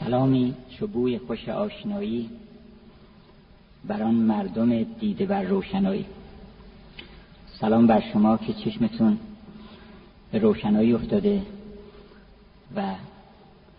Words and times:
سلامی 0.00 0.54
چوبوی 0.78 1.18
خوش 1.18 1.48
آشنایی 1.48 2.30
بر 3.84 4.02
آن 4.02 4.14
مردم 4.14 4.82
دیده 4.82 5.26
بر 5.26 5.42
روشنایی. 5.42 6.04
سلام 7.60 7.86
بر 7.86 8.00
شما 8.12 8.36
که 8.36 8.52
چشمتون 8.52 9.18
به 10.32 10.38
روشنایی 10.38 10.92
افتاده 10.92 11.42
و 12.76 12.82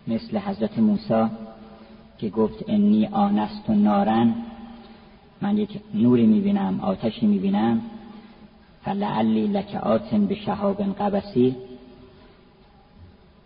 مثل 0.06 0.38
حضرت 0.38 0.78
موسی 0.78 1.26
که 2.18 2.28
گفت 2.28 2.64
انی 2.68 3.06
آنست 3.06 3.70
و 3.70 3.72
نارن 3.72 4.34
من 5.40 5.58
یک 5.58 5.80
نوری 5.94 6.26
می‌بینم 6.26 6.80
آتشی 6.80 7.26
می‌بینم 7.26 7.80
فلعلی 8.84 9.46
لک 9.46 9.74
آتن 9.74 10.26
به 10.26 10.34
شهاب 10.34 10.82
قبسی 10.82 11.56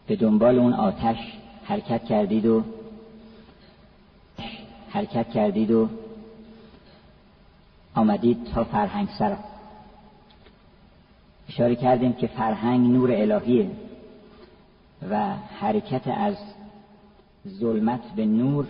به 0.07 0.17
دنبال 0.17 0.59
اون 0.59 0.73
آتش 0.73 1.19
حرکت 1.65 2.05
کردید 2.05 2.47
و 2.47 2.63
حرکت 4.91 5.31
کردید 5.31 5.71
و 5.71 5.89
آمدید 7.95 8.45
تا 8.45 8.65
فرهنگ 8.65 9.09
سرا. 9.19 9.37
اشاره 11.49 11.77
کردیم 11.77 12.13
که 12.13 12.27
فرهنگ 12.27 12.91
نور 12.91 13.13
الهیه 13.13 13.71
و 15.11 15.35
حرکت 15.61 16.09
از 16.09 16.37
ظلمت 17.49 18.03
به 18.17 18.27
نور 18.27 18.67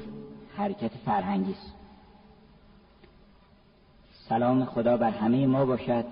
حرکت 0.56 0.90
فرهنگی 1.04 1.52
است. 1.52 1.72
سلام 4.28 4.64
خدا 4.64 4.96
بر 4.96 5.10
همه 5.10 5.46
ما 5.46 5.64
باشد. 5.64 6.04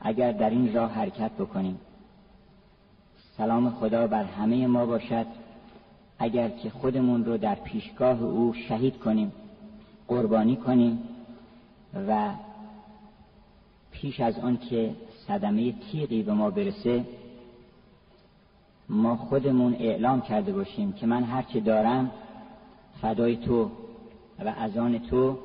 اگر 0.00 0.32
در 0.32 0.50
این 0.50 0.74
راه 0.74 0.92
حرکت 0.92 1.30
بکنیم. 1.32 1.78
سلام 3.36 3.70
خدا 3.70 4.06
بر 4.06 4.24
همه 4.24 4.66
ما 4.66 4.86
باشد. 4.86 5.26
اگر 6.18 6.48
که 6.48 6.70
خودمون 6.70 7.24
رو 7.24 7.36
در 7.36 7.54
پیشگاه 7.54 8.22
او 8.22 8.54
شهید 8.68 8.98
کنیم 8.98 9.32
قربانی 10.08 10.56
کنیم 10.56 10.98
و 12.08 12.30
پیش 13.90 14.20
از 14.20 14.38
آن 14.38 14.56
که 14.56 14.94
صدمه 15.26 15.72
تیغی 15.72 16.22
به 16.22 16.32
ما 16.32 16.50
برسه 16.50 17.04
ما 18.88 19.16
خودمون 19.16 19.74
اعلام 19.74 20.20
کرده 20.20 20.52
باشیم 20.52 20.92
که 20.92 21.06
من 21.06 21.22
هرچه 21.22 21.60
دارم 21.60 22.10
فدای 23.02 23.36
تو 23.36 23.70
و 24.44 24.54
از 24.58 24.76
آن 24.76 24.98
تو 24.98 25.38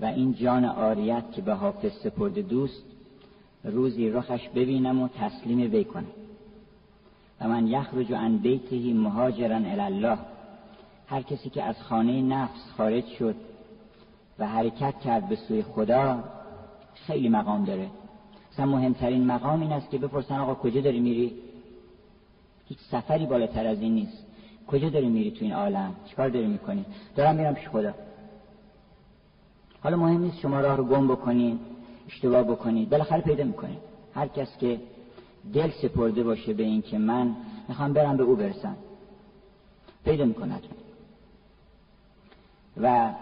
و 0.00 0.04
این 0.04 0.34
جان 0.34 0.64
آریت 0.64 1.32
که 1.32 1.42
به 1.42 1.54
حافظ 1.54 1.92
سپرده 1.92 2.42
دوست 2.42 2.82
روزی 3.64 4.10
رخش 4.10 4.48
ببینم 4.48 5.02
و 5.02 5.08
تسلیم 5.08 5.72
وی 5.72 5.84
کنم. 5.84 6.19
و 7.40 7.48
من 7.48 7.66
یخرج 7.66 8.12
عن 8.12 8.36
بیته 8.36 8.94
مهاجرا 8.94 9.56
الی 9.56 9.80
الله 9.80 10.18
هر 11.06 11.22
کسی 11.22 11.50
که 11.50 11.62
از 11.62 11.82
خانه 11.82 12.22
نفس 12.22 12.72
خارج 12.76 13.06
شد 13.06 13.34
و 14.38 14.46
حرکت 14.46 15.00
کرد 15.04 15.28
به 15.28 15.36
سوی 15.36 15.62
خدا 15.62 16.24
خیلی 16.94 17.28
مقام 17.28 17.64
داره. 17.64 17.86
مثلا 18.52 18.66
مهمترین 18.66 19.26
مقام 19.26 19.60
این 19.60 19.72
است 19.72 19.90
که 19.90 19.98
بپرسن 19.98 20.38
آقا 20.38 20.54
کجا 20.54 20.80
داری 20.80 21.00
میری؟ 21.00 21.34
هیچ 22.68 22.78
سفری 22.90 23.26
بالاتر 23.26 23.66
از 23.66 23.80
این 23.80 23.94
نیست. 23.94 24.26
کجا 24.66 24.88
داری 24.88 25.08
میری 25.08 25.30
تو 25.30 25.44
این 25.44 25.52
عالم؟ 25.52 25.94
چیکار 26.08 26.28
داری 26.28 26.46
می‌کنی؟ 26.46 26.84
دارم 27.16 27.36
میرم 27.36 27.54
پیش 27.54 27.68
خدا. 27.68 27.94
حالا 29.82 29.96
مهم 29.96 30.20
نیست 30.20 30.38
شما 30.38 30.60
راه 30.60 30.76
رو 30.76 30.84
گم 30.84 31.08
بکنید 31.08 31.58
اشتباه 32.08 32.42
بکنید 32.42 32.90
بالاخره 32.90 33.20
پیدا 33.20 33.44
می‌کنید 33.44 33.78
هر 34.14 34.28
کس 34.28 34.58
که 34.58 34.80
دل 35.52 35.70
سپرده 35.82 36.22
باشه 36.22 36.52
به 36.52 36.62
این 36.62 36.82
که 36.82 36.98
من 36.98 37.36
می‌خوام 37.68 37.92
برم 37.92 38.16
به 38.16 38.22
او 38.22 38.36
برسم. 38.36 38.76
پیدا 40.04 40.24
می‌کند 40.24 40.62
و 42.76 43.14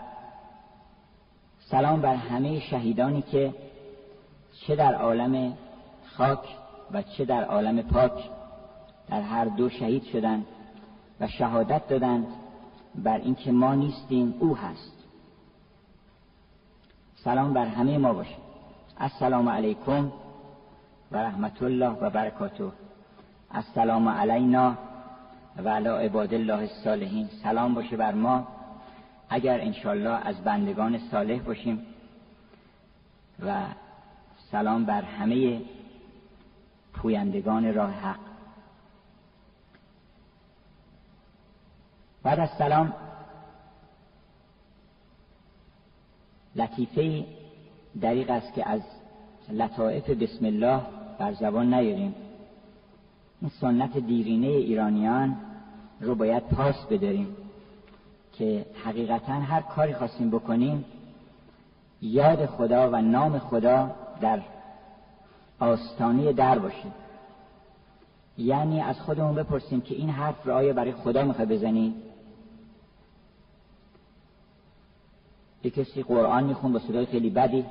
سلام 1.61 2.01
بر 2.01 2.15
همه 2.15 2.61
شهیدانی 2.61 3.23
که 3.23 3.55
چه 4.61 4.77
در 4.77 4.94
عالم 4.94 5.56
خاک 6.16 6.39
و 6.93 7.03
چه 7.03 7.25
در 7.25 7.44
عالم 7.44 7.83
پاک 7.83 8.12
در 9.09 9.21
هر 9.21 9.45
دو 9.45 9.69
شهید 9.71 10.05
شدند 10.05 10.47
و 11.21 11.28
شهادت 11.28 11.89
دادند 11.89 12.27
بر 12.95 13.19
اینکه 13.19 13.53
ما 13.53 13.75
نیستیم 13.75 14.34
او 14.41 14.56
هست. 14.56 14.93
سلام 17.25 17.53
بر 17.53 17.66
همه 17.66 17.99
ما 17.99 18.12
باشه. 18.12 18.37
السلام 18.99 19.49
علیکم. 19.49 20.12
و 21.13 21.17
رحمت 21.17 21.63
الله 21.63 21.89
و 21.89 22.11
برکاته. 22.11 22.73
السلام 23.51 24.09
علینا 24.09 24.77
و 25.65 25.69
علی 25.69 25.89
عباد 25.89 26.35
الله 26.35 26.59
الصالحین. 26.59 27.29
سلام 27.43 27.75
باشه 27.75 27.97
بر 27.97 28.15
ما. 28.15 28.47
اگر 29.29 29.61
انشالله 29.61 30.27
از 30.27 30.45
بندگان 30.45 30.99
صالح 31.11 31.39
باشیم. 31.39 31.87
و 33.47 33.63
سلام 34.51 34.85
بر 34.85 35.03
همه 35.03 35.61
پویندگان 36.93 37.75
راه 37.75 37.91
حق. 37.91 38.19
بعد 42.23 42.41
از 42.41 42.51
سلام 42.59 42.93
لطیفه 46.57 47.25
دریق 48.01 48.31
است 48.31 48.55
که 48.55 48.69
از 48.69 48.81
لطائف 49.49 50.11
بسم 50.11 50.45
الله 50.45 50.97
بر 51.19 51.33
زبان 51.33 51.75
نیاریم. 51.75 52.15
این 53.41 53.51
سنت 53.61 53.99
دیرینه 53.99 54.47
ایرانیان 54.47 55.37
رو 56.01 56.15
باید 56.15 56.43
پاس 56.43 56.87
بداریم 56.91 57.37
که 58.33 58.67
حقیقتا 58.84 59.33
هر 59.33 59.61
کاری 59.61 59.95
خواستیم 59.95 60.31
بکنیم 60.31 60.84
یاد 62.03 62.47
خدا 62.47 62.91
و 62.91 62.97
نام 62.97 63.39
خدا 63.39 63.91
در 64.21 64.41
آستانه 65.61 66.33
در 66.33 66.59
باشه 66.59 66.89
یعنی 68.39 68.81
از 68.81 69.01
خودمون 69.01 69.34
بپرسیم 69.34 69.81
که 69.81 69.95
این 69.95 70.11
حرف 70.11 70.47
رو 70.47 70.55
آیا 70.55 70.73
برای 70.73 70.93
خدا 70.93 71.25
می‌خوای 71.25 71.47
بزنی؟ 71.47 71.95
یه 75.65 75.71
کسی 75.71 76.03
قرآن 76.03 76.45
میخون 76.45 76.73
با 76.73 76.78
صدای 76.78 77.07
خیلی 77.07 77.31
بدی 77.31 77.65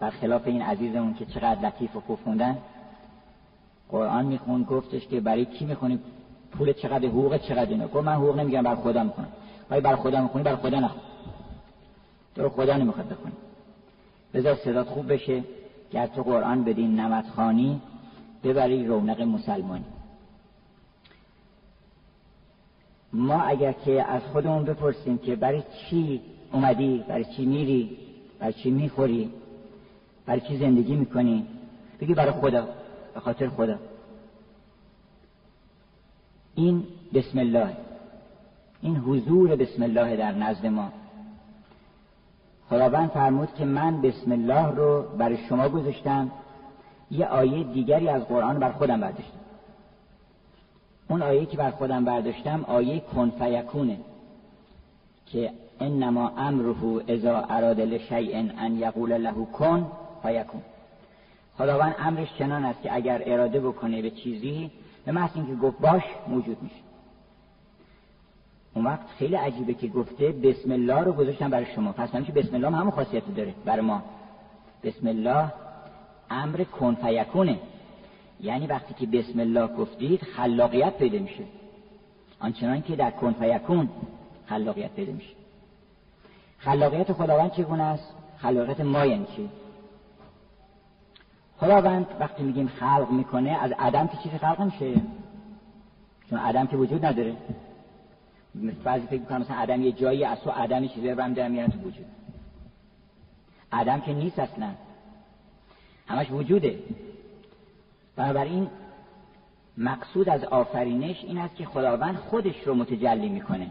برخلاف 0.00 0.46
این 0.46 0.62
عزیزمون 0.62 1.14
که 1.14 1.24
چقدر 1.24 1.60
لطیف 1.60 1.96
و 1.96 2.00
خوب 2.00 2.18
خوندن. 2.24 2.58
قرآن 3.88 4.24
میخون 4.26 4.62
گفتش 4.62 5.06
که 5.06 5.20
برای 5.20 5.44
کی 5.44 5.64
می‌خونی 5.64 5.98
پول 6.52 6.72
چقدر 6.72 7.08
حقوق 7.08 7.36
چقدر 7.36 7.70
اینا؟ 7.70 7.86
گفت 7.86 8.04
من 8.04 8.12
حقوق 8.12 8.38
نمیگم 8.38 8.62
بر 8.62 8.74
خدا 8.74 9.02
می‌خونم. 9.02 9.28
ولی 9.70 9.80
بر 9.80 9.96
خدا 9.96 10.20
می‌خونی 10.20 10.44
بر 10.44 10.56
خدا 10.56 10.80
نخون. 10.80 11.00
تو 12.34 12.48
خدا 12.48 12.76
نمی‌خواد 12.76 13.08
بخونی 13.08 13.34
بذار 14.34 14.54
صدات 14.54 14.86
خوب 14.86 15.12
بشه. 15.12 15.44
گر 15.92 16.06
تو 16.06 16.22
قرآن 16.22 16.64
بدین 16.64 17.00
نمت 17.00 17.28
خانی 17.36 17.80
ببری 18.44 18.86
رونق 18.86 19.22
مسلمانی. 19.22 19.84
ما 23.12 23.42
اگر 23.42 23.72
که 23.72 24.02
از 24.02 24.22
خودمون 24.22 24.64
بپرسیم 24.64 25.18
که 25.18 25.36
برای 25.36 25.62
چی 25.62 26.20
اومدی 26.52 27.04
برای 27.08 27.24
چی 27.24 27.44
میری 27.44 27.98
برای 28.38 28.52
چی 28.52 28.70
می‌خوری 28.70 29.30
برای 30.26 30.40
چی 30.40 30.56
زندگی 30.56 30.94
می‌کنی 30.94 31.46
بگی 32.00 32.14
برای 32.14 32.32
خدا. 32.32 32.68
به 33.16 33.22
خاطر 33.22 33.48
خدا 33.48 33.78
این 36.54 36.84
بسم 37.14 37.38
الله. 37.38 37.76
این 38.82 38.96
حضور 38.96 39.56
بسم 39.56 39.82
الله 39.82 40.16
در 40.16 40.32
نزد 40.32 40.66
ما. 40.66 40.92
خداوند 42.70 43.10
فرمود 43.10 43.54
که 43.54 43.64
من 43.64 44.00
بسم 44.00 44.32
الله 44.32 44.66
رو 44.66 45.02
برای 45.18 45.36
شما 45.48 45.68
گذاشتم. 45.68 46.30
یه 47.10 47.26
آیه 47.26 47.64
دیگری 47.64 48.08
از 48.08 48.22
قرآن 48.24 48.58
بر 48.58 48.72
خودم 48.72 49.00
برداشتم. 49.00 49.38
اون 51.08 51.22
آیه 51.22 51.46
که 51.46 51.56
بر 51.56 51.70
خودم 51.70 52.04
برداشتم 52.04 52.64
آیه 52.68 53.00
کن 53.00 53.30
فیکونه 53.30 53.98
که 55.26 55.52
انما 55.80 56.32
امره 56.36 57.02
اذا 57.08 57.38
اراد 57.38 57.80
لشیء 57.80 58.36
ان 58.58 58.78
یقول 58.78 59.12
له 59.12 59.44
کن 59.52 59.92
فیکون. 60.22 60.62
خداوند 61.58 61.94
امرش 61.98 62.28
چنان 62.38 62.64
است 62.64 62.82
که 62.82 62.94
اگر 62.94 63.22
اراده 63.26 63.60
بکنه 63.60 64.02
به 64.02 64.10
چیزی 64.10 64.70
به 65.04 65.12
محض 65.12 65.30
اینکه 65.34 65.54
گفت 65.54 65.78
باش 65.80 66.02
موجود 66.28 66.62
میشه. 66.62 66.76
اون 68.74 68.84
وقت 68.84 69.06
خیلی 69.18 69.34
عجیبه 69.34 69.74
که 69.74 69.88
گفته 69.88 70.32
بسم 70.32 70.72
الله 70.72 71.00
رو 71.00 71.12
گذاشتم 71.12 71.50
برای 71.50 71.66
شما. 71.74 71.92
پس 71.92 72.14
همیشه 72.14 72.32
بسم 72.32 72.54
الله 72.54 72.66
هم 72.66 72.74
همون 72.74 72.90
خاصیت 72.90 73.34
داره 73.36 73.54
برای 73.64 73.80
ما. 73.80 74.02
بسم 74.84 75.06
الله 75.06 75.52
امر 76.30 76.64
کن 76.64 76.94
فیکونه. 76.94 77.58
یعنی 78.40 78.66
وقتی 78.66 78.94
که 78.94 79.06
بسم 79.06 79.40
الله 79.40 79.66
گفتید 79.66 80.22
خلاقیت 80.22 80.98
پیدا 80.98 81.18
میشه. 81.18 81.44
آنچنان 82.40 82.82
که 82.82 82.96
در 82.96 83.10
کن 83.10 83.32
فیکون 83.32 83.88
خلاقیت 84.46 84.90
پیدا 84.90 85.12
میشه. 85.12 85.34
خلاقیت 86.58 87.12
خداوند 87.12 87.52
چگونه 87.52 87.82
است؟ 87.82 88.14
خلاقیت 88.38 88.80
ما 88.80 89.06
یعنی 89.06 89.26
چی؟ 89.36 89.48
خداوند 91.60 92.06
وقتی 92.20 92.42
میگیم 92.42 92.68
خلق 92.68 93.10
می‌کنه 93.10 93.50
از 93.50 93.72
عدم 93.78 94.06
که 94.06 94.16
چیزی 94.22 94.38
خلق 94.38 94.60
میشه 94.60 95.00
چون 96.30 96.38
عدم 96.38 96.66
که 96.66 96.76
وجود 96.76 97.04
نداره. 97.04 97.36
بعضی 98.84 99.06
فکر 99.06 99.20
می‌کنم 99.20 99.40
مثلا 99.40 99.56
عدم 99.56 99.82
یه 99.82 99.92
جایی 99.92 100.24
از 100.24 100.40
تو 100.40 100.50
عدم 100.50 100.88
چیزی 100.88 101.10
رو 101.10 101.34
در 101.34 101.48
میارن 101.48 101.68
تو 101.68 101.78
وجود. 101.78 102.06
عدم 103.72 104.00
که 104.00 104.12
نیست 104.12 104.38
اصلا. 104.38 104.70
همش 106.06 106.30
وجوده. 106.30 106.78
بنابراین 108.16 108.70
مقصود 109.78 110.28
از 110.28 110.44
آفرینش 110.44 111.24
این 111.24 111.38
است 111.38 111.56
که 111.56 111.64
خداوند 111.64 112.16
خودش 112.16 112.66
رو 112.66 112.74
متجلی 112.74 113.28
می‌کنه. 113.28 113.70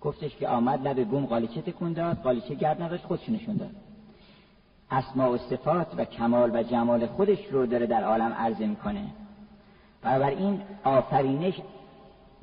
گفتش 0.00 0.36
که 0.36 0.48
آمد 0.48 0.88
لب 0.88 1.08
بوم 1.08 1.26
قالیچه 1.26 1.62
تکون 1.62 1.92
داد 1.92 2.16
قالیچه 2.16 2.54
گرد 2.54 2.82
نداشت 2.82 3.04
خودش 3.04 3.28
نشون 3.28 3.56
داد. 3.56 3.70
اسما 4.90 5.32
و 5.32 5.38
صفات 5.38 5.86
و 5.96 6.04
کمال 6.04 6.50
و 6.54 6.62
جمال 6.62 7.06
خودش 7.06 7.38
رو 7.50 7.66
داره 7.66 7.86
در 7.86 8.04
عالم 8.04 8.32
عرضه 8.32 8.66
می‌کنه. 8.66 9.06
این 10.04 10.60
آفرینش 10.84 11.54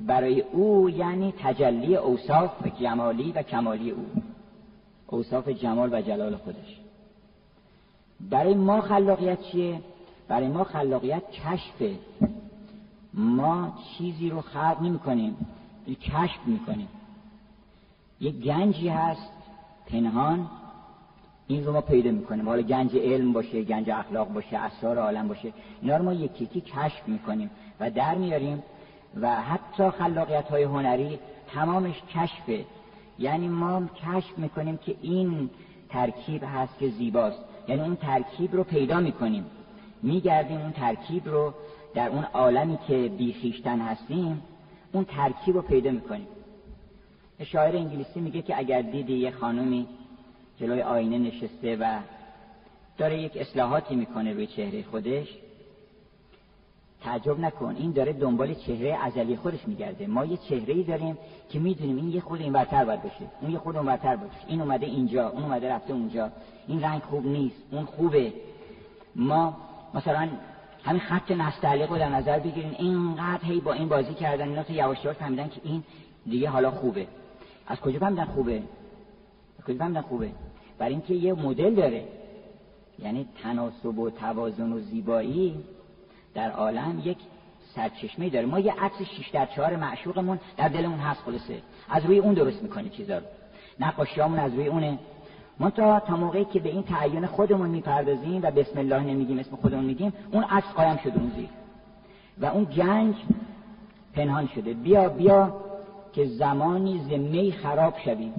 برای 0.00 0.40
او 0.40 0.90
یعنی 0.90 1.34
تجلی 1.42 1.96
اوصاف 1.96 2.66
جمالی 2.80 3.32
و 3.32 3.42
کمالی 3.42 3.90
او. 3.90 4.06
اوصاف 5.06 5.48
جمال 5.48 5.94
و 5.94 6.02
جلال 6.02 6.36
خودش. 6.36 6.78
برای 8.20 8.54
ما 8.54 8.80
خلاقیت 8.80 9.42
چیه؟ 9.42 9.80
برای 10.28 10.48
ما 10.48 10.64
خلاقیت 10.64 11.30
کشفه. 11.30 11.96
ما 13.14 13.78
چیزی 13.98 14.30
رو 14.30 14.40
خلق 14.40 14.82
نمی 14.82 14.98
کنیم 14.98 15.36
کشف 16.02 16.38
می 16.46 16.58
کنیم 16.58 16.88
یک 18.20 18.34
گنجی 18.34 18.88
هست 18.88 19.32
پنهان 19.86 20.50
این 21.46 21.64
رو 21.64 21.72
ما 21.72 21.80
پیدا 21.80 22.10
می‌کنیم. 22.10 22.48
حالا 22.48 22.62
گنج 22.62 22.96
علم 22.96 23.32
باشه 23.32 23.62
گنج 23.62 23.90
اخلاق 23.90 24.28
باشه 24.28 24.56
اسرار 24.56 24.98
عالم 24.98 25.28
باشه 25.28 25.52
اینا 25.82 25.96
رو 25.96 26.04
ما 26.04 26.12
یکی 26.12 26.44
یکی 26.44 26.60
کشف 26.60 27.08
می‌کنیم 27.08 27.50
و 27.80 27.90
در 27.90 28.14
میاریم 28.14 28.62
و 29.20 29.42
حتی 29.42 29.90
خلاقیت 29.90 30.48
های 30.48 30.62
هنری 30.62 31.18
تمامش 31.54 32.02
کشفه. 32.14 32.64
یعنی 33.18 33.48
ما 33.48 33.82
کشف 33.86 34.38
می‌کنیم 34.38 34.76
که 34.76 34.94
این 35.02 35.50
ترکیب 35.88 36.44
هست 36.54 36.78
که 36.78 36.88
زیباست. 36.88 37.38
یعنی 37.68 37.82
اون 37.82 37.96
ترکیب 37.96 38.54
رو 38.54 38.64
پیدا 38.64 39.00
می‌کنیم. 39.00 39.44
میگردیم 40.02 40.60
اون 40.60 40.72
ترکیب 40.72 41.28
رو 41.28 41.54
در 41.94 42.08
اون 42.08 42.24
عالمی 42.24 42.78
که 42.88 43.10
بیخیشتن 43.18 43.80
هستیم 43.80 44.42
اون 44.92 45.04
ترکیب 45.04 45.54
رو 45.54 45.62
پیدا 45.62 45.90
می‌کنیم. 45.90 46.26
شاعر 47.44 47.76
انگلیسی 47.76 48.20
میگه 48.20 48.42
که 48.42 48.58
اگر 48.58 48.82
دیدی 48.82 49.14
یه 49.14 49.30
خانمی 49.30 49.86
جلوی 50.60 50.82
آینه 50.82 51.18
نشسته 51.18 51.76
و 51.76 51.98
داره 52.98 53.22
یک 53.22 53.36
اصلاحاتی 53.36 53.96
می‌کنه 53.96 54.32
روی 54.32 54.46
چهره 54.46 54.82
خودش. 54.82 55.28
تعجب 57.02 57.40
نکن 57.40 57.76
این 57.78 57.92
داره 57.92 58.12
دنبال 58.12 58.54
چهره 58.54 58.98
ازلی 59.02 59.36
خودش 59.36 59.68
میگرده. 59.68 60.06
ما 60.06 60.24
یه 60.24 60.36
چهره 60.36 60.74
ای 60.74 60.82
داریم 60.82 61.18
که 61.50 61.58
می‌دونیم 61.58 61.96
این 61.96 62.08
یه 62.08 62.20
خود 62.20 62.40
این 62.40 62.52
ورتر 62.52 62.84
باید 62.84 63.02
باشه. 63.02 63.24
اون 63.40 63.50
یه 63.50 63.58
خود 63.58 63.76
اون 63.76 63.86
ورتر 63.86 64.16
باشه. 64.16 64.36
این 64.46 64.60
اومده 64.60 64.86
اینجا 64.86 65.28
اون 65.28 65.42
اومده 65.42 65.72
رفته 65.72 65.92
اونجا. 65.92 66.30
این 66.68 66.84
رنگ 66.84 67.02
خوب 67.02 67.26
نیست 67.26 67.56
اون 67.70 67.84
خوبه. 67.84 68.32
ما 69.16 69.56
مثلا 69.94 70.28
همین 70.84 71.00
خط 71.00 71.30
نستعلیق 71.30 71.90
رو 71.90 71.98
در 71.98 72.08
نظر 72.08 72.38
بگیرین. 72.38 72.74
اینقدر 72.78 73.44
هی 73.44 73.60
با 73.60 73.72
این 73.72 73.88
بازی 73.88 74.14
کردن 74.14 74.48
اینا 74.48 74.62
تو 74.62 74.72
یواش 74.72 75.04
یواش 75.04 75.16
فهمیدن 75.16 75.48
که 75.48 75.60
این 75.64 75.82
دیگه 76.26 76.48
حالا 76.48 76.70
خوبه. 76.70 77.06
از 77.66 77.80
کجا 77.80 77.98
فهمیدن 77.98 78.24
خوبه؟ 78.24 78.62
فهمیدن 79.72 80.00
خوبه. 80.00 80.30
برای 80.78 80.92
اینکه 80.92 81.14
یه 81.14 81.32
مدل 81.32 81.74
داره. 81.74 82.04
یعنی 82.98 83.28
تناسب 83.42 83.98
و 83.98 84.10
توازن 84.10 84.72
و 84.72 84.80
زیبایی 84.80 85.54
در 86.34 86.50
عالم 86.50 87.02
یک 87.04 87.18
سرچشمه 87.74 88.30
داره. 88.30 88.46
ما 88.46 88.58
یه 88.58 88.72
عکس 88.72 89.02
6 89.02 89.28
در 89.28 89.46
4 89.46 89.76
معشوقمون 89.76 90.40
در 90.56 90.68
دلمون 90.68 90.98
هست 90.98 91.20
خلاصه. 91.20 91.62
از 91.88 92.04
روی 92.04 92.18
اون 92.18 92.34
درست 92.34 92.62
می‌کنه 92.62 92.88
چیزا 92.88 93.18
رو. 93.18 93.24
نقاشیامون 93.80 94.38
از 94.38 94.54
روی 94.54 94.66
اونه. 94.66 94.98
ما 95.60 95.70
تا 95.70 96.00
تا 96.00 96.16
موقعی 96.16 96.44
که 96.44 96.60
به 96.60 96.68
این 96.68 96.82
تعین 96.82 97.26
خودمون 97.26 97.70
می‌پردازیم 97.70 98.42
و 98.42 98.50
بسم 98.50 98.78
الله 98.78 99.00
نمیگیم 99.00 99.38
اسم 99.38 99.56
خودمون 99.56 99.84
میگیم 99.84 100.12
اون 100.32 100.44
عکس 100.44 100.72
قایم 100.72 100.96
شده 100.96 101.18
اون 101.20 101.32
زیر. 101.36 101.48
و 102.38 102.46
اون 102.46 102.64
گنج 102.64 103.14
پنهان 104.12 104.48
شده. 104.54 104.74
بیا 104.74 105.08
بیا 105.08 105.60
که 106.12 106.24
زمانی 106.24 106.98
زمی 107.10 107.52
خراب 107.52 107.94
شویم. 108.04 108.34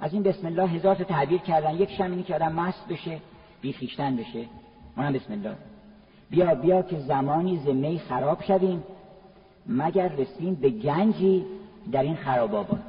از 0.00 0.12
این 0.12 0.22
بسم 0.22 0.46
الله 0.46 0.68
هزار 0.68 0.94
تا 0.94 1.04
تعبیر 1.04 1.40
کردن. 1.40 1.74
یک 1.74 1.90
شم 1.90 2.22
که 2.22 2.34
آدم 2.34 2.52
مست 2.52 2.88
بشه 2.88 3.18
بیخیشتن 3.60 4.16
بشه. 4.16 4.44
اونم 4.96 5.12
بسم 5.12 5.32
الله. 5.32 5.56
بیا 6.30 6.54
بیا 6.54 6.82
که 6.82 6.98
زمانی 6.98 7.60
زمی 7.64 7.98
خراب 7.98 8.42
شویم 8.42 8.84
مگر 9.66 10.08
رسیم 10.08 10.54
به 10.54 10.70
گنجی 10.70 11.46
در 11.92 12.02
این 12.02 12.16
خراب 12.16 12.54
آباد. 12.54 12.82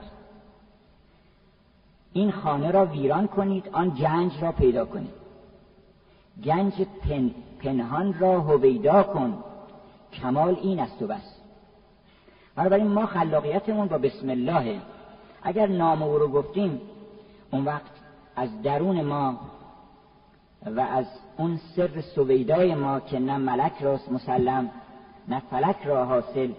این 2.13 2.31
خانه 2.31 2.72
را 2.72 2.86
ویران 2.86 3.28
کنید 3.28 3.69
آن 3.74 3.90
گنج 3.90 4.31
را 4.42 4.52
پیدا 4.52 4.86
کنید. 4.86 5.13
گنج 6.44 6.74
پن، 6.81 7.31
پنهان 7.60 8.19
را 8.19 8.42
هویدا 8.42 9.04
کن. 9.04 9.44
کمال 10.13 10.58
این 10.62 10.80
است 10.80 11.02
و 11.02 11.08
بس. 11.08 11.36
بنابراین 12.56 12.88
ما 12.88 13.06
خلاقیتمون 13.06 13.88
با 13.88 13.98
بسم 13.98 14.30
الله. 14.30 14.80
اگر 15.44 15.68
نام 15.68 16.04
او 16.04 16.18
رو 16.18 16.28
گفتیم 16.28 16.81
اون 17.51 17.65
وقت 17.65 17.92
از 18.36 18.62
درون 18.62 19.01
ما 19.01 19.39
و 20.65 20.80
از 20.80 21.06
اون 21.38 21.59
سر 21.75 22.01
سویدای 22.15 22.75
ما 22.75 23.00
که 23.00 23.19
نه 23.19 23.38
ملک 23.38 23.74
راست 23.81 24.12
مسلم 24.12 24.71
نه 25.27 25.42
فلک 25.50 25.77
را 25.86 26.06
حاصل 26.06 26.50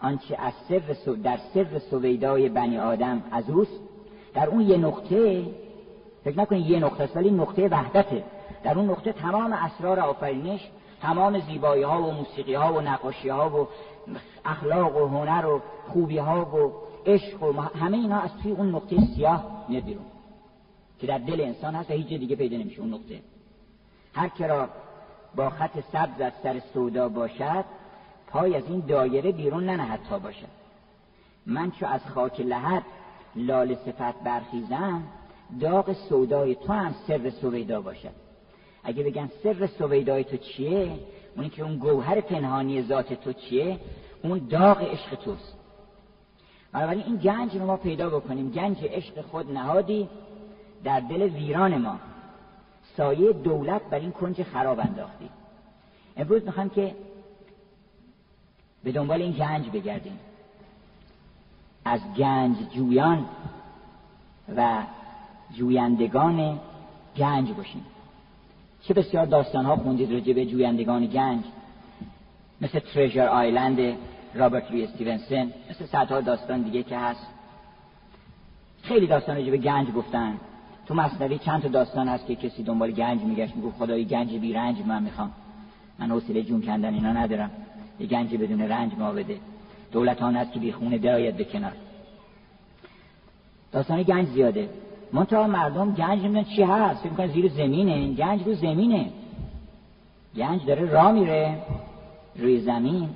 آنچه 0.00 0.36
از 0.38 0.52
سر 0.68 1.14
در 1.22 1.38
سر 1.54 1.78
سویدای 1.78 2.48
بنی 2.48 2.78
آدم 2.78 3.22
از 3.30 3.50
اوست 3.50 3.80
در 4.34 4.48
اون 4.48 4.60
یه 4.60 4.76
نقطه 4.76 5.46
فکر 6.24 6.38
نکنید 6.38 6.66
یه 6.66 6.78
نقطه 6.78 7.04
است 7.04 7.16
ولی 7.16 7.30
نقطه 7.30 7.68
وحدته. 7.68 8.24
در 8.64 8.78
اون 8.78 8.90
نقطه 8.90 9.12
تمام 9.12 9.52
اسرار 9.52 10.00
آفرینش 10.00 10.70
تمام 11.02 11.40
زیبایی 11.40 11.82
ها 11.82 12.02
و 12.02 12.10
موسیقی 12.10 12.54
ها 12.54 12.72
و 12.72 12.80
نقاشی 12.80 13.28
ها 13.28 13.50
و 13.50 13.68
اخلاق 14.44 14.96
و 14.96 15.06
هنر 15.06 15.46
و 15.46 15.60
خوبی 15.92 16.18
ها 16.18 16.44
و 16.44 16.72
عشق 17.06 17.42
و 17.42 17.60
همه 17.60 17.96
اینا 17.96 18.20
از 18.20 18.30
توی 18.42 18.52
اون 18.52 18.74
نقطه 18.74 18.96
سیاه 19.16 19.64
میاد 19.68 19.84
بیرون. 19.84 20.04
که 21.00 21.06
در 21.06 21.18
دل 21.18 21.40
انسان 21.40 21.74
هست 21.74 21.90
و 21.90 21.94
هیچ 21.94 22.06
دیگه 22.06 22.36
پیدا 22.36 22.56
نمیشه 22.56 22.80
اون 22.80 22.94
نقطه. 22.94 23.20
هر 24.14 24.28
که 24.28 24.46
را 24.46 24.68
با 25.36 25.50
خط 25.50 25.80
سبز 25.92 26.20
از 26.20 26.32
سر 26.42 26.62
سودا 26.74 27.08
باشد 27.08 27.64
پای 28.26 28.56
از 28.56 28.62
این 28.68 28.80
دایره 28.80 29.32
بیرون 29.32 29.64
ننهد 29.64 30.00
تا 30.10 30.18
باشد. 30.18 30.64
من 31.46 31.70
چو 31.70 31.86
از 31.86 32.00
خاک 32.06 32.40
لحد 32.40 32.82
لال 33.36 33.74
صفت 33.74 34.20
برخیزم 34.24 35.02
داغ 35.60 35.92
سودای 35.92 36.54
تو 36.54 36.72
هم 36.72 36.94
سر 37.06 37.30
سویدا 37.30 37.80
باشد. 37.80 38.12
اگه 38.84 39.02
بگن 39.02 39.30
سر 39.42 39.66
سویدای 39.66 40.24
تو 40.24 40.36
چیه؟ 40.36 40.98
اونی 41.36 41.48
که 41.48 41.62
اون 41.62 41.76
گوهر 41.76 42.20
پنهانی 42.20 42.82
ذات 42.82 43.12
تو 43.12 43.32
چیه؟ 43.32 43.80
اون 44.22 44.38
داغ 44.38 44.82
عشق 44.82 45.14
توست. 45.14 45.58
بنابراین 46.72 47.04
این 47.04 47.16
گنج 47.16 47.56
رو 47.56 47.66
ما 47.66 47.76
پیدا 47.76 48.10
بکنیم. 48.10 48.50
گنج 48.50 48.76
عشق 48.84 49.20
خود 49.20 49.52
نهادی 49.52 50.08
در 50.84 51.00
دل 51.00 51.22
ویران 51.22 51.78
ما. 51.78 51.98
سایه 52.96 53.32
دولت 53.32 53.82
بر 53.82 53.98
این 53.98 54.10
کنج 54.10 54.42
خراب 54.42 54.80
انداختی. 54.80 55.28
امروز 56.16 56.44
می‌خوام 56.44 56.70
که 56.70 56.94
به 58.84 58.92
دنبال 58.92 59.22
این 59.22 59.32
گنج 59.32 59.70
بگردیم. 59.70 60.18
از 61.84 62.00
گنج 62.16 62.56
جویان 62.74 63.26
و 64.56 64.82
جویندگان 65.52 66.60
گنج 67.16 67.52
باشیم. 67.52 67.84
چه 68.82 68.94
بسیار 68.94 69.26
داستان 69.26 69.64
ها 69.64 69.76
خوندید 69.76 70.12
راجع 70.12 70.32
به 70.32 70.46
جویندگان 70.46 71.06
گنج. 71.06 71.44
مثل 72.60 72.78
تریجر 72.78 73.26
آیلند 73.26 73.96
رابرت 74.34 74.70
لی 74.70 74.84
استیونسن 74.84 75.52
مثل 75.70 75.86
صدها 75.86 76.20
داستان 76.20 76.62
دیگه 76.62 76.82
که 76.82 76.98
هست. 76.98 77.26
خیلی 78.82 79.06
داستان 79.06 79.36
راجع 79.36 79.50
به 79.50 79.56
گنج 79.56 79.90
گفتن. 79.90 80.40
تو 80.86 80.94
مصنوی 80.94 81.38
چند 81.38 81.62
تا 81.62 81.68
داستان 81.68 82.08
هست 82.08 82.26
که 82.26 82.34
کسی 82.34 82.62
دنبال 82.62 82.90
گنج 82.90 83.22
میگشت؟ 83.22 83.56
میگو 83.56 83.70
خدای 83.70 84.04
گنج 84.04 84.34
بی 84.34 84.52
رنج 84.52 84.76
من 84.86 85.02
می‌خوام. 85.02 85.30
من 85.98 86.10
حوصله 86.10 86.42
جون 86.42 86.62
کندن 86.62 86.94
اینا 86.94 87.12
ندارم. 87.12 87.50
یه 88.00 88.06
گنج 88.06 88.36
بدون 88.36 88.60
رنج 88.60 88.92
ما 88.98 89.12
بده. 89.12 89.38
دولت 89.92 90.22
آن 90.22 90.36
است 90.36 90.52
که 90.52 90.58
بی 90.58 90.72
خونه 90.72 90.98
بیاید 90.98 91.36
به 91.36 91.44
کنار. 91.44 91.72
داستان 93.72 94.02
گنج 94.02 94.28
زیاده. 94.28 94.68
منتها 95.12 95.46
مردم 95.46 95.92
گنج 95.92 96.18
نمی‌دونن 96.18 96.44
چی 96.44 96.62
هست. 96.62 97.00
فکر 97.00 97.10
می‌کنن 97.10 97.26
زیر 97.26 97.48
زمینه. 97.48 98.14
گنج 98.14 98.42
رو 98.46 98.54
زمینه. 98.54 99.10
گنج 100.36 100.66
داره 100.66 100.90
راه 100.90 101.12
میره. 101.12 101.58
روی 102.36 102.60
زمین. 102.60 103.08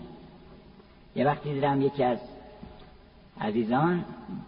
یه 1.16 1.26
وقتی 1.26 1.54
دیدم 1.54 1.82
یکی 1.82 2.02
از 2.02 2.18
عزیزان 3.40 4.04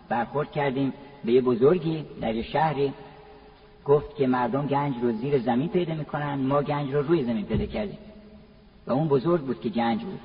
برخورد 0.08 0.52
کردیم 0.52 0.92
به 1.24 1.32
یه 1.32 1.40
بزرگی 1.40 2.04
در 2.20 2.34
یه 2.34 2.42
شهری. 2.42 2.92
گفت 3.84 4.16
که 4.16 4.26
مردم 4.26 4.66
گنج 4.66 4.94
رو 5.02 5.12
زیر 5.12 5.38
زمین 5.38 5.68
پیدا 5.68 5.94
می‌کنن 5.94 6.34
ما 6.34 6.62
گنج 6.62 6.94
رو 6.94 7.02
روی 7.02 7.24
زمین 7.24 7.44
پیدا 7.44 7.66
کردیم. 7.66 7.98
و 8.86 8.92
اون 8.92 9.08
بزرگ 9.08 9.40
بود 9.40 9.60
که 9.60 9.68
گنج 9.68 10.04
بود. 10.04 10.20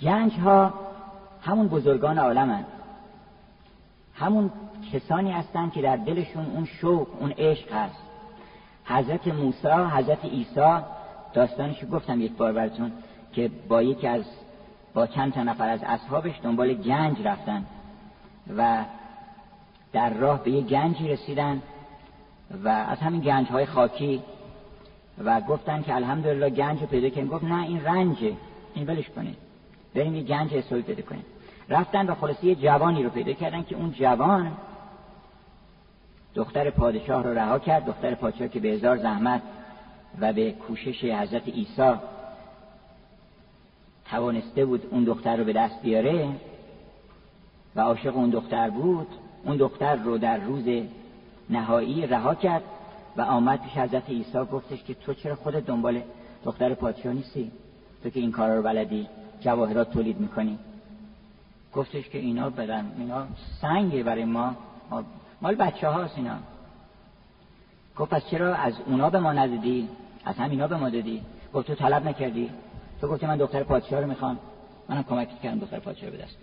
گنج 0.00 0.32
ها 0.32 0.74
همون 1.42 1.68
بزرگان 1.68 2.18
عالمند 2.18 2.66
همون 4.14 4.50
کسانی 4.92 5.32
هستند 5.32 5.72
که 5.72 5.82
در 5.82 5.96
دلشون 5.96 6.46
اون 6.46 6.64
شوق 6.64 7.08
اون 7.20 7.32
عشق 7.38 7.72
هست. 7.72 8.02
حضرت 8.84 9.28
موسی 9.28 9.68
حضرت 9.68 10.24
عیسی 10.24 10.78
داستانش 11.32 11.84
گفتم 11.92 12.20
یک 12.20 12.32
بار 12.32 12.52
براتون 12.52 12.92
که 13.32 13.50
با 13.68 13.82
یکی 13.82 14.06
از 14.06 14.24
با 14.94 15.06
چند 15.06 15.32
تا 15.32 15.42
نفر 15.42 15.68
از 15.68 15.80
اصحابش 15.82 16.34
دنبال 16.42 16.74
گنج 16.74 17.22
رفتن. 17.22 17.64
و 18.56 18.84
در 19.96 20.10
راه 20.10 20.44
به 20.44 20.50
یه 20.50 20.62
گنجی 20.62 21.08
رسیدن 21.08 21.62
و 22.64 22.68
از 22.68 22.98
همین 22.98 23.20
گنج 23.20 23.46
های 23.46 23.66
خاکی 23.66 24.22
و 25.24 25.40
گفتن 25.40 25.82
که 25.82 25.94
الحمدلله 25.94 26.50
گنج 26.50 26.80
رو 26.80 26.86
پیدا 26.86 27.10
کنیم 27.10 27.26
گفت 27.26 27.44
نه 27.44 27.62
این 27.62 27.84
رنجه. 27.84 28.32
این 28.74 28.86
ولش 28.86 29.08
کنید. 29.08 29.36
بریم 29.94 30.14
یه 30.14 30.22
گنج 30.22 30.50
حسابی 30.52 30.82
پیدا 30.82 31.02
کنیم. 31.02 31.24
رفتن 31.68 32.06
و 32.06 32.14
خلاصی 32.14 32.54
جوانی 32.54 33.02
رو 33.02 33.10
پیدا 33.10 33.32
کردن 33.32 33.62
که 33.62 33.76
اون 33.76 33.92
جوان 33.92 34.52
دختر 36.34 36.70
پادشاه 36.70 37.22
رو 37.22 37.38
رها 37.38 37.58
کرد. 37.58 37.86
دختر 37.86 38.14
پادشاه 38.14 38.48
که 38.48 38.60
به 38.60 38.68
هزار 38.68 38.96
زحمت 38.96 39.42
و 40.20 40.32
به 40.32 40.52
کوشش 40.52 41.04
حضرت 41.04 41.48
عیسی 41.48 41.94
توانسته 44.10 44.64
بود 44.64 44.86
اون 44.90 45.04
دختر 45.04 45.36
رو 45.36 45.44
به 45.44 45.52
دست 45.52 45.82
بیاره 45.82 46.28
و 47.76 47.80
عاشق 47.80 48.16
اون 48.16 48.30
دختر 48.30 48.70
بود. 48.70 49.08
اون 49.46 49.56
دختر 49.56 49.96
رو 49.96 50.18
در 50.18 50.36
روز 50.36 50.64
نهایی 51.50 52.06
رها 52.06 52.34
کرد 52.34 52.62
و 53.16 53.22
آمد 53.22 53.62
پیش 53.62 53.72
حضرت 53.72 54.10
عیسی 54.10 54.38
گفتش 54.52 54.82
که 54.82 54.94
تو 54.94 55.14
چرا 55.14 55.34
خودت 55.34 55.66
دنبال 55.66 56.02
دختر 56.44 56.74
پادشاه 56.74 57.12
نیستی؟ 57.12 57.50
تو 58.02 58.10
که 58.10 58.20
این 58.20 58.32
کارا 58.32 58.56
رو 58.56 58.62
بلدی 58.62 59.08
جواهرات 59.40 59.90
تولید 59.90 60.20
می‌کنی. 60.20 60.58
گفتش 61.74 62.08
که 62.08 62.18
اینا 62.18 62.50
بدن 62.50 62.92
اینا 62.98 63.26
سنگه 63.60 64.02
برای 64.02 64.24
ما. 64.24 64.56
مال 65.42 65.54
بچه 65.54 65.88
هاست 65.88 66.16
اینا. 66.16 66.36
گفت 67.96 68.10
پس 68.10 68.26
چرا 68.30 68.54
از 68.54 68.74
اونا 68.86 69.10
به 69.10 69.18
ما 69.18 69.32
ندادی؟ 69.32 69.88
از 70.24 70.36
همینا 70.36 70.68
به 70.68 70.76
ما 70.76 70.90
دادی؟ 70.90 71.22
گفت 71.54 71.66
تو 71.66 71.74
طلب 71.74 72.08
نکردی. 72.08 72.50
تو 73.00 73.08
گفتی 73.08 73.26
من 73.26 73.36
دختر 73.36 73.62
پادشاه 73.62 74.00
رو 74.00 74.06
می‌خوام. 74.06 74.38
منم 74.88 75.02
کمک 75.02 75.40
کردم 75.42 75.58
دختر 75.58 75.78
پادشاه 75.78 76.10
به 76.10 76.16
دست 76.16 76.36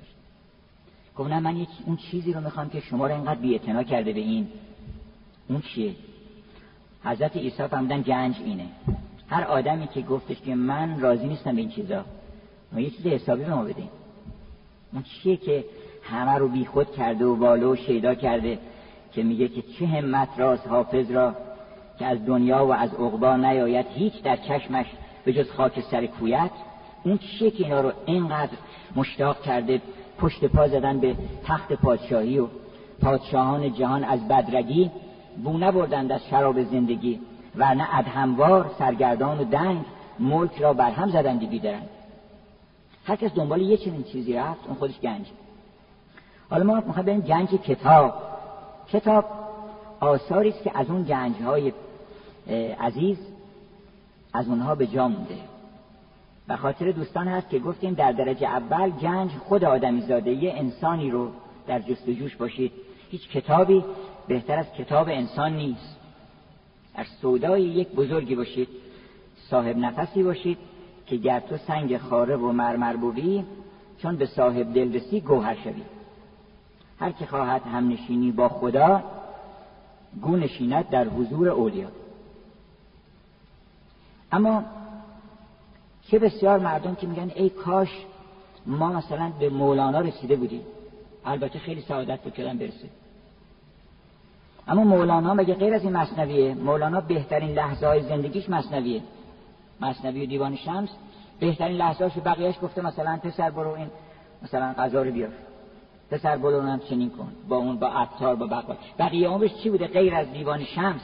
گفت 1.17 1.29
نه 1.29 1.39
من 1.39 1.57
یک 1.57 1.69
اون 1.85 1.97
چیزی 1.97 2.33
رو 2.33 2.41
می‌خوام 2.41 2.69
که 2.69 2.79
شما 2.79 3.07
رو 3.07 3.13
اینقدر 3.13 3.39
بی‌اعتنا 3.39 3.83
کرده 3.83 4.13
به 4.13 4.19
این. 4.19 4.47
اون 5.49 5.61
چیه؟ 5.61 5.95
حضرت 7.03 7.37
عیسی 7.37 7.67
فهمیدن 7.67 8.01
گنج 8.01 8.35
اینه. 8.45 8.65
هر 9.29 9.43
آدمی 9.43 9.87
که 9.87 10.01
گفتش 10.01 10.41
که 10.41 10.55
من 10.55 10.99
راضی 10.99 11.27
نیستم 11.27 11.55
به 11.55 11.61
این 11.61 11.69
چیزا 11.69 12.05
ما 12.71 12.79
یه 12.79 12.89
چیز 12.89 13.07
حسابی 13.07 13.43
به 13.43 13.55
ما 13.55 13.67
اون 14.93 15.03
چیه 15.03 15.37
که 15.37 15.65
همه 16.03 16.31
رو 16.31 16.47
بیخود 16.47 16.91
کرده 16.91 17.25
و 17.25 17.35
والو 17.35 17.73
و 17.73 17.75
شیدا 17.75 18.15
کرده 18.15 18.59
که 19.13 19.23
میگه 19.23 19.47
که 19.47 19.61
چه 19.61 19.85
همت 19.87 20.29
راست 20.37 20.67
حافظ 20.67 21.11
را 21.11 21.35
که 21.99 22.05
از 22.05 22.25
دنیا 22.25 22.65
و 22.65 22.73
از 22.73 22.93
عقبا 22.93 23.35
نیاید 23.35 23.85
هیچ 23.95 24.21
در 24.23 24.35
چشمش 24.35 24.85
به 25.25 25.33
جز 25.33 25.51
خاک 25.51 25.79
سر 25.91 26.05
کویت. 26.05 26.51
اون 27.03 27.17
چیه 27.17 27.51
که 27.51 27.63
اینا 27.63 27.81
رو 27.81 27.91
اینقدر 28.05 28.57
مشتاق 28.95 29.41
کرده 29.41 29.81
پشت 30.23 30.45
پا 30.45 30.67
زدن 30.67 30.99
به 30.99 31.15
تخت 31.45 31.73
پادشاهی 31.73 32.39
و 32.39 32.47
پادشاهان 33.01 33.73
جهان 33.73 34.03
از 34.03 34.27
بدرگی 34.27 34.91
بو 35.43 35.57
نبردند 35.57 36.11
از 36.11 36.21
شراب 36.29 36.63
زندگی 36.63 37.19
ورنه 37.55 37.97
ادهموار 37.97 38.71
سرگردان 38.79 39.39
و 39.39 39.43
دنگ 39.43 39.85
ملک 40.19 40.61
را 40.61 40.73
برهم 40.73 41.09
زدند 41.09 41.49
بیدرند 41.49 41.89
هر 43.05 43.15
کس 43.15 43.31
دنبال 43.33 43.61
یه 43.61 43.77
چنین 43.77 44.03
چیزی 44.03 44.33
رفت 44.33 44.67
اون 44.67 44.75
خودش 44.75 44.99
گنج. 44.99 45.25
حالا 46.49 46.63
ما 46.63 46.75
می‌خوایم 46.75 47.05
بریم 47.05 47.19
گنج 47.19 47.49
کتاب. 47.49 48.13
کتاب 48.87 49.25
آثاری 49.99 50.49
است 50.49 50.63
که 50.63 50.71
از 50.73 50.89
اون 50.89 51.03
گنج 51.03 51.35
های 51.41 51.73
عزیز 52.79 53.17
از 54.33 54.47
اونها 54.47 54.75
به 54.75 54.87
جا 54.87 55.07
مونده. 55.07 55.52
و 56.47 56.57
خاطر 56.57 56.91
دوستان 56.91 57.27
هست 57.27 57.49
که 57.49 57.59
گفتیم 57.59 57.93
در 57.93 58.11
درجه 58.11 58.47
اول 58.47 58.89
گنج 58.89 59.31
خود 59.31 59.63
آدمی 59.63 60.01
زاده 60.01 60.31
یه 60.31 60.53
انسانی 60.53 61.11
رو 61.11 61.31
در 61.67 61.79
جستجوش 61.79 62.35
باشید. 62.35 62.71
هیچ 63.09 63.29
کتابی 63.29 63.83
بهتر 64.27 64.59
از 64.59 64.73
کتاب 64.73 65.07
انسان 65.09 65.53
نیست. 65.53 65.97
در 66.97 67.03
سودای 67.21 67.61
یک 67.61 67.87
بزرگی 67.87 68.35
باشید. 68.35 68.67
صاحب 69.49 69.77
نفسی 69.77 70.23
باشید 70.23 70.57
که 71.05 71.15
گر 71.15 71.39
تو 71.39 71.57
سنگ 71.57 71.97
خاره 71.97 72.35
و 72.35 72.51
مرمر 72.51 72.95
بودی 72.95 73.45
چون 73.97 74.15
به 74.15 74.25
صاحب 74.25 74.73
دل 74.73 74.93
رسی 74.93 75.21
گوهر 75.21 75.55
شوی. 75.63 75.83
هر 76.99 77.11
که 77.11 77.25
خواهد 77.25 77.61
هم 77.61 77.89
نشینی 77.89 78.31
با 78.31 78.49
خدا 78.49 79.03
گو 80.21 80.35
نشیند 80.35 80.89
در 80.89 81.07
حضور 81.07 81.49
اولیا. 81.49 81.87
اما 84.31 84.63
چه 86.13 86.19
بسیار 86.19 86.59
مردم 86.59 86.95
که 86.95 87.07
میگن 87.07 87.31
ای 87.35 87.49
کاش 87.49 87.89
ما 88.65 88.93
مثلا 88.93 89.31
به 89.39 89.49
مولانا 89.49 90.01
رسیده 90.01 90.35
بودیم. 90.35 90.61
البته 91.25 91.59
خیلی 91.59 91.81
سعادت 91.81 92.21
بود 92.21 92.33
کردن 92.33 92.57
برسه. 92.57 92.89
اما 94.67 94.83
مولانا 94.83 95.33
مگه 95.33 95.53
غیر 95.53 95.73
از 95.73 95.83
این 95.83 95.93
مصنویه؟ 95.93 96.53
مولانا 96.53 97.01
بهترین 97.01 97.53
لحظه 97.53 97.87
های 97.87 98.01
زندگیش 98.01 98.49
مصنویه. 98.49 99.01
مصنوی 99.81 100.23
و 100.23 100.25
دیوان 100.25 100.55
شمس 100.55 100.89
بهترین 101.39 101.77
لحظه 101.77 102.03
هاشو 102.03 102.21
بقیهش 102.21 102.55
گفته 102.61 102.81
مثلا 102.81 103.17
پسر 103.17 103.49
برو 103.49 103.71
این 103.71 103.87
مثلا 104.41 104.73
غذا 104.77 105.03
رو 105.03 105.11
بیار. 105.11 105.31
پسر 106.11 106.37
برو 106.37 106.55
اونم 106.55 106.79
چنین 106.79 107.09
کن. 107.09 107.31
با 107.49 107.57
اون 107.57 107.79
با 107.79 107.87
عطار 107.87 108.35
با 108.35 108.47
بقیه 108.47 108.77
بقیه 108.99 109.27
عمرش 109.27 109.53
چی 109.53 109.69
بوده؟ 109.69 109.87
غیر 109.87 110.15
از 110.15 110.31
دیوان 110.31 110.63
شمس. 110.63 111.01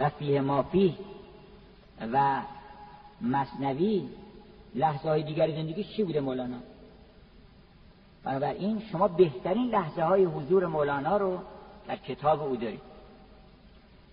و 0.00 0.08
فیه 0.08 0.40
مافی 0.40 0.96
و 2.12 2.42
مصنوی 3.22 4.08
لحظه 4.74 5.08
های 5.08 5.22
دیگر 5.22 5.50
زندگی 5.50 5.84
چی 5.84 6.04
بوده 6.04 6.20
مولانا؟ 6.20 6.56
بنابراین 8.24 8.82
شما 8.92 9.08
بهترین 9.08 9.70
لحظه 9.70 10.02
های 10.02 10.24
حضور 10.24 10.66
مولانا 10.66 11.16
رو 11.16 11.38
در 11.88 11.96
کتاب 11.96 12.42
او 12.42 12.56
دارید. 12.56 12.80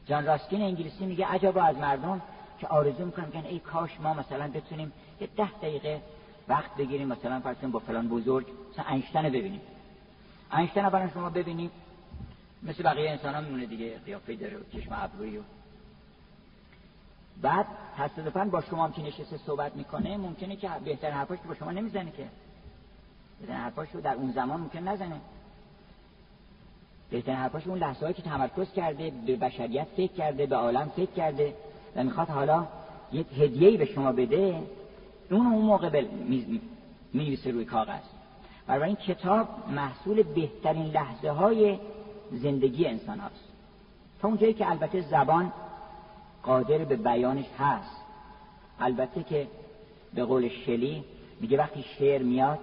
جان 0.06 0.26
راسکین 0.26 0.62
انگلیسی 0.62 1.06
میگه 1.06 1.26
عجبا 1.26 1.62
از 1.62 1.78
مردم 1.78 2.22
که 2.60 2.68
آرزو 2.68 3.06
می‌کنم 3.06 3.32
که 3.32 3.48
ای 3.48 3.60
کاش 3.60 4.00
ما 4.00 4.14
مثلا 4.14 4.48
بتونیم 4.48 4.94
یه 5.22 5.30
ده 5.38 5.52
دقیقه 5.52 6.02
وقت 6.48 6.76
بگیریم 6.76 7.08
مثلا 7.08 7.40
فرض 7.40 7.58
با 7.72 7.80
فلان 7.80 8.08
بزرگ 8.08 8.46
مثلا 8.72 8.86
انشتن 8.86 9.24
ببینیم. 9.24 9.62
انشتن 10.52 10.86
رو 10.86 11.10
شما 11.14 11.30
ببینیم. 11.30 11.72
مثل 12.64 12.84
بقیه 12.84 13.10
انسان 13.10 13.36
ها 13.36 13.42
میمونه 13.42 13.66
دیگه 13.66 13.98
قیافه 14.06 14.36
داره 14.36 14.58
و 14.58 14.60
چشم 14.74 14.90
ابرویی 14.92 15.38
و 15.38 15.42
بعد 17.42 17.66
تصادفا 17.98 18.46
با 18.46 18.62
شما 18.62 18.86
هم 18.86 18.92
که 18.92 19.02
نشسته 19.02 19.38
صحبت 19.38 19.76
می‌کنه 19.76 20.18
ممکنه 20.18 20.56
که 20.56 20.70
بهتر 20.86 21.12
حرفاش 21.12 21.40
با 21.48 21.56
شما 21.56 21.72
نمی‌زنه 21.72 22.12
که. 22.12 22.26
بهتر 23.42 23.54
حرفاش 23.54 23.88
رو 23.94 24.02
در 24.02 24.14
اون 24.14 24.32
زمان 24.32 24.60
ممکن 24.60 24.80
نزنه. 24.80 25.22
بهتر 27.10 27.34
حرفاش 27.34 27.68
اون 27.68 27.78
لحظه 27.78 28.14
که 28.14 28.22
تمرکز 28.22 28.74
کرده 28.74 29.12
به 29.26 29.36
بشریت 29.36 29.88
فکر 29.98 30.12
کرده 30.12 30.46
به 30.46 30.56
عالم 30.56 30.92
فکر 30.96 31.12
کرده 31.12 31.54
و 31.96 32.04
می‌خواد 32.04 32.30
حالا 32.30 32.68
یک 33.12 33.28
هدیه‌ای 33.38 33.78
به 33.78 33.86
شما 33.86 34.12
بده 34.12 34.64
اون 35.32 35.48
اون 35.48 35.66
موقع 35.66 36.06
می 37.14 37.36
روی 37.46 37.66
کاغذ. 37.66 38.02
برای 38.68 38.84
این 38.84 38.96
کتاب 38.96 39.48
محصول 39.70 40.24
بهترین 40.24 40.86
لحظه 40.86 41.30
های 41.30 41.80
زندگی 42.32 42.86
انسان 42.86 43.20
هاست. 43.20 43.44
تا 44.22 44.28
اونجایی 44.28 44.54
که 44.54 44.70
البته 44.70 45.02
زبان 45.02 45.52
قادر 46.50 46.78
به 46.78 46.96
بیانش 46.96 47.46
هست. 47.60 47.96
البته 48.80 49.24
که 49.24 49.48
به 50.14 50.24
قول 50.24 50.50
شلی 50.50 51.04
میگه 51.40 51.58
وقتی 51.58 51.86
شعر 51.98 52.22
میاد 52.22 52.60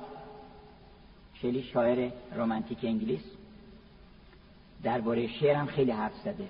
شلی 1.35 1.63
شاعر 1.63 2.11
رومانتیک 2.37 2.79
انگلیس 2.83 3.21
درباره 4.83 5.29
شعر 5.29 5.55
هم 5.55 5.67
خیلی 5.67 5.91
حرف 5.91 6.13
زده. 6.25 6.49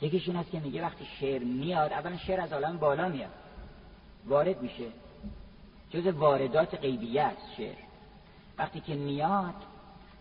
یکیش 0.00 0.28
این 0.28 0.36
است 0.36 0.50
که 0.50 0.60
میگه 0.60 0.82
وقتی 0.82 1.04
شعر 1.20 1.42
میاد 1.42 1.92
اولا 1.92 2.16
شعر 2.16 2.40
از 2.40 2.52
عالم 2.52 2.78
بالا 2.78 3.08
میاد. 3.08 3.30
وارد 4.26 4.62
میشه. 4.62 4.86
جز 5.90 6.06
واردات 6.06 6.74
غیبیه 6.74 7.22
است 7.22 7.54
شعر. 7.56 7.76
وقتی 8.58 8.80
که 8.80 8.94
میاد 8.94 9.54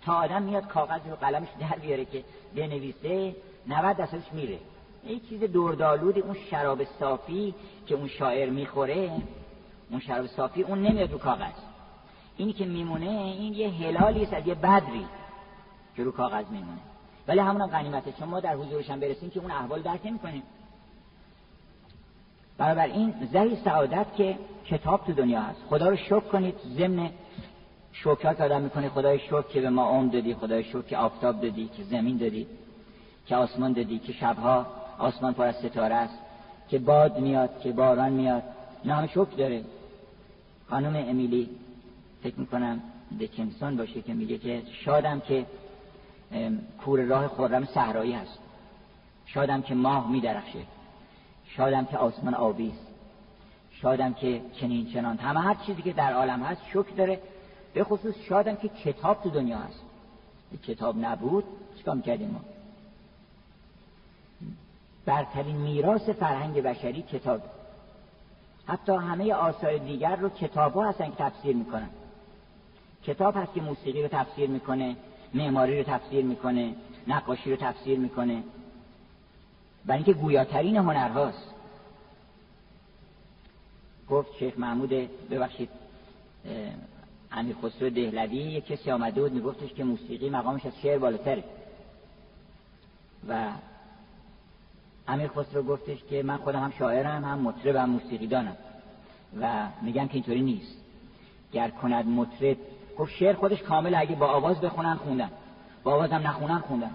تا 0.02 0.14
آدم 0.14 0.42
میاد 0.42 0.68
کاغذ 0.68 1.02
و 1.12 1.16
قلمش 1.16 1.50
در 1.60 1.80
بیاره 1.80 2.06
که 2.06 2.24
بنویسه 2.56 3.36
90 3.68 3.98
درصدش 3.98 4.34
میره. 4.34 4.60
یک 5.08 5.30
چیز 5.30 5.44
دوردالود 5.44 6.20
اون 6.20 6.36
شراب 6.50 6.84
صافی 6.84 7.56
که 7.88 7.96
اون 7.96 8.08
شاعر 8.08 8.50
می‌خوره 8.50 9.12
اون 9.90 10.00
شراب 10.00 10.28
صافی 10.28 10.62
اون 10.62 10.82
نمیاد 10.82 11.12
رو 11.12 11.18
کاغذ. 11.18 11.54
اینی 12.38 12.54
که 12.54 12.66
میمونه 12.66 13.10
این 13.10 13.54
یه 13.54 13.70
هلالی 13.70 14.26
از 14.26 14.48
یه 14.48 14.56
بدری 14.56 15.06
که 15.96 16.04
رو 16.04 16.12
کاغذ 16.12 16.46
میمونه. 16.52 16.80
ولی 17.28 17.40
همون 17.40 17.62
هم 17.62 17.68
غنیمته 17.68 18.12
چون 18.12 18.28
ما 18.28 18.40
در 18.40 18.56
حضورش 18.56 18.90
هم 18.90 19.00
برسیم 19.00 19.30
که 19.30 19.40
اون 19.40 19.52
احوال 19.52 19.82
درک 19.82 20.06
نمی‌کنیم. 20.06 20.44
این 22.60 23.14
زهی 23.32 23.56
سعادت 23.56 24.16
که 24.18 24.38
کتاب 24.66 25.06
تو 25.06 25.14
دنیا 25.14 25.42
هست. 25.42 25.60
خدا 25.70 25.90
رو 25.90 25.96
شکر 25.96 26.20
کنید 26.20 26.56
ضمن 26.78 27.10
شکر 27.92 28.34
که 28.34 28.44
آدم 28.44 28.62
می‌کنه. 28.62 28.90
خدای 28.90 29.20
شکر 29.20 29.42
که 29.42 29.62
به 29.62 29.70
ما 29.70 29.90
عمر 29.90 30.12
دادی 30.12 30.34
خدای 30.34 30.64
شکر 30.64 30.82
که 30.82 30.98
آفتاب 30.98 31.42
دادی 31.42 31.68
که 31.68 31.84
زمین 31.84 32.18
دادی 32.18 32.48
که 33.26 33.36
آسمان 33.36 33.74
دادی 33.74 34.00
که 34.00 34.14
شبها 34.14 34.66
آسمان 35.00 35.34
پر 35.34 35.46
از 35.46 35.56
ستاره 35.56 35.96
است 35.96 36.20
که 36.70 36.80
باد 36.80 37.20
میاد 37.20 37.60
که 37.60 37.72
باران 37.72 38.12
میاد. 38.12 38.44
همه 38.86 39.08
شکر 39.08 39.36
داره. 39.38 39.64
خانم 40.70 40.96
امیلی 40.96 41.50
فکر 42.24 42.40
می‌کنم 42.40 42.82
دکنسون 43.20 43.78
باشه 43.78 44.02
که 44.02 44.14
میگه 44.14 44.38
که 44.38 44.62
شادم 44.86 45.20
که 45.20 45.46
کور 46.86 47.02
راه 47.02 47.28
خورم 47.28 47.66
صحرایی 47.66 48.14
هست. 48.14 48.40
شادم 49.26 49.62
که 49.62 49.76
ماه 49.76 50.12
میدرخشه. 50.12 50.60
شادم 51.46 51.86
که 51.86 51.98
آسمان 51.98 52.34
آبی 52.34 52.70
است. 52.70 52.88
شادم 53.72 54.14
که 54.14 54.42
چنین 54.54 54.86
چنان. 54.86 55.18
همه 55.18 55.40
هر 55.40 55.56
چیزی 55.66 55.82
که 55.82 55.94
در 55.94 56.14
عالم 56.14 56.44
هست 56.44 56.62
شکر 56.70 56.96
داره. 56.98 57.20
به 57.74 57.84
خصوص 57.84 58.16
شادم 58.30 58.56
که 58.56 58.70
کتاب 58.70 59.24
تو 59.24 59.30
دنیا 59.30 59.58
هست. 59.58 59.82
کتاب 60.68 60.96
نبود 61.06 61.44
چیکار 61.78 61.96
می‌کردیم 61.96 62.30
ما؟ 62.30 62.59
برترین 65.10 65.56
میراث 65.56 66.10
فرهنگ 66.10 66.62
بشری 66.62 67.02
کتاب. 67.02 67.42
حتی 68.68 68.92
همه 68.92 69.34
آثار 69.34 69.78
دیگر 69.78 70.16
رو 70.16 70.30
کتاب 70.30 70.74
ها 70.74 70.90
هستن 70.90 71.10
که 71.10 71.16
تفسیر 71.18 71.56
می‌کنن. 71.56 71.90
کتاب 73.04 73.38
هست 73.38 73.54
که 73.54 73.62
موسیقی 73.62 74.02
رو 74.02 74.08
تفسیر 74.08 74.50
می‌کنه 74.50 74.96
معماری 75.34 75.78
رو 75.78 75.84
تفسیر 75.84 76.26
می‌کنه 76.26 76.76
نقاشی 77.08 77.52
رو 77.52 77.58
تفسیر 77.58 78.00
می‌کنه. 78.00 78.44
برای 79.86 79.98
اینکه 79.98 80.14
گویاترین 80.14 80.78
هنرهاست 80.78 81.54
گفت 84.10 84.38
شیخ 84.40 84.60
محمود 84.60 84.90
ببخشید 85.30 85.70
امیر 87.32 87.56
خسرو 87.64 87.90
دهلوی 87.90 88.38
یک 88.38 88.66
کسی 88.66 88.92
آمده 88.92 89.22
بود 89.22 89.34
میگفتش 89.34 89.74
که 89.74 89.84
موسیقی 89.84 90.30
مقامش 90.30 90.66
از 90.66 90.74
شعر 90.82 90.98
بالاتره. 90.98 91.44
و 93.30 93.50
امیر 95.10 95.28
خسرو 95.28 95.64
گفتش 95.64 96.04
که 96.10 96.24
من 96.24 96.38
خودم 96.38 96.60
هم 96.60 96.72
شاعرم 96.80 97.26
هم 97.26 97.40
مطرب 97.40 97.76
هم 97.76 97.90
موسیقی 97.90 98.28
دانم 98.28 98.58
و 99.42 99.68
میگم 99.82 100.08
که 100.08 100.14
اینطوری 100.14 100.42
نیست. 100.42 100.76
گر 101.54 101.70
کند 101.70 102.08
مطرب 102.08 102.58
گفت 102.98 103.12
شعر 103.12 103.34
خودش 103.34 103.62
کامل 103.62 103.96
اگه 103.96 104.16
با 104.16 104.28
آواز 104.28 104.62
بخونن 104.62 104.96
خوندن. 104.96 105.30
با 105.84 105.94
آواز 105.94 106.12
هم 106.12 106.28
نخونن 106.28 106.60
خوندن. 106.60 106.92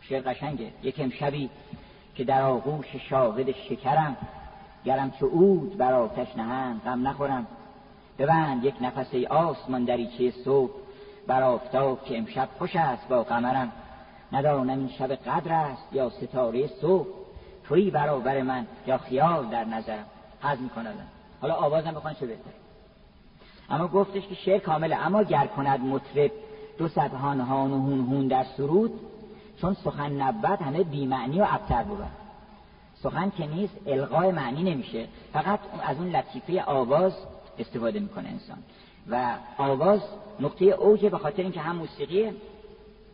شعر 0.00 0.22
قشنگه. 0.22 0.72
یک 0.82 0.94
امشبی 0.98 1.50
که 2.14 2.24
در 2.24 2.42
آغوش 2.42 2.96
شاهد 3.10 3.52
شکرم 3.52 4.16
گرم 4.84 5.10
چه 5.10 5.26
اود 5.26 5.76
بر 5.76 5.92
آتش 5.92 6.36
نهند 6.36 6.80
غم 6.84 7.08
نخورم. 7.08 7.46
ببند 8.18 8.64
یک 8.64 8.74
نفس 8.80 9.14
ای 9.14 9.26
آسمان 9.26 9.84
دریچه 9.84 10.30
صبح 10.30 10.70
بر 11.26 11.42
آفتاب 11.42 12.04
که 12.04 12.18
امشب 12.18 12.48
خوش 12.58 12.76
است 12.76 13.08
با 13.08 13.22
قمرم. 13.22 13.72
ندانم 14.32 14.78
این 14.78 14.88
شب 14.88 15.12
قدر 15.12 15.52
است 15.52 15.92
یا 15.92 16.10
ستاره 16.10 16.66
صبح. 16.66 17.08
توی 17.68 17.90
برابر 17.90 18.42
من 18.42 18.66
یا 18.86 18.98
خیال 18.98 19.46
در 19.46 19.64
نظرم 19.64 20.04
حد 20.40 20.60
می‌کنه 20.60 20.90
حالا 21.40 21.54
آوازم 21.54 21.90
بخوان 21.90 22.14
چه 22.14 22.26
بهتر. 22.26 22.50
اما 23.70 23.88
گفتش 23.88 24.26
که 24.26 24.34
شعر 24.34 24.58
کامله 24.58 24.96
اما 24.96 25.22
گر 25.22 25.46
کند 25.46 25.80
مطرب 25.80 26.30
دو 26.78 26.88
صد 26.88 27.12
هان 27.12 27.40
هان 27.40 27.72
و 27.72 27.74
هون 27.74 28.00
هون 28.00 28.28
در 28.28 28.44
سرود 28.56 29.00
چون 29.60 29.74
سخن 29.74 30.12
نبود 30.12 30.62
همه 30.62 30.82
بیمعنی 30.82 31.40
و 31.40 31.46
ابتر 31.48 31.82
بود. 31.82 32.04
سخن 33.02 33.30
که 33.30 33.46
نیست 33.46 33.74
القای 33.86 34.32
معنی 34.32 34.62
نمیشه. 34.62 35.06
فقط 35.32 35.60
از 35.82 35.96
اون 35.96 36.16
لطیفه 36.16 36.62
آواز 36.62 37.12
استفاده 37.58 38.00
می‌کنه 38.00 38.28
انسان. 38.28 38.58
و 39.10 39.34
آواز 39.58 40.00
نقطه 40.40 40.64
اوجه 40.64 41.08
به 41.08 41.18
خاطر 41.18 41.42
اینکه 41.42 41.60
هم 41.60 41.76
موسیقی 41.76 42.32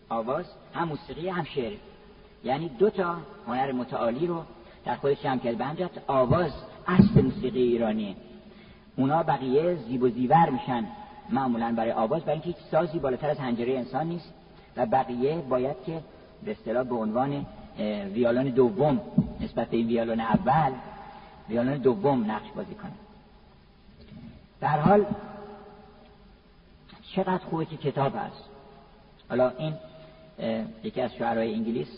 آواز 0.08 0.44
هم 0.74 0.88
موسیقی 0.88 1.28
هم 1.28 1.44
شعر. 1.44 1.72
یعنی 2.44 2.68
دو 2.68 2.90
تا 2.90 3.16
هنر 3.46 3.72
متعالی 3.72 4.26
رو 4.26 4.42
در 4.84 5.14
جمع 5.22 5.38
کرد 5.38 5.58
به 5.58 5.90
آواز 6.06 6.52
اصل 6.86 7.22
موسیقی 7.22 7.62
ایرانیه 7.62 8.14
اونا 8.96 9.22
بقیه 9.22 9.74
زیب 9.74 10.02
و 10.02 10.08
زیور 10.08 10.50
میشن 10.50 10.86
معمولا 11.30 11.74
برای 11.76 11.92
آواز 11.92 12.22
برای 12.22 12.32
اینکه 12.32 12.46
هیچ 12.46 12.56
سازی 12.70 12.98
بالاتر 12.98 13.30
از 13.30 13.38
هنجره 13.38 13.72
انسان 13.72 14.06
نیست 14.06 14.34
و 14.76 14.86
بقیه 14.86 15.36
باید 15.36 15.76
که 15.86 16.00
به 16.44 16.50
اصطلاح 16.50 16.84
به 16.84 16.94
عنوان 16.94 17.46
ویالون 18.14 18.44
دوم 18.44 19.00
نسبت 19.40 19.68
به 19.68 19.76
این 19.76 19.86
ویالون 19.86 20.20
اول 20.20 20.72
ویالون 21.48 21.78
دوم 21.78 22.30
نقش 22.30 22.50
بازی 22.56 22.74
کنه 22.74 22.92
در 24.60 24.80
حال 24.80 25.06
چقدر 27.16 27.38
خوبه 27.38 27.64
که 27.64 27.76
کتاب 27.76 28.16
هست. 28.16 28.44
حالا 29.28 29.52
این 29.58 29.74
یکی 30.84 31.00
از 31.00 31.14
شعرهای 31.14 31.54
انگلیس 31.54 31.88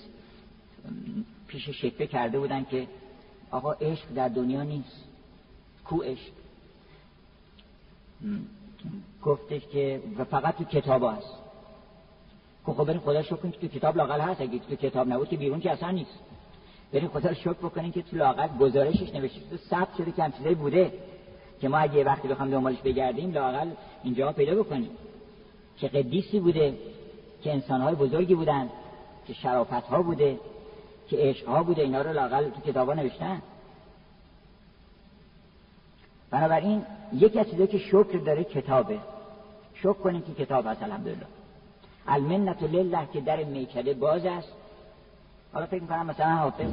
پیش 1.47 1.69
شکفه 1.69 2.07
کرده 2.07 2.39
بودن 2.39 2.65
که 2.65 2.87
آقا 3.51 3.73
عشق 3.73 4.05
در 4.15 4.29
دنیا 4.29 4.63
نیست. 4.63 5.05
کو 5.85 6.03
عشق؟ 6.03 6.33
گفتش 9.23 9.63
که 9.73 10.03
فقط 10.31 10.57
تو 10.57 10.65
کتاب 10.65 11.05
هست. 11.05 11.35
که 12.67 12.73
خب 12.73 12.85
بریم 12.85 13.01
خدا 13.01 13.23
شکر 13.23 13.51
که 13.51 13.69
تو 13.69 13.79
کتاب 13.79 13.97
لاقل 13.97 14.21
هست. 14.21 14.41
اگه 14.41 14.59
تو 14.59 14.77
کتاب 14.77 15.09
نبود 15.09 15.29
که 15.29 15.37
بیرون 15.37 15.61
که 15.61 15.71
اصلا 15.71 15.91
نیست. 15.91 16.19
بریم 16.93 17.09
خدا 17.09 17.29
رو 17.29 17.35
شکر 17.35 17.53
بکنیم 17.53 17.93
که 17.93 18.03
تو 18.03 18.17
لاقل 18.17 18.49
گزارشش 18.61 19.15
نوشته 19.15 19.41
تو 19.51 19.57
ثبت 19.57 19.97
شده 19.99 20.13
که 20.13 20.23
هم 20.23 20.55
بوده. 20.55 20.93
که 21.61 21.69
ما 21.69 21.79
اگه 21.79 22.05
وقتی 22.05 22.29
بخوام 22.29 22.51
دنبالش 22.51 22.79
بگردیم 22.79 23.33
لاقل 23.33 23.71
اینجا 24.03 24.33
پیدا 24.33 24.55
بکنیم. 24.55 24.91
که 25.79 25.89
قدیسی 25.89 26.41
بوده 26.41 26.79
که 27.43 27.53
انسانهای 27.53 27.95
بزرگی 27.95 28.35
بودن 28.35 28.71
که 29.27 29.33
شرافت 29.33 29.73
ها 29.73 30.03
بوده. 30.03 30.39
که 31.09 31.17
عشق 31.21 31.49
ها 31.49 31.63
بوده 31.63 31.83
اینا 31.83 32.03
رو 32.03 32.13
لاقل 32.13 32.51
تو 32.51 32.61
کتابا 32.61 32.95
نوشتن. 32.95 33.43
بنابراین 36.31 36.83
یکی 37.13 37.41
از 37.41 37.51
چیزایی 37.51 37.69
که 37.69 37.79
شکر 37.79 38.19
داره 38.27 38.45
کتابه. 38.45 38.99
شکر 39.75 39.93
کنیم 39.93 40.23
که 40.23 40.45
کتاب 40.45 40.67
هست 40.67 40.83
الحمدلله. 40.83 41.27
المنت 42.09 42.63
لله 42.63 43.09
که 43.13 43.21
در 43.21 43.45
میکده 43.45 43.95
باز 43.95 44.27
است. 44.27 44.53
حالا 45.53 45.67
فکر 45.67 45.83
می‌کنم 45.83 46.07
مثلا 46.07 46.37
حافظ 46.37 46.71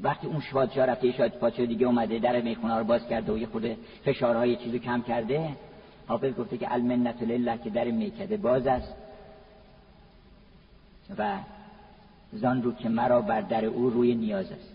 وقتی 0.00 0.26
اون 0.26 0.40
شاد 0.40 0.78
رفته 0.78 1.12
شاد 1.12 1.30
پاچه 1.30 1.66
دیگه 1.66 1.86
اومده 1.86 2.18
در 2.18 2.40
می‌خونه 2.40 2.78
رو 2.78 2.84
باز 2.84 3.08
کرده 3.08 3.32
و 3.32 3.38
یه 3.38 3.46
خود 3.46 3.76
فشارهای 4.04 4.56
چیزی 4.56 4.78
کم 4.78 5.02
کرده 5.02 5.56
حافظ 6.08 6.34
گفته 6.34 6.58
که 6.58 6.72
المنت 6.74 7.22
لله 7.22 7.58
که 7.58 7.70
در 7.70 7.84
میکده 7.84 8.36
باز 8.36 8.66
است. 8.66 8.94
و 11.18 11.38
زان 12.34 12.62
رو 12.62 12.72
که 12.72 12.88
مرا 12.88 13.20
بر 13.20 13.40
در 13.40 13.64
او 13.64 13.90
روی 13.90 14.14
نیاز 14.14 14.52
است. 14.52 14.74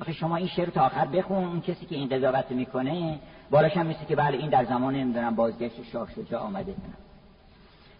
آخه 0.00 0.12
شما 0.12 0.36
این 0.36 0.46
شعر 0.46 0.70
تا 0.70 0.86
آخر 0.86 1.06
بخون. 1.06 1.44
اون 1.44 1.60
کسی 1.60 1.86
که 1.86 1.94
این 1.94 2.08
قضاوت 2.08 2.50
می‌کنه 2.50 3.18
بالاش 3.50 3.76
هم 3.76 3.92
که 3.92 4.16
بله 4.16 4.38
این 4.38 4.50
در 4.50 4.64
زمان 4.64 4.94
نمی‌دونم 4.94 5.34
بازگشت 5.34 5.82
شاه 5.92 6.08
شجاع 6.12 6.40
آمده. 6.40 6.74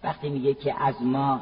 وقتی 0.05 0.29
میگه 0.29 0.55
که 0.55 0.83
از 0.83 0.95
ما 1.03 1.41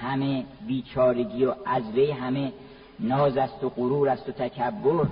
همه 0.00 0.44
بیچارگی 0.66 1.44
و 1.44 1.54
از 1.66 1.82
وی 1.94 2.10
همه 2.10 2.52
ناز 3.00 3.36
است 3.36 3.64
و 3.64 3.68
غرور 3.68 4.08
است 4.08 4.28
و 4.28 4.32
تکبر 4.32 5.06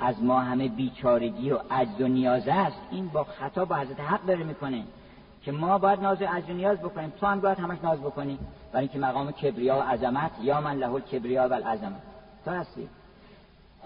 از 0.00 0.22
ما 0.22 0.40
همه 0.40 0.68
بیچارگی 0.68 1.50
و 1.50 1.58
عجز 1.70 2.00
و 2.00 2.08
نیاز 2.08 2.48
است 2.48 2.80
این 2.90 3.08
با 3.08 3.24
خطا 3.24 3.64
با 3.64 3.76
حضرت 3.76 4.00
حق 4.00 4.26
داره 4.26 4.44
می‌کنه. 4.44 4.82
که 5.48 5.52
ما 5.52 5.78
باید 5.78 6.00
ناز 6.00 6.22
و 6.22 6.52
نیاز 6.52 6.78
بکنیم. 6.78 7.12
تو 7.20 7.26
هم 7.26 7.40
باید 7.40 7.58
همش 7.58 7.78
ناز 7.82 8.00
بکنی. 8.00 8.38
برای 8.72 8.82
اینکه 8.82 8.98
مقام 8.98 9.32
کبریا 9.32 9.76
و 9.76 9.80
عظمت 9.82 10.30
یا 10.40 10.60
من 10.60 10.76
له 10.76 11.00
کبریا 11.00 11.48
و 11.48 11.52
العظمت. 11.52 12.02
تو 12.44 12.50
هستی. 12.50 12.88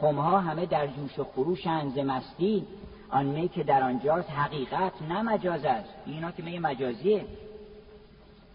خمها 0.00 0.40
همه 0.40 0.66
در 0.66 0.86
جوش 0.86 1.18
و 1.18 1.24
خروش 1.24 1.62
ز 1.94 1.98
مستی. 1.98 2.66
آن 3.10 3.26
می 3.26 3.48
که 3.48 3.62
در 3.62 3.82
آنجاست 3.82 4.30
حقیقت 4.30 4.92
نه 5.08 5.22
مجاز 5.22 5.64
است. 5.64 5.88
اینا 6.06 6.30
که 6.30 6.42
می 6.42 6.58
مجازیه. 6.58 7.24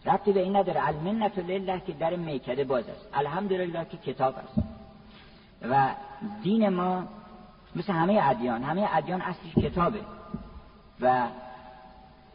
ربطی 0.06 0.32
به 0.32 0.40
این 0.40 0.56
نداره. 0.56 0.88
المنت 0.88 1.40
لله 1.40 1.82
که 1.88 1.94
در 1.94 2.16
میکده 2.16 2.64
باز 2.64 2.90
است. 2.90 3.10
الحمدلله 3.14 3.86
که 3.86 3.98
کتاب 3.98 4.36
است. 4.38 4.68
و 5.62 5.90
دین 6.44 6.70
ما 6.70 7.04
مثل 7.76 7.94
همه 7.94 8.20
ادیان. 8.24 8.64
همه 8.64 8.90
ادیان 8.94 9.22
اصلش 9.22 9.66
کتابه. 9.66 10.00
و 11.02 11.28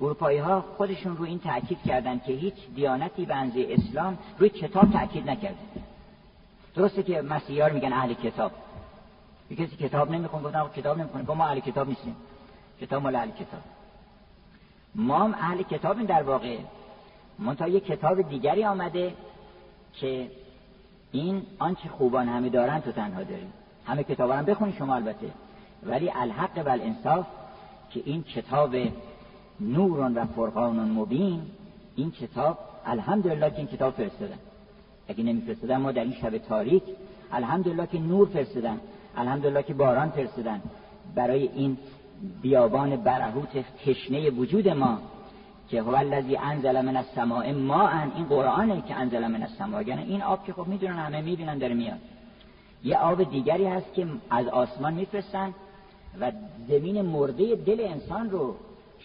اروپایی 0.03 0.39
ها 0.39 0.61
خودشون 0.61 1.17
رو 1.17 1.25
این 1.25 1.39
تاکید 1.39 1.79
کردن 1.87 2.19
که 2.19 2.33
هیچ 2.33 2.55
دیانتی 2.75 3.27
بنزه 3.27 3.67
اسلام 3.71 4.19
روی 4.39 4.49
کتاب 4.49 4.93
تاکید 4.93 5.31
نکرده. 5.31 5.57
درسته 6.75 7.03
که 7.03 7.23
مسیحا 7.23 7.69
میگن 7.69 7.93
اهل 7.93 8.15
کتاب. 8.15 8.53
یه 9.51 9.57
کسی 9.57 9.77
کتاب 9.77 10.11
نمی‌خونه 10.11 10.45
گفتن 10.45 10.81
کتاب 10.81 10.99
نمی‌خونه. 10.99 11.25
ما 11.25 11.45
اهل 11.45 11.61
کتاب 11.61 11.89
نیستیم. 11.89 12.17
کتاب 12.81 13.03
مال 13.03 13.17
اهل 13.17 13.31
کتاب. 13.31 13.61
ما 14.95 15.19
هم 15.19 15.35
اهل 15.35 15.63
کتابیم 15.63 16.07
در 16.07 16.23
واقع. 16.23 16.59
منتها 17.39 17.69
یه 17.69 17.81
کتاب 17.81 18.23
دیگری 18.23 18.65
آمده 18.65 19.15
که 19.93 20.31
این 21.13 21.43
آنچه 21.59 21.89
خوبان 21.89 22.29
همه 22.29 22.49
دارن 22.49 22.81
تو 22.81 22.93
تنها 22.93 23.23
داریم. 23.23 23.53
همه 23.87 24.05
کتاب 24.05 24.31
هم 24.31 24.45
بخونی 24.45 24.73
شما 24.73 24.95
البته. 24.95 25.31
ولی 25.83 26.11
الحق 26.11 26.67
و 26.67 26.69
الانصاف 26.69 27.27
که 27.91 28.03
این 28.05 28.23
کتاب 28.23 28.75
نور 29.63 30.11
و 30.15 30.25
فرقان 30.25 30.91
مبین. 30.91 31.41
این 31.97 32.11
کتاب 32.11 32.59
الحمدلله 32.87 33.51
که 33.51 33.59
این 33.59 33.67
کتاب 33.67 33.93
فرستادن. 33.93 34.39
اگه 35.09 35.25
نمیفرستادن 35.25 35.77
ما 35.77 35.93
در 35.93 36.03
این 36.03 36.13
شب 36.13 36.39
تاریک 36.39 36.83
الحمدلله 37.33 37.87
که 37.87 37.99
نور 37.99 38.29
فرستادن. 38.29 38.81
الحمدلله 39.17 39.63
که 39.63 39.75
باران 39.75 40.11
فرستادن. 40.11 40.63
برای 41.15 41.49
این 41.49 41.77
بیابان 42.43 42.97
برهوت 42.97 43.65
تشنه 43.87 44.31
وجود 44.31 44.69
ما 44.69 44.99
که 45.69 45.83
هو 45.83 45.95
الذی 45.95 46.37
انزل 46.37 46.81
من 46.81 46.97
السماء 46.97 47.53
ماء 47.53 47.91
این 48.17 48.25
قرآنه 48.25 48.83
که 48.89 48.95
انزل 48.95 49.27
من 49.27 49.43
السماء. 49.43 49.83
یعنی 49.83 50.03
این 50.03 50.23
آب 50.23 50.45
که 50.45 50.53
خب 50.53 50.67
می‌دونن 50.67 50.97
همه 50.97 51.21
می‌بینن 51.21 51.59
داره 51.59 51.75
میاد. 51.75 51.99
یه 52.85 52.99
آب 52.99 53.31
دیگری 53.31 53.67
هست 53.67 53.95
که 53.95 54.07
از 54.31 54.49
آسمان 54.49 54.95
میفرستن 54.95 55.55
و 56.21 56.33
زمین 56.69 57.03
مرده 57.03 57.55
دل 57.55 57.81
انسان 57.81 58.31
رو 58.31 58.57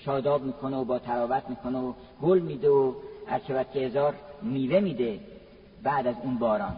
شاداب 0.06 0.44
می‌کنه 0.44 0.78
و 0.78 0.84
با 0.84 1.00
تراوت 1.00 1.44
می‌کنه 1.50 1.80
و 1.80 1.94
گل 2.22 2.40
میده 2.40 2.70
و 2.70 2.94
ارچوت 3.28 3.72
که 3.72 3.80
هزار 3.80 4.14
میوه 4.42 4.80
میده 4.80 5.20
بعد 5.84 6.08
از 6.08 6.16
اون 6.24 6.38
باران. 6.38 6.78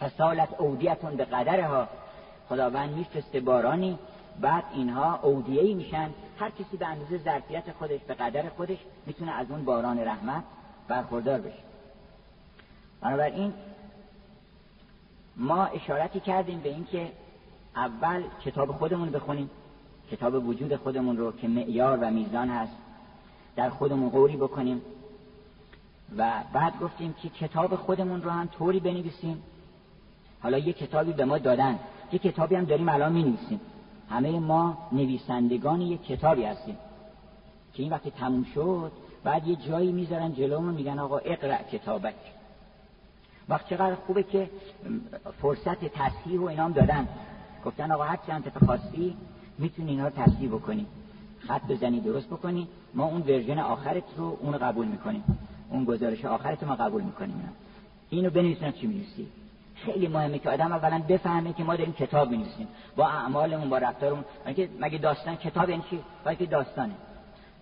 فسالت 0.00 0.48
اودیتون 0.58 1.16
به 1.16 1.24
قدرها. 1.24 1.88
خداوند 2.48 2.96
میفرسته 2.96 3.40
بارانی 3.40 3.98
بعد 4.40 4.64
اینها 4.74 5.20
اودیهی 5.22 5.74
میشن. 5.74 6.10
هر 6.38 6.50
کسی 6.50 6.76
به 6.76 6.86
اندازه 6.86 7.18
ظرفیت 7.18 7.72
خودش 7.72 8.00
به 8.00 8.14
قدر 8.14 8.48
خودش 8.48 8.78
می‌تونه 9.06 9.32
از 9.32 9.50
اون 9.50 9.64
باران 9.64 9.98
رحمت 9.98 10.44
برخوردار 10.88 11.40
بشه. 11.40 11.62
بنابراین 13.00 13.52
ما 15.36 15.64
اشارتی 15.64 16.20
کردیم 16.20 16.60
به 16.60 16.68
اینکه 16.68 17.12
اول 17.76 18.22
کتاب 18.44 18.72
خودمون 18.72 19.10
بخونیم. 19.10 19.50
کتاب 20.10 20.48
وجود 20.48 20.76
خودمون 20.76 21.16
رو 21.16 21.32
که 21.32 21.48
معیار 21.48 21.98
و 22.02 22.10
میزان 22.10 22.48
هست 22.48 22.76
در 23.56 23.70
خودمون 23.70 24.10
قوری 24.10 24.36
بکنیم. 24.36 24.82
و 26.16 26.32
بعد 26.52 26.78
گفتیم 26.80 27.14
که 27.22 27.28
کتاب 27.28 27.76
خودمون 27.76 28.22
رو 28.22 28.30
هم 28.30 28.46
طوری 28.46 28.80
بنویسیم. 28.80 29.42
حالا 30.42 30.58
یه 30.58 30.72
کتابی 30.72 31.12
به 31.12 31.24
ما 31.24 31.38
دادن. 31.38 31.78
یه 32.12 32.18
کتابی 32.18 32.54
هم 32.54 32.64
داریم 32.64 32.88
الان 32.88 33.12
می 33.12 33.38
همه 34.10 34.40
ما 34.40 34.88
نویسندگان 34.92 35.80
یه 35.80 35.98
کتابی 35.98 36.44
هستیم. 36.44 36.76
که 37.74 37.82
این 37.82 37.92
وقتی 37.92 38.10
تموم 38.10 38.44
شد 38.54 38.92
بعد 39.24 39.46
یه 39.46 39.56
جایی 39.56 39.92
می‌ذارن 39.92 40.32
جلومون 40.32 40.74
میگن 40.74 40.98
آقا 40.98 41.18
اقرأ 41.18 41.62
کتابک. 41.62 42.14
وقت 43.48 43.68
چقدر 43.68 43.94
خوبه 43.94 44.22
که 44.22 44.50
فرصت 45.42 45.84
تصحیح 45.84 46.40
و 46.40 46.44
اینام 46.44 46.72
دادن. 46.72 47.08
گفتن 47.64 47.92
آقا 47.92 48.04
هر 48.04 48.18
چند 48.26 48.52
خواستی 48.66 49.16
می‌تونی 49.58 49.90
اینا 49.90 50.08
رو 50.08 50.10
تصحیح 50.10 50.48
بکنی. 50.48 50.86
خط 51.38 51.62
بزنی 51.68 52.00
درست 52.00 52.26
بکنی. 52.26 52.68
ما 52.94 53.04
اون 53.04 53.20
ورژن 53.20 53.58
آخرت 53.58 54.04
رو 54.16 54.38
اون 54.40 54.58
قبول 54.58 54.86
می‌کنیم. 54.86 55.24
اون 55.70 55.84
گزارش 55.84 56.24
آخرت 56.24 56.64
ما 56.64 56.76
قبول 56.76 57.02
می‌کنیم 57.02 57.48
اینو 58.10 58.30
بنویسن 58.30 58.70
چی 58.70 58.86
می‌نویسی؟ 58.86 59.26
خیلی 59.74 60.08
مهمه 60.08 60.38
که 60.38 60.50
آدم 60.50 60.72
اولا 60.72 61.02
بفهمه 61.08 61.52
که 61.52 61.64
ما 61.64 61.76
داریم 61.76 61.92
کتاب 61.92 62.30
می‌نویسیم. 62.30 62.68
با 62.96 63.06
اعمالمون 63.06 63.70
با 63.70 63.78
رفتارمون. 63.78 64.24
مگه 64.80 64.98
داستان 64.98 65.36
کتاب 65.36 65.70
یعنی 65.70 65.82
چی؟ 65.90 66.00
که 66.36 66.46
داستانه. 66.46 66.94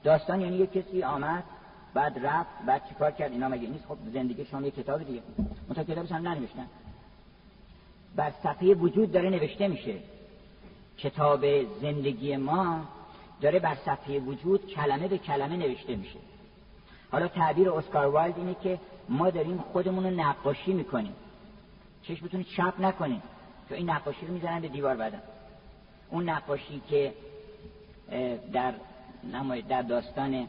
داستان 0.05 0.41
یعنی 0.41 0.57
یه 0.57 0.67
کسی 0.67 1.03
آمد 1.03 1.45
بعد 1.95 2.27
رفت 2.27 2.51
بعد 2.67 2.89
چیکار 2.89 3.11
کرد؟ 3.11 3.33
اینا 3.33 3.49
مگه 3.49 3.69
نیست؟ 3.69 3.85
خب 3.89 3.97
زندگی 4.15 4.45
شما 4.45 4.63
یه 4.63 4.71
کتاب 4.71 5.03
دیگه. 5.03 5.23
منتها 5.69 5.85
کتابش 5.85 6.13
هم 6.13 6.29
ننوشتن. 6.29 6.67
بر 8.17 8.33
صفحه 8.43 8.75
وجود 8.75 9.13
داره 9.13 9.31
نوشته 9.31 9.69
میشه. 9.69 9.95
کتاب 10.99 11.65
زندگی 11.81 12.37
ما 12.37 12.81
داره 13.41 13.59
بر 13.59 13.75
صفحه 13.75 14.19
وجود 14.19 14.67
کلمه 14.67 15.09
به 15.09 15.19
کلمه 15.19 15.57
نوشته 15.57 15.97
میشه. 15.97 16.19
حالا 17.13 17.29
تعبیر 17.29 17.71
اسکار 17.71 18.07
وایلد 18.07 18.39
اینه 18.39 18.57
که 18.63 18.81
ما 19.09 19.31
داریم 19.31 19.59
خودمون 19.59 20.05
رو 20.05 20.11
نقاشی 20.11 20.73
می‌کنیم. 20.73 21.15
چشمتون 22.03 22.45
چپ 22.45 22.75
نکنیم 22.79 23.23
تو 23.69 23.75
این 23.75 23.91
نقاشی 23.91 24.27
رو 24.27 24.35
می‌زنن 24.35 24.61
به 24.61 24.69
دیوار 24.69 24.97
بعدم 24.97 25.23
اون 26.11 26.29
نقاشی 26.29 26.83
که 26.89 27.15
در 28.53 28.75
در 29.69 29.83
داستان 29.83 30.49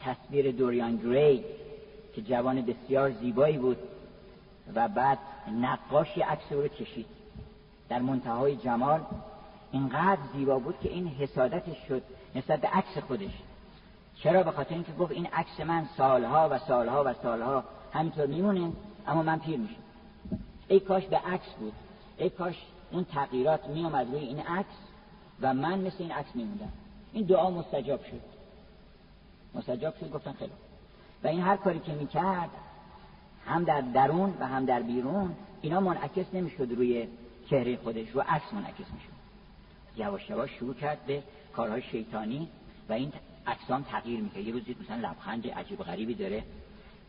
تصویر 0.00 0.52
دوریان 0.52 0.96
گری 0.96 1.44
که 2.14 2.22
جوان 2.22 2.62
بسیار 2.62 3.10
زیبایی 3.10 3.58
بود 3.58 3.78
و 4.74 4.88
بعد 4.88 5.18
نقاشی 5.60 6.20
عکس 6.20 6.52
رو 6.52 6.68
کشید. 6.68 7.15
در 7.88 7.98
منتهای 7.98 8.56
جمال 8.56 9.00
اینقدر 9.72 10.20
زیبا 10.34 10.58
بود 10.58 10.74
که 10.82 10.88
این 10.88 11.08
حسادتش 11.08 11.76
شد 11.88 12.02
نسبت 12.34 12.60
به 12.60 12.68
عکس 12.68 12.98
خودش. 12.98 13.32
چرا؟ 14.22 14.42
به 14.42 14.50
خاطر 14.50 14.74
اینکه 14.74 14.92
گفت 14.92 15.12
این 15.12 15.26
عکس 15.26 15.60
من 15.60 15.88
سالها 15.96 16.48
و 16.50 16.58
سالها 16.58 17.04
و 17.06 17.12
سالها 17.12 17.64
همینطور 17.92 18.26
میمونه 18.26 18.72
اما 19.06 19.22
من 19.22 19.38
پیر 19.38 19.58
میشم. 19.58 19.82
ای 20.68 20.80
کاش 20.80 21.06
به 21.06 21.16
عکس 21.16 21.52
بود. 21.58 21.72
ای 22.18 22.30
کاش 22.30 22.54
اون 22.92 23.04
تغییرات 23.04 23.68
میامد 23.68 24.06
روی 24.12 24.24
این 24.24 24.40
عکس 24.40 24.76
و 25.40 25.54
من 25.54 25.78
مثل 25.78 25.96
این 25.98 26.12
عکس 26.12 26.36
میموندم. 26.36 26.72
این 27.12 27.26
دعا 27.26 27.50
مستجاب 27.50 28.04
شد. 28.04 28.20
مستجاب 29.54 29.96
شد 29.96 30.10
گفتن 30.10 30.32
خیلی 30.32 30.52
و 31.24 31.26
این 31.26 31.40
هر 31.40 31.56
کاری 31.56 31.78
که 31.78 31.92
می‌کرد 31.92 32.50
هم 33.46 33.64
در 33.64 33.80
درون 33.80 34.34
و 34.40 34.46
هم 34.46 34.64
در 34.64 34.82
بیرون 34.82 35.34
اینا 35.60 35.80
منعکس 35.80 36.26
نمی‌شد 36.32 36.72
روی 36.72 37.08
چهره 37.50 37.76
خودش 37.76 38.08
رو 38.10 38.20
عکس 38.20 38.52
منعکس 38.52 38.78
می‌شد. 38.78 39.16
یواش 39.96 40.30
یواش 40.30 40.50
شروع 40.50 40.74
کرد 40.74 41.06
به 41.06 41.22
کارهای 41.52 41.82
شیطانی 41.82 42.48
و 42.88 42.92
این 42.92 43.12
اجسام 43.46 43.82
تغییر 43.82 44.20
می‌کنه 44.20 44.42
یه 44.42 44.52
روزی 44.52 44.76
مثلا 44.80 45.08
لبخند 45.08 45.48
عجیب 45.48 45.82
غریبی 45.82 46.14
داره. 46.14 46.44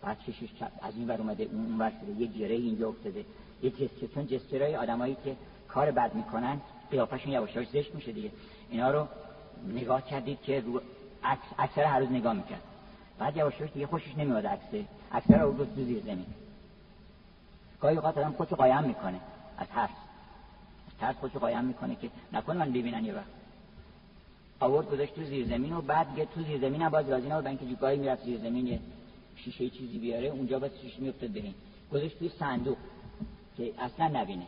بعد 0.01 0.17
چشش 0.27 0.49
از 0.81 0.95
این 0.95 1.07
ور 1.07 1.21
اومده 1.21 1.43
اون 1.43 1.77
ور 1.77 1.91
شده. 2.01 2.21
یه 2.21 2.27
جره 2.27 2.55
اینجا 2.55 2.89
افتاده. 2.89 3.25
یه 3.63 3.69
جسته 3.69 4.07
چون 4.07 4.27
جسترهای 4.27 4.75
آدمایی 4.75 5.17
که 5.23 5.35
کار 5.67 5.91
بد 5.91 6.15
می‌کنن 6.15 6.61
قیافشون 6.91 7.31
یواش 7.31 7.55
یواش 7.55 7.69
زشت 7.69 7.95
میشه 7.95 8.11
دیگه. 8.11 8.31
اینا 8.69 8.91
رو 8.91 9.07
نگاه 9.67 10.05
کردید 10.05 10.41
که 10.41 10.61
رو 10.61 10.81
اکثر 11.57 11.83
هر 11.83 11.99
روز 11.99 12.11
نگاه 12.11 12.33
می‌کرد. 12.33 12.61
بعد 13.19 13.37
یواش 13.37 13.59
یواش 13.59 13.71
دیگه 13.71 13.87
خوشش 13.87 14.17
نمیاد 14.17 14.47
عکسه. 14.47 14.85
اکثر 15.11 15.37
رو 15.37 15.65
تو 15.65 15.83
زیر 15.83 16.03
زمین. 16.03 16.25
گاهی 17.81 17.95
اوقات 17.95 18.17
آدم 18.17 18.31
خودشو 18.31 18.55
قایم 18.55 18.83
می‌کنه 18.83 19.19
از 19.57 19.67
ترس 19.67 19.89
ترس 20.99 21.15
خودشو 21.15 21.39
قایم 21.39 21.65
می‌کنه 21.65 21.95
که 21.95 22.09
نکنه 22.33 22.57
من 22.57 22.69
ببینن 22.69 23.05
یه 23.05 23.13
وقت. 23.13 23.25
آورد 24.59 24.89
گذاشت 24.89 25.15
تو 25.15 25.23
زیر 25.23 25.47
زمین 25.47 25.73
و 25.73 25.81
بعد 25.81 26.09
دیگه 26.09 26.25
تو 26.25 26.43
زیر 26.43 26.59
زمین 26.59 26.89
باز 26.89 27.09
راضی 27.09 27.27
نبود 27.27 27.47
اینکه 27.47 27.65
گاهی 27.65 27.97
می‌رفت 27.97 28.23
زیر 28.23 28.37
زمین 28.37 28.67
یه 28.67 28.79
شیشه 29.35 29.69
چیزی 29.69 29.97
بیاره 29.97 30.27
اونجا 30.27 30.59
باز 30.59 30.71
شیشه 30.81 31.01
میافتاد 31.01 31.29
ببین 31.29 31.53
گذاشت 31.91 32.19
توی 32.19 32.29
صندوق 32.29 32.77
که 33.57 33.73
اصلا 33.79 34.07
نبینه. 34.07 34.45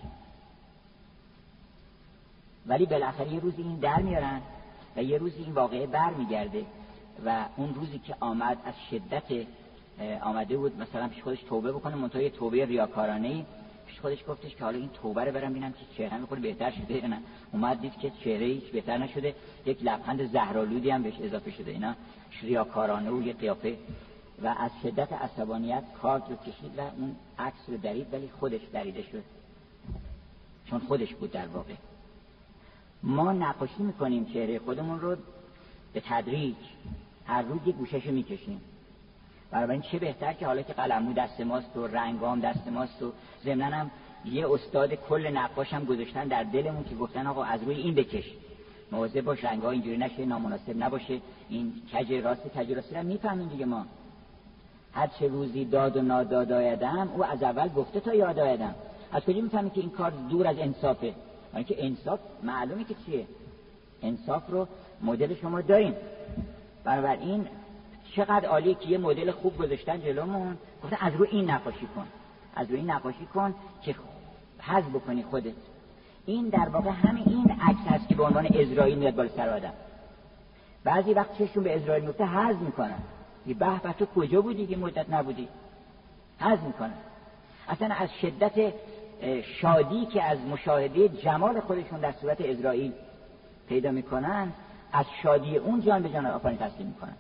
ولی 2.68 2.86
بالاخره 2.86 3.34
یه 3.34 3.40
روزی 3.40 3.62
این 3.62 3.76
در 3.76 4.02
میارن 4.02 4.42
و 4.96 5.04
یه 5.04 5.18
روزی 5.18 5.44
این 5.44 5.54
واقعه 5.54 5.88
بر 5.88 6.14
میگرده 6.14 6.66
و 7.26 7.46
اون 7.58 7.74
روزی 7.74 8.00
که 8.00 8.16
آمد 8.20 8.58
از 8.66 8.74
شدت 8.92 9.48
آمده 10.22 10.58
بود 10.58 10.82
مثلا 10.82 11.08
پیش 11.08 11.24
خودش 11.24 11.44
توبه 11.44 11.72
بکنه 11.72 12.22
یه 12.24 12.30
توبه 12.30 12.66
ریاکارانه 12.66 13.46
خودش 14.02 14.24
گفتش 14.28 14.56
که 14.56 14.64
حالا 14.64 14.78
این 14.78 14.90
توبه 14.90 15.24
رو 15.24 15.32
برم 15.32 15.52
ببینم 15.52 15.72
که 15.72 15.86
چهره 15.98 16.18
می‌خوره 16.18 16.42
بهتر 16.42 16.72
شده 16.72 16.94
یا 16.94 17.08
نه. 17.08 17.20
اومد 17.52 17.82
دید 17.82 17.98
که 17.98 18.12
چهره 18.24 18.46
هیچ 18.46 18.64
بهتر 18.64 18.98
نشده. 18.98 19.36
یک 19.66 19.78
لبخند 19.84 20.32
زهرالودی 20.32 20.90
هم 20.90 21.04
بهش 21.04 21.22
اضافه 21.22 21.52
شده. 21.52 21.72
اینا 21.72 21.96
ریاکارانه 22.42 23.12
و 23.12 23.24
یه 23.24 23.34
قیافه. 23.34 23.78
و 24.44 24.48
از 24.48 24.72
شدت 24.84 25.14
عصبانیت 25.14 25.84
کارت 26.02 26.24
رو 26.30 26.36
کشید 26.36 26.72
و 26.78 26.82
اون 26.82 27.16
عکس 27.40 27.60
رو 27.68 27.78
درید 27.78 28.14
ولی 28.14 28.30
خودش 28.40 28.62
دریده 28.74 29.02
شد. 29.02 29.24
چون 30.70 30.80
خودش 30.80 31.14
بود 31.14 31.32
در 31.32 31.48
واقع. 31.48 31.74
ما 33.04 33.34
نقاشی 33.34 33.84
می‌کنیم 33.84 34.26
چهره 34.26 34.60
خودمون 34.60 35.00
رو 35.00 35.16
به 35.94 36.02
تدریج. 36.06 36.56
هر 37.28 37.42
روز 37.42 37.60
یه 37.66 37.74
گوشش 37.74 38.06
می‌کشیم. 38.06 38.62
این 39.54 39.82
چه 39.82 40.00
بهتر 40.00 40.34
که 40.34 40.46
حالا 40.46 40.62
که 40.62 40.74
قلمو 40.74 41.14
دست 41.14 41.42
ماست 41.42 41.78
و 41.78 41.88
رنگام 41.88 42.40
دست 42.40 42.68
ماست 42.68 43.04
و 43.04 43.12
ضمن 43.44 43.74
هم 43.74 43.92
یه 44.26 44.52
استاد 44.52 44.94
کل 44.94 45.28
نقاش 45.28 45.74
هم 45.74 45.86
گذاشتن 45.86 46.28
در 46.28 46.44
دلمون 46.44 46.84
که 46.84 46.96
گفتن 46.96 47.28
آقا 47.28 47.44
از 47.44 47.64
روی 47.64 47.76
این 47.76 47.96
بکش. 47.96 48.24
مواظب 48.92 49.22
باش 49.22 49.44
رنگا 49.44 49.72
اینجوری 49.72 49.98
نشه 49.98 50.26
نامناسب 50.26 50.84
نباشه. 50.84 51.20
این 51.50 51.74
کج 51.94 52.14
راست 52.14 52.42
کج 52.42 52.72
راست 52.72 52.96
رو 52.96 53.04
می‌فهمیم 53.04 53.48
دیگه 53.48 53.66
ما. 53.66 53.86
هر 54.94 55.08
چه 55.08 55.28
روزی 55.28 55.66
داد 55.66 55.98
و 55.98 56.02
ناداد 56.02 56.52
آیدم 56.52 57.10
او 57.16 57.26
از 57.26 57.44
اول 57.44 57.70
گفته 57.70 58.00
تا 58.00 58.14
یاد 58.14 58.40
آیدم. 58.40 58.76
از 59.12 59.24
کجا 59.24 59.42
می‌فهمیم 59.42 59.70
که 59.70 59.82
این 59.82 59.90
کار 59.90 60.12
دور 60.30 60.48
از 60.48 60.60
انصافه؟ 60.60 61.14
که 61.68 61.86
انصاف 61.86 62.20
معلومه 62.44 62.84
که 62.84 62.96
چیه؟ 63.06 63.26
انصاف 64.04 64.44
رو 64.50 64.68
مدل 65.02 65.36
شما 65.36 65.62
داریم. 65.62 65.94
این 67.22 67.48
چقدر 68.16 68.46
عالیه 68.46 68.76
که 68.76 68.90
یه 68.90 68.98
مدل 68.98 69.32
خوب 69.32 69.58
گذاشتن 69.58 70.02
جلومون. 70.02 70.58
گفتن 70.84 70.98
از 71.00 71.14
روی 71.16 71.28
این 71.32 71.52
نقاشی 71.52 71.88
کن. 71.96 72.08
از 72.56 72.68
روی 72.70 72.80
این 72.80 72.92
نقاشی 72.92 73.26
کن 73.26 73.56
که 73.82 73.96
حذف 74.60 74.90
بکنی 74.90 75.24
خودت. 75.24 75.54
این 76.26 76.50
در 76.50 76.70
واقع 76.70 76.90
همین 76.90 77.24
این 77.28 77.52
عکس 77.62 77.88
هست 77.88 78.08
که 78.08 78.16
به 78.16 78.24
عنوان 78.24 78.46
اسرائیل 78.46 78.98
میاد 78.98 79.16
بالا 79.16 79.30
سر 79.30 79.50
آدم. 79.50 79.74
بعضی 80.84 81.14
وقت 81.14 81.38
چشون 81.38 81.64
به 81.64 81.78
اسرائیل 81.78 82.06
میفته 82.06 82.26
حز 82.26 82.56
می‌کنن. 82.56 83.00
یه 83.46 83.54
به 83.54 83.80
به 83.84 83.94
تو 83.94 84.06
کجا 84.06 84.42
بودی 84.42 84.68
که 84.68 84.78
مدت 84.78 85.10
نبودی؟ 85.10 85.48
حز 86.40 86.60
می‌کنن. 86.68 86.94
اصلا 87.68 87.96
از 87.96 88.10
شدت 88.22 88.74
شادی 89.62 90.06
که 90.06 90.24
از 90.24 90.38
مشاهده 90.40 91.10
جمال 91.10 91.60
خودشون 91.60 92.00
در 92.00 92.12
صورت 92.12 92.42
اسرائیل 92.42 92.94
پیدا 93.68 93.92
می‌کنن 93.92 94.54
از 94.94 95.06
شادی 95.24 95.58
اون 95.58 95.82
جان 95.82 96.04
به 96.04 96.10
جان 96.10 96.26
آفرین 96.26 96.58
تسلیم 96.58 96.88
می‌کنن. 96.88 97.16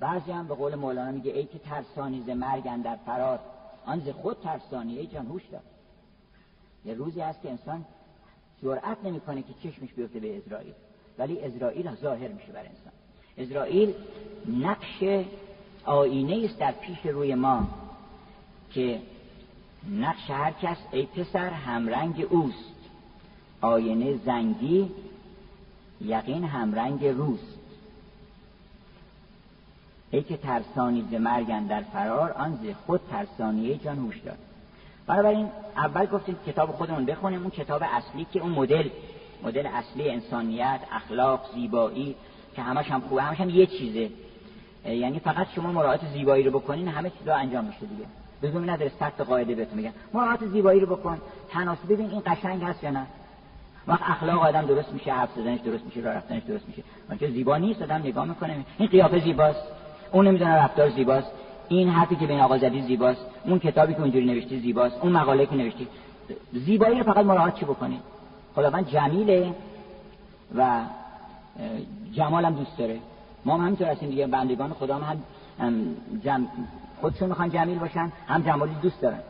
بعضی 0.00 0.32
هم 0.32 0.48
به 0.48 0.54
قول 0.54 0.74
مولانا 0.74 1.10
میگه 1.10 1.32
ای 1.32 1.44
که 1.44 1.58
ترسانی 1.58 2.22
ز 2.26 2.30
مرگ 2.30 2.82
در 2.82 2.96
فرار. 3.06 3.38
آن 3.86 4.00
ز 4.00 4.08
خود 4.08 4.36
ترسانی 4.40 4.98
ای 4.98 5.06
جان 5.06 5.26
هوش 5.26 5.42
دار. 5.52 5.62
یه 6.84 6.94
روزی 6.94 7.20
هست 7.20 7.42
که 7.42 7.50
انسان 7.50 7.84
جرأت 8.62 9.04
نمی‌کنه 9.04 9.42
که 9.42 9.54
چشمش 9.62 9.92
بیفته 9.92 10.20
به 10.20 10.36
اسرائیل. 10.36 10.72
ولی 11.18 11.40
اسرائیل 11.40 11.94
ظاهر 11.94 12.28
میشه 12.28 12.52
بر 12.52 12.58
انسان. 12.58 12.92
اسرائیل 13.38 13.94
نقش 14.60 15.24
آینه 15.84 16.44
است 16.44 16.58
در 16.58 16.72
پیش 16.72 17.06
روی 17.06 17.34
ما 17.34 17.66
که 18.70 19.00
نقش 19.90 20.30
هر 20.30 20.52
کس 20.52 20.76
ای 20.92 21.06
پسر 21.06 21.50
همرنگ 21.50 22.26
اوست. 22.30 22.74
آینه 23.60 24.16
زنگی 24.16 24.90
یقین 26.00 26.44
همرنگ 26.44 27.04
روست. 27.04 27.57
ای 30.10 30.22
که 30.22 30.36
ترسانی 30.36 31.04
ز 31.10 31.14
مرگن 31.14 31.66
در 31.66 31.82
فرار 31.82 32.32
آن 32.32 32.58
ز 32.62 32.66
خود 32.86 33.00
ترسانیه 33.10 33.76
جان 33.76 33.98
هوش 33.98 34.18
داد. 34.18 34.38
بنابراین 35.06 35.48
اول 35.76 36.06
گفتیم 36.06 36.36
کتاب 36.46 36.70
خودمون 36.70 37.04
بخونیم 37.04 37.40
اون 37.40 37.50
کتاب 37.50 37.82
اصلی 37.92 38.26
که 38.32 38.40
اون 38.40 38.52
مدل 38.52 38.88
مدل 39.42 39.66
اصلی 39.66 40.10
انسانیت 40.10 40.80
اخلاق 40.92 41.40
زیبایی 41.54 42.14
که 42.56 42.62
همش 42.62 42.90
هم 42.90 43.00
خوبه 43.00 43.22
همش 43.22 43.40
هم 43.40 43.50
یه 43.50 43.66
چیزه. 43.66 44.10
یعنی 44.90 45.18
فقط 45.18 45.46
شما 45.54 45.72
مراعات 45.72 46.00
زیبایی 46.12 46.44
رو 46.44 46.58
بکنین 46.58 46.88
همه 46.88 47.10
چیزا 47.18 47.34
انجام 47.34 47.64
میشه 47.64 47.80
دیگه. 47.80 48.04
لزومی 48.42 48.66
نداره 48.66 48.92
سخت 49.00 49.20
قاعده 49.20 49.54
بهتون 49.54 49.76
میگن 49.76 49.92
مراعات 50.14 50.46
زیبایی 50.46 50.80
رو 50.80 50.96
بکن. 50.96 51.18
تناسب 51.50 51.92
ببین 51.92 52.10
این 52.10 52.22
قشنگ 52.26 52.62
هست 52.62 52.84
یا 52.84 52.90
نه. 52.90 53.06
وقت 53.86 54.02
اخلاق 54.10 54.42
آدم 54.42 54.66
درست 54.66 54.92
میشه 54.92 55.12
حرف 55.12 55.28
زدنش 55.36 55.60
درست 55.60 55.84
میشه 55.84 56.00
راه 56.00 56.14
رفتنش 56.14 56.42
درست 56.42 56.68
میشه. 56.68 56.82
وقتی 57.10 57.30
زیبا 57.30 57.56
نیست 57.56 57.82
آدم 57.82 57.94
نگاه 57.94 58.24
می‌کنه. 58.24 58.64
این 58.78 58.88
قیافه 58.88 59.20
زیباست. 59.20 59.77
اون 60.12 60.28
نمی‌دونه 60.28 60.54
رفتار 60.64 60.90
زیباست. 60.90 61.30
این 61.68 61.88
حرفی 61.88 62.16
که 62.16 62.26
به 62.26 62.32
این 62.32 62.42
آقا 62.42 62.58
زدی 62.58 62.82
زیباست. 62.82 63.20
اون 63.44 63.58
کتابی 63.58 63.94
که 63.94 64.00
اونجوری 64.00 64.26
نوشتی 64.26 64.60
زیباست. 64.60 64.96
اون 65.02 65.12
مقاله 65.12 65.46
که 65.46 65.54
نوشتی 65.54 65.88
زیبایی 66.52 66.98
رو 66.98 67.04
فقط 67.04 67.24
مراعات 67.24 67.54
چی 67.54 67.64
بکنید 67.64 68.00
خداوند 68.54 68.88
جمیله 68.88 69.54
و 70.56 70.80
جمالم 72.12 72.54
دوست 72.54 72.78
داره. 72.78 72.98
ما 73.44 73.54
هم 73.54 73.60
همینطور 73.60 73.86
هستیم 73.86 74.08
دیگه. 74.08 74.26
بندگان 74.26 74.72
خدا 74.72 74.94
هم, 74.94 75.16
هم 75.58 75.94
جم... 76.24 76.46
خودشون 77.00 77.28
می‌خوان 77.28 77.50
جمیل 77.50 77.78
باشن 77.78 78.12
هم 78.28 78.42
جمالی 78.42 78.74
دوست 78.82 79.00
دارن. 79.00 79.20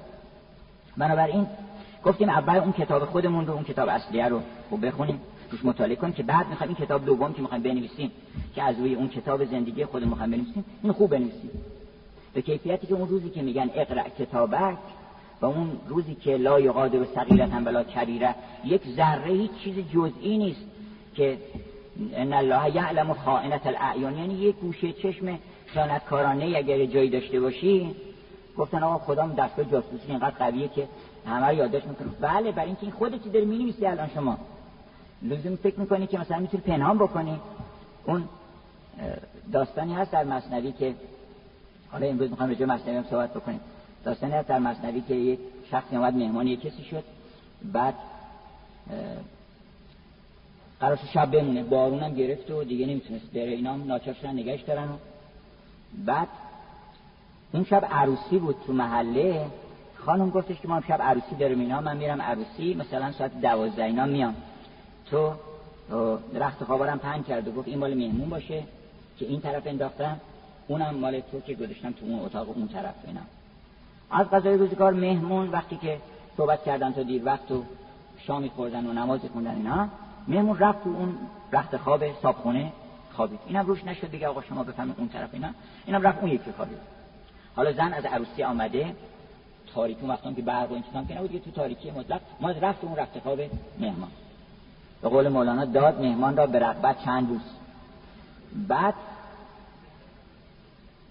بنابراین 0.96 1.46
گفتیم 2.04 2.28
اول 2.28 2.56
اون 2.56 2.72
کتاب 2.72 3.04
خودمون 3.04 3.46
رو 3.46 3.54
اون 3.54 3.64
کتاب 3.64 3.88
اصلیه 3.88 4.28
رو 4.28 4.40
بخونیم. 4.82 5.20
توش 5.50 5.64
مطالعه 5.64 5.96
کنیم 5.96 6.12
که 6.12 6.22
بعد 6.22 6.48
می‌خوایم 6.48 6.74
این 6.78 6.87
کتاب 6.87 7.04
دوم 7.04 7.32
که 7.32 7.42
می‌خوایم 7.42 7.62
بنویسیم 7.62 8.11
که 8.54 8.62
از 8.62 8.78
روی 8.78 8.94
اون 8.94 9.08
کتاب 9.08 9.44
زندگی 9.44 9.84
خودمون 9.84 10.11
می‌خوایم 10.11 10.30
بنویسیم 10.30 10.64
این 10.82 10.92
خوب 10.92 11.11
بنویسیم. 11.11 11.50
به 12.34 12.42
کیفیتی 12.42 12.87
که 12.87 12.94
اون 12.94 13.08
روزی 13.08 13.30
که 13.30 13.42
میگن 13.42 13.70
اقرا 13.74 14.02
کتابک 14.18 14.78
و 15.40 15.46
اون 15.46 15.80
روزی 15.88 16.14
که 16.14 16.37
لا 16.37 16.61
یقادر 16.61 17.04
صغیرتا 17.04 17.56
ولا 17.64 17.84
کبیره 17.84 18.34
یک 18.64 18.82
ذره 18.96 19.32
هیچ 19.32 19.50
چیز 19.64 19.74
جزئی 19.94 20.38
نیست 20.38 20.61
که 21.14 21.38
ان 22.14 22.32
الله 22.32 22.76
یعلم 22.76 23.12
خائنة 23.12 23.61
الاعیان. 23.64 24.18
یعنی 24.18 24.34
یک 24.34 24.56
گوشه 24.56 24.92
چشم 24.92 25.38
خیانتکارانه 25.66 26.44
اگر 26.56 26.84
جایی 26.84 27.11
داشته 27.11 27.40
باشی. 27.40 27.94
گفتن 28.56 28.82
آقا 28.82 28.98
خدا 28.98 29.26
دستگاه 29.26 29.64
جاسوسی 29.64 30.08
اینقدر 30.08 30.34
قویه 30.38 30.68
که 30.68 30.88
همه 31.26 31.46
رو 31.46 31.54
یادداشت 31.54 31.87
می‌کنه. 31.87 32.08
بله 32.20 32.52
برای 32.52 32.66
اینکه 32.66 32.82
این 32.82 32.92
خودت 32.92 33.32
داری 33.32 33.46
می‌نویسی 33.46 33.87
الان 33.87 34.08
شما؟ 34.14 34.38
لزوم 35.22 35.57
فکر 35.57 35.81
می‌کنی 35.81 36.07
که 36.07 36.18
مثلا 36.18 36.38
می‌تونی 36.38 36.62
پنهان 36.62 36.98
بکنی. 36.98 37.40
اون 38.04 38.28
داستانی 39.52 39.94
هست 39.94 40.11
در 40.11 40.24
مصنوی 40.24 40.72
که 40.72 40.94
حالا 41.90 42.07
امروز 42.07 42.31
می‌خوام 42.31 42.48
راجع 42.48 42.64
مصنوی 42.64 42.96
هم 42.96 43.04
صحبت 43.11 43.35
بکنیم. 43.35 43.61
داستانی 44.04 44.33
هست 44.33 44.48
در 44.48 44.59
مصنوی 44.59 45.00
که 45.00 45.14
یک 45.14 45.38
شخصی 45.70 45.96
اومد 45.96 46.14
مهمان 46.14 46.46
یک 46.46 46.61
کسی 46.61 46.83
شد. 46.85 47.04
بعد 47.72 47.94
قرارش 50.81 50.98
شب 51.14 51.31
بمونه. 51.31 51.62
بارون 51.62 52.02
هم 52.02 52.14
گرفت 52.14 52.50
و 52.50 52.64
دیگه 52.64 52.87
نمی‌تونست 52.87 53.33
بره. 53.33 53.42
اینا 53.42 53.72
هم 53.72 53.85
ناچار 53.87 54.14
شدن 54.14 54.33
نگهش 54.33 54.62
دارن 54.62 54.85
و 54.85 54.96
بعد 56.07 56.28
اون 57.52 57.64
شب 57.64 57.88
عروسی 57.90 58.38
بود 58.38 58.57
تو 58.66 58.72
محله. 58.72 59.46
خانم 59.96 60.31
گفتش 60.31 60.61
که 60.61 60.68
ما 60.68 60.81
شب 60.81 61.02
عروسی 61.02 61.37
داریم. 61.38 61.61
اینا 61.61 61.81
من 61.81 61.96
میرم 61.96 62.22
عروسی. 62.22 62.74
مثلا 62.74 63.12
ساعت 63.12 63.40
دوازده 63.40 63.85
اینا 63.85 64.07
میام 64.07 64.35
تو 65.10 65.32
رخت 66.34 66.64
خوابارم 66.64 66.98
پنج 66.98 67.26
کرد 67.26 67.48
و 67.48 67.52
گفت 67.52 67.68
این 67.68 67.78
مال 67.78 67.94
مهمون 67.94 68.28
باشه 68.28 68.62
که 69.18 69.26
این 69.26 69.40
طرف 69.40 69.66
انداختم 69.66 70.20
اونم 70.68 70.94
مال 70.94 71.20
تو 71.20 71.40
که 71.40 71.54
گذاشتم 71.54 71.92
تو 71.92 72.06
اون 72.06 72.24
اتاق 72.24 72.48
اون 72.48 72.68
طرف 72.68 72.94
اینا. 73.06 73.20
از 74.10 74.30
غذای 74.30 74.56
روزگار 74.56 74.92
مهمون 74.92 75.48
وقتی 75.48 75.76
که 75.76 75.98
صحبت 76.36 76.64
کردن 76.64 76.92
تا 76.92 77.02
دیر 77.02 77.24
وقت 77.24 77.50
و 77.50 77.64
شامی 78.18 78.48
خوردن 78.48 78.86
و 78.86 78.92
نماز 78.92 79.20
خوندن 79.32 79.54
اینا 79.54 79.88
مهمون 80.28 80.58
رفت 80.58 80.84
تو 80.84 80.90
اون 80.90 81.18
رخت 81.52 81.76
خواب 81.76 82.20
صابخونه 82.22 82.72
خوابید. 83.12 83.40
اینم 83.46 83.66
روش 83.66 83.84
نشد 83.84 84.10
دیگه 84.10 84.28
آقا 84.28 84.42
شما 84.42 84.64
بفهمید 84.64 84.94
اون 84.98 85.08
طرف 85.08 85.30
اینا. 85.32 85.48
اینم 85.86 86.02
رفت 86.02 86.18
اون 86.20 86.30
یکی 86.30 86.52
خوابید. 86.52 86.78
حالا 87.56 87.72
زن 87.72 87.92
از 87.92 88.04
عروسی 88.04 88.42
آمده 88.42 88.94
تاریکی 89.74 90.06
وقتی 90.06 90.34
که 90.34 90.42
برق 90.42 90.72
و 90.72 91.04
که 91.08 91.18
نبود 91.18 91.42
تو 91.44 91.50
تاریکی 91.50 91.90
مطلق 91.90 92.20
ما 92.40 92.50
رفت 92.50 92.84
اون 92.84 92.96
رخت 92.96 93.18
خواب 93.18 93.40
مهمان. 93.78 94.10
به 95.02 95.08
قول 95.08 95.28
مولانا 95.28 95.64
داد 95.64 96.00
مهمان 96.00 96.37
را 96.37 96.46
به 96.46 96.58
رغبت 96.58 97.04
چند 97.04 97.28
روز. 97.28 97.40
بعد 98.68 98.94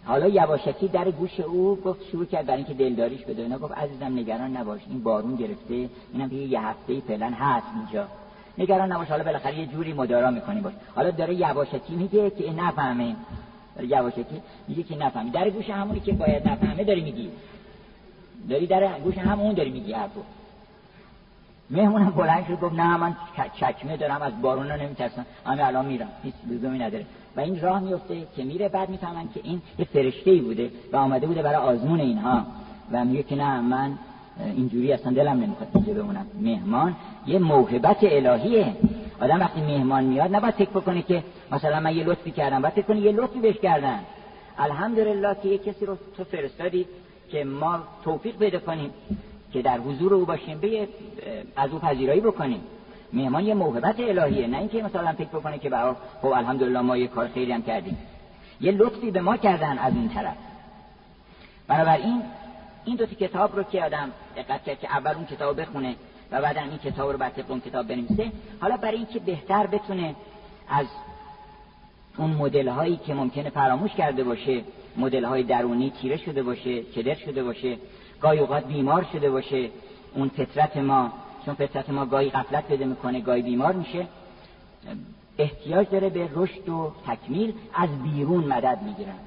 حالا 0.06 0.28
یواشکی 0.28 0.88
در 0.88 1.12
گوش 1.12 1.39
او 1.39 1.76
گفت 1.76 2.04
شروع 2.12 2.26
کرد 2.26 2.45
برای 2.45 2.63
اینکه 2.63 2.73
دلداریش 2.73 3.21
بده. 3.21 3.41
اینا 3.41 3.58
گفت 3.58 3.73
عزیزم 3.73 4.06
نگران 4.06 4.58
نباش 4.58 4.82
این 4.89 5.04
بارون 5.04 5.36
گرفته 5.36 5.89
اینم 6.13 6.34
یه 6.34 6.62
هفته 6.62 7.00
فعلا 7.00 7.32
هست 7.39 7.67
اینجا. 7.76 8.08
نگران 8.58 8.91
نباش 8.91 9.08
حالا 9.08 9.23
بالاخره 9.23 9.60
یه 9.60 9.65
جوری 9.65 9.93
مدارا 9.93 10.32
می‌کنی 10.32 10.62
باش. 10.62 10.73
حالا 10.95 11.12
داره 11.12 11.36
یواشکی 11.36 11.95
میگه 11.95 12.30
که 12.30 12.54
نفهمه. 12.54 13.15
داره 13.76 13.88
یواشکی 13.88 14.41
میگه 14.67 14.84
که 14.84 14.97
نفهمی 14.97 15.30
در 15.30 15.50
گوش 15.50 15.69
همونی 15.69 16.00
که 16.00 16.12
باید 16.12 16.47
نفهمه 16.47 16.84
داری 16.84 17.02
میگی. 17.02 17.30
داری 18.50 18.67
در 18.67 19.00
گوش 19.00 19.17
همون 19.17 19.54
داری 19.54 19.69
میگی 19.69 19.93
حرفو. 19.93 20.21
مهمونم 21.69 22.10
بلند 22.10 22.47
شد 22.47 22.60
گفت 22.60 22.75
نه 22.75 22.97
من 22.97 23.15
چکمه 23.60 23.97
دارم 23.97 24.21
از 24.21 24.41
بارونا 24.41 24.75
نمیترسم. 24.75 25.25
همه 25.45 25.65
الان 25.65 25.86
میرم 25.86 26.08
هیچ 26.23 26.34
لزومی 26.49 26.80
نداره. 26.80 27.06
و 27.36 27.39
این 27.39 27.62
راه 27.62 27.80
میفته 27.80 28.27
که 28.36 28.43
میره 28.43 28.69
بعد 28.69 28.89
می‌فهمن 28.89 29.27
که 29.34 29.39
این 29.43 29.62
یه 29.80 29.86
فرشته 29.86 30.32
ای 30.32 30.39
بوده 30.39 30.71
و 30.91 30.97
آمده 30.97 31.27
بوده 31.27 31.41
برای 31.41 31.56
آزمون 31.56 31.99
اینها. 31.99 32.45
و 32.91 33.06
میگه 33.06 33.23
که 33.23 33.36
نه 33.36 33.62
من 33.62 33.97
اینجوری 34.56 34.93
اصلا 34.93 35.13
دلم 35.13 35.39
نمی‌خواد 35.39 35.69
اینجا 35.73 35.93
بمونم. 35.93 36.25
مهمان 36.41 36.95
یه 37.27 37.39
موهبت 37.39 37.97
الهیه. 38.01 38.73
آدم 39.21 39.39
وقتی 39.39 39.62
مهمان 39.62 40.03
میاد 40.03 40.36
نباید 40.36 40.53
فکر 40.53 40.69
بکنه 40.69 41.01
که 41.01 41.23
مثلا 41.51 41.80
من 41.80 41.95
یه 41.95 42.03
لطفی 42.03 42.32
کردم 42.32 42.62
باید 42.62 42.73
فکر 42.73 42.86
کنه 42.86 42.99
یه 42.99 43.12
لطفی 43.12 43.39
بهش 43.39 43.58
کردن. 43.58 43.99
الحمدلله 44.58 45.36
که 45.43 45.49
یه 45.49 45.58
کسی 45.58 45.86
رو 45.86 45.97
تو 46.17 46.23
فرستادی 46.23 46.86
که 47.30 47.43
ما 47.43 47.80
توفیق 48.03 48.38
پیدا 48.38 48.60
کنیم. 48.60 48.89
که 49.53 49.62
در 49.62 49.77
حضور 49.77 50.13
او 50.13 50.25
باشیم 50.25 50.60
به 50.60 50.88
از 51.55 51.71
او 51.71 51.79
پذیرایی 51.79 52.21
بکنیم. 52.21 52.62
مهمان 53.13 53.45
یه 53.45 53.53
موهبت 53.53 53.99
الهیه 53.99 54.47
نه 54.47 54.57
اینکه 54.57 54.83
مثلا 54.83 55.13
فکر 55.13 55.27
بکنه 55.27 55.60
که 55.60 55.69
برای 55.69 55.95
خب 56.21 56.27
الحمدلله 56.27 56.81
ما 56.81 56.97
یه 56.97 57.07
کار 57.07 57.27
خیلی 57.27 57.51
هم 57.51 57.62
کردیم. 57.62 57.97
یه 58.62 58.71
لطفی 58.71 59.12
به 59.12 59.21
ما 59.21 59.38
کردن 59.38 59.77
از 59.77 59.93
این 59.93 60.10
طرف. 60.10 60.36
بنابراین 61.67 62.21
این 62.86 62.95
دو 62.95 63.05
کتاب 63.05 63.55
رو 63.55 63.63
که 63.63 63.83
آدم 63.83 64.12
دقت 64.38 64.63
کرد 64.63 64.79
که 64.79 64.91
اول 64.91 65.12
اون 65.12 65.25
کتاب 65.25 65.62
بخونه 65.62 65.95
و 66.31 66.41
بعد 66.41 66.57
این 66.57 66.77
کتاب 66.77 67.12
رو 67.12 67.17
بعد 67.17 67.45
اون 67.49 67.60
کتاب 67.60 67.88
بنویسه 67.88 68.31
حالا 68.62 68.77
برای 68.77 68.97
اینکه 68.97 69.19
بهتر 69.19 69.67
بتونه 69.67 70.15
از 70.69 70.86
اون 72.17 72.29
مدل 72.29 72.67
هایی 72.67 72.97
که 72.97 73.13
ممکنه 73.13 73.49
فراموش 73.49 73.93
کرده 73.93 74.23
باشه 74.23 74.62
مدل 74.97 75.23
های 75.23 75.43
درونی 75.43 75.93
تیره 76.01 76.17
شده 76.17 76.43
باشه 76.43 76.83
کدر 76.83 77.15
شده 77.15 77.43
باشه 77.43 77.77
گاهی 78.21 78.39
اوقات 78.39 78.65
بیمار 78.67 79.08
شده 79.13 79.30
باشه 79.30 79.69
اون 80.15 80.30
فطرت 80.30 80.77
ما 80.77 81.12
چون 81.45 81.56
فطرت 81.56 81.89
ما 81.89 82.06
گاهی 82.06 82.30
غفلت 82.30 82.67
بده 82.67 82.86
می‌کنه 82.86 83.21
گاهی 83.21 83.41
بیمار 83.41 83.73
میشه 83.73 84.08
احتیاج 85.38 85.89
داره 85.89 86.10
به 86.10 86.30
رشد 86.36 86.69
و 86.69 86.91
تکمیل 87.08 87.53
از 87.73 87.89
بیرون 88.03 88.43
مدد 88.43 88.80
می‌گیرن. 88.82 89.19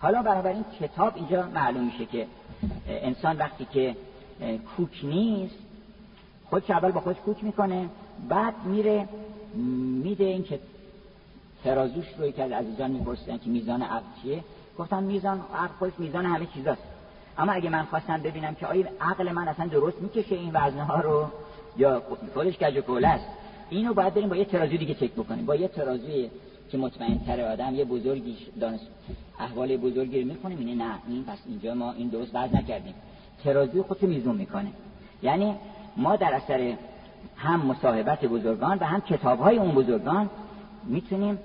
حالا 0.00 0.48
این 0.50 0.64
کتاب 0.80 1.12
اینجا 1.16 1.48
معلوم 1.54 1.84
میشه 1.84 2.06
که 2.06 2.26
انسان 2.88 3.36
وقتی 3.36 3.66
که 3.72 3.96
کوک 4.76 5.00
نیست 5.02 5.58
خودش 6.50 6.70
اول 6.70 6.90
با 6.90 7.00
خودش 7.00 7.18
کوک 7.18 7.44
می‌کنه 7.44 7.88
بعد 8.28 8.54
میره 8.64 9.08
میده 10.04 10.24
این 10.24 10.44
که 10.44 10.60
ترازوش 11.64 12.06
رو 12.18 12.30
که 12.30 12.42
از 12.42 12.52
عزیزان 12.52 12.90
میپرسیدن 12.90 13.38
که 13.38 13.50
میزان 13.50 13.82
عقل 13.82 14.04
چیه؟ 14.22 14.44
گفتم 14.78 15.02
میزان 15.02 15.40
عقل 15.54 15.74
خودش 15.78 15.92
میزان 15.98 16.26
همه 16.26 16.46
چیزاست. 16.46 16.82
اما 17.38 17.52
اگه 17.52 17.70
من 17.70 17.82
خواستم 17.84 18.22
ببینم 18.22 18.54
که 18.54 18.66
آیا 18.66 18.86
عقل 19.00 19.32
من 19.32 19.48
اصلا 19.48 19.66
درست 19.66 20.02
می‌کشه 20.02 20.34
این 20.34 20.50
وزنه 20.54 20.84
ها 20.84 21.00
رو 21.00 21.26
یا 21.76 22.02
خودش 22.34 22.58
گج 22.58 22.82
و 22.88 23.06
است 23.06 23.24
اینو 23.70 23.94
باید 23.94 24.14
بریم 24.14 24.28
با 24.28 24.36
یه 24.36 24.44
ترازو 24.44 24.76
دیگه 24.76 24.94
چک 24.94 25.12
بکنیم. 25.12 25.46
با 25.46 25.54
یه 25.54 25.68
ترازوی 25.68 26.30
که 26.70 26.78
مطمئن 26.78 27.18
تر 27.18 27.40
آدم 27.40 27.74
یه 27.74 27.84
بزرگی 27.84 28.36
دانش 28.60 28.80
احوال 29.40 29.76
بزرگی 29.76 30.20
رو 30.22 30.28
می‌کنیم 30.28 30.58
اینه 30.58 30.84
نه 30.84 30.94
این 31.08 31.24
پس 31.24 31.38
اینجا 31.46 31.74
ما 31.74 31.92
این 31.92 32.08
درست 32.08 32.34
وزن 32.34 32.58
نکردیم. 32.58 32.94
ترازوی 33.44 33.82
خودشو 33.82 34.06
میزون 34.06 34.36
می‌کنه. 34.36 34.70
یعنی 35.22 35.54
ما 35.96 36.16
در 36.16 36.34
اثر 36.34 36.74
هم 37.36 37.66
مصاحبت 37.66 38.24
بزرگان 38.24 38.78
و 38.78 38.84
هم 38.84 39.00
کتاب 39.00 39.38
های 39.38 39.58
اون 39.58 39.74
بزرگان 39.74 40.30
می‌تونیم 40.84 41.38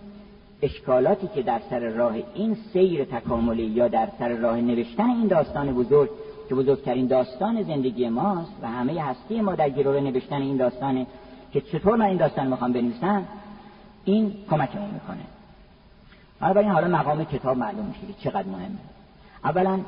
اشکالاتی 0.62 1.28
که 1.28 1.42
در 1.42 1.62
سر 1.70 1.80
راه 1.80 2.14
این 2.36 2.58
سیر 2.74 3.06
تکاملی 3.06 3.64
یا 3.64 3.88
در 3.88 4.10
سر 4.20 4.30
راه 4.30 4.62
نوشتن 4.62 5.10
این 5.10 5.28
داستان 5.28 5.74
بزرگ 5.74 6.10
که 6.50 6.56
بزرگترین 6.56 7.08
داستان 7.08 7.64
زندگی 7.64 8.10
ماست 8.10 8.52
و 8.62 8.68
همه 8.68 9.02
هستی 9.04 9.42
ما 9.42 9.56
در 9.56 9.70
گروه 9.70 10.00
نوشتن 10.00 10.42
این 10.42 10.58
داستانه 10.58 11.08
که 11.54 11.62
چطور 11.62 11.96
من 11.96 12.06
این 12.06 12.18
داستان 12.18 12.48
می‌خوام 12.48 12.74
بنویسم 12.74 13.26
این 14.06 14.34
کمکمون 14.50 14.90
می‌کنه. 14.90 15.22
حالا 16.40 16.62
این 16.62 16.70
حالا 16.70 16.88
مقام 16.88 17.24
کتاب 17.24 17.58
معلوم 17.58 17.86
میشه 17.86 18.14
چقدر 18.20 18.48
مهمه. 18.48 18.78
اولا 19.44 19.80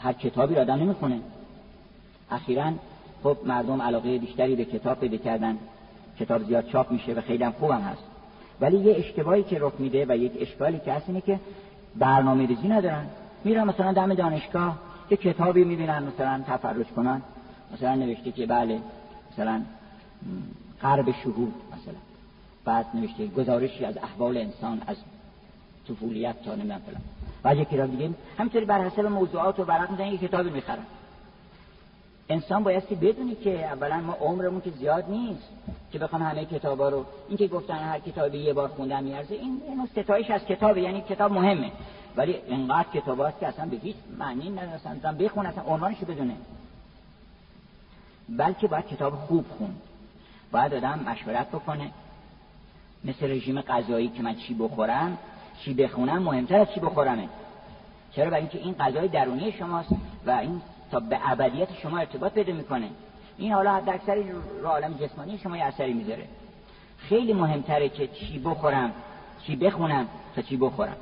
هر 0.00 0.12
کتابی 0.12 0.54
رو 0.54 0.60
آدم 0.60 0.74
نمی‌خونه. 0.74 1.20
اخیرا 2.30 2.72
خب 3.22 3.36
مردم 3.44 3.82
علاقه 3.82 4.18
بیشتری 4.18 4.56
به 4.56 4.64
کتاب 4.64 5.00
پیدا 5.00 5.16
کردن. 5.16 5.58
کتاب 6.18 6.42
زیاد 6.42 6.66
چاپ 6.66 6.92
میشه 6.92 7.12
و 7.12 7.20
خیلی 7.20 7.44
هم 7.44 7.52
خوبم 7.52 7.80
هست. 7.80 8.15
ولی 8.60 8.76
یه 8.76 8.96
اشتباهی 8.96 9.42
که 9.42 9.58
رخ 9.60 9.72
میده 9.78 10.06
و 10.08 10.16
یک 10.16 10.32
اشکالی 10.40 10.78
که 10.78 10.92
هست 10.92 11.04
اینه 11.08 11.20
که 11.20 11.40
برنامه 11.96 12.46
ریزی 12.46 12.68
ندارن. 12.68 13.06
میرن 13.44 13.64
مثلا 13.64 13.92
دم 13.92 14.14
دانشگاه 14.14 14.78
یه 15.10 15.16
کتابی 15.16 15.64
می‌بینن 15.64 16.02
مثلا 16.02 16.44
تفرج 16.46 16.86
کنن. 16.86 17.22
مثلا 17.74 17.94
نوشته 17.94 18.32
که 18.32 18.46
بله 18.46 18.80
مثلا 19.32 19.62
قرب 20.82 21.10
شهود 21.10 21.54
مثلا. 21.72 21.94
بعد 22.64 22.86
نوشته 22.94 23.26
گزارشی 23.26 23.84
از 23.84 23.96
احوال 23.96 24.36
انسان 24.36 24.82
از 24.86 24.96
طفولیت 25.88 26.42
تا 26.44 26.54
نمی‌دونم 26.54 26.80
فلان. 26.86 27.00
بعد 27.42 27.58
یک 27.58 27.68
کتاب 27.68 27.90
دیگه 27.90 28.10
همینطوری 28.38 28.64
بر 28.64 28.80
حسب 28.80 29.06
موضوعات 29.06 29.60
و 29.60 29.64
ورق 29.64 29.90
می‌زنن 29.90 30.06
یک 30.06 30.20
کتابی 30.20 30.50
می‌خرن. 30.50 30.86
انسان 32.28 32.64
بایستی 32.64 32.94
بدونی 32.94 33.34
که 33.34 33.66
اولا 33.66 34.00
ما 34.00 34.12
عمرمون 34.12 34.60
که 34.60 34.70
زیاد 34.70 35.04
نیست 35.08 35.48
که 35.92 35.98
بخوام 35.98 36.22
همه 36.22 36.44
کتابا 36.44 36.88
رو 36.88 37.04
این 37.28 37.38
که 37.38 37.48
گفتن 37.48 37.74
هر 37.74 37.98
کتابی 37.98 38.38
یه 38.38 38.52
بار 38.52 38.68
خوندن 38.68 39.04
میارزه 39.04 39.34
این 39.34 39.62
اینو 39.68 39.86
ستایش 39.86 40.30
از 40.30 40.44
کتابه 40.44 40.80
یعنی 40.80 41.00
کتاب 41.00 41.32
مهمه. 41.32 41.72
ولی 42.16 42.36
اینقدر 42.46 42.88
کتاب 42.94 43.20
هست 43.20 43.40
که 43.40 43.46
اصلا 43.46 43.66
به 43.66 43.76
هیچ 43.76 43.96
معنی 44.18 44.50
نداره 44.50 44.72
اصلا 44.72 45.12
بخون 45.12 45.46
اصلا 45.46 45.64
عنوانشو 45.64 46.06
بدونه. 46.06 46.36
بلکه 48.28 48.68
باید 48.68 48.86
کتاب 48.86 49.12
خوب 49.12 49.44
خون 49.58 49.74
باید 50.52 50.74
آدم 50.74 51.00
مشورت 51.06 51.48
بکنه. 51.48 51.90
مثل 53.04 53.30
رژیم 53.30 53.60
غذایی 53.60 54.08
که 54.08 54.22
من 54.22 54.34
چی 54.34 54.54
بخورم 54.54 55.18
چی 55.60 55.74
بخونم 55.74 56.22
مهمتر 56.22 56.58
از 56.58 56.72
چی 56.74 56.80
بخورمه. 56.80 57.28
چرا؟ 58.12 58.30
برای 58.30 58.40
اینکه 58.40 58.58
این 58.58 58.74
غذای 58.74 59.08
درونی 59.08 59.52
شماست 59.52 59.92
و 60.26 60.30
این 60.30 60.62
تا 60.90 61.00
به 61.00 61.18
ابدیت 61.30 61.68
شما 61.82 61.98
ارتباط 61.98 62.32
پیدا 62.32 62.52
می‌کنه. 62.52 62.88
این 63.38 63.52
حالا 63.52 63.74
حد 63.74 63.88
اکثر 63.88 64.14
رو 64.60 64.68
عالم 64.68 64.92
جسمانی 64.92 65.38
شما 65.38 65.56
یه 65.56 65.64
اثری 65.64 65.92
می‌ذاره. 65.92 66.24
خیلی 66.98 67.32
مهمتره 67.32 67.88
که 67.88 68.06
چی 68.06 68.38
بخورم 68.38 68.92
چی 69.42 69.56
بخونم 69.56 70.06
تا 70.36 70.42
چی 70.42 70.56
بخورم. 70.56 70.96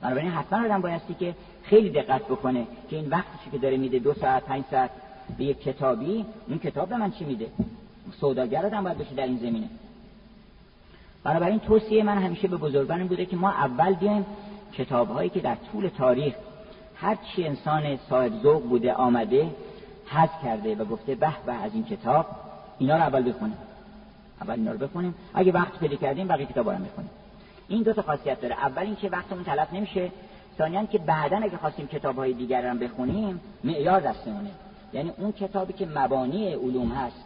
بنابراین 0.00 0.30
حتما 0.30 0.64
آدم 0.64 0.82
بایستی 0.82 1.14
که 1.14 1.34
خیلی 1.62 1.90
دقت 1.90 2.22
بکنه 2.22 2.66
که 2.90 2.96
این 2.96 3.08
وقتی 3.08 3.50
که 3.52 3.58
داره 3.58 3.76
میده 3.76 3.98
دو 3.98 4.14
ساعت 4.14 4.44
پنج 4.44 4.64
ساعت 4.70 4.90
به 5.38 5.44
یک 5.44 5.62
کتابی 5.62 6.26
اون 6.48 6.58
کتاب 6.58 6.88
به 6.88 6.96
من 6.96 7.10
چی 7.10 7.24
میده؟ 7.24 7.46
سوداگر 8.20 8.66
آدم 8.66 8.84
باید 8.84 8.98
بشه 8.98 9.14
در 9.14 9.26
این 9.26 9.38
زمینه. 9.38 9.68
بنابراین 11.24 11.58
توصیه 11.58 12.02
من 12.02 12.18
همیشه 12.18 12.48
به 12.48 12.56
بزرگان 12.56 13.06
بوده 13.06 13.26
که 13.26 13.36
ما 13.36 13.50
اول 13.50 13.94
بیایم 13.94 14.26
کتاب 14.72 15.08
هایی 15.08 15.30
که 15.30 15.40
در 15.40 15.56
طول 15.72 15.88
تاریخ 15.88 16.34
هر 17.00 17.14
چی 17.14 17.46
انسان 17.46 17.98
صاحب 18.10 18.32
ذوق 18.42 18.62
بوده 18.62 18.92
آمده 18.92 19.50
حد 20.06 20.30
کرده 20.42 20.74
و 20.74 20.84
گفته 20.84 21.14
به 21.14 21.32
به 21.46 21.52
از 21.52 21.74
این 21.74 21.84
کتاب 21.84 22.26
اینا 22.78 22.96
رو 22.96 23.02
اول 23.02 23.28
بخونیم. 23.28 23.58
اول 24.40 24.54
اینا 24.54 24.72
رو 24.72 24.78
بخونیم. 24.78 25.14
اگه 25.34 25.52
وقت 25.52 25.78
پیدا 25.78 25.96
کردیم 25.96 26.28
بقیه 26.28 26.46
کتابا 26.46 26.72
رو 26.72 26.84
بخونیم. 26.84 27.10
این 27.68 27.82
دو 27.82 27.92
تا 27.92 28.02
خاصیت 28.02 28.40
داره. 28.40 28.54
اول 28.54 28.82
اینکه 28.82 29.10
وقتمون 29.10 29.44
تلف 29.44 29.72
نمیشه. 29.72 30.10
ثانیا 30.58 30.84
که 30.84 30.98
بعدا 30.98 31.36
اگه 31.36 31.56
خواستیم 31.56 31.86
کتاب 31.86 32.16
های 32.16 32.32
دیگر 32.32 32.70
رو 32.70 32.78
بخونیم 32.78 33.40
معیار 33.64 34.00
دستمونه. 34.00 34.50
یعنی 34.92 35.12
اون 35.18 35.32
کتابی 35.32 35.72
که 35.72 35.86
مبانی 35.86 36.52
علوم 36.52 36.88
هست 36.88 37.24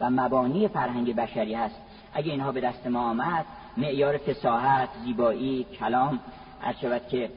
و 0.00 0.10
مبانی 0.10 0.68
فرهنگ 0.68 1.16
بشری 1.16 1.54
هست 1.54 1.74
اگه 2.14 2.32
اینها 2.32 2.52
به 2.52 2.60
دست 2.60 2.86
ما 2.86 3.10
آمد 3.10 3.44
معیار 3.76 4.16
فساحت 4.16 4.88
زیبایی 5.04 5.66
کلام 5.78 6.20
هر 6.60 6.98
که 7.10 7.30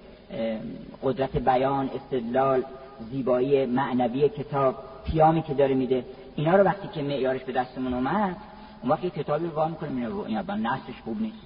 قدرت 1.03 1.37
بیان 1.37 1.89
استدلال 1.95 2.63
زیبایی 3.11 3.65
معنوی 3.65 4.29
کتاب 4.29 4.75
پیامی 5.05 5.41
که 5.41 5.53
داره 5.53 5.75
میده 5.75 6.05
اینا 6.35 6.55
رو 6.55 6.63
وقتی 6.63 6.87
که 6.87 7.01
معیارش 7.01 7.43
به 7.43 7.51
دستمون 7.51 7.93
اومد 7.93 8.35
اون 8.81 8.91
وقتی 8.91 9.09
کتابی 9.09 9.45
رو 9.45 9.51
وا 9.51 9.67
می‌کنیم 9.67 9.97
اینو 9.97 10.25
این 10.27 10.37
نصش 10.67 11.01
خوب 11.03 11.21
نیست. 11.21 11.37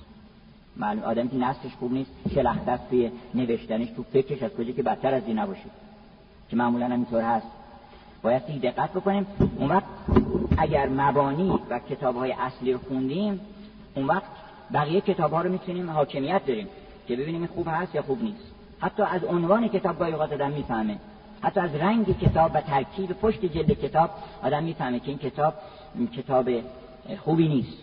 معلوم 0.77 1.03
آدمی 1.03 1.29
که 1.29 1.35
نصش 1.35 1.75
خوب 1.79 1.93
نیست 1.93 2.11
شلخته 2.33 2.79
توی 2.89 3.11
نوشتنش 3.33 3.87
تو 3.89 4.03
فکرش 4.03 4.43
از 4.43 4.51
کجا 4.51 4.71
که 4.71 4.83
بدتر 4.83 5.13
از 5.13 5.23
این 5.27 5.39
نباشه. 5.39 5.69
که 6.49 6.55
معمولا 6.55 6.85
اینطور 6.85 7.21
هست. 7.21 7.47
باید 8.21 8.61
دقت 8.61 8.91
بکنیم. 8.91 9.27
اون 9.57 9.69
وقت 9.69 9.83
اگر 10.57 10.89
مبانی 10.89 11.59
و 11.69 11.79
کتاب 11.79 12.15
های 12.15 12.31
اصلی 12.31 12.73
رو 12.73 12.79
خوندیم 12.87 13.39
اون 13.95 14.05
وقت 14.05 14.31
بقیه 14.73 15.01
کتاب 15.01 15.31
ها 15.31 15.41
رو 15.41 15.51
می‌تونیم 15.51 15.89
حاکمیت 15.89 16.45
داریم 16.45 16.67
که 17.07 17.15
ببینیم 17.15 17.45
خوب 17.45 17.67
هست 17.69 17.95
یا 17.95 18.01
خوب 18.01 18.23
نیست. 18.23 18.50
حتی 18.81 19.03
از 19.03 19.23
عنوان 19.23 19.67
کتاب 19.67 19.99
گاهی 19.99 20.11
اوقات 20.11 20.33
آدم 20.33 20.51
می‌فهمه. 20.51 20.97
حتی 21.41 21.59
از 21.59 21.75
رنگ 21.75 22.19
کتاب 22.19 22.51
و 22.53 22.61
ترکیب 22.61 23.11
پشت 23.11 23.45
جلد 23.45 23.71
کتاب 23.71 24.09
آدم 24.43 24.63
می‌فهمه 24.63 24.99
که 24.99 25.07
این 25.07 25.17
کتاب 25.17 25.53
کتاب 26.15 26.49
خوبی 27.19 27.47
نیست 27.47 27.77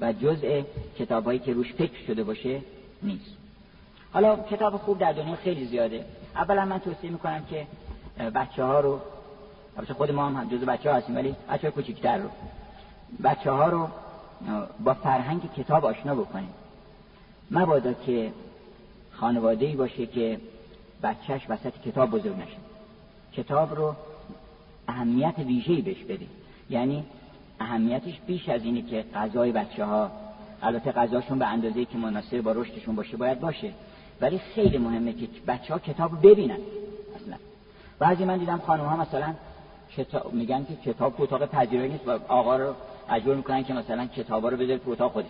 و 0.00 0.12
جزء 0.12 0.62
کتابایی 0.98 1.38
که 1.38 1.52
روش 1.52 1.72
فکر 1.72 2.06
شده 2.06 2.24
باشه 2.24 2.60
نیست. 3.02 3.30
حالا 4.12 4.36
کتاب 4.36 4.76
خوب 4.76 4.98
در 4.98 5.12
دنیا 5.12 5.36
خیلی 5.36 5.66
زیاده. 5.66 6.04
اولا 6.36 6.64
من 6.64 6.78
توصیه 6.78 7.10
می‌کنم 7.10 7.44
که 7.50 7.66
بچه 8.34 8.64
ها 8.64 8.80
رو 8.80 9.00
البته 9.76 9.94
خود 9.94 10.10
ما 10.10 10.26
هم 10.26 10.48
جزء 10.48 10.64
بچه 10.64 10.90
ها 10.90 10.96
هستیم 10.96 11.16
ولی 11.16 11.36
بچه 11.52 11.70
کوچیکتر 11.70 12.18
رو 12.18 12.28
بچه 13.24 13.50
ها 13.50 13.68
رو 13.68 13.88
با 14.84 14.94
فرهنگ 14.94 15.40
کتاب 15.56 15.84
آشنا 15.84 16.14
بکنیم. 16.14 16.50
مبادا 17.50 17.92
که 17.92 18.32
خانواده 19.20 19.66
ای 19.66 19.76
باشه 19.76 20.06
که 20.06 20.40
بچهش 21.02 21.42
وسط 21.48 21.72
کتاب 21.86 22.10
بزرگ 22.10 22.36
نشه. 22.36 22.56
کتاب 23.32 23.74
رو 23.74 23.94
اهمیت 24.88 25.34
ویژه‌ای 25.38 25.82
بهش 25.82 26.04
بده 26.04 26.26
یعنی 26.70 27.04
اهمیتش 27.60 28.20
بیش 28.26 28.48
از 28.48 28.64
اینه 28.64 28.82
که 28.82 29.04
غذای 29.14 29.52
بچه 29.52 29.84
ها 29.84 30.10
البته 30.62 30.92
غذاشون 30.92 31.38
به 31.38 31.46
اندازه 31.46 31.84
که 31.84 31.98
مناسب 31.98 32.40
با 32.40 32.52
رشدشون 32.52 32.94
باشه 32.94 33.16
باید 33.16 33.40
باشه 33.40 33.70
ولی 34.20 34.38
خیلی 34.38 34.78
مهمه 34.78 35.12
که 35.12 35.28
بچه 35.46 35.74
ها 35.74 35.80
کتاب 35.80 36.10
رو 36.10 36.16
ببینن. 36.16 36.58
اصلا. 37.16 37.36
بعضی 37.98 38.24
من 38.24 38.38
دیدم 38.38 38.60
خانم 38.66 38.84
ها 38.84 38.96
مثلا 38.96 39.34
کتاب 39.96 40.34
میگن 40.34 40.64
که 40.64 40.92
کتاب 40.92 41.16
تو 41.16 41.22
اتاق 41.22 41.46
پذیرایی 41.46 41.90
نیست 41.90 42.08
و 42.08 42.10
آقا 42.28 42.56
رو 42.56 42.74
اجور 43.10 43.36
می‌کنن 43.36 43.64
که 43.64 43.74
مثلا 43.74 44.06
کتابا 44.06 44.48
رو 44.48 44.56
بذاره 44.56 44.78
تو 44.78 44.90
اتاق 44.90 45.12
خودش. 45.12 45.26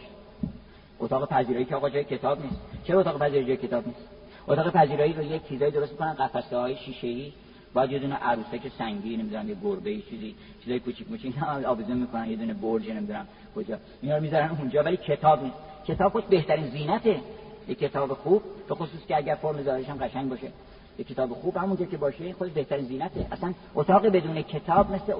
اتاق 1.00 1.28
پذیرایی 1.28 1.64
که 1.64 1.76
آقا 1.76 1.90
جای 1.90 2.04
کتاب 2.04 2.42
نیست. 2.42 2.56
چرا 2.84 3.00
اتاق 3.00 3.18
پذیرایی 3.18 3.46
جای 3.46 3.56
کتاب 3.56 3.86
نیست؟ 3.86 4.00
اتاق 4.48 4.72
پذیرایی 4.72 5.12
رو 5.12 5.22
یک 5.22 5.48
چیزایی 5.48 5.72
درست 5.72 5.92
می‌کنن 5.92 6.12
قفسه 6.12 6.56
های 6.56 6.76
شیشه 6.76 7.06
ای 7.06 7.32
بعد 7.74 7.92
یه 7.92 7.98
دونه 7.98 8.14
عروسک 8.14 8.68
سنگی 8.78 9.16
نمی‌دونم 9.16 9.48
یه 9.48 9.56
گربه 9.62 9.90
ای 9.90 10.02
چیزی 10.10 10.34
چیزای 10.64 10.80
کوچیک 10.80 11.10
موچیک. 11.10 11.34
آویزون 11.66 11.96
می‌کنن 11.96 12.30
یه 12.30 12.36
دونه 12.36 12.54
برج 12.54 12.90
نمی‌دونم 12.90 13.26
کجا. 13.56 13.78
اینا 14.02 14.16
رو 14.16 14.22
می‌ذارن 14.22 14.50
اونجا 14.50 14.82
ولی 14.82 14.96
کتاب 14.96 15.42
نیست. 15.42 15.56
کتاب 15.86 16.12
خود 16.12 16.26
بهترین 16.28 16.66
زینته. 16.66 17.20
یه 17.68 17.74
کتاب 17.74 18.12
خوب 18.12 18.42
به 18.68 18.74
خصوص 18.74 19.06
که 19.08 19.16
اگر 19.16 19.34
فرم 19.34 19.62
ظاهرش 19.62 19.86
هم 19.86 19.96
قشنگ 19.96 20.28
باشه. 20.28 20.50
یه 20.98 21.04
کتاب 21.04 21.32
خوب 21.32 21.56
همونجا 21.56 21.84
که 21.84 21.96
باشه 21.96 22.32
خود 22.32 22.54
بهترین 22.54 22.84
زینته. 22.84 23.26
اصلا 23.32 23.54
اتاق 23.74 24.06
بدون 24.06 24.42
کتاب 24.42 24.90
مثل 24.90 25.12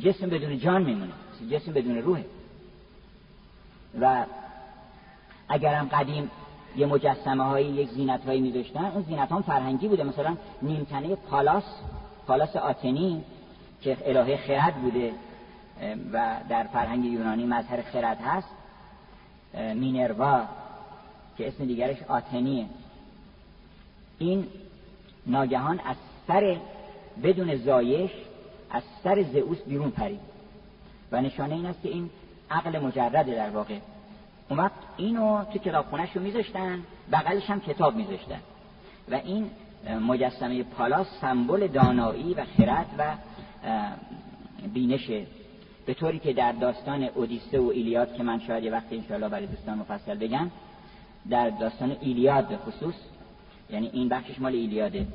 جسم 0.00 0.26
بدون 0.26 0.58
جان 0.58 0.82
میمونه. 0.82 1.12
جسم 1.50 1.72
بدون 1.72 1.98
روحه. 1.98 2.24
و 4.00 4.24
اگرم 5.48 5.88
قدیم 5.88 6.30
یه 6.76 6.86
مجسمه 6.86 7.44
های 7.44 7.64
یک 7.64 7.88
زینت 7.88 8.24
هایی 8.24 8.40
میذاشتن 8.40 8.84
اون 8.84 9.02
زینت 9.02 9.32
هم 9.32 9.42
فرهنگی 9.42 9.88
بوده. 9.88 10.04
مثلا 10.04 10.36
نیمتنه 10.62 11.14
پالاس 11.14 11.64
پالاس 12.26 12.56
آتنی 12.56 13.24
که 13.82 13.96
الهه 14.04 14.36
خرد 14.36 14.74
بوده 14.74 15.12
و 16.12 16.36
در 16.48 16.62
فرهنگ 16.62 17.04
یونانی 17.04 17.46
مظهر 17.46 17.82
خرد 17.82 18.18
هست. 18.20 18.48
مینروا 19.74 20.42
که 21.38 21.48
اسم 21.48 21.64
دیگرش 21.64 22.02
آتنیه. 22.02 22.66
این 24.18 24.46
ناگهان 25.26 25.80
از 25.80 25.96
سر 26.26 26.56
بدون 27.22 27.56
زایش 27.56 28.10
از 28.70 28.82
سر 29.04 29.22
زئوس 29.22 29.62
بیرون 29.62 29.90
پرید. 29.90 30.20
و 31.12 31.20
نشانه 31.20 31.54
این 31.54 31.66
است 31.66 31.82
که 31.82 31.88
این 31.88 32.10
عقل 32.50 32.78
مجرده 32.78 33.34
در 33.34 33.50
واقع. 33.50 33.78
اون 34.48 34.70
اینو 34.96 35.44
تو 35.44 35.58
کتابخونهش 35.58 36.16
رو 36.16 36.22
میذاشتن 36.22 36.82
بغلش 37.12 37.50
هم 37.50 37.60
کتاب 37.60 37.96
میذاشتن. 37.96 38.40
و 39.10 39.14
این 39.14 39.50
مجسمه 40.00 40.62
پالاس 40.62 41.06
سمبل 41.20 41.66
دانایی 41.66 42.34
و 42.34 42.44
خرد 42.44 42.86
و 42.98 43.12
بینشه 44.74 45.26
به 45.86 45.94
طوری 45.94 46.18
که 46.18 46.32
در 46.32 46.52
داستان 46.52 47.02
اودیسه 47.02 47.60
و 47.60 47.70
ایلیاد 47.74 48.14
که 48.14 48.22
من 48.22 48.40
شاید 48.40 48.64
یه 48.64 48.72
وقتی 48.72 48.96
انشاءالله 48.96 49.28
برای 49.28 49.46
دوستان 49.46 49.78
مفصل 49.78 50.14
بگم 50.14 50.50
در 51.30 51.50
داستان 51.50 51.96
ایلیاد 52.00 52.48
به 52.48 52.56
خصوص 52.56 52.94
یعنی 53.70 53.90
این 53.92 54.08
بخشش 54.08 54.40
مال 54.40 54.52
ایلیاده 54.54 55.06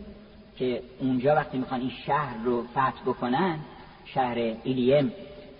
که 0.57 0.81
اونجا 0.99 1.35
وقتی 1.35 1.57
می‌خوان 1.57 1.81
این 1.81 1.91
شهر 2.05 2.37
رو 2.43 2.63
فتح 2.63 3.01
بکنن 3.05 3.59
شهر 4.05 4.35
ایلیم 4.63 5.11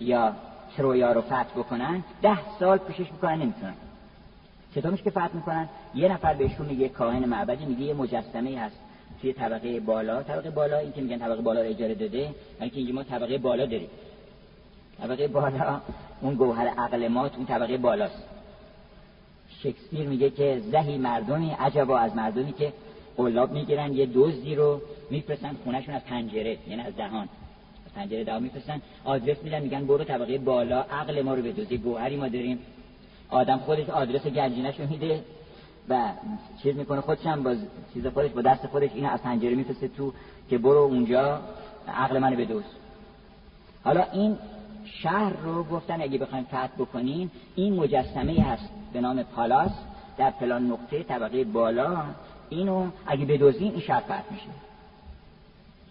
یا 0.01 0.35
ترویا 0.77 1.11
رو 1.11 1.21
فتح 1.21 1.43
بکنن 1.55 2.03
ده 2.21 2.37
سال 2.59 2.77
پیشش 2.77 3.11
می‌کنن 3.11 3.41
نمی‌تونن. 3.41 3.73
چطور 4.75 4.95
که 4.95 5.09
فتح 5.09 5.29
می‌کنن؟ 5.33 5.69
یه 5.95 6.11
نفر 6.11 6.33
بهشون 6.33 6.65
میگه 6.65 6.89
کاهن 6.89 7.25
معبدی 7.25 7.65
میگه 7.65 7.81
یه 7.81 7.93
مجسمه 7.93 8.59
هست 8.59 8.75
توی 9.21 9.33
طبقه 9.33 9.79
بالا. 9.79 10.23
طبقه 10.23 10.49
بالا 10.49 10.77
این 10.77 10.91
که 10.91 11.01
میگن 11.01 11.17
طبقه 11.19 11.41
بالا 11.41 11.59
اجاره 11.59 11.95
داده 11.95 12.29
که 12.59 12.71
اینجا 12.73 12.93
ما 12.93 13.03
طبقه 13.03 13.37
بالا 13.37 13.65
داریم. 13.65 13.89
طبقه 15.01 15.27
بالا 15.27 15.81
اون 16.21 16.35
گوهر 16.35 16.67
عقل 16.67 17.07
ما 17.07 17.27
اون 17.37 17.45
طبقه 17.45 17.77
بالاست. 17.77 18.23
شکسپیر 19.63 20.07
میگه 20.07 20.29
که 20.29 20.61
زهی 20.71 20.97
مردمی 20.97 21.51
عجبا 21.51 21.97
از 21.97 22.15
مردمی 22.15 22.53
که 22.53 22.73
قلاب 23.17 23.51
می‌گیرن 23.51 23.93
یه 23.93 24.05
دزدی 24.05 24.55
رو 24.55 24.81
میفرستن 25.09 25.55
خونهشون 25.63 25.95
از 25.95 26.05
پنجره 26.05 26.57
یعنی 26.67 26.81
از 26.81 26.95
دهان. 26.95 27.29
پنجره 27.95 28.23
دهان 28.23 28.43
میفرستن 28.43 28.81
آدرس 29.05 29.43
میدن 29.43 29.61
میگن 29.61 29.85
برو 29.85 30.03
طبقه 30.03 30.37
بالا 30.37 30.81
عقل 30.81 31.21
ما 31.21 31.33
رو 31.33 31.41
بدوز 31.41 31.73
گوهری 31.73 32.15
ما 32.15 32.27
داریم. 32.27 32.59
آدم 33.29 33.57
خودش 33.57 33.89
آدرس 33.89 34.27
گنجینش 34.27 34.79
میده 34.79 35.23
و 35.89 36.09
چیز 36.63 36.75
می‌کنه 36.75 37.01
خودش 37.01 37.25
هم 37.25 37.43
با 37.43 37.55
چیز 37.93 38.07
خودش 38.07 38.31
با 38.31 38.41
دست 38.41 38.67
خودش 38.67 38.89
اینو 38.93 39.09
از 39.09 39.21
پنجره 39.21 39.55
میفرسته 39.55 39.87
تو 39.87 40.13
که 40.49 40.57
برو 40.57 40.77
اونجا 40.77 41.41
عقل 41.87 42.19
منو 42.19 42.35
بدوز. 42.35 42.63
حالا 43.83 44.03
این 44.13 44.37
شهر 44.85 45.33
رو 45.43 45.63
گفتن 45.63 46.01
اگه 46.01 46.17
بخوایم 46.17 46.43
فتح 46.43 46.67
بکنین 46.67 47.31
این 47.55 47.75
مجسمه 47.75 48.41
هست 48.41 48.69
به 48.93 49.01
نام 49.01 49.23
پالاس 49.23 49.71
در 50.17 50.31
فلان 50.31 50.71
نقطه 50.71 51.03
طبقه 51.03 51.43
بالا. 51.43 52.03
اینو 52.49 52.87
اگه 53.07 53.25
بدوزین 53.25 53.71
این 53.71 53.79
شهر 53.79 53.99
فتح 53.99 54.23
میشه. 54.31 54.45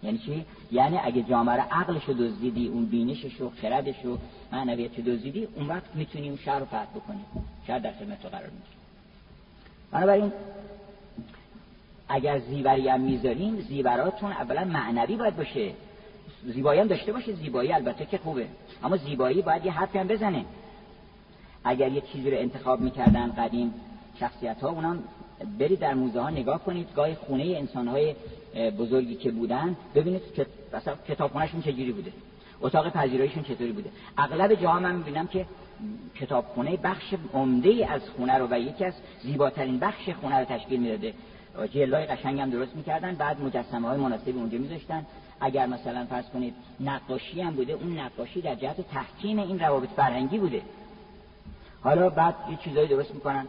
یعنی 0.04 0.18
چی؟ 0.18 0.44
یعنی 0.72 0.98
اگه 1.04 1.22
جامعه 1.22 1.60
عقلش 1.60 2.04
رو 2.04 2.14
دزدیدی 2.14 2.68
اون 2.68 2.86
بینشش 2.86 3.40
و 3.40 3.50
خردش 3.50 4.04
و 4.04 4.18
معنویت 4.52 5.00
دزدیدی 5.00 5.48
اون 5.54 5.66
وقت 5.66 5.94
می‌تونی 5.94 6.28
اون 6.28 6.38
شهر 6.44 6.58
رو 6.58 6.64
فتح 6.64 6.84
بکنی. 6.94 7.24
شهر 7.66 7.78
در 7.78 7.92
خدمت 7.92 8.22
تو 8.22 8.28
قرار 8.28 8.50
می‌گیره 8.50 8.74
بنابراین 9.92 10.32
اگر 12.08 12.38
زیوری 12.38 12.88
هم 12.88 13.00
می‌ذاریم 13.00 13.60
زیوراتون 13.60 14.32
اولا 14.32 14.64
معنوی 14.64 15.16
باید 15.16 15.36
باشه. 15.36 15.72
زیبایی 16.44 16.80
هم 16.80 16.86
داشته 16.86 17.12
باشه. 17.12 17.32
زیبایی 17.32 17.72
البته 17.72 18.06
که 18.06 18.18
خوبه. 18.18 18.46
اما 18.84 18.96
زیبایی 18.96 19.42
باید 19.42 19.66
یه 19.66 19.72
حرفی 19.72 19.98
هم 19.98 20.08
بزنه. 20.08 20.44
اگر 21.64 21.92
یه 21.92 22.00
چیزی 22.00 22.30
رو 22.30 22.38
انتخاب 22.38 22.80
می‌کردن 22.80 23.32
قدیم 23.32 23.74
شخصیت 24.20 24.60
ها 24.60 24.68
اونم 24.68 25.02
برید 25.58 25.78
در 25.78 25.94
موزه 25.94 26.20
ها 26.20 26.30
نگاه 26.30 26.64
کنید. 26.64 26.88
گاه 26.96 27.14
خونه 27.14 27.44
انسان 27.44 27.88
های 27.88 28.14
بزرگی 28.54 29.14
که 29.14 29.30
بودن 29.30 29.76
ببینید 29.94 30.22
که 30.34 30.46
مثلا 30.72 30.94
کتابخونهشون 31.08 31.62
چجوری 31.62 31.92
بوده. 31.92 32.12
اتاق 32.60 32.88
پذیراییشون 32.88 33.42
چطوری 33.42 33.72
بوده. 33.72 33.90
اغلب 34.18 34.54
جاها 34.54 34.80
من 34.80 34.94
می‌بینم 34.94 35.26
که 35.26 35.46
کتابخونه 36.14 36.76
بخش 36.76 37.14
عمده 37.34 37.92
از 37.92 38.02
خونه 38.16 38.38
رو 38.38 38.48
و 38.50 38.58
یکی 38.58 38.84
از 38.84 38.94
زیباترین 39.22 39.78
بخش 39.78 40.08
خونه 40.20 40.38
رو 40.38 40.44
تشکیل 40.44 40.80
می‌داده. 40.80 41.14
جلای 41.72 42.06
قشنگ 42.06 42.40
هم 42.40 42.50
درست 42.50 42.76
می‌کردن 42.76 43.14
بعد 43.14 43.40
مجسمه 43.40 43.88
های 43.88 43.98
مناسبی 43.98 44.32
اونجا 44.32 44.58
میذاشتن. 44.58 45.06
اگر 45.40 45.66
مثلا 45.66 46.04
فرض 46.04 46.24
کنید 46.24 46.54
نقاشی 46.80 47.40
هم 47.40 47.54
بوده 47.54 47.72
اون 47.72 47.98
نقاشی 47.98 48.40
در 48.40 48.54
جهت 48.54 48.88
تحکیم 48.88 49.38
این 49.38 49.58
روابط 49.58 49.88
فرهنگی 49.88 50.38
بوده. 50.38 50.62
حالا 51.82 52.10
بعد 52.10 52.34
یه 52.50 52.56
چیزایی 52.64 52.88
درست 52.88 53.14
می‌کنن 53.14 53.46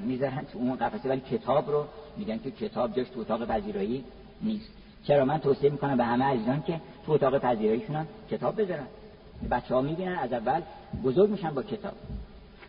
می‌ذارن 0.00 0.46
تو 0.52 0.58
اون 0.58 0.76
قفسه 0.76 1.08
ولی 1.08 1.20
کتاب 1.20 1.70
رو 1.70 1.84
میگن 2.16 2.38
که 2.38 2.50
کتاب 2.50 2.96
جاش 2.96 3.08
تو 3.08 3.20
اتاق 3.20 3.46
پذیرایی. 3.46 4.04
نیست. 4.42 4.70
چرا؟ 5.04 5.24
من 5.24 5.38
توصیه 5.38 5.70
می‌کنم 5.70 5.96
به 5.96 6.04
همه 6.04 6.24
عزیزان 6.24 6.62
که 6.62 6.80
تو 7.06 7.12
اتاق 7.12 7.38
پذیراییشون 7.38 8.06
کتاب 8.30 8.60
بذارن. 8.60 8.86
بچه 9.50 9.74
ها 9.74 9.80
می‌بینن 9.80 10.18
از 10.18 10.32
اول 10.32 10.60
بزرگ 11.04 11.30
میشن 11.30 11.50
با 11.50 11.62
کتاب. 11.62 11.92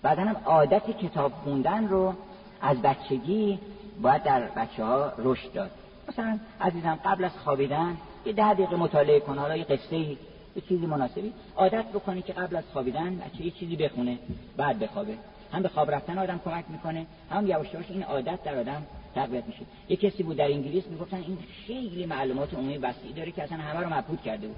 بعدا 0.02 0.22
هم 0.22 0.36
عادت 0.46 0.98
کتاب 0.98 1.32
خوندن 1.32 1.88
رو 1.88 2.14
از 2.62 2.82
بچگی 2.82 3.60
باید 4.02 4.24
در 4.24 4.42
بچه 4.42 4.84
ها 4.84 5.12
رشد 5.18 5.54
داد. 5.54 5.72
مثلا 6.10 6.40
عزیزم 6.62 7.00
قبل 7.06 7.24
از 7.24 7.32
خوابیدن 7.32 7.98
یه 8.26 8.34
ده 8.34 8.54
دقیقه 8.54 8.76
مطالعه 8.76 9.20
کن 9.20 9.38
حالا 9.38 9.58
یه 9.58 9.64
قصه 9.64 9.98
یه 9.98 10.18
چیزی 10.70 10.86
مناسبی. 10.86 11.34
عادت 11.58 11.86
بکنی 11.86 12.22
که 12.22 12.34
قبل 12.34 12.56
از 12.56 12.64
خوابیدن 12.74 13.16
بچه 13.16 13.46
یه 13.46 13.52
چیزی 13.52 13.76
بخونه 13.76 14.18
بعد 14.58 14.80
بخوابه. 14.80 15.14
هم 15.54 15.62
به 15.62 15.70
خواب 15.70 15.92
رفتن 15.92 16.18
آدم 16.18 16.40
کمک 16.46 16.66
می‌کنه 16.70 17.06
هم 17.32 17.48
یواش 17.48 17.74
یواش 17.74 17.86
این 17.90 18.04
عادت 18.04 18.44
در 18.44 18.60
آدم 18.60 18.84
تقویت 19.16 19.46
میشه. 19.46 19.60
یه 19.90 19.96
کسی 19.96 20.24
بود 20.24 20.38
در 20.38 20.46
انگلیس 20.46 20.88
می‌گفتن 20.88 21.18
این 21.18 21.38
خیلی 21.68 22.06
معلومات 22.06 22.54
عمومی 22.54 22.78
وسیعی 22.78 23.14
داره 23.14 23.32
که 23.32 23.44
اصلا 23.44 23.58
همه 23.58 23.80
رو 23.80 23.94
مبهوت 23.94 24.22
کرده 24.22 24.48
بود. 24.48 24.58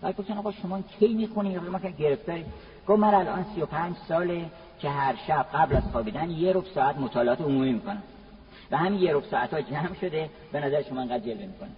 بعد 0.00 0.16
گفتن 0.16 0.38
آقا 0.38 0.52
شما 0.52 0.80
کی 1.00 1.08
می‌خونی 1.08 1.50
یا 1.50 1.60
ما 1.60 1.78
که 1.78 1.90
گرفتاری 1.90 2.44
گفت 2.88 2.98
من 2.98 3.14
الان 3.14 3.46
35 3.54 3.96
ساله 4.08 4.44
که 4.80 4.88
هر 4.88 5.14
شب 5.26 5.46
قبل 5.54 5.76
از 5.76 5.82
خوابیدن 5.92 6.30
یه 6.30 6.52
ربع 6.52 6.68
ساعت 6.74 6.98
مطالعات 6.98 7.40
عمومی 7.40 7.72
می‌کنم. 7.72 8.02
و 8.70 8.76
همین 8.76 9.00
یه 9.00 9.14
ربع 9.14 9.26
ساعت 9.30 9.54
ها 9.54 9.60
جمع 9.60 9.94
شده 10.00 10.30
به 10.52 10.60
نظر 10.60 10.82
شما 10.82 11.00
انقدر 11.00 11.24
جلوه 11.24 11.46
می‌کنه؟ 11.46 11.70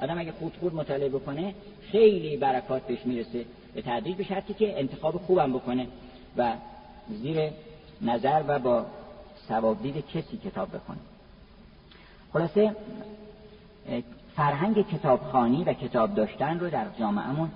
آدم 0.00 0.18
اگه 0.18 0.32
خود 0.32 0.56
خود 0.60 0.74
مطالعه 0.74 1.08
بکنه 1.08 1.54
خیلی 1.92 2.36
برکات 2.36 2.86
بهش 2.86 3.06
می‌رسه. 3.06 3.44
به 3.74 3.82
تدریج 3.82 4.16
به 4.16 4.24
شرطی 4.24 4.54
که 4.54 4.80
انتخاب 4.80 5.16
خوبم 5.16 5.52
بکنه 5.52 5.86
و 6.36 6.52
زیر 7.08 7.50
نظر 8.02 8.42
و 8.48 8.58
با 8.58 8.86
ثوابدید 9.48 10.06
کسی 10.06 10.36
کتاب 10.36 10.68
بکنه 10.68 10.98
خلاصه 12.32 12.76
فرهنگ 14.36 14.86
کتابخانی 14.88 15.64
و 15.64 15.72
کتاب 15.72 16.14
داشتن 16.14 16.60
رو 16.60 16.70
در 16.70 16.86
جامعهمون 16.98 17.50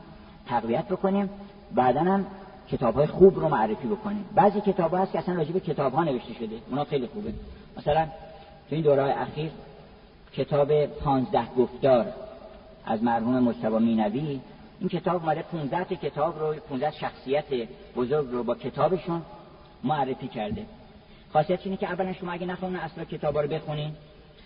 تقویت 0.46 0.84
بکنیم. 0.84 1.30
بعدا 1.74 2.00
هم 2.00 2.26
کتاب 2.68 2.94
های 2.94 3.06
خوب 3.06 3.40
رو 3.40 3.48
معرفی 3.48 3.88
بکنیم. 3.88 4.24
بعضی 4.34 4.60
کتاب 4.60 4.94
هست 4.94 5.12
که 5.12 5.18
اصلا 5.18 5.34
راجب 5.34 5.58
کتاب 5.58 5.92
ها 5.92 6.04
نوشته 6.04 6.34
شده. 6.34 6.56
اونا 6.70 6.84
خیلی 6.84 7.06
خوبه. 7.06 7.32
مثلا 7.76 8.04
تو 8.68 8.74
این 8.74 8.84
دوره 8.84 9.20
اخیر 9.22 9.50
کتاب 10.32 10.86
پانزده 10.86 11.46
گفتار 11.58 12.06
از 12.86 13.02
مرحوم 13.02 13.38
مجتبی 13.38 13.78
مینوی. 13.78 14.40
این 14.80 14.88
کتاب 14.88 15.22
اومده 15.22 15.42
15 15.42 15.84
کتاب 15.84 16.38
رو 16.38 16.54
15 16.54 16.90
شخصیت 16.90 17.44
بزرگ 17.96 18.30
رو 18.30 18.44
با 18.44 18.54
کتابشون 18.54 19.22
معرفی 19.84 20.28
کرده. 20.28 20.66
خاصیت 21.32 21.60
اینه 21.64 21.76
که 21.76 21.86
اولا 21.90 22.12
شما 22.12 22.32
اگه 22.32 22.46
نخواهید 22.46 22.78
اصلا 22.78 23.04
کتابا 23.04 23.40
رو 23.40 23.48
بخونین 23.48 23.92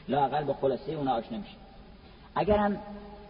لاقل 0.09 0.45
با 0.45 0.53
خلاصه 0.53 0.93
اونا 0.93 1.13
آشنا 1.13 1.39
میشین. 1.39 1.57
اگرم 2.35 2.77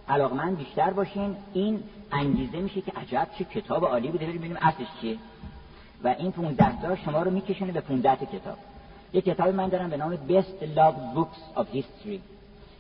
علاقمند 0.09 0.59
بیشتر 0.59 0.91
باشین 0.91 1.37
این 1.55 1.83
انگیزه 2.13 2.59
میشه 2.59 2.81
که 2.81 2.93
عجب 2.93 3.29
چه 3.39 3.45
کتاب 3.45 3.85
عالی 3.85 4.09
بوده 4.09 4.27
بریم 4.27 4.39
ببینیم 4.39 4.57
اصلش 4.61 4.87
چیه. 5.01 5.17
و 6.05 6.15
این 6.19 6.33
15 6.33 6.83
تا 6.83 6.97
شما 6.97 7.23
رو 7.23 7.31
میکشونه 7.31 7.73
به 7.73 7.81
15 7.81 8.27
کتاب. 8.27 8.57
یه 9.13 9.21
کتابی 9.21 9.51
من 9.51 9.69
دارم 9.69 9.91
به 9.91 9.97
نام 9.97 10.17
Best 10.17 10.77
Loved 10.77 11.19
Books 11.19 11.61
of 11.61 11.77
History. 11.77 12.19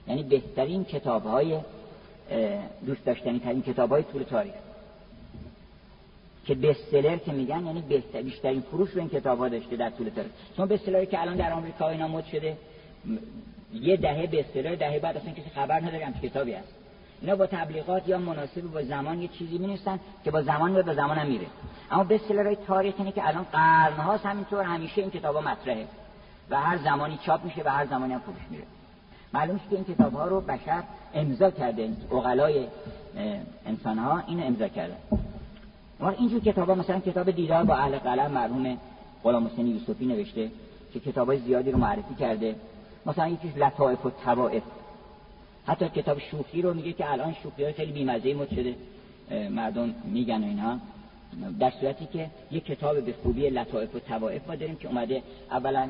یعنی 0.08 0.22
بهترین 0.22 0.84
کتاب 0.84 1.26
های 1.26 1.60
دوست 2.86 3.04
داشتنی 3.04 3.38
ترین 3.38 3.62
کتاب 3.62 3.90
های 3.90 4.02
طول 4.02 4.22
تاریخ. 4.22 4.54
که 6.44 6.54
بستلر 6.54 7.16
که 7.16 7.32
میگن 7.32 7.66
یعنی 7.66 7.82
بهتر 7.82 8.22
بیشترین 8.22 8.60
فروش 8.60 8.90
رو 8.90 9.00
این 9.00 9.08
کتاب 9.08 9.38
ها 9.38 9.48
داشته 9.48 9.76
در 9.76 9.90
طول 9.90 10.08
تاریخ. 10.08 10.30
چون 10.56 10.68
بستلری 10.68 11.06
که 11.06 11.20
الان 11.20 11.36
در 11.36 11.52
آمریکا 11.52 11.88
اینا 11.88 12.08
مد 12.08 12.24
شده 12.24 12.56
یه 13.74 13.96
دهه 13.96 14.26
بستلر 14.26 14.74
دهه 14.74 14.98
بعد 14.98 15.16
اصلا 15.16 15.32
کسی 15.32 15.50
خبر 15.54 15.80
نداره 15.80 16.06
هم 16.06 16.12
کتابی 16.12 16.52
هست. 16.52 16.74
اینا 17.20 17.36
با 17.36 17.46
تبلیغات 17.46 18.08
یا 18.08 18.18
مناسب 18.18 18.60
با 18.60 18.82
زمان 18.82 19.22
یه 19.22 19.28
چیزی 19.28 19.58
می 19.58 19.78
که 20.24 20.30
با 20.30 20.42
زمان 20.42 20.76
و 20.76 20.82
با 20.82 20.94
زمان 20.94 21.18
هم 21.18 21.26
میره 21.26 21.46
اما 21.90 22.04
بستلرهای 22.04 22.56
تاریخ 22.66 22.94
اینه 22.98 23.12
که 23.12 23.28
الان 23.28 23.46
قرنهاست 23.52 24.26
همینطور 24.26 24.64
همیشه 24.64 25.00
این 25.00 25.10
کتابا 25.10 25.40
مطرحه. 25.40 25.86
و 26.50 26.60
هر 26.60 26.78
زمانی 26.78 27.18
چاپ 27.26 27.44
میشه 27.44 27.62
و 27.64 27.68
هر 27.68 27.86
زمانی 27.86 28.12
هم 28.12 28.20
فروش 28.20 28.42
میره. 28.50 28.64
معلوم 29.32 29.60
که 29.70 29.76
این 29.76 29.84
کتاب 29.84 30.12
ها 30.12 30.26
رو 30.26 30.40
بشر 30.40 30.82
امضا 31.14 31.50
کرده. 31.50 31.88
اقلای 32.12 32.66
انسان 33.66 33.98
ها 33.98 34.22
این 34.26 34.46
امضا 34.46 34.68
کرده 34.68 34.96
ما 36.00 36.10
اینجور 36.10 36.40
کتاب 36.40 36.68
ها 36.68 36.74
مثلا 36.74 37.00
کتاب 37.00 37.30
دیدار 37.30 37.64
با 37.64 37.74
اهل 37.74 37.98
قلم 37.98 38.30
مرحوم 38.30 38.78
غلام 39.24 39.46
حسین 39.46 39.66
یوسفی 39.66 40.06
نوشته 40.06 40.50
که 40.92 41.00
کتابای 41.00 41.38
زیادی 41.38 41.70
رو 41.70 41.78
معرفی 41.78 42.14
کرده. 42.14 42.54
مثلا 43.08 43.28
یکیش 43.28 43.56
لطائف 43.56 44.06
و 44.06 44.10
توائف 44.24 44.62
حتی 45.66 45.88
کتاب 45.88 46.18
شوخی 46.18 46.62
رو 46.62 46.74
میگه 46.74 46.92
که 46.92 47.12
الان 47.12 47.36
شوخی 47.42 47.64
های 47.64 47.72
خیلی 47.72 47.92
بیمزه 47.92 48.34
مد 48.34 48.50
شده 48.50 48.74
مردم 49.50 49.94
میگن 50.04 50.42
اینها 50.42 50.78
در 51.60 51.70
صورتی 51.70 52.06
که 52.06 52.30
یک 52.50 52.64
کتاب 52.64 53.00
به 53.00 53.14
خوبی 53.22 53.50
لطائف 53.50 53.94
و 53.94 53.98
توائف 53.98 54.48
ما 54.48 54.54
داریم 54.54 54.76
که 54.76 54.88
اومده 54.88 55.22
اولا 55.50 55.88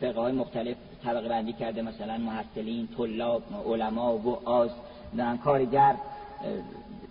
فرقه 0.00 0.20
های 0.20 0.32
مختلف 0.32 0.76
طبقه 1.04 1.28
بندی 1.28 1.52
کرده 1.52 1.82
مثلا 1.82 2.18
محصلین، 2.18 2.88
طلاب، 2.96 3.42
علما 3.66 4.18
و 4.18 4.48
آز 4.48 4.70
کارگر 5.44 5.94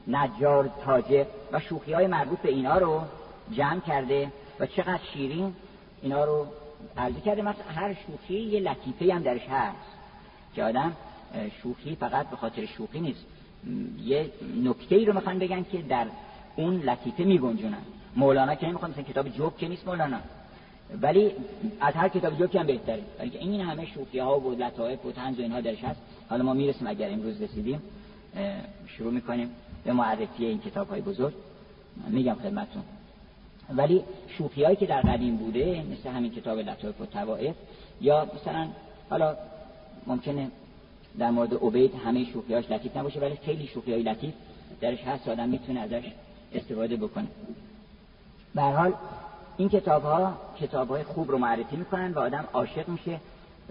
نجار 0.08 0.70
تاجر 0.86 1.26
و 1.52 1.60
شوخی 1.60 1.94
های 1.94 2.08
مربوط 2.08 2.40
به 2.40 2.50
اینا 2.50 2.78
رو 2.78 3.02
جمع 3.52 3.80
کرده 3.80 4.32
و 4.60 4.66
چقدر 4.66 5.00
شیرین 5.14 5.54
اینا 6.02 6.26
رو 6.26 6.48
عرضی 6.98 7.22
کرده 7.22 7.42
مثلا 7.42 7.64
هر 7.76 7.94
شوخی 7.94 8.40
یه 8.40 8.60
لطیفه 8.60 9.14
هم 9.14 9.24
درش 9.24 9.48
هست. 9.50 9.78
که 10.56 10.64
آدم 10.64 10.94
شوخی 11.64 11.96
فقط 11.96 12.30
به 12.30 12.36
خاطر 12.36 12.66
شوخی 12.66 13.00
نیست. 13.00 13.26
یه 14.04 14.32
نکته 14.64 14.96
ای 14.96 15.06
رو 15.06 15.14
می‌خوان 15.14 15.40
بگن 15.40 15.64
که 15.72 15.82
در 15.82 16.08
اون 16.56 16.76
لطیفه 16.76 17.24
میگنجونن. 17.24 17.82
مولانا 18.16 18.56
که 18.56 18.68
نمی‌خوان 18.68 18.92
مثلا 18.92 19.04
کتاب 19.04 19.30
جوک 19.30 19.58
که 19.58 19.68
نیست 19.68 19.88
مولانا. 19.88 20.20
ولی 21.02 21.32
از 21.82 21.94
هر 21.94 22.10
کتاب 22.10 22.38
جوکی 22.38 22.58
هم 22.58 22.68
بهتره. 22.68 23.04
ولی 23.20 23.30
که 23.30 23.40
این 23.40 23.62
همه 23.62 23.86
شوخی 23.86 24.20
ها 24.20 24.40
و 24.40 24.56
لطائف 24.56 25.06
و 25.06 25.12
طنز 25.12 25.40
و 25.40 25.42
اینها 25.42 25.62
درش 25.62 25.84
هست. 25.84 26.02
حالا 26.30 26.44
ما 26.44 26.54
می‌رسیم 26.54 26.88
اگر 26.88 27.12
امروز 27.12 27.42
رسیدیم 27.42 27.82
شروع 28.88 29.14
می‌کنیم 29.14 29.50
به 29.84 29.94
معرفی 29.94 30.46
این 30.46 30.60
کتاب 30.60 30.90
های 30.90 31.02
بزرگ 31.02 31.34
میگم 32.08 32.36
خدمتتون. 32.36 32.84
ولی 33.76 34.04
شوخی 34.38 34.64
هایی 34.64 34.76
که 34.76 34.86
در 34.86 35.02
قدیم 35.02 35.38
بوده 35.38 35.84
مثل 35.92 36.10
همین 36.10 36.32
کتاب 36.32 36.60
لطائف 36.60 37.02
و 37.02 37.06
توائف 37.06 37.56
یا 38.02 38.28
مثلا 38.36 38.68
حالا 39.10 39.36
ممکنه 40.08 40.52
در 41.20 41.32
مورد 41.32 41.54
عبید 41.54 41.96
همه 42.06 42.26
شوخیاش 42.26 42.72
لطیف 42.72 42.98
نباشه 42.98 43.20
ولی 43.20 43.38
خیلی 43.46 43.68
شوخی 43.68 43.94
های 43.94 44.04
لطیف 44.04 44.34
درش 44.82 45.04
هست 45.04 45.28
آدم 45.28 45.50
می‌تونه 45.50 45.80
ازش 45.80 46.04
استفاده 46.54 46.96
بکنه. 46.96 47.28
به 48.56 48.62
حال 48.62 48.94
این 49.58 49.70
کتاب 49.70 50.04
ها 50.04 50.38
کتاب 50.60 50.90
های 50.90 51.04
خوب 51.04 51.32
رو 51.32 51.38
معرفی 51.38 51.76
می‌کنن 51.76 52.14
و 52.14 52.20
آدم 52.20 52.46
عاشق 52.54 52.88
میشه 52.88 53.20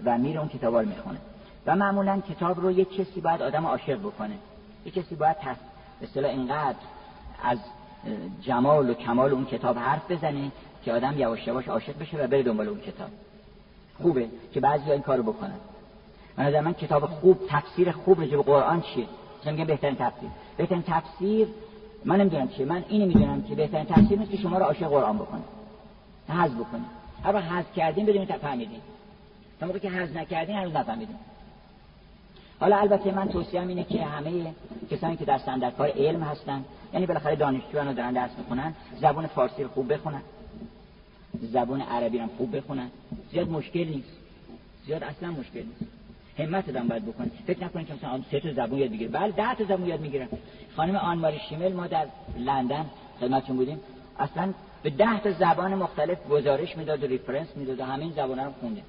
و 0.05 0.17
میره 0.17 0.39
اون 0.39 0.49
کتاب 0.49 0.75
رو 0.75 0.85
می‌خونه. 0.85 1.19
و 1.65 1.75
معمولا 1.75 2.21
کتاب 2.29 2.59
رو 2.59 2.71
یک 2.71 2.95
کسی 2.95 3.21
باید 3.21 3.41
آدم 3.41 3.65
عاشق 3.65 3.99
بکنه. 3.99 4.35
یک 4.85 4.93
کسی 4.93 5.15
باید 5.15 5.35
به 5.99 6.07
اصطلاح 6.07 6.31
اینقدر 6.31 6.77
از 7.43 7.57
جمال 8.41 8.89
و 8.89 8.93
کمال 8.93 9.31
اون 9.31 9.45
کتاب 9.45 9.77
حرف 9.77 10.11
بزنه 10.11 10.51
که 10.85 10.93
آدم 10.93 11.13
یواش 11.17 11.47
یواش 11.47 11.67
عاشق 11.67 11.99
بشه 11.99 12.17
و 12.17 12.27
بره 12.27 12.43
دنبال 12.43 12.67
اون 12.67 12.79
کتاب. 12.79 13.09
خوبه 14.01 14.29
که 14.53 14.59
بعضی 14.59 14.91
این 14.91 15.01
کارو 15.01 15.23
بکنن. 15.23 15.55
من 16.37 16.59
من 16.59 16.73
کتاب 16.73 17.05
خوب 17.05 17.39
تفسیر 17.49 17.91
خوب 17.91 18.21
رجب 18.21 18.41
قرآن 18.41 18.81
چیه؟ 18.81 19.05
مثلا 19.41 19.51
میگم 19.51 19.65
بهترین 19.65 19.95
تفسیر. 19.95 20.29
بهترین 20.57 20.83
تفسیر 20.87 21.47
من 22.05 22.21
نمی‌دونم 22.21 22.47
چیه. 22.47 22.65
من 22.65 22.83
اینو 22.89 23.05
می‌دونم 23.05 23.43
که 23.43 23.55
بهترین 23.55 23.85
تفسیر 23.85 24.19
نیست 24.19 24.31
که 24.31 24.37
شما 24.37 24.57
رو 24.57 24.65
عاشق 24.65 24.87
قرآن 24.87 25.17
بکنه. 25.17 25.41
حذف 26.29 26.53
بکنه. 26.53 26.85
اما 27.25 27.39
حذف 27.39 27.73
کردین 27.73 28.05
بدون 28.05 28.25
فهمیدین 28.25 28.81
تا 29.59 29.65
موقعی 29.65 29.81
که 29.81 29.89
حذف 29.89 30.15
نکردین 30.15 30.55
هنوز 30.55 30.75
نفهمیدین 30.75 31.15
حالا 32.59 32.77
البته 32.77 33.11
من 33.11 33.29
توصیهم 33.29 33.67
اینه 33.67 33.83
که 33.83 34.03
همه 34.03 34.53
کسانی 34.91 35.17
که 35.17 35.25
در 35.25 35.37
سندرکار 35.37 35.89
علم 35.89 36.23
هستن 36.23 36.65
یعنی 36.93 37.05
بالاخره 37.05 37.35
دانشجوان 37.35 37.87
رو 37.87 37.93
دارن 37.93 38.13
درس 38.13 38.31
می‌خونن 38.37 38.73
زبان 39.01 39.27
فارسی 39.27 39.63
رو 39.63 39.69
خوب 39.69 39.93
بخونن. 39.93 40.21
زبان 41.41 41.81
عربی 41.81 42.19
رو 42.19 42.27
خوب 42.37 42.57
بخونن. 42.57 42.89
زیاد 43.31 43.49
مشکل 43.49 43.87
نیست. 43.87 44.09
زیاد 44.85 45.03
اصلا 45.03 45.31
مشکل 45.31 45.63
نیست. 45.63 45.91
همت 46.37 46.71
دارم 46.71 46.87
باید 46.87 47.05
بکنید 47.05 47.31
فکر 47.47 47.63
نکنید 47.63 47.87
که 47.87 47.93
مثلا 47.93 48.21
سه 48.31 48.39
تا 48.39 48.53
زبون 48.53 48.79
یاد 48.79 48.89
بگیره 48.89 49.11
بله 49.11 49.31
ده 49.31 49.55
تا 49.55 49.63
زبون 49.63 49.87
یاد 49.87 49.99
می‌گیرن 49.99 50.27
خانم 50.75 50.95
آنماری 50.95 51.39
شیمل 51.49 51.73
ما 51.73 51.87
در 51.87 52.05
لندن 52.37 52.85
خدمتتون 53.19 53.55
بودیم. 53.55 53.79
اصلا 54.19 54.53
به 54.83 54.89
ده 54.89 55.19
تا 55.19 55.31
زبان 55.31 55.75
مختلف 55.75 56.27
گزارش 56.27 56.77
می‌داد 56.77 57.03
و 57.03 57.07
ریفرنس 57.07 57.47
می‌داد 57.55 57.79
و 57.79 57.83
همین 57.83 58.11
زبان 58.11 58.39
رو 58.39 58.51
خونده 58.59 58.81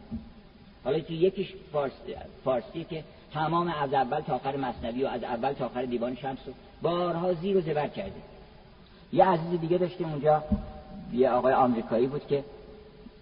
حالا 0.85 1.01
تو 1.01 1.13
یکیش 1.13 1.55
فارسی, 1.73 2.15
فارسی 2.45 2.85
که 2.85 3.05
تمام 3.33 3.75
از 3.83 3.95
اول 3.95 4.21
تا 4.21 4.35
آخر 4.35 4.57
مصنوی 4.57 5.05
و 5.05 5.07
از 5.07 5.25
اول 5.25 5.53
تا 5.53 5.67
آخر 5.67 5.83
دیوان 5.85 6.17
شمس 6.17 6.39
رو 6.47 6.53
بارها 6.83 7.35
زیر 7.35 7.57
و 7.57 7.61
زبر 7.61 7.89
کرده 7.89 8.13
یه 9.13 9.25
عزیز 9.25 9.61
دیگه 9.61 9.79
داشتیم 9.79 10.09
اونجا 10.09 10.43
یه 11.13 11.31
آقای 11.31 11.53
آمریکایی 11.53 12.07
بود 12.07 12.27
که 12.27 12.45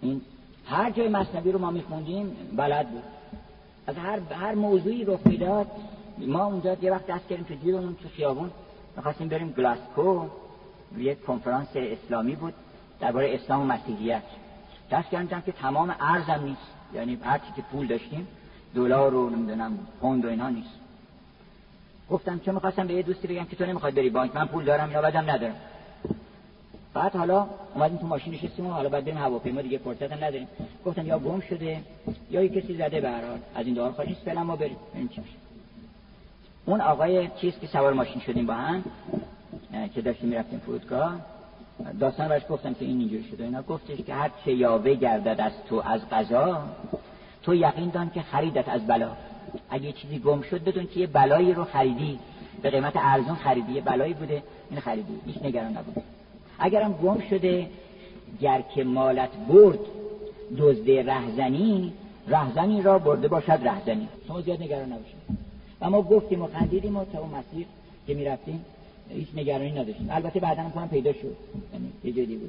این 0.02 0.20
هر 0.66 0.90
جای 0.90 1.08
مصنوی 1.08 1.52
رو 1.52 1.58
ما 1.58 1.70
میخوندیم 1.70 2.36
بلد 2.56 2.90
بود. 2.90 3.02
از 3.86 3.96
هر 3.96 4.18
هر 4.18 4.54
موضوعی 4.54 5.04
رخ 5.04 5.20
می‌داد 5.24 5.66
ما 6.18 6.44
اونجا 6.44 6.76
یه 6.82 6.92
وقت 6.92 7.06
دست 7.06 7.28
کردیم 7.28 7.44
تو 7.44 7.54
جیبمون 7.54 7.96
تو 8.02 8.08
خیابون. 8.08 8.50
می‌خواستیم 8.96 9.28
بریم 9.28 9.50
گلاسکو. 9.50 10.26
یک 10.96 11.24
کنفرانس 11.24 11.68
اسلامی 11.74 12.34
بود 12.34 12.54
درباره 13.00 13.34
اسلام 13.34 13.60
و 13.60 13.64
مسیحیت. 13.64 14.22
دست 14.90 15.10
کردم 15.10 15.40
که 15.40 15.52
تمام 15.52 15.94
ارزم 16.00 16.44
نیست. 16.44 16.62
یعنی 16.94 17.18
هر 17.22 17.38
که 17.38 17.62
پول 17.62 17.86
داشتیم 17.86 18.28
دلار 18.74 19.10
رو 19.10 19.30
نمی‌دونم 19.30 19.78
پوند 20.00 20.24
و 20.24 20.28
اینا 20.28 20.48
نیست. 20.48 20.74
گفتم 22.10 22.38
چون 22.38 22.54
می‌خواستم 22.54 22.86
به 22.86 22.94
یه 22.94 23.02
دوستی 23.02 23.28
بگم 23.28 23.44
که 23.44 23.56
تو 23.56 23.66
نمی‌خواد 23.66 23.94
بری 23.94 24.10
بانک. 24.10 24.36
من 24.36 24.46
پول 24.46 24.64
دارم 24.64 24.92
یا 24.92 25.02
بدم 25.02 25.30
ندارم. 25.30 25.56
بعد 26.94 27.16
حالا 27.16 27.46
اومدیم 27.74 27.98
تو 27.98 28.06
ماشین 28.06 28.34
نشستیم 28.34 28.66
و 28.66 28.70
حالا 28.70 28.88
بعد 28.88 29.04
بریم 29.04 29.18
هواپیما 29.18 29.60
دیگه 29.60 29.78
فرصت 29.78 30.12
هم 30.12 30.24
نداریم. 30.24 30.48
گفتن 30.84 31.06
یا 31.06 31.18
گم 31.18 31.40
شده 31.40 31.80
یا 32.30 32.42
یه 32.42 32.48
کسی 32.48 32.76
زده 32.76 33.00
به 33.00 33.08
از 33.54 33.66
این 33.66 33.74
دعا 33.74 33.92
خواهیم 33.92 34.16
فعلا 34.24 34.44
ما 34.44 34.56
بریم. 34.56 34.76
چی 35.14 35.22
اون 36.66 36.80
آقای 36.80 37.28
چیز 37.40 37.58
که 37.58 37.66
سوار 37.66 37.92
ماشین 37.92 38.20
شدیم 38.20 38.46
با 38.46 38.54
هم 38.54 38.84
که 39.94 40.02
داشتیم 40.02 40.28
می‌رفتیم 40.28 40.58
فرودگاه 40.58 41.14
داستان 42.00 42.28
برش 42.28 42.42
گفتم 42.50 42.74
که 42.74 42.84
این 42.84 43.00
اینجوری 43.00 43.24
شده. 43.24 43.44
اینا 43.44 43.62
گفتش 43.62 43.96
که 43.96 44.14
هر 44.14 44.30
چه 44.44 44.52
یاوه 44.52 44.94
گردد 44.94 45.40
از 45.40 45.52
تو 45.68 45.82
از 45.84 46.00
قضا 46.12 46.62
تو 47.42 47.54
یقین 47.54 47.88
دان 47.88 48.10
که 48.10 48.22
خریدت 48.22 48.68
از 48.68 48.86
بلا. 48.86 49.10
اگه 49.70 49.92
چیزی 49.92 50.18
گم 50.18 50.42
شد 50.42 50.64
بدون 50.64 50.86
که 50.86 51.00
یه 51.00 51.06
بلایی 51.06 51.52
رو 51.52 51.64
خریدی. 51.64 52.18
به 52.62 52.70
قیمت 52.70 52.92
ارزون 52.96 53.34
خریدی. 53.34 53.72
یه 53.72 53.80
بلایی 53.80 54.14
بوده. 54.14 54.42
این 54.70 54.80
خریدی. 54.80 55.20
هیچ 55.26 55.36
نگران 55.42 55.70
نبود. 55.70 56.02
اگرم 56.58 56.92
گم 56.92 57.20
شده 57.30 57.66
گر 58.40 58.62
که 58.74 58.84
مالت 58.84 59.30
برد 59.48 59.78
دزده 60.58 61.02
رهزنی 61.02 61.92
رهزنی 62.28 62.82
را 62.82 62.98
برده 62.98 63.28
باشد 63.28 63.58
رهزنی. 63.62 64.08
شما 64.28 64.40
زیاد 64.40 64.62
نگران 64.62 64.92
نباشید. 64.92 65.18
و 65.80 65.90
ما 65.90 66.02
گفتیم 66.02 66.42
و 66.42 66.46
خندیدیم 66.46 66.96
و 66.96 67.04
تا 67.04 67.18
اون 67.18 67.30
مسیر 67.30 67.66
که 68.06 68.14
می‌رفتیم 68.14 68.64
هیچ 69.10 69.28
نگرانی 69.34 69.70
نداشتیم. 69.70 70.08
البته 70.10 70.40
بعدا 70.40 70.62
هم 70.62 70.88
پیدا 70.88 71.12
شد. 71.12 71.36
یعنی 71.72 71.92
یه 72.04 72.12
جدی 72.12 72.40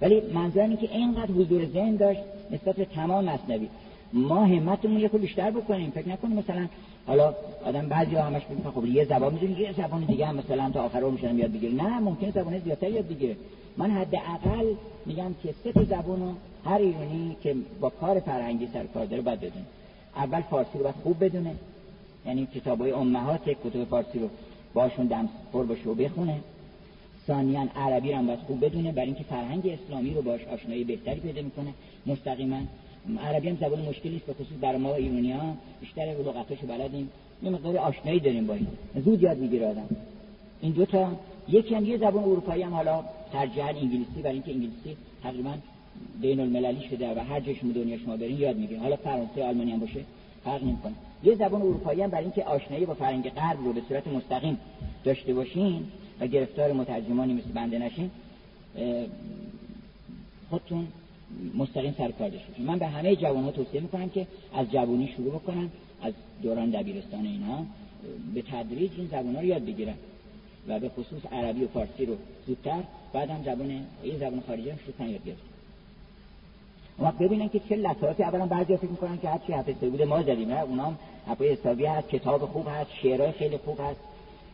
ولی 0.00 0.20
منظورم 0.20 0.76
که 0.76 0.92
اینقدر 0.92 1.32
حضور 1.32 1.66
ذهن 1.66 1.96
داشت 1.96 2.20
نسبت 2.50 2.76
به 2.76 2.84
تمام 2.84 3.24
مصنوی. 3.24 3.68
ما 4.14 4.44
همتمون 4.44 5.00
یه 5.00 5.08
بیشتر 5.08 5.50
بکنیم. 5.50 5.90
فکر 5.90 6.08
نکنیم 6.08 6.36
مثلا 6.36 6.68
حالا 7.06 7.34
آدم 7.64 7.88
بعضی 7.88 8.16
همش 8.16 8.42
میگن 8.50 8.70
خب 8.70 8.86
یه 8.86 9.04
زبان 9.04 9.32
می‌دونی 9.32 9.52
یه 9.52 9.72
زبان 9.72 10.04
دیگه 10.04 10.26
هم 10.26 10.36
مثلا 10.36 10.70
تا 10.70 10.82
آخر 10.82 11.00
عمرش 11.00 11.22
یاد 11.22 11.52
بگیره 11.52 11.72
نه 11.72 11.98
ممکنه 11.98 12.30
زبان 12.30 12.58
زیادتر 12.58 12.90
یاد 12.90 13.08
بگیره. 13.08 13.36
من 13.76 13.90
حداقل 13.90 14.66
میگم 15.06 15.34
که 15.42 15.54
سه 15.64 15.72
تا 15.72 15.84
زبان 15.84 16.36
هر 16.64 16.78
ایرانی 16.78 17.36
که 17.42 17.56
با 17.80 17.90
کار 17.90 18.20
فرهنگی 18.20 18.68
سر 18.72 18.84
کار 18.84 19.06
داره 19.06 19.22
باید 19.22 19.40
بدونه. 19.40 19.64
اول 20.16 20.40
فارسی 20.40 20.78
رو 20.78 20.82
باید 20.82 20.94
خوب 21.02 21.24
بدونه. 21.24 21.54
یعنی 22.26 22.46
کتابای 22.54 22.90
امهات 22.90 23.48
کتب 23.48 23.84
فارسی 23.84 24.18
رو 24.18 24.28
باشون 24.74 25.06
دم 25.06 25.28
پر 25.52 25.64
باشه 25.64 25.88
و 25.88 25.94
بخونه. 25.94 26.36
ثانیا 27.26 27.66
عربی 27.76 28.12
رو 28.12 28.18
هم 28.18 28.26
باید 28.26 28.38
خوب 28.38 28.64
بدونه. 28.64 28.92
برای 28.92 29.06
اینکه 29.06 29.24
فرهنگ 29.24 29.66
اسلامی 29.66 30.14
رو 30.14 30.22
باش 30.22 30.40
آشنایی 30.44 30.84
بهتری 30.84 31.20
پیدا 31.20 31.42
می‌کنه. 31.42 31.72
مستقیما 32.06 32.58
عربی 33.24 33.48
هم 33.48 33.56
زبان 33.56 33.80
مشکلی 33.80 34.16
است 34.16 34.26
به 34.26 34.32
خصوص 34.32 34.56
برای 34.60 34.78
ما 34.78 34.94
ایرانی 34.94 35.32
ها. 35.32 35.54
بیشتر 35.80 36.02
لغتاشو 36.02 36.66
بلدیم. 36.66 37.10
یه 37.42 37.50
مقدار 37.50 37.76
آشنایی 37.76 38.20
داریم 38.20 38.46
با 38.46 38.54
این. 38.54 38.66
زود 39.04 39.22
یاد 39.22 39.38
می‌گیره 39.38 39.66
آدم. 39.66 39.88
این 40.60 40.72
دو 40.72 40.84
تا 40.84 41.08
یکی 41.48 41.74
هم 41.74 41.84
یه 41.84 41.96
زبان 41.96 42.24
اروپایی 42.24 42.62
هم 42.62 42.74
حالا 42.74 43.04
ترجیحاً 43.32 43.68
انگلیسی 43.68 44.22
برای 44.22 44.34
اینکه 44.34 44.50
انگلیسی 44.52 44.96
تقریبا 45.22 45.54
بین 46.20 46.40
المللی 46.40 46.88
شده 46.90 47.14
و 47.14 47.18
هر 47.18 47.40
جای 47.40 47.54
دنیا 47.74 47.98
شما 47.98 48.16
برین 48.16 48.38
یاد 48.38 48.56
می‌گیرین. 48.56 48.82
حالا 48.82 48.96
فرانسه 48.96 49.44
آلمانی 49.44 49.72
هم 49.72 49.80
باشه 49.80 50.00
فرق 50.44 50.62
نمی‌کنه. 50.62 50.92
یه 51.24 51.34
زبان 51.34 51.62
اروپایی 51.62 52.02
هم 52.02 52.10
برای 52.10 52.24
اینکه 52.24 52.44
آشنایی 52.44 52.86
با 52.86 52.94
فرهنگ 52.94 53.30
غرب 53.30 53.64
رو 53.64 53.72
به 53.72 53.80
صورت 53.88 54.06
مستقیم 54.06 54.58
داشته 55.04 55.34
باشین 55.34 55.84
و 56.20 56.26
گرفتار 56.26 56.72
مترجمانی 56.72 57.32
مثل 57.32 57.52
بنده 57.54 57.78
نشین 57.78 58.10
خودتون 60.50 60.86
مستقیم 61.54 61.94
سر 61.98 62.10
کار 62.10 62.28
داشته 62.28 62.62
من 62.62 62.78
به 62.78 62.86
همه 62.86 63.16
جوان 63.16 63.44
ها 63.44 63.50
توصیه 63.50 63.80
می‌کنم 63.80 64.08
که 64.08 64.26
از 64.54 64.70
جوانی 64.70 65.12
شروع 65.16 65.30
بکنن 65.30 65.70
از 66.02 66.12
دوران 66.42 66.70
دبیرستان 66.70 67.26
اینا 67.26 67.64
به 68.34 68.42
تدریج 68.42 68.90
این 68.96 69.06
زبان 69.06 69.34
ها 69.34 69.40
رو 69.40 69.46
یاد 69.46 69.64
بگیرن. 69.64 69.94
و 70.68 70.80
به 70.80 70.88
خصوص 70.88 71.32
عربی 71.32 71.64
و 71.64 71.68
فارسی 71.68 72.06
رو 72.06 72.16
زودتر 72.46 72.82
بعد 73.12 73.30
هم 73.30 73.42
زبان 73.44 73.86
این 74.02 74.18
زبان 74.18 74.42
خارجی 74.46 74.70
هم 74.70 74.78
شروع 74.86 75.10
یاد 75.10 75.24
گرفت 75.24 75.42
ما 76.98 77.10
ببینن 77.10 77.48
که 77.48 77.60
چه 77.68 77.76
لطافی 77.76 78.22
اولا 78.22 78.46
بعضی 78.46 78.76
فکر 78.76 78.90
می‌کنن 78.90 79.18
که 79.18 79.28
هرچی 79.28 79.52
حفظه 79.52 79.88
بوده 79.88 80.04
ما 80.04 80.22
زدیم. 80.22 80.48
نه 80.48 80.60
اونا 80.60 80.84
هم 80.84 80.96
حسابی 81.40 81.86
هست 81.86 82.08
کتاب 82.08 82.40
خوب 82.40 82.66
هست 82.68 82.90
شعرهای 83.02 83.32
خیلی 83.32 83.56
خوب 83.56 83.80
هست. 83.80 84.00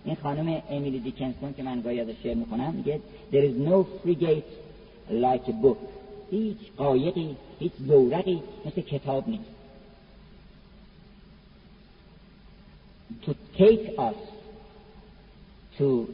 این 0.04 0.14
خانم 0.14 0.62
امیلی 0.70 0.98
دیکنسون 0.98 1.54
که 1.56 1.62
من 1.62 1.80
گاهی 1.80 2.00
ازش 2.00 2.14
شعر 2.22 2.34
می‌کنم 2.34 2.74
میگه 2.74 3.00
there 3.32 3.44
is 3.44 3.68
no 3.68 4.06
frigate 4.06 4.50
like 5.10 5.50
a 5.50 5.64
book. 5.64 5.99
هیچ 6.30 6.58
قایقی 6.76 7.36
هیچ 7.60 7.72
زورقی 7.78 8.42
مثل 8.66 8.80
کتاب 8.80 9.28
نیست. 9.28 9.50
To 13.26 13.32
take 13.58 13.98
us 13.98 14.20
to 15.78 16.06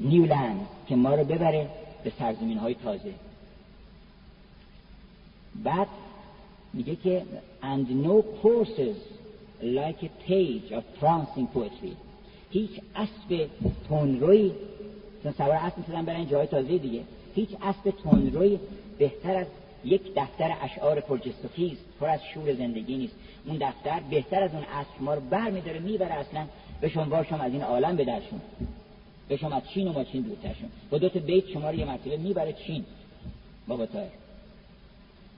new 0.00 0.26
land 0.26 0.88
که 0.88 0.96
ما 0.96 1.14
رو 1.14 1.24
ببره 1.24 1.70
به 2.04 2.12
سرزمین 2.18 2.58
های 2.58 2.74
تازه. 2.74 3.14
بعد 5.64 5.88
میگه 6.72 6.96
که 6.96 7.22
and 7.62 8.06
no 8.06 8.22
courses 8.42 8.96
like 9.62 10.02
a 10.02 10.10
page 10.28 10.72
of 10.72 10.82
prancing 11.00 11.46
poetry. 11.54 11.94
هیچ 12.50 12.70
اسب 12.96 13.48
تونروی 13.88 14.52
چون 15.22 15.32
سوار 15.32 15.56
اسب 15.56 15.78
می‌شدن 15.78 16.04
برن 16.04 16.28
جای 16.28 16.46
تازه 16.46 16.78
دیگه. 16.78 17.02
هیچ 17.34 17.48
اسب 17.62 17.90
تونروی 17.90 18.58
بهتر 18.98 19.36
از 19.36 19.46
یک 19.84 20.02
دفتر 20.16 20.56
اشعار 20.62 21.00
پرجستخیز 21.00 21.78
پر 22.00 22.08
از 22.08 22.20
شور 22.34 22.54
زندگی 22.54 22.96
نیست. 22.96 23.14
اون 23.46 23.56
دفتر 23.56 24.00
بهتر 24.10 24.42
از 24.42 24.54
اون 24.54 24.62
اسب 24.62 24.90
ما 25.00 25.14
رو 25.14 25.20
بر 25.20 25.50
میداره 25.50 25.78
می‌بره 25.78 26.12
اصلا 26.14 26.46
به 26.80 26.88
شما 26.88 27.22
شما 27.22 27.38
از 27.38 27.52
این 27.52 27.62
عالم 27.62 27.96
به 27.96 28.04
درشون. 28.04 28.40
به 29.28 29.36
شما 29.36 29.56
از 29.56 29.62
چین 29.74 29.88
و 29.88 29.92
ما 29.92 30.04
چین 30.04 30.22
دورترشون. 30.22 30.68
با 30.90 30.98
دو 30.98 31.08
بیت 31.08 31.48
شما 31.48 31.70
رو 31.70 31.76
یه 31.76 31.84
مرتبه 31.84 32.16
می‌بره 32.16 32.52
چین. 32.52 32.84
بابا 33.68 33.86
تایر 33.86 34.10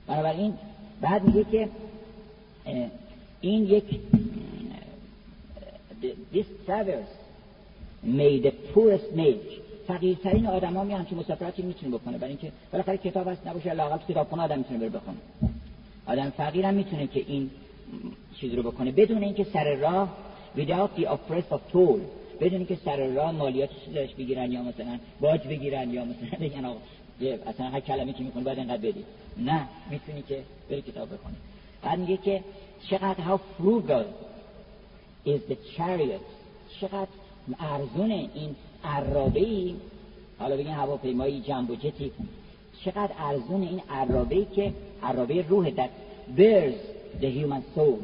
بنابراین 0.07 0.55
بعد 1.01 1.25
میگه 1.25 1.45
که 1.51 1.69
این 3.41 3.65
یک 3.65 3.85
this 6.33 6.47
travels 6.67 7.11
made 8.05 8.43
the 8.43 8.53
poorest 8.73 9.11
فقیرترین 9.87 10.47
آدم 10.47 10.75
ها 10.75 10.85
میان 10.85 11.05
که 11.05 11.15
مسافرتی 11.15 11.63
می‌تونه 11.63 11.99
بکنه. 11.99 12.19
برای 12.19 12.31
اینکه 12.31 12.53
بالاخره 12.73 12.97
کتاب 12.97 13.29
هست 13.29 13.47
نباشه 13.47 13.75
لاقل 13.75 13.99
کتابخونه 14.09 14.43
آدم 14.43 14.59
می‌تونه 14.59 14.79
بره 14.79 14.89
بخونه. 14.89 15.17
آدم 16.07 16.31
فقیر 16.31 16.67
هم 16.67 16.75
می‌تونه 16.75 17.07
که 17.07 17.25
این 17.27 17.51
چیز 18.41 18.55
رو 18.55 18.63
بکنه. 18.63 18.91
بدون 18.91 19.23
اینکه 19.23 19.45
سر 19.45 19.75
راه 19.75 20.09
without 20.57 21.01
the 21.01 21.05
oppress 21.05 21.53
of 21.53 21.61
toll 21.73 22.01
بدون 22.41 22.59
اینکه 22.59 22.79
سر 22.85 23.07
راه 23.07 23.31
مالیات 23.33 23.71
داشت 23.95 24.17
بگیرن 24.17 24.53
یا 24.53 24.63
مثلا 24.63 24.99
باج 25.21 25.41
بگیرن 25.41 25.91
یا 25.91 26.05
مثلا 26.05 26.39
بگن 26.49 26.65
آقا 26.65 26.79
اصلا 27.47 27.67
هر 27.67 27.81
کلمه 27.81 28.13
که 28.13 28.25
می‌کنه 28.25 28.43
باید 28.43 28.59
انقدر 28.59 28.77
بدی. 28.77 29.05
نه 29.39 29.69
می‌تونی 29.91 30.23
که 30.23 30.43
بری 30.71 30.83
کتاب 30.83 31.09
بخونی. 31.15 31.37
بعد 31.83 31.99
میگه 31.99 32.17
که 32.17 32.45
چقدر 32.91 33.25
how 33.25 33.39
frugal 33.59 34.07
is 35.27 35.41
the 35.51 35.57
chariot. 35.77 36.27
چقدر 36.81 37.09
ارزون 37.59 38.11
این 38.11 38.57
عرابه 38.85 39.41
ای 39.41 39.75
حالا 40.39 40.57
بگین 40.57 40.73
هواپیمایی 40.73 41.41
جنب 41.41 41.71
و 41.71 41.75
جتی. 41.75 42.13
چقدر 42.85 43.13
ارزون 43.19 43.63
این 43.63 43.81
عرابه 43.91 44.37
ای 44.37 44.47
که 44.57 44.73
عرابه 45.03 45.45
روح 45.49 45.71
در 45.71 45.89
bears 46.37 46.75
the 47.21 47.27
human 47.27 47.79
soul. 47.79 48.03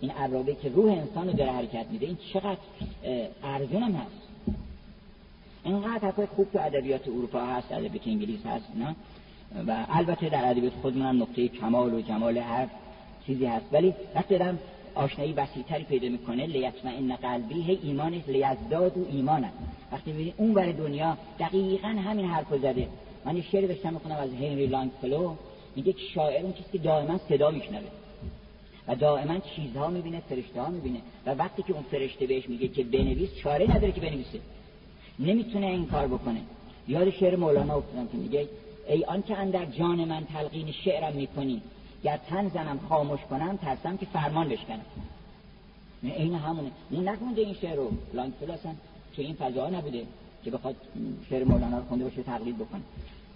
این 0.00 0.10
عرابه 0.10 0.54
که 0.54 0.68
روح 0.68 0.92
انسان 0.92 1.26
رو 1.26 1.32
داره 1.32 1.52
حرکت 1.52 1.86
میده. 1.90 2.06
این 2.06 2.18
چقدر 2.32 2.58
ارزون 3.42 3.82
هم 3.82 3.92
هست. 3.92 4.20
اینقدر 5.64 5.98
حرفای 5.98 6.26
خوب 6.26 6.52
تو 6.52 6.58
ادبیات 6.58 7.08
اروپا 7.08 7.40
هست 7.40 7.72
ادبیات 7.72 8.06
انگلیس 8.06 8.46
هست 8.46 8.64
نه؟ 8.78 8.96
و 9.66 9.86
البته 9.88 10.28
در 10.28 10.50
ادبیات 10.50 10.72
خودمون 10.82 11.06
هم 11.06 11.22
نقطه 11.22 11.48
کمال 11.48 11.94
و 11.94 12.00
جمال 12.00 12.38
هر 12.38 12.66
چیزی 13.26 13.46
هست. 13.46 13.64
ولی 13.72 13.94
وقتی 14.14 14.38
دارم 14.38 14.58
آشنایی 14.94 15.32
وسیعتری 15.32 15.84
پیدا 15.84 16.08
می‌کنه 16.08 16.46
لیطمئن 16.46 17.16
قلبی 17.16 17.62
هی 17.62 17.78
ایمانش 17.82 18.22
لیزداد 18.28 18.98
و 18.98 19.06
ایمانه 19.12 19.52
وقتی 19.92 20.12
می‌بینی 20.12 20.34
اون 20.36 20.54
بر 20.54 20.72
دنیا 20.72 21.16
دقیقا 21.38 21.88
همین 21.88 22.26
حرفو 22.26 22.58
زده. 22.58 22.88
من 23.24 23.36
یه 23.36 23.42
شعری 23.42 23.66
داشتم 23.66 23.92
می‌خونم 23.92 24.16
از 24.16 24.30
هنری 24.34 24.66
لانگفلو 24.66 25.34
میگه 25.76 25.92
که 25.92 26.02
شاعر 26.14 26.42
اون 26.42 26.52
کسی 26.52 26.64
که 26.72 26.78
دائما 26.78 27.18
صدا 27.18 27.50
میشنوه. 27.50 27.88
و 28.88 28.94
دائما 28.94 29.38
چیزها 29.38 29.88
می‌بینه 29.88 30.20
فرشته 30.20 30.62
ها 30.62 30.68
می‌بینه. 30.70 30.98
و 31.26 31.34
وقتی 31.34 31.62
که 31.62 31.72
اون 31.72 31.82
فرشته 31.82 32.26
بهش 32.26 32.48
میگه 32.48 32.68
که 32.68 32.82
بنویس 32.82 33.34
چاره 33.36 33.70
نداره 33.70 33.92
که 33.92 34.00
بنویسه. 34.00 34.40
نمی‌تونه 35.18 35.66
این 35.66 35.86
کار 35.86 36.06
بکنه. 36.06 36.40
یاد 36.88 37.10
شعر 37.10 37.36
مولانا 37.36 37.76
افتادم 37.76 38.08
که 38.08 38.16
میگه 38.16 38.48
ای 38.88 39.04
آن 39.04 39.22
که 39.22 39.36
اندر 39.36 39.64
جان 39.64 40.04
من 40.04 40.24
تلقین 40.24 40.72
شعرم 40.72 41.16
می‌کنی 41.16 41.62
گر 42.04 42.16
تن 42.16 42.48
زنم 42.48 42.80
خاموش 42.88 43.20
کنم 43.30 43.56
ترسم 43.56 43.96
که 43.96 44.06
فرمان 44.06 44.48
بشکنم. 44.48 44.80
این 46.02 46.34
همونه. 46.34 46.70
اون 46.90 47.08
نخونده 47.08 47.40
این 47.40 47.54
شعر 47.54 47.76
رو. 47.76 47.90
لانگفل 48.14 48.50
اصلا 48.50 48.72
که 49.16 49.22
این 49.22 49.34
فضا 49.34 49.70
نبوده 49.70 50.02
که 50.44 50.50
بخواد 50.50 50.76
شعر 51.30 51.44
مولانا 51.44 51.78
رو 51.78 51.84
خونده 51.84 52.04
باشه 52.04 52.22
تقلید 52.22 52.58
بکنه. 52.58 52.80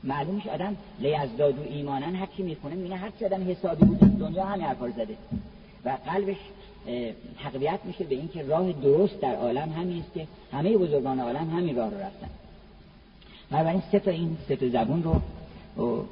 معلوم 0.05 0.35
میشه 0.35 0.51
آدم 0.51 0.77
لیزداد 1.01 1.59
و 1.59 1.63
ایمانن 1.63 2.15
هر 2.15 2.27
کی 2.27 2.43
می‌خونه 2.43 2.75
می‌بینه 2.75 2.97
هر 2.97 3.11
چی 3.19 3.25
آدم 3.25 3.51
حسابی 3.51 3.85
بود 3.85 3.99
دنیا 3.99 4.45
همین 4.45 4.67
حرفا 4.67 4.91
زده. 4.91 5.17
و 5.85 5.99
قلبش 6.07 6.37
تقویت 7.39 7.81
میشه 7.85 8.05
به 8.05 8.15
اینکه 8.15 8.43
راه 8.43 8.73
درست 8.73 9.21
در 9.21 9.35
عالم 9.35 9.73
همین 9.73 9.99
است 10.03 10.15
که 10.15 10.27
همه 10.53 10.77
بزرگان 10.77 11.21
عالم 11.21 11.51
همین 11.51 11.77
راه 11.77 11.91
رو 11.91 11.97
رفتن. 11.97 12.29
بنابراین 13.51 13.83
سه 13.93 13.99
تا 13.99 14.11
این 14.11 14.37
سه 14.49 14.57
تا 14.57 14.69
زبون 14.69 15.03
رو 15.03 16.05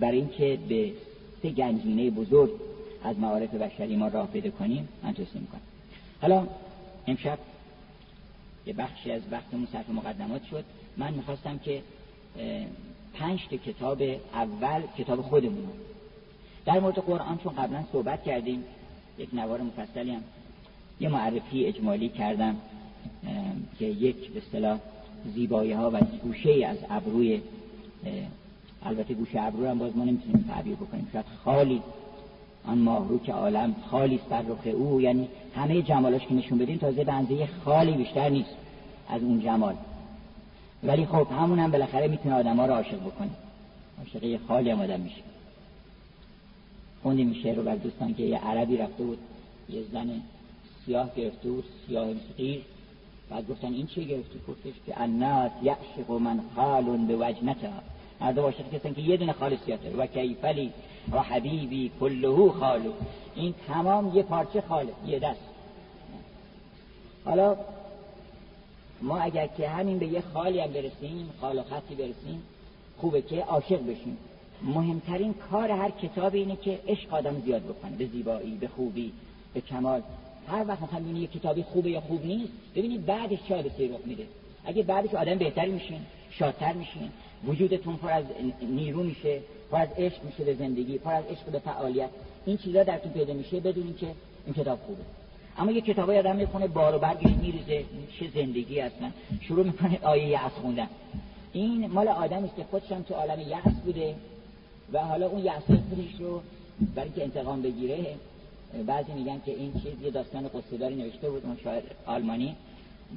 برای 0.00 0.16
اینکه 0.16 0.58
به 0.68 0.92
سه 1.42 1.50
گنجینه 1.50 2.10
بزرگ 2.10 2.50
از 3.04 3.18
معارف 3.18 3.54
بشری 3.54 3.96
ما 3.96 4.08
راه 4.08 4.26
پیدا 4.26 4.50
کنیم 4.50 4.88
من 5.02 5.12
توصیه 5.12 5.40
می‌کنم. 5.40 5.60
حالا 6.22 6.46
امشب 7.06 7.38
یه 8.66 8.72
بخشی 8.72 9.12
از 9.12 9.22
وقتمون 9.30 9.68
صرف 9.72 9.90
مقدمات 9.90 10.44
شد. 10.44 10.64
من 10.96 11.14
می‌خواستم 11.14 11.58
که 11.58 11.82
پنج 13.14 13.40
تا 13.50 13.56
کتاب 13.56 14.02
اول 14.34 14.82
کتاب 14.98 15.22
خودمون 15.22 15.68
در 16.64 16.80
مورد 16.80 16.98
قرآن 16.98 17.38
چون 17.38 17.52
قبلا 17.52 17.84
صحبت 17.92 18.22
کردیم 18.22 18.64
یک 19.18 19.28
نوار 19.32 19.60
مفصلی 19.60 20.10
هم 20.10 20.22
یه 21.00 21.08
معرفی 21.08 21.64
اجمالی 21.64 22.08
کردم 22.08 22.56
که 23.78 23.84
یک 23.84 24.30
به 24.30 24.38
اصطلاح 24.38 24.78
زیبایی 25.34 25.72
ها 25.72 25.90
و 25.90 26.00
گوشه 26.22 26.66
از 26.66 26.78
ابروی 26.90 27.40
البته 28.84 29.14
گوشه 29.14 29.42
ابرو 29.42 29.68
هم 29.68 29.78
باز 29.78 29.96
ما 29.96 30.04
نمی‌تونیم 30.04 30.44
تعبیر 30.48 30.74
بکنیم. 30.74 31.08
شاید 31.12 31.24
خالی 31.44 31.82
آن 32.64 32.78
ماهرو 32.78 33.18
که 33.18 33.32
عالم 33.32 33.74
خالی 33.90 34.20
سر 34.30 34.42
رخ 34.42 34.74
او 34.74 35.00
یعنی 35.00 35.28
همه 35.56 35.82
جمالاش 35.82 36.26
که 36.26 36.34
نشون 36.34 36.58
بدیم 36.58 36.76
تازه 36.76 37.04
به 37.04 37.48
خالی 37.64 37.92
بیشتر 37.92 38.28
نیست 38.28 38.56
از 39.08 39.22
اون 39.22 39.40
جمال. 39.40 39.74
ولی 40.82 41.06
خب 41.06 41.26
همون 41.40 41.58
هم 41.58 41.70
بالاخره 41.70 42.08
می‌تونه 42.08 42.34
آدم 42.34 42.56
ها 42.56 42.66
رو 42.66 42.74
عاشق 42.74 43.00
بکنه. 43.00 43.30
عاشقه 43.98 44.38
خالی 44.48 44.70
هم 44.70 44.80
آدم 44.80 45.00
میشه. 45.00 45.22
خوندیم 47.02 47.34
شعر 47.42 47.54
رو 47.54 47.62
بر 47.62 47.76
دوستان 47.76 48.14
که 48.14 48.22
یه 48.22 48.38
عربی 48.38 48.76
رفته 48.76 49.04
بود 49.04 49.18
یه 49.68 49.82
زن 49.92 50.10
سیاه 50.86 51.10
گرفته 51.16 51.50
بود 51.50 51.64
سیاه 51.86 52.08
مسقیر. 52.08 52.62
بعد 53.30 53.48
گفتن 53.48 53.72
این 53.72 53.86
چه 53.86 54.04
گرفتی؟ 54.04 54.40
گفتش 54.48 54.72
که 54.86 55.00
الناس 55.00 55.50
یعشق 55.62 56.10
من 56.10 56.40
خال 56.56 56.84
به 56.96 57.16
وجنتها 57.16 57.82
مردم 58.20 58.42
عاشق 58.42 58.70
کسان 58.72 58.94
که 58.94 59.02
یه 59.02 59.16
دونه 59.16 59.32
خالصیت 59.32 59.82
داره. 59.82 59.96
و 59.96 60.06
کیفلی 60.06 60.72
و 61.12 61.22
حبیبی 61.22 61.90
کلهو 62.00 62.50
خالو. 62.50 62.92
این 63.34 63.54
تمام 63.68 64.16
یه 64.16 64.22
پارچه 64.22 64.60
خاله 64.60 64.92
یه 65.06 65.18
دست. 65.18 65.40
حالا 67.24 67.56
ما 69.02 69.18
اگر 69.18 69.46
که 69.46 69.68
همین 69.68 69.98
به 69.98 70.06
یه 70.06 70.22
خالی 70.34 70.60
هم 70.60 70.72
برسیم 70.72 71.30
خال 71.40 71.58
و 71.58 71.62
خطی 71.62 71.94
برسیم 71.94 72.42
خوبه 72.98 73.22
که 73.22 73.44
عاشق 73.44 73.82
بشیم. 73.82 74.18
مهمترین 74.62 75.34
کار 75.34 75.70
هر 75.70 75.90
کتاب 75.90 76.34
اینه 76.34 76.56
که 76.56 76.80
عشق 76.88 77.14
آدم 77.14 77.42
زیاد 77.44 77.62
بکنه. 77.62 77.96
به 77.96 78.06
زیبایی 78.06 78.56
به 78.56 78.68
خوبی 78.68 79.12
به 79.54 79.60
کمال. 79.60 80.02
هر 80.48 80.64
وقت 80.68 80.82
مثلا 80.82 81.18
یه 81.18 81.26
کتابی 81.26 81.62
خوبه 81.62 81.90
یا 81.90 82.00
خوب 82.00 82.26
نیست 82.26 82.52
ببینید 82.74 83.06
بعدش 83.06 83.38
چه 83.48 83.54
حادثه‌ای 83.54 83.88
رخ 83.88 84.00
میده. 84.04 84.26
اگه 84.64 84.82
بعدش 84.82 85.14
آدم 85.14 85.34
بهتری 85.34 85.70
میشین 85.70 86.00
شادتر 86.30 86.72
میشین 86.72 87.10
وجودتون 87.46 87.96
پر 87.96 88.10
از 88.10 88.24
نیرو 88.62 89.02
میشه 89.02 89.40
پر 89.70 89.80
از 89.80 89.88
عشق 89.98 90.24
میشه 90.24 90.44
به 90.44 90.54
زندگی 90.54 90.98
پر 90.98 91.14
از 91.14 91.24
عشق 91.24 91.44
به 91.44 91.58
فعالیت. 91.58 92.10
این 92.46 92.56
چیزا 92.56 92.82
درتون 92.82 93.12
پیدا 93.12 93.34
میشه 93.34 93.60
بدونین 93.60 93.94
که 93.94 94.06
این 94.46 94.54
کتاب 94.54 94.78
خوبه. 94.78 95.00
اما 95.58 95.70
یه 95.72 95.80
کتابای 95.80 96.18
آدم 96.18 96.36
می‌خونه 96.36 96.66
بار 96.66 96.94
و 96.94 96.98
برگش 96.98 97.30
میریزه 97.42 97.84
چه 98.20 98.26
زندگی 98.34 98.80
اصلا. 98.80 99.10
شروع 99.40 99.66
می‌کنه 99.66 99.98
آیه 100.02 100.26
یأس 100.26 100.52
خوندن. 100.52 100.88
این 101.52 101.86
مال 101.86 102.08
آدمی 102.08 102.46
است 102.46 102.56
که 102.56 102.64
خودش 102.70 102.92
هم 102.92 103.02
تو 103.02 103.14
عالم 103.14 103.40
یأس 103.40 103.74
بوده 103.84 104.14
و 104.92 104.98
حالا 104.98 105.28
اون 105.28 105.44
یأس 105.44 105.62
خودش 105.62 106.14
رو 106.18 106.42
برای 106.94 107.08
اینکه 107.08 107.22
انتقام 107.22 107.62
بگیره 107.62 107.98
بعضی 108.86 109.12
میگن 109.12 109.40
که 109.46 109.52
این 109.52 109.72
چیز 109.72 110.02
یه 110.02 110.10
داستان 110.10 110.48
قصه‌داری 110.48 110.94
نوشته 110.94 111.30
بود 111.30 111.46
اون 111.46 111.56
شاعر 111.64 111.82
آلمانی. 112.06 112.56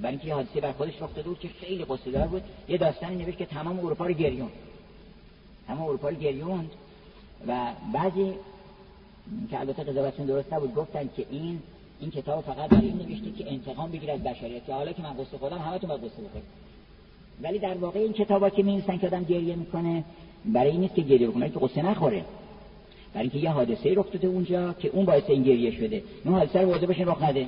برای 0.01 0.15
اینکه 0.15 0.33
حادثه 0.33 0.61
بر 0.61 0.71
خودش 0.71 1.01
رخ 1.01 1.15
داده 1.15 1.29
بود 1.29 1.39
که 1.39 1.47
خیلی 1.47 1.85
قصه‌دار 1.85 2.27
بود. 2.27 2.43
یه 2.69 2.77
داستانی 2.77 3.15
نوشت 3.15 3.37
که 3.37 3.45
تمام 3.45 3.79
اروپا 3.79 4.05
رو 4.05 4.13
گریوند. 4.13 4.51
تمام 5.67 5.81
اروپا 5.81 6.09
رو 6.09 6.15
گریوند 6.15 6.71
و 7.47 7.71
بعضی 7.93 8.33
که 9.51 9.59
البته 9.59 9.83
قضاوتشون 9.83 10.25
درست 10.25 10.49
بود 10.49 10.75
گفتن 10.75 11.09
که 11.17 11.25
این 11.31 11.59
این 11.99 12.11
کتاب 12.11 12.43
فقط 12.43 12.69
برای 12.69 12.87
این 12.87 12.97
نوشته 12.97 13.43
که 13.43 13.51
انتقام 13.51 13.91
بگیره 13.91 14.13
از 14.13 14.23
بشریت. 14.23 14.65
که 14.65 14.73
حالا 14.73 14.91
که 14.93 15.01
من 15.01 15.13
قصه 15.13 15.37
خودم 15.37 15.57
همتون 15.57 15.89
باید 15.89 16.01
قصه 16.01 16.21
بخورید 16.23 16.43
ولی 17.41 17.59
در 17.59 17.77
واقع 17.77 17.99
این 17.99 18.13
کتابا 18.13 18.49
که 18.49 18.63
می‌نویسن 18.63 18.97
که 18.97 19.07
آدم 19.07 19.23
گریه 19.23 19.55
می‌کنه 19.55 20.03
برای 20.45 20.71
این 20.71 20.79
نیست 20.79 20.95
که 20.95 21.01
گریه 21.01 21.27
بکنه 21.27 21.49
که 21.49 21.59
قصه 21.59 21.81
نخوره. 21.81 22.25
برای 23.13 23.29
اینکه 23.29 23.37
یه 23.37 23.51
حادثه 23.51 23.93
رخ 23.95 24.11
داده 24.11 24.27
اونجا 24.27 24.73
که 24.73 24.87
اون 24.87 25.05
باعث 25.05 25.23
این 25.27 25.43
گریه 25.43 25.71
شده. 25.71 26.03
اون 26.25 26.35
حادثه 26.35 26.61
رو 26.61 26.69
واضح 26.71 26.85
بشین 26.85 27.07
رخ 27.07 27.23
نده. 27.23 27.47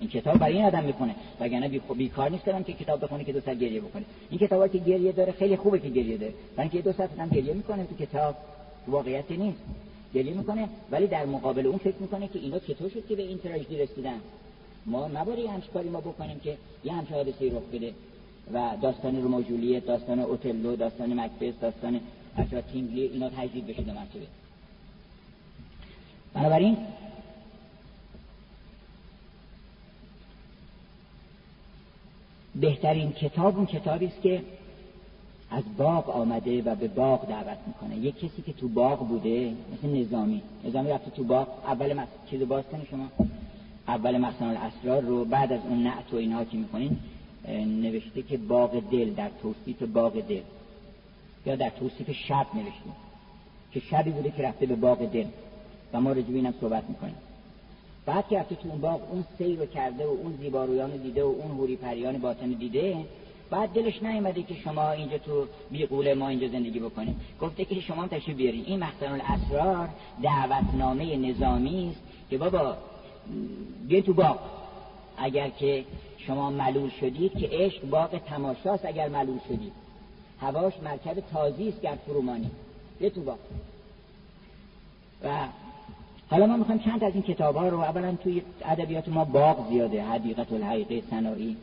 این 0.00 0.10
کتاب 0.10 0.38
برای 0.38 0.54
این 0.56 0.64
آدم 0.64 0.84
می‌کنه 0.84 1.14
وگرنه 1.40 1.68
بی 1.68 1.80
بی 1.94 2.08
کار 2.08 2.30
نیست 2.30 2.44
که 2.44 2.72
کتاب 2.72 3.04
بخونه 3.04 3.24
که 3.24 3.32
دو 3.32 3.40
ساعت 3.40 3.58
گریه 3.58 3.80
بکنه 3.80 4.04
این 4.30 4.40
کتابی 4.40 4.78
که 4.78 4.84
گریه 4.84 5.12
داره 5.12 5.32
خیلی 5.32 5.56
خوبه 5.56 5.78
که 5.78 5.88
گریه 5.88 6.16
داره. 6.16 6.32
برای 6.56 6.70
اینکه 6.70 6.90
دو 6.90 6.96
ساعت 6.96 7.18
هم 7.18 7.28
گریه 7.28 7.54
می‌کنه 7.54 7.84
تو 7.84 8.04
کتاب 8.04 8.34
واقعیتی 8.88 9.36
نیست. 9.36 9.58
گریه 10.14 10.34
می‌کنه 10.34 10.68
ولی 10.90 11.06
در 11.06 11.26
مقابل 11.26 11.66
اون 11.66 11.78
فکر 11.78 11.96
می‌کنه 12.00 12.28
که 12.28 12.38
اینا 12.38 12.58
چطور 12.58 12.88
شد 12.88 13.06
که 13.08 13.16
به 13.16 13.22
این 13.22 13.38
تراژدی 13.38 13.78
رسیدن. 13.78 14.20
ما 14.86 15.08
نباید 15.08 15.46
همش 15.46 15.64
کاری 15.74 15.88
ما 15.88 16.00
بکنیم 16.00 16.38
که 16.38 16.56
یه 16.84 16.92
همچه 16.92 17.14
حادثه 17.14 17.46
رخ 17.46 17.62
بده 17.72 17.92
و 18.52 18.72
داستان 18.82 19.22
رومو 19.22 19.42
جولیت 19.42 19.86
داستان 19.86 20.18
اوتلو 20.18 20.76
داستان 20.76 21.20
مکبث 21.20 21.54
داستان 21.60 22.00
حتی 22.38 22.56
تینگلی 22.72 23.02
اینا 23.02 23.28
تجدید 23.28 23.66
بشه 23.66 23.82
دو 23.82 23.92
مرتبه. 23.92 24.26
بنابراین 26.34 26.76
بهترین 32.60 33.12
کتاب 33.12 33.56
اون 33.56 33.66
کتابی 33.66 34.06
است 34.06 34.22
که 34.22 34.42
از 35.50 35.64
باغ 35.76 36.10
آمده 36.10 36.62
و 36.62 36.74
به 36.74 36.88
باغ 36.88 37.28
دعوت 37.28 37.58
می‌کنه. 37.66 37.96
یک 37.96 38.16
کسی 38.16 38.42
که 38.46 38.52
تو 38.52 38.68
باغ 38.68 39.08
بوده 39.08 39.52
مثل 39.72 39.88
نظامی. 39.88 40.42
نظامی 40.64 40.90
رفته 40.90 41.10
تو 41.10 41.24
باغ 41.24 41.48
اول 41.66 41.92
مس... 41.92 42.08
چیز 42.30 42.42
باز 42.42 42.64
شما. 42.90 43.08
اول 43.88 44.18
مخزن 44.18 44.44
الاسرار 44.44 45.02
رو 45.02 45.24
بعد 45.24 45.52
از 45.52 45.60
اون 45.68 45.82
نعت 45.82 46.12
و 46.12 46.16
اینها 46.16 46.44
که 46.44 46.56
می‌کنین 46.56 46.98
نوشته 47.82 48.22
که 48.22 48.36
باغ 48.36 48.90
دل 48.90 49.10
در 49.10 49.30
توصیف 49.42 49.82
باغ 49.82 50.20
دل. 50.20 50.42
یا 51.46 51.56
در 51.56 51.70
توصیف 51.70 52.10
شب 52.10 52.46
نوشته. 52.54 52.90
که 53.72 53.80
شبی 53.80 54.10
بوده 54.10 54.30
که 54.30 54.42
رفته 54.42 54.66
به 54.66 54.76
باغ 54.76 54.98
دل. 54.98 55.26
و 55.92 56.00
ما 56.00 56.12
رجوع 56.12 56.34
اینم 56.36 56.54
صحبت 56.60 56.84
می‌کنیم. 56.88 57.16
بعد 58.06 58.28
که 58.28 58.38
رفته 58.38 58.56
اون 58.64 58.80
باغ 58.80 59.00
اون 59.10 59.24
سیر 59.38 59.58
رو 59.58 59.66
کرده 59.66 60.06
و 60.06 60.10
اون 60.10 60.38
زیبارویان 60.40 60.92
رو 60.92 60.98
دیده 60.98 61.24
و 61.24 61.26
اون 61.26 61.50
هوری 61.50 61.76
پریان 61.76 62.18
باطن 62.18 62.48
دیده 62.48 62.96
بعد 63.50 63.68
دلش 63.68 64.02
نیومده 64.02 64.42
که 64.42 64.54
شما 64.54 64.90
اینجا 64.90 65.18
تو 65.18 65.46
بیقول 65.70 66.14
ما 66.14 66.28
اینجا 66.28 66.48
زندگی 66.48 66.80
بکنیم. 66.80 67.20
گفته 67.40 67.64
که 67.64 67.80
شما 67.80 68.08
تشریف 68.08 68.36
بیارین. 68.36 68.64
این 68.64 68.80
مخزن 68.80 69.20
الاسرار 69.20 69.88
دعوتنامه 70.22 71.16
نظامی 71.16 71.88
است 71.90 72.00
که 72.30 72.38
بابا 72.38 72.76
بیاین 73.88 74.04
تو 74.04 74.14
باغ. 74.14 74.38
اگر 75.18 75.48
که 75.48 75.84
شما 76.18 76.50
ملول 76.50 76.90
شدید 77.00 77.38
که 77.38 77.48
عشق 77.52 77.84
باغ 77.84 78.18
تماشاست 78.18 78.84
اگر 78.84 79.08
ملول 79.08 79.38
شدید. 79.48 79.72
هواش 80.40 80.72
مرکب 80.82 81.20
تازی 81.20 81.68
است 81.68 81.80
گر 81.80 81.98
فرومانی. 82.06 82.50
بیا 82.98 83.10
تو 83.10 83.20
باغ. 83.20 83.38
و 85.24 85.48
حالا 86.30 86.46
ما 86.46 86.56
می‌خوایم 86.56 86.80
چند 86.80 87.04
از 87.04 87.14
این 87.14 87.22
کتاب 87.22 87.56
ها 87.56 87.68
رو 87.68 87.80
اولا 87.80 88.14
توی 88.14 88.42
ادبیات 88.64 89.08
ما 89.08 89.24
باغ 89.24 89.68
زیاده 89.70 90.02
حدیقت 90.02 90.52
الحقیقه 90.52 91.02
سنایی 91.10 91.56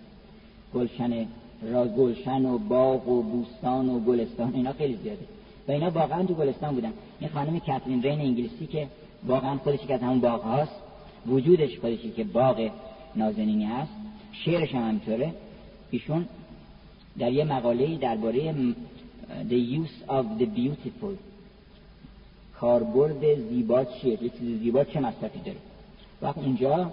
گلشن 0.73 1.27
را 1.71 1.87
گلشن 1.87 2.45
و 2.45 2.57
باغ 2.57 3.07
و 3.07 3.21
بوستان 3.21 3.89
و 3.89 3.99
گلستان 3.99 4.53
اینا 4.53 4.73
خیلی 4.73 4.97
زیاده. 5.03 5.25
و 5.67 5.71
اینا 5.71 5.89
واقعا 5.89 6.23
تو 6.23 6.33
گلستان 6.33 6.75
بودن. 6.75 6.93
این 7.19 7.29
خانم 7.29 7.59
کاترین 7.59 8.03
رین 8.03 8.21
انگلیسی 8.21 8.67
که 8.67 8.87
واقعا 9.27 9.57
خودش 9.57 9.79
که 9.79 9.93
از 9.93 10.01
همون 10.01 10.19
باغ 10.19 10.41
هاست 10.41 10.75
وجودش 11.27 11.79
خودشی 11.79 12.11
که 12.11 12.23
باغ 12.23 12.69
نازنینی 13.15 13.65
هست 13.65 13.91
شعرش 14.31 14.75
هم 14.75 14.87
همینطوره. 14.87 15.33
ایشون 15.91 16.25
در 17.19 17.31
یه 17.31 17.43
مقاله 17.43 17.97
درباره 17.97 18.53
The 19.49 19.59
Use 19.79 20.09
of 20.09 20.25
the 20.39 20.45
Beautiful 20.45 21.32
کاربرد 22.63 23.35
زیبا 23.49 23.83
چیه؟ 23.83 24.23
یه 24.23 24.29
چیز 24.29 24.59
زیبا 24.59 24.83
چه 24.83 24.99
مصرفی 24.99 25.39
داره؟ 25.39 25.57
وقت 26.21 26.37
اونجا 26.37 26.91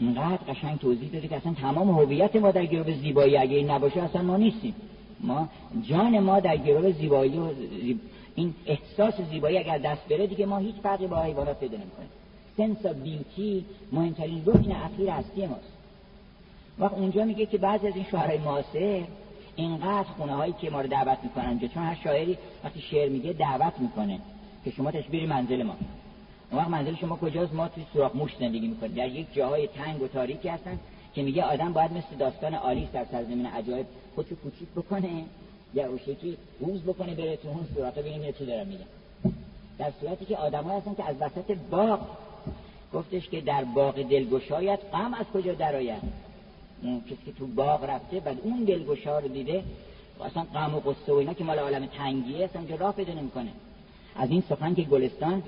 اینقدر 0.00 0.36
قشنگ 0.48 0.78
توضیح 0.78 1.10
داده 1.10 1.28
که 1.28 1.36
اصلا 1.36 1.54
تمام 1.54 1.90
هویت 1.90 2.36
ما 2.36 2.50
در 2.50 2.66
گروه 2.66 2.94
زیبایی 2.94 3.36
اگه 3.36 3.62
نباشه 3.62 4.02
اصلا 4.02 4.22
ما 4.22 4.36
نیستیم. 4.36 4.74
ما 5.20 5.48
جان 5.82 6.18
ما 6.18 6.40
در 6.40 6.56
گروه 6.56 6.92
زیبایی 6.92 7.38
و 7.38 7.48
این 8.34 8.54
احساس 8.66 9.14
زیبایی 9.30 9.58
اگر 9.58 9.78
دست 9.78 10.08
بره 10.08 10.26
دیگه 10.26 10.46
ما 10.46 10.58
هیچ 10.58 10.74
فرقی 10.82 11.06
با 11.06 11.22
حیوانات 11.22 11.60
پیدا 11.60 11.76
نمی‌کنیم. 11.76 12.08
sense 12.56 12.86
of 12.86 12.96
beauty 12.96 13.64
مهمترین 13.92 14.42
رکن 14.46 14.72
اخیر 14.72 15.10
هستی 15.10 15.46
ماست. 15.46 15.72
وقت 16.78 16.94
اونجا 16.94 17.24
میگه 17.24 17.46
که 17.46 17.58
بعضی 17.58 17.88
از 17.88 17.94
این 17.96 18.04
شعرهای 18.10 18.38
معاصر 18.38 19.02
اینقدر 19.56 20.08
خونه 20.16 20.32
هایی 20.32 20.54
که 20.60 20.70
ما 20.70 20.80
رو 20.80 20.88
دعوت 20.88 21.18
می‌کنن 21.22 21.58
چون 21.58 21.82
هر 21.82 21.98
شاعری 22.04 22.38
وقتی 22.64 22.80
شعر 22.80 23.08
میگه 23.08 23.32
دعوت 23.32 23.72
می‌کنه. 23.78 24.18
که 24.66 24.72
شما 24.72 24.90
تشبیری 24.90 25.26
منزل 25.26 25.62
ما. 25.62 25.76
اون 26.50 26.60
وقت 26.60 26.70
منزل 26.70 26.94
شما 26.94 27.16
کجاست؟ 27.16 27.54
ما 27.54 27.68
توی 27.68 27.84
سوراخ 27.92 28.16
موش 28.16 28.30
زندگی 28.40 28.68
می‌کنیم. 28.68 28.94
در 28.94 29.08
یک 29.08 29.34
جاهای 29.34 29.66
تنگ 29.66 30.02
و 30.02 30.08
تاریکی 30.08 30.48
هستن 30.48 30.78
که 31.14 31.22
میگه 31.22 31.42
آدم 31.42 31.72
باید 31.72 31.92
مثل 31.92 32.16
داستان 32.18 32.54
آلیس 32.54 32.88
در 32.92 33.04
سرزمین 33.04 33.46
عجایب 33.46 33.86
خودشو 34.14 34.34
کوچیک 34.34 34.68
بکنه 34.76 35.24
یا 35.74 35.86
روشکی 35.86 36.36
روز 36.60 36.82
بکنه 36.82 37.14
بره 37.14 37.36
تو 37.36 37.48
اون 37.48 37.66
سوراخ 37.74 37.94
ببینیم 37.94 38.32
چی 38.32 38.46
دارم 38.46 38.66
میگم 38.66 38.84
در 39.78 39.92
صورتی 40.00 40.24
که 40.24 40.36
آدم 40.36 40.64
هستن 40.64 40.94
که 40.94 41.04
از 41.04 41.16
وسط 41.20 41.56
باغ. 41.70 42.00
گفتش 42.94 43.28
که 43.28 43.40
در 43.40 43.64
باغ 43.64 44.02
دلگشایت 44.02 44.78
غم 44.92 45.14
از 45.14 45.26
کجا 45.34 45.54
درآید؟ 45.54 46.02
اون 46.82 47.00
کسی 47.00 47.18
که 47.26 47.32
تو 47.32 47.46
باغ 47.46 47.84
رفته 47.84 48.20
بعد 48.20 48.40
اون 48.42 48.64
دلگشا 48.64 49.18
رو 49.18 49.28
دیده 49.28 49.64
اصلا 50.24 50.42
غم 50.54 50.74
و 50.74 50.80
قصه 50.80 51.12
و 51.12 51.16
اینا 51.16 51.34
که 51.34 51.44
مال 51.44 51.58
عالم 51.58 51.86
تنگیه 51.86 52.44
اصلا 52.44 52.76
راه 52.76 52.92
پیدا 52.92 53.12
نمی‌کنه. 53.12 53.50
از 54.18 54.30
این 54.30 54.42
سخن 54.48 54.74
که 54.74 54.82
گلستان 54.82 55.42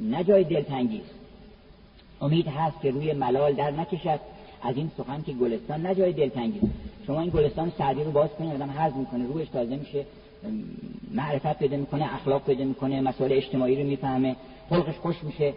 نه 0.00 0.24
جای 0.24 0.44
دلتنگی 0.44 0.98
است. 0.98 1.14
امید 2.20 2.48
هست 2.48 2.80
که 2.80 2.90
روی 2.90 3.12
ملال 3.12 3.52
در 3.52 3.70
نکشد. 3.70 4.20
از 4.62 4.76
این 4.76 4.90
سخن 4.96 5.22
که 5.22 5.32
گلستان 5.32 5.86
نه 5.86 5.94
جای 5.94 6.12
دلتنگی 6.12 6.58
است. 6.58 6.72
شما 7.06 7.20
این 7.20 7.30
گلستان 7.30 7.72
سعدی 7.78 8.04
رو 8.04 8.10
باز 8.10 8.30
کنید 8.30 8.54
آدم 8.54 8.70
حرز 8.70 8.94
می‌کنه 8.94 9.26
روش 9.26 9.48
تازه 9.48 9.76
میشه 9.76 10.04
معرفت 11.10 11.58
پیدا 11.58 11.76
می‌کنه 11.76 12.14
اخلاق 12.14 12.44
پیدا 12.44 12.64
می‌کنه 12.64 13.00
مسائل 13.00 13.32
اجتماعی 13.32 13.76
رو 13.76 13.88
می‌فهمه 13.88 14.36
خلقش 14.70 14.94
خوش 14.94 15.24
میشه 15.24 15.54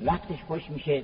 وقتش 0.00 0.42
خوش 0.48 0.70
میشه. 0.70 1.02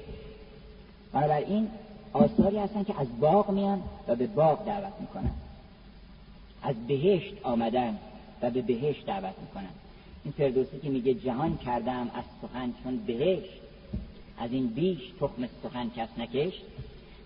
بنابراین 1.12 1.68
آثاری 2.12 2.58
هستن 2.58 2.84
که 2.84 3.00
از 3.00 3.20
باغ 3.20 3.50
میان 3.50 3.82
و 4.08 4.16
به 4.16 4.26
باغ 4.26 4.66
دعوت 4.66 4.92
می‌کنن. 5.00 5.30
از 6.62 6.86
بهشت 6.86 7.34
آمدن. 7.42 7.98
و 8.42 8.50
به 8.50 8.62
بهشت 8.62 9.06
دعوت 9.06 9.34
می‌کنن 9.40 9.70
این 10.24 10.34
فردوسی 10.38 10.78
که 10.78 10.90
میگه 10.90 11.14
جهان 11.14 11.56
کردم 11.56 12.10
از 12.14 12.24
سخن 12.42 12.74
چون 12.82 12.96
بهشت 12.96 13.60
از 14.38 14.52
این 14.52 14.66
بیش 14.66 15.00
تخم 15.20 15.48
سخن 15.62 15.90
کس 15.96 16.08
نکشت. 16.18 16.62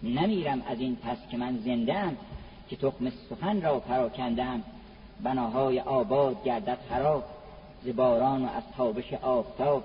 نمیرم 0.03 0.63
از 0.67 0.81
این 0.81 0.97
پس 0.97 1.17
که 1.31 1.37
من 1.37 1.59
زندم 1.65 2.17
که 2.69 2.77
تخم 2.77 3.13
سخن 3.31 3.63
را 3.63 3.81
پراکندم 3.81 4.63
بناهای 5.23 5.81
آباد 5.81 6.45
گردد 6.45 6.79
خراب 6.89 7.25
ز 7.85 7.89
باران 7.89 8.45
و 8.45 8.49
از 8.49 8.63
تابش 8.77 9.13
آفتاب. 9.13 9.85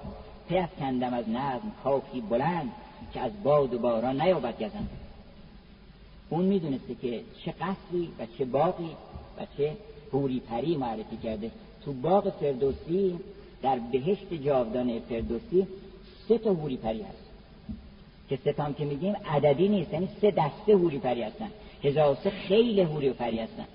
کندم 0.79 1.13
از 1.13 1.29
نظم 1.29 1.71
خاکی 1.83 2.21
بلند 2.21 2.71
که 3.13 3.19
از 3.19 3.31
باد 3.43 3.73
و 3.73 3.79
باران 3.79 4.21
نیابد 4.21 4.55
گزند. 4.55 4.89
اون 6.29 6.45
می‌دونسته 6.45 6.95
که 6.95 7.23
چه 7.45 7.51
قصری 7.51 8.11
و 8.19 8.25
چه 8.37 8.45
باقی 8.45 8.89
و 9.37 9.45
چه 9.57 9.77
حوری 10.11 10.39
پری 10.39 10.77
معرفی 10.77 11.17
کرده. 11.23 11.51
تو 11.85 11.93
باغ 11.93 12.29
فردوسی 12.29 13.15
در 13.61 13.79
بهشت 13.91 14.33
جاودانه 14.33 14.99
فردوسی 14.99 15.67
سه 16.27 16.37
تا 16.37 16.53
حوری 16.53 16.77
پری 16.77 17.01
هست. 17.01 17.27
که 18.29 18.35
ستام 18.35 18.73
که 18.73 18.85
میگیم 18.85 19.15
عددی 19.25 19.67
نیست 19.67 19.93
یعنی 19.93 20.07
سه 20.21 20.31
دسته 20.31 20.75
حوری 20.75 20.97
پری 20.99 21.21
هستن. 21.21 21.49
هزار 21.83 22.17
سه 22.23 22.29
خیلی 22.29 22.81
حوری 22.81 23.09
پری 23.09 23.37
هستن. 23.37 23.65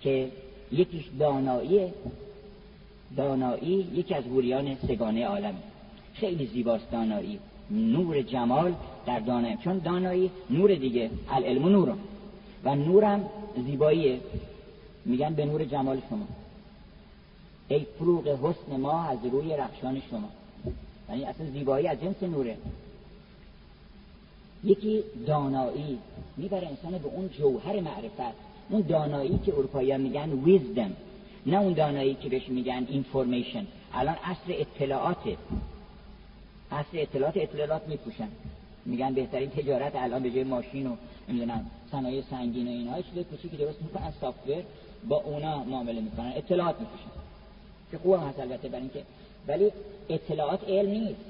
که 0.00 0.28
یکیش 0.72 1.04
دانایی 1.18 1.92
دانایی 3.16 3.86
یکی 3.94 4.14
از 4.14 4.24
حوریان 4.24 4.74
سگانه 4.74 5.26
عالم. 5.26 5.54
خیلی 6.14 6.46
زیباست 6.46 6.90
دانایی. 6.90 7.38
نور 7.70 8.22
جمال 8.22 8.74
در 9.06 9.20
دانایی 9.20 9.56
چون 9.64 9.78
دانایی 9.78 10.30
نور 10.50 10.74
دیگه 10.74 11.10
العلم 11.30 11.68
نور 11.68 11.94
و 12.64 12.74
نورم 12.74 13.30
زیباییه 13.66 14.20
میگن 15.04 15.34
به 15.34 15.44
نور 15.44 15.64
جمال 15.64 16.02
شما. 16.10 16.26
ای 17.68 17.86
فروغ 17.98 18.28
حسن 18.28 18.80
ما 18.80 19.02
از 19.02 19.18
روی 19.32 19.56
رخشان 19.56 20.02
شما. 20.10 20.28
یعنی 21.08 21.24
اصلا 21.24 21.46
زیبایی 21.50 21.86
از 21.86 22.00
جنس 22.00 22.22
نوره. 22.22 22.56
یکی 24.64 25.02
دانایی 25.26 25.98
می‌بره 26.36 26.68
انسان 26.68 26.98
به 26.98 27.08
اون 27.08 27.28
جوهر 27.28 27.80
معرفت. 27.80 28.36
اون 28.70 28.80
دانایی 28.80 29.40
که 29.46 29.52
اروپایی 29.52 29.96
میگن 29.96 30.32
wisdom 30.32 30.92
نه 31.46 31.56
اون 31.56 31.72
دانایی 31.72 32.14
که 32.14 32.28
بهش 32.28 32.48
میگن 32.48 32.86
information 32.88 33.66
الان 33.94 34.16
اصل 34.24 34.48
اطلاعاته 34.48 35.36
اصل 36.70 36.94
اطلاعات 36.94 37.36
اطلاعات 37.36 37.88
می‌فروشن 37.88 38.28
میگن 38.86 39.14
بهترین 39.14 39.50
تجارت 39.50 39.96
الان 39.96 40.22
به 40.22 40.30
جای 40.30 40.44
ماشین 40.44 40.86
و 40.86 40.96
نمی‌دونم 41.28 41.70
صنایع 41.90 42.22
سنگین 42.30 42.68
و 42.68 42.70
اینها 42.70 43.02
چیز 43.02 43.24
کوچیکی 43.24 43.56
درست 43.56 43.82
می‌کنن 43.82 44.12
software 44.20 44.62
با 45.08 45.16
اونا 45.16 45.64
معامله 45.64 46.00
می‌کنن 46.00 46.32
اطلاعات 46.36 46.80
می‌فروشن 46.80 47.10
که 47.90 47.98
خوب 47.98 48.14
هست 48.14 48.40
البته 48.40 48.68
برای 48.68 48.80
اینکه 48.82 49.02
ولی 49.48 49.70
اطلاعات 50.08 50.68
علم 50.68 50.90
نیست. 50.90 51.20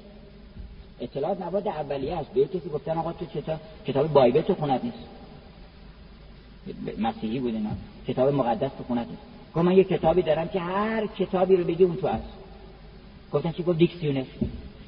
اطلاعات 1.00 1.40
مواد 1.40 1.68
اولیه 1.68 2.16
است. 2.16 2.30
به 2.30 2.44
کسی 2.44 2.68
گفتن 2.74 2.98
آقا 2.98 3.12
تو 3.12 3.26
چطور 3.26 3.58
کتاب 3.86 4.12
بایبل 4.12 4.40
تو 4.40 4.54
خونت 4.54 4.84
نیست. 4.84 4.98
مسیحی 6.98 7.38
بود 7.38 7.54
اینا. 7.54 7.70
کتاب 8.08 8.34
مقدس 8.34 8.70
تو 8.78 8.84
خونت 8.84 9.06
نیست. 9.08 9.22
گفت 9.54 9.64
من 9.64 9.76
یه 9.76 9.84
کتابی 9.84 10.22
دارم 10.22 10.48
که 10.48 10.60
هر 10.60 11.06
کتابی 11.06 11.56
رو 11.56 11.64
بگی 11.64 11.84
اون 11.84 11.96
تو 11.96 12.06
هست. 12.06 12.24
گفتن 13.32 13.52
چی؟ 13.52 13.62
گفت 13.62 13.78
دیکسیونر. 13.78 14.24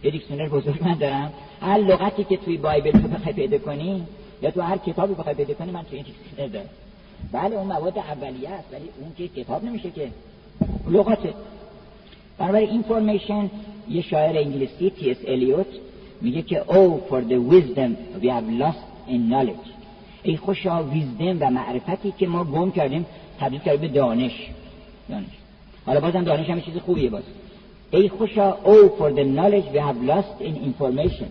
یه 0.03 0.11
دیکسیونر 0.11 0.49
بزرگ 0.49 0.85
من 0.85 0.95
دارم. 0.95 1.33
هر 1.61 1.79
لغتی 1.79 2.25
که 2.25 2.37
توی 2.37 2.57
بایبل 2.57 2.91
تو 2.91 3.09
بخوای 3.09 3.35
پیدا 3.35 3.59
کنی 3.59 4.07
یا 4.43 4.51
تو 4.51 4.61
هر 4.61 4.79
کتابی 4.79 5.15
بخوای 5.15 5.35
پیدا 5.35 5.55
کنی 5.55 5.71
من 5.71 5.83
توی 5.83 5.97
این 5.99 6.07
دیکسیونر 6.07 6.53
دارم. 6.53 6.69
بله 7.33 7.57
اون 7.57 7.67
مواد 7.67 7.99
اولیه 7.99 8.51
است 8.51 8.69
ولی 8.73 8.89
اون 9.01 9.13
که 9.17 9.29
کتاب 9.29 9.65
نمیشه 9.65 9.91
که 9.91 10.09
لغاته 10.91 11.35
بنابراین 12.39 12.71
اینفورمیشن 12.71 13.51
یه 13.89 14.03
شاعر 14.03 14.39
انگلیسی 14.39 14.91
تی 14.91 15.11
اس 15.11 15.17
الیوت 15.27 15.67
میگه 16.21 16.43
که 16.43 16.77
او 16.77 17.01
oh, 17.01 17.11
for 17.11 17.21
the 17.21 17.39
wisdom 17.53 18.21
we 18.23 18.27
have 18.27 18.49
lost 18.63 18.85
in 19.09 19.31
knowledge. 19.31 19.69
ای 20.23 20.37
خوشا 20.37 20.83
ویزدم 20.83 21.37
و 21.41 21.51
معرفتی 21.51 22.15
که 22.19 22.27
ما 22.27 22.45
گم 22.45 22.71
کردیم 22.71 23.07
تبدیل 23.41 23.61
کردیم 23.61 23.81
به 23.81 23.89
دانش. 23.89 24.51
دانش. 25.09 25.25
حالا 25.87 26.01
بازم 26.01 26.25
دانش 26.25 26.51
هم 26.51 26.61
چیز 26.61 26.77
خوبیه 26.77 27.11
باز. 27.11 27.23
ای 27.91 28.09
خوشا 28.09 28.53
او 28.53 28.75
oh, 28.75 29.01
for 29.01 29.15
the 29.17 29.25
knowledge 29.25 29.75
we 29.75 29.79
have 29.79 30.11
lost 30.11 30.45
in 30.45 30.55
information. 30.55 31.29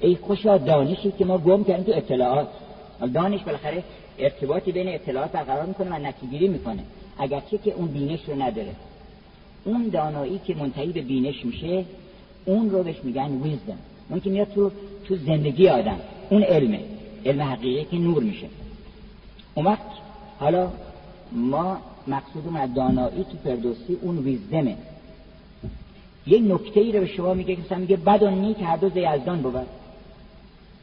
ای 0.00 0.16
خوشا 0.16 0.58
دانشی 0.58 1.12
که 1.18 1.24
ما 1.24 1.38
گم 1.38 1.64
کردیم 1.64 1.84
تو 1.84 1.92
اطلاعات. 1.92 2.48
دانش 3.14 3.42
بالاخره 3.42 3.82
ارتباطی 4.24 4.72
بین 4.72 4.88
اطلاعات 4.88 5.32
برقرار 5.32 5.66
می‌کنه 5.66 5.90
و 5.90 5.98
نتیجه 5.98 6.48
می‌کنه. 6.48 6.82
اگرچه 7.18 7.58
که 7.58 7.72
اون 7.72 7.88
بینش 7.88 8.20
رو 8.28 8.42
نداره. 8.42 8.74
اون 9.64 9.88
دانایی 9.88 10.40
که 10.46 10.54
منتهی 10.54 10.92
به 10.92 11.00
بینش 11.00 11.44
میشه 11.44 11.84
اون 12.44 12.70
رو 12.70 12.82
بهش 12.82 12.96
میگن 13.04 13.42
ویزدم 13.42 13.78
اون 14.08 14.20
که 14.20 14.30
میاد 14.30 14.52
تو 14.54 14.70
تو 15.04 15.16
زندگی 15.16 15.68
آدم. 15.68 16.00
اون 16.30 16.42
علمه. 16.42 16.80
علم 17.26 17.42
حقیقی 17.42 17.84
که 17.84 17.96
نور 17.96 18.22
میشه. 18.22 18.46
اون 19.54 19.66
وقت 19.66 19.80
حالا 20.38 20.70
ما 21.32 21.78
مقصودمون 22.06 22.56
از 22.56 22.74
دانایی 22.74 23.24
تو 23.24 23.38
فردوسی 23.44 23.98
اون 24.02 24.18
ویزدمه 24.18 24.76
یه 26.26 26.40
نکته 26.40 26.80
ای 26.80 26.92
رو 26.92 27.00
به 27.00 27.06
شما 27.06 27.34
میگه 27.34 27.56
که 27.56 27.76
میگه 27.76 27.96
بد 27.96 28.22
و 28.22 28.30
نیک 28.30 28.56
هر 28.62 28.76
دو 28.76 28.86
یزدان 28.86 29.42
بود 29.42 29.66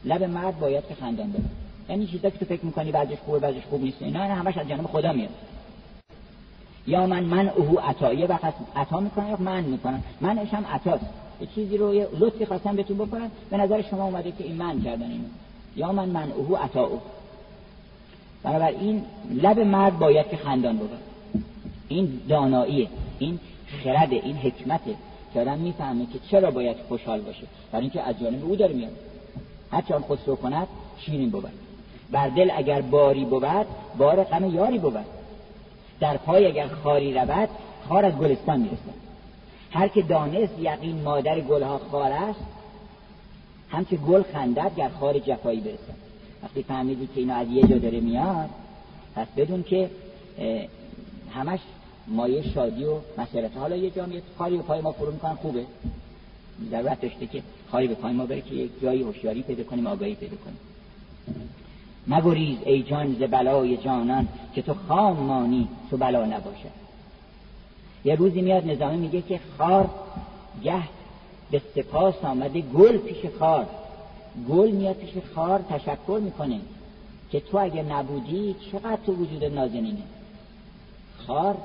لب 0.04 0.24
مرد 0.24 0.60
باید 0.60 0.88
که 0.88 0.94
خندان 0.94 1.30
بود 1.30 1.44
یعنی 1.88 2.06
چیزا 2.06 2.30
که 2.30 2.38
تو 2.38 2.44
فکر 2.44 2.64
می‌کنی 2.64 2.92
بعدش 2.92 3.18
خوبه 3.18 3.38
بعدش 3.38 3.62
خوب 3.70 3.82
نیست. 3.82 4.02
اینا 4.02 4.20
همش 4.20 4.56
از 4.56 4.68
جانب 4.68 4.86
خدا 4.86 5.12
میاد. 5.12 5.30
یا 6.86 7.06
من 7.06 7.24
من 7.24 7.48
اوهو 7.48 7.78
عطایه 7.78 8.26
وقت 8.26 8.54
عطا 8.76 9.00
می‌کنن 9.00 9.28
یا 9.28 9.36
من 9.36 9.64
می‌کنن؟ 9.64 10.02
منش 10.20 10.54
هم 10.54 10.64
عطاست. 10.72 11.04
یه 11.40 11.48
چیزی 11.54 11.76
رو 11.76 11.94
یه 11.94 12.08
لطفی 12.18 12.46
خواستم 12.46 12.76
بهتون 12.76 12.96
بکنن 12.96 13.30
به 13.50 13.56
نظر 13.56 13.82
شما 13.82 14.04
اومده 14.04 14.32
که 14.32 14.44
این 14.44 14.56
من 14.56 14.82
کردن 14.82 15.10
اینو. 15.10 15.24
یا 15.76 15.92
من 15.92 16.08
من 16.08 16.32
اوهو 16.32 16.56
عطا. 16.56 16.84
او 16.84 17.00
این 18.80 19.04
لب 19.30 19.58
مرد 19.58 19.98
باید 19.98 20.28
که 20.28 20.36
خندان 20.36 20.76
بود 20.76 20.90
این 21.88 22.20
داناییه. 22.28 22.88
این 23.18 23.38
خرده. 23.84 24.16
این 24.16 24.36
حکمته. 24.36 24.94
که 25.34 25.40
آدم 25.40 25.58
می‌فهمه 25.58 26.06
که 26.06 26.18
چرا 26.30 26.50
باید 26.50 26.76
خوشحال 26.88 27.20
باشه. 27.20 27.42
برای 27.72 27.82
اینکه 27.82 28.02
از 28.02 28.20
جانب 28.20 28.44
او 28.44 28.56
داره 28.56 28.74
میاد. 28.74 28.92
هرچه 29.72 29.94
هم 29.94 30.02
خسرو 30.02 30.36
کند 30.36 30.66
شیرین 30.98 31.30
بود 31.30 31.67
بر 32.10 32.28
دل 32.28 32.50
اگر 32.56 32.80
باری 32.80 33.24
بود 33.24 33.66
بار 33.98 34.24
غم 34.24 34.54
یاری 34.54 34.78
بود. 34.78 34.96
در 36.00 36.16
پای 36.16 36.46
اگر 36.46 36.68
خاری 36.68 37.14
رود 37.14 37.48
خار 37.88 38.04
از 38.04 38.14
گلستان 38.14 38.60
می‌رسد. 38.60 38.98
هر 39.70 39.88
که 39.88 40.02
دانست 40.02 40.58
یقین 40.58 41.02
مادر 41.02 41.40
گلها 41.40 41.78
خار 41.78 42.12
است 42.12 42.40
همچه 43.70 43.96
گل 43.96 44.22
خندد 44.22 44.72
گر 44.76 44.88
خار 44.88 45.18
جفایی 45.18 45.60
برسد. 45.60 45.98
وقتی 46.42 46.62
فهمیدی 46.62 47.06
که 47.06 47.20
اینا 47.20 47.34
از 47.34 47.48
یه 47.48 47.62
جا 47.62 47.78
داره 47.78 48.00
میاد 48.00 48.48
پس 49.16 49.26
بدون 49.36 49.62
که 49.62 49.90
همش 51.34 51.60
مایه 52.06 52.42
شادی 52.42 52.84
و 52.84 52.94
مسئلت 53.18 53.56
حالا 53.56 53.76
یه 53.76 53.90
جا 53.90 54.06
میاد 54.06 54.22
خاری 54.38 54.56
به 54.56 54.62
پای 54.62 54.80
ما 54.80 54.92
فرو 54.92 55.12
می‌کنن 55.12 55.34
خوبه. 55.34 55.64
ضرورت 56.70 57.00
داشته 57.00 57.26
که 57.26 57.42
خاری 57.70 57.86
به 57.86 57.94
پای 57.94 58.12
ما 58.12 58.26
بره 58.26 58.40
که 58.40 58.54
یک 58.54 58.70
جایی 58.82 59.02
هوشیاری 59.02 59.42
پیدا 59.42 59.64
کنیم 59.64 59.86
آگاهی 59.86 60.14
پیدا 60.14 60.36
کنیم. 60.36 60.58
مگریز 62.08 62.58
ای 62.64 62.82
جان 62.82 63.16
ز 63.20 63.22
بلای 63.22 63.76
جانان 63.76 64.28
که 64.54 64.62
تو 64.62 64.74
خام 64.88 65.16
مانی 65.16 65.68
تو 65.90 65.96
بلا 65.96 66.24
نباشد. 66.24 66.78
یه 68.04 68.14
روزی 68.14 68.42
میاد 68.42 68.70
نظامی 68.70 68.96
میگه 68.96 69.22
که 69.22 69.40
خار 69.58 69.90
گه 70.64 70.82
به 71.50 71.62
سپاس 71.74 72.14
آمده 72.24 72.60
گل 72.60 72.96
پیش 72.96 73.18
خار. 73.38 73.66
گل 74.48 74.70
میاد 74.70 74.96
پیش 74.96 75.10
خار 75.34 75.60
تشکر 75.70 76.20
می‌کنه 76.22 76.60
که 77.30 77.40
تو 77.40 77.58
اگه 77.58 77.82
نبودی 77.82 78.56
چقدر 78.72 78.98
تو 79.06 79.12
وجود 79.12 79.44
نازنینه. 79.44 80.02
خار 81.26 81.56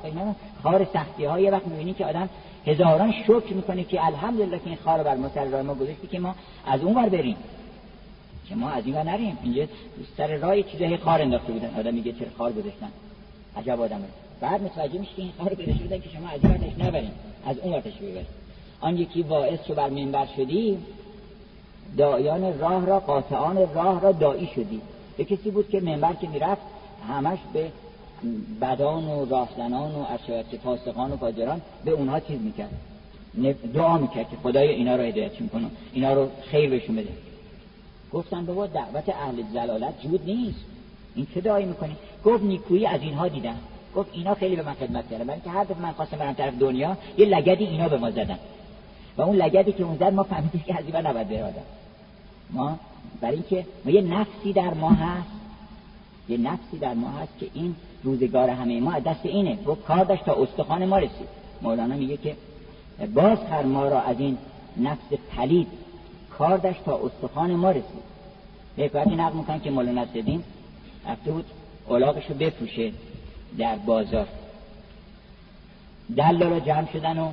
خار 0.63 0.87
سختی 0.93 1.25
های 1.25 1.49
وقت 1.49 1.67
می‌بینی 1.67 1.93
که 1.93 2.05
آدم 2.05 2.29
هزاران 2.65 3.11
شکر 3.11 3.53
می‌کنه 3.53 3.83
که 3.83 4.05
الحمدلله 4.05 4.59
که 4.59 4.67
این 4.67 4.77
خار 4.85 5.03
بر 5.03 5.15
ما 5.15 5.61
ما 5.63 5.73
گذاشتی 5.73 6.07
که 6.07 6.19
ما 6.19 6.35
از 6.65 6.81
اون 6.81 6.93
بر 6.93 7.09
بریم. 7.09 7.35
که 8.49 8.55
ما 8.55 8.69
از 8.69 8.85
این 8.85 8.95
نریم. 8.95 9.37
اینجا 9.43 9.65
سر 10.17 10.37
راه 10.37 10.61
چیزای 10.61 10.97
خار 10.97 11.21
انداخته 11.21 11.53
بودن. 11.53 11.75
آدم 11.79 11.93
میگه 11.93 12.11
چرا 12.11 12.27
خار 12.37 12.51
گذاشتن. 12.51 12.89
عجب 13.57 13.81
آدمه 13.81 14.05
بعد 14.41 14.63
متوجه 14.63 14.99
میشه 14.99 15.11
که 15.15 15.21
این 15.21 15.31
خار 15.37 15.53
پیدا 15.53 15.73
شده 15.73 15.99
که 15.99 16.09
شما 16.09 16.29
از 16.29 16.39
این 16.43 16.51
ورش 16.51 16.87
نبرین. 16.87 17.11
از 17.45 17.57
اون 17.57 17.73
ورش 17.73 17.83
ببرین. 17.83 18.25
آن 18.81 18.97
یکی 18.97 19.21
واعظ 19.21 19.59
شو 19.67 19.73
بر 19.73 19.89
منبر 19.89 20.27
شدی 20.37 20.77
دایان 21.97 22.59
راه 22.59 22.85
را 22.85 22.99
قاطعان 22.99 23.57
راه 23.73 24.01
را 24.01 24.11
دایی 24.11 24.49
شدی. 24.55 24.81
به 25.17 25.23
کسی 25.23 25.51
بود 25.51 25.69
که 25.69 25.79
منبر 25.79 26.13
که 26.13 26.27
می‌رفت 26.27 26.61
همش 27.09 27.39
به 27.53 27.71
بدان 28.61 29.03
و 29.03 29.25
راهزنان 29.25 29.91
و 29.91 30.05
اشایت 30.09 30.45
فاسقان 30.63 31.11
و 31.11 31.17
فاجران 31.17 31.61
به 31.85 31.91
اونها 31.91 32.19
چیز 32.19 32.41
می‌کرد. 32.41 32.71
دعا 33.73 33.97
می‌کرد 33.97 34.29
که 34.29 34.37
خدای 34.43 34.69
اینا 34.69 34.95
رو 34.95 35.03
هدایت 35.03 35.41
می‌کنه 35.41 35.65
اینا 35.93 36.13
رو 36.13 36.27
خیر 36.51 36.69
بهشون 36.69 36.95
بده. 36.95 37.09
گفتن 38.13 38.45
بابا 38.45 38.67
دعوت 38.67 39.09
اهل 39.09 39.43
زلالت 39.53 40.01
جود 40.01 40.25
نیست. 40.25 40.59
این 41.15 41.27
چه 41.33 41.41
دعایی 41.41 41.65
می‌کنی؟ 41.65 41.95
گفت 42.25 42.43
نیکویی 42.43 42.85
از 42.85 43.01
اینها 43.01 43.27
دیدم. 43.27 43.55
گفت 43.95 44.09
اینا 44.13 44.33
خیلی 44.33 44.55
به 44.55 44.63
من 44.63 44.73
خدمت 44.73 45.09
کردن. 45.09 45.23
برای 45.23 45.39
که 45.41 45.49
هر 45.49 45.63
دفعه 45.63 45.81
من 45.81 45.91
خواستم 45.91 46.17
برم 46.17 46.33
طرف 46.33 46.53
دنیا 46.59 46.97
یه 47.17 47.25
لگدی 47.25 47.65
اینا 47.65 47.89
به 47.89 47.97
ما 47.97 48.11
زدن. 48.11 48.39
و 49.17 49.21
اون 49.21 49.35
لگدی 49.35 49.71
که 49.71 49.83
اون 49.83 49.95
زد 49.95 50.13
ما 50.13 50.23
فهمیدیم 50.23 50.63
که 50.67 50.79
از 50.79 50.85
این 50.85 50.95
نباید 50.95 51.29
بره 51.29 51.43
آدم 51.43 51.61
ما 52.49 52.79
برای 53.21 53.35
اینکه 53.35 53.65
ما 53.85 53.91
یه 53.91 54.01
نفسی 54.01 54.53
در 54.53 54.73
ما 54.73 54.89
هست. 54.89 55.29
یه 56.29 56.37
نفسی 56.37 56.77
در 56.79 56.93
ما 56.93 57.09
هست 57.09 57.39
که 57.39 57.47
این 57.53 57.75
روزگار 58.03 58.49
همه 58.49 58.79
ما 58.79 58.99
دست 58.99 59.25
اینه. 59.25 59.55
گفت 59.55 59.85
کار 59.85 60.03
داشت 60.03 60.25
تا 60.25 60.43
استخوان 60.43 60.85
ما 60.85 60.97
رسید. 60.97 61.27
مولانا 61.61 61.95
میگه 61.95 62.17
که 62.17 62.35
باز 63.13 63.37
خر 63.49 63.63
ما 63.63 63.87
را 63.87 64.01
از 64.01 64.19
این 64.19 64.37
نفس 64.77 65.13
پلید 65.35 65.67
کار 66.37 66.57
داشت 66.57 66.83
تا 66.85 66.99
استخوان 67.05 67.55
ما 67.55 67.71
رسید. 67.71 68.03
به 68.75 68.83
حکایتی 68.83 69.15
نقل 69.15 69.37
می‌کنن 69.37 69.59
که 69.59 69.71
مولانا 69.71 70.03
نصرالدین 70.03 70.43
رفته 71.09 71.31
بود 71.31 71.45
اولاقش 71.87 72.25
رو 72.25 72.35
بفروشه 72.35 72.91
در 73.57 73.75
بازار. 73.75 74.27
دلالا 76.17 76.59
جمع 76.59 76.91
شدن 76.93 77.19
و 77.19 77.31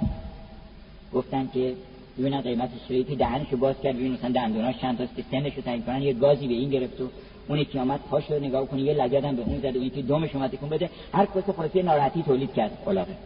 گفتن 1.14 1.48
که 1.55 1.74
ببینن 2.18 2.40
قیمت 2.40 2.70
که 2.88 3.16
دهنشو 3.16 3.57
باز 3.57 3.74
کرد. 3.82 3.96
ببینن 3.96 4.14
مثلا 4.14 4.30
دندوناش 4.30 4.78
چند 4.78 4.98
تاست 4.98 5.16
که 5.16 5.24
سنش 5.30 5.55
رو 5.55 5.62
تعیین 5.62 5.82
کنن. 5.82 6.03
یه 6.03 6.12
گازی 6.12 6.48
به 6.48 6.55
این 6.55 6.70
گرفت 6.70 7.01
و 7.01 7.09
اون 7.48 7.64
که 7.64 7.80
آمد 7.80 8.01
پاش 8.11 8.30
رو 8.30 8.38
نگاه 8.38 8.66
کنه. 8.66 8.80
یه 8.80 8.94
لگدم 8.94 9.36
به 9.36 9.42
اون 9.42 9.61
زد 9.61 9.76
و 9.76 9.82
یکی 9.82 10.03
دومش 10.03 10.34
اومد 10.34 10.51
تکون 10.51 10.68
بده. 10.68 10.90
هر 11.12 11.26
کس 11.26 11.51
خلاصی 11.57 11.82
ناراحتی 11.82 12.22
تولید 12.22 12.53
کرد 12.53 12.78
اولاقه 12.86 13.16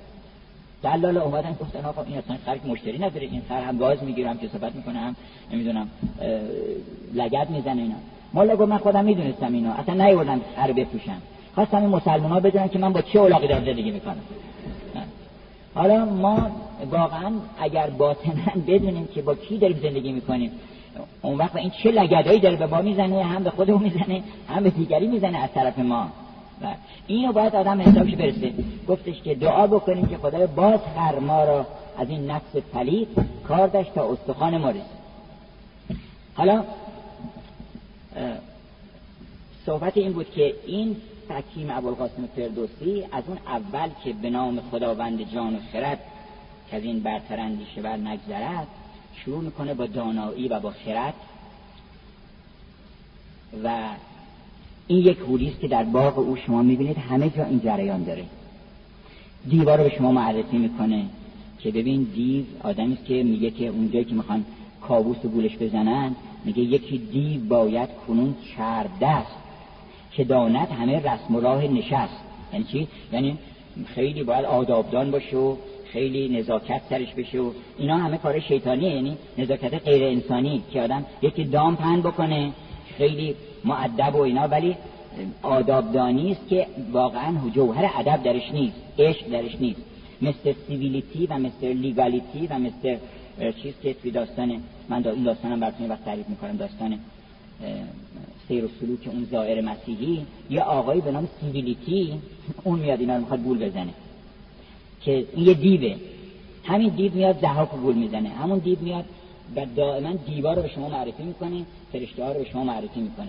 دلالا 0.85 1.23
اومدن 1.23 1.57
گفتن 1.61 1.85
آقا 1.85 2.03
این 2.03 2.19
اصلا 2.19 2.37
خر 2.47 2.59
مشتری 2.69 2.99
نداره. 2.99 3.27
این 3.27 3.43
خر 3.49 3.61
هم 3.61 3.79
گاز 3.79 4.03
می‌گیره 4.03 4.31
هم 4.31 4.39
کسافت 4.39 4.77
می‌کنه 4.77 4.99
هم 4.99 5.17
نمی‌دونم 5.53 5.89
لگد 7.15 7.51
می‌زنه 7.51 7.83
اینا. 7.83 7.95
مالا 8.35 8.57
گفت 8.57 8.69
من 8.69 8.79
خودم 8.79 9.05
می‌دونستم 9.05 9.53
اینو 9.53 9.71
اصلا 9.71 10.07
نیوردم 10.07 10.41
خر 10.57 10.73
بفروشم 10.73 11.23
خواستم 11.55 11.77
این 11.77 11.89
مسلمان 11.89 12.31
ها 12.31 12.41
بدونن 12.41 12.69
که 12.69 12.79
من 12.79 12.93
با 12.93 13.01
چه 13.01 13.19
اولاقی 13.19 13.49
دارم 13.49 13.65
زندگی 13.65 13.91
می‌کنم. 13.91 14.23
حالا 15.75 16.05
ما 16.05 16.51
واقعا 16.91 17.31
اگر 17.61 17.87
باطنا 17.91 18.33
بدونیم 18.67 19.09
که 19.15 19.23
با 19.23 19.35
کی 19.35 19.59
داریم 19.59 19.81
زندگی 19.83 20.13
می‌کنیم. 20.13 20.51
اون 21.23 21.39
وقت 21.39 21.57
این 21.57 21.71
چه 21.71 21.91
لگدهایی 21.91 22.41
داره 22.41 22.57
به 22.57 22.67
ما 22.67 22.83
می‌زنه 22.83 23.23
هم 23.23 23.45
به 23.45 23.51
خودمون 23.51 23.83
می‌زنه 23.83 24.23
هم 24.49 24.63
به 24.63 24.71
دیگری 24.71 25.07
می‌زنه 25.07 25.39
از 25.39 25.51
طرف 25.55 25.79
ما. 25.79 26.09
اینو 27.07 27.33
باید 27.33 27.57
آدم 27.57 27.81
حسابش 27.81 28.15
برسه. 28.15 28.53
گفتش 28.89 29.23
که 29.23 29.35
دعا 29.35 29.67
بکنیم 29.67 30.07
که 30.07 30.17
خدای 30.17 30.47
باز 30.47 30.81
هر 30.97 31.19
ما 31.19 31.45
را 31.45 31.67
از 31.99 32.09
این 32.09 32.31
نفس 32.31 32.57
پلید 32.57 33.09
کار 33.49 33.69
داشت 33.69 33.95
تا 33.95 34.13
استخوان 34.13 34.57
ما 34.57 34.71
رسید 34.71 35.05
حالا 36.35 36.65
صحبت 39.67 39.97
این 39.97 40.13
بود 40.13 40.31
که 40.31 40.55
این 40.67 40.97
حکیم 41.29 41.71
ابوالقاسم 41.71 42.29
فردوسی 42.37 43.05
از 43.13 43.25
اون 43.27 43.39
اول 43.47 43.89
که 44.05 44.13
به 44.13 44.31
نام 44.31 44.61
خداوند 44.71 45.33
جان 45.33 45.57
و 45.57 45.59
خرد 45.73 45.99
که 46.71 46.77
از 46.77 46.83
این 46.83 47.01
برتر 47.01 47.41
اندیشه 47.41 47.83
بر 47.83 47.97
نگذرد 47.97 48.67
شروع 49.15 49.43
می‌کنه 49.43 49.75
با 49.75 49.87
دانایی 49.87 50.49
و 50.49 50.61
با 50.61 50.71
خرد 50.71 51.15
و 53.65 53.89
این 54.87 54.99
یک 54.99 55.19
حولی 55.19 55.49
است 55.49 55.61
که 55.61 55.69
در 55.69 55.85
باغ 55.85 56.19
او 56.19 56.37
شما 56.37 56.63
می‌بینید 56.63 56.99
همه 56.99 57.31
جا 57.31 57.45
این 57.45 57.61
جریان 57.61 58.05
داره 58.05 58.25
دیوار 59.49 59.79
رو 59.79 59.85
به 59.85 59.91
شما 59.91 60.13
معرفی 60.13 60.59
می‌کنه 60.59 61.05
که 61.59 61.71
ببین 61.71 62.03
دیو 62.03 62.45
آدمی 62.63 62.93
است 62.93 63.05
که 63.05 63.23
میگه 63.23 63.51
که 63.51 63.67
اونجایی 63.67 64.05
که 64.05 64.15
می‌خوان 64.15 64.45
کابوس 64.81 65.25
و 65.25 65.29
گولش 65.29 65.57
بزنن 65.57 66.17
میگه 66.45 66.63
یکی 66.63 66.99
دیو 66.99 67.41
باید 67.41 67.89
کنون 68.07 68.35
چرب 68.57 68.91
دست 69.01 69.37
که 70.13 70.25
داند 70.25 70.69
همه 70.69 70.99
رسم 70.99 71.37
و 71.37 71.41
راه 71.41 71.65
نشست 71.65 72.21
یعنی 72.53 72.65
چی؟ 72.65 72.89
یعنی 73.13 73.39
خیلی 73.87 74.23
باید 74.23 74.45
آدابدان 74.45 75.11
باشه 75.11 75.37
و 75.37 75.57
خیلی 75.93 76.39
نزاکت 76.39 76.81
سرش 76.91 77.15
بشه 77.15 77.41
و 77.41 77.51
اینا 77.79 77.97
همه 77.97 78.19
کار 78.19 78.41
شیطانیه 78.41 78.95
یعنی 78.95 79.17
نزاکت 79.39 79.75
غیر 79.75 80.05
انسانی 80.05 80.63
که 80.73 80.83
آدم 80.83 81.05
یکی 81.23 81.45
دام 81.45 81.77
پهن 81.77 82.01
بکنه 82.01 82.53
خیلی 82.99 83.35
معدب 83.65 84.15
و 84.15 84.21
اینا 84.21 84.49
ولی 84.49 84.77
آدابدانی 85.43 86.33
است 86.33 86.49
که 86.49 86.67
واقعا 86.93 87.35
جوهر 87.55 87.91
ادب 87.99 88.23
درش 88.23 88.51
نیست 88.53 88.77
عشق 88.99 89.29
درش 89.29 89.57
نیست. 89.61 89.81
مثل 90.23 90.55
civility 90.67 91.27
و 91.27 91.39
مثل 91.39 91.67
legality 91.67 92.47
و 92.47 92.59
مثل 92.59 92.97
چیز 93.63 93.75
که 93.83 93.95
توی 93.95 94.11
داستان 94.11 94.61
من 94.89 95.01
دا 95.01 95.11
این 95.11 95.25
داستانم 95.25 95.61
براتون 95.61 95.89
وقت 95.89 96.05
تعریف 96.05 96.29
می‌کنم 96.29 96.57
داستان 96.57 96.99
سیر 98.49 98.65
و 98.65 98.69
سلوک 98.81 98.99
اون 99.07 99.29
زائر 99.31 99.61
مسیحی. 99.61 100.27
یه 100.51 100.61
آقایی 100.61 101.01
به 101.01 101.13
نام 101.13 101.29
Civility 101.41 102.13
اون 102.65 102.79
میاد 102.79 103.01
اینا 103.01 103.15
رو 103.15 103.21
می‌خواد 103.21 103.43
گول 103.43 103.69
بزنه 103.69 103.91
که 105.01 105.27
این 105.35 105.47
یه 105.47 105.55
دیوه. 105.55 105.97
همین 106.65 106.89
دیو 106.89 107.15
میاد 107.15 107.41
ضحاک 107.41 107.71
گول 107.71 107.95
می‌زنه. 107.95 108.29
همون 108.29 108.59
دیو 108.59 108.79
میاد 108.81 109.05
و 109.57 109.67
دائما 109.77 110.13
دیوا 110.13 110.57
رو 110.57 110.63
به 110.63 110.69
شما 110.69 110.89
معرفی 110.89 111.23
می‌کنه 111.23 111.65
فرشته 111.93 112.25
ها 112.25 112.33
رو 112.33 112.39
به 112.39 112.51
شما 112.51 112.65
معرفی 112.65 113.01
می‌کنه. 113.01 113.29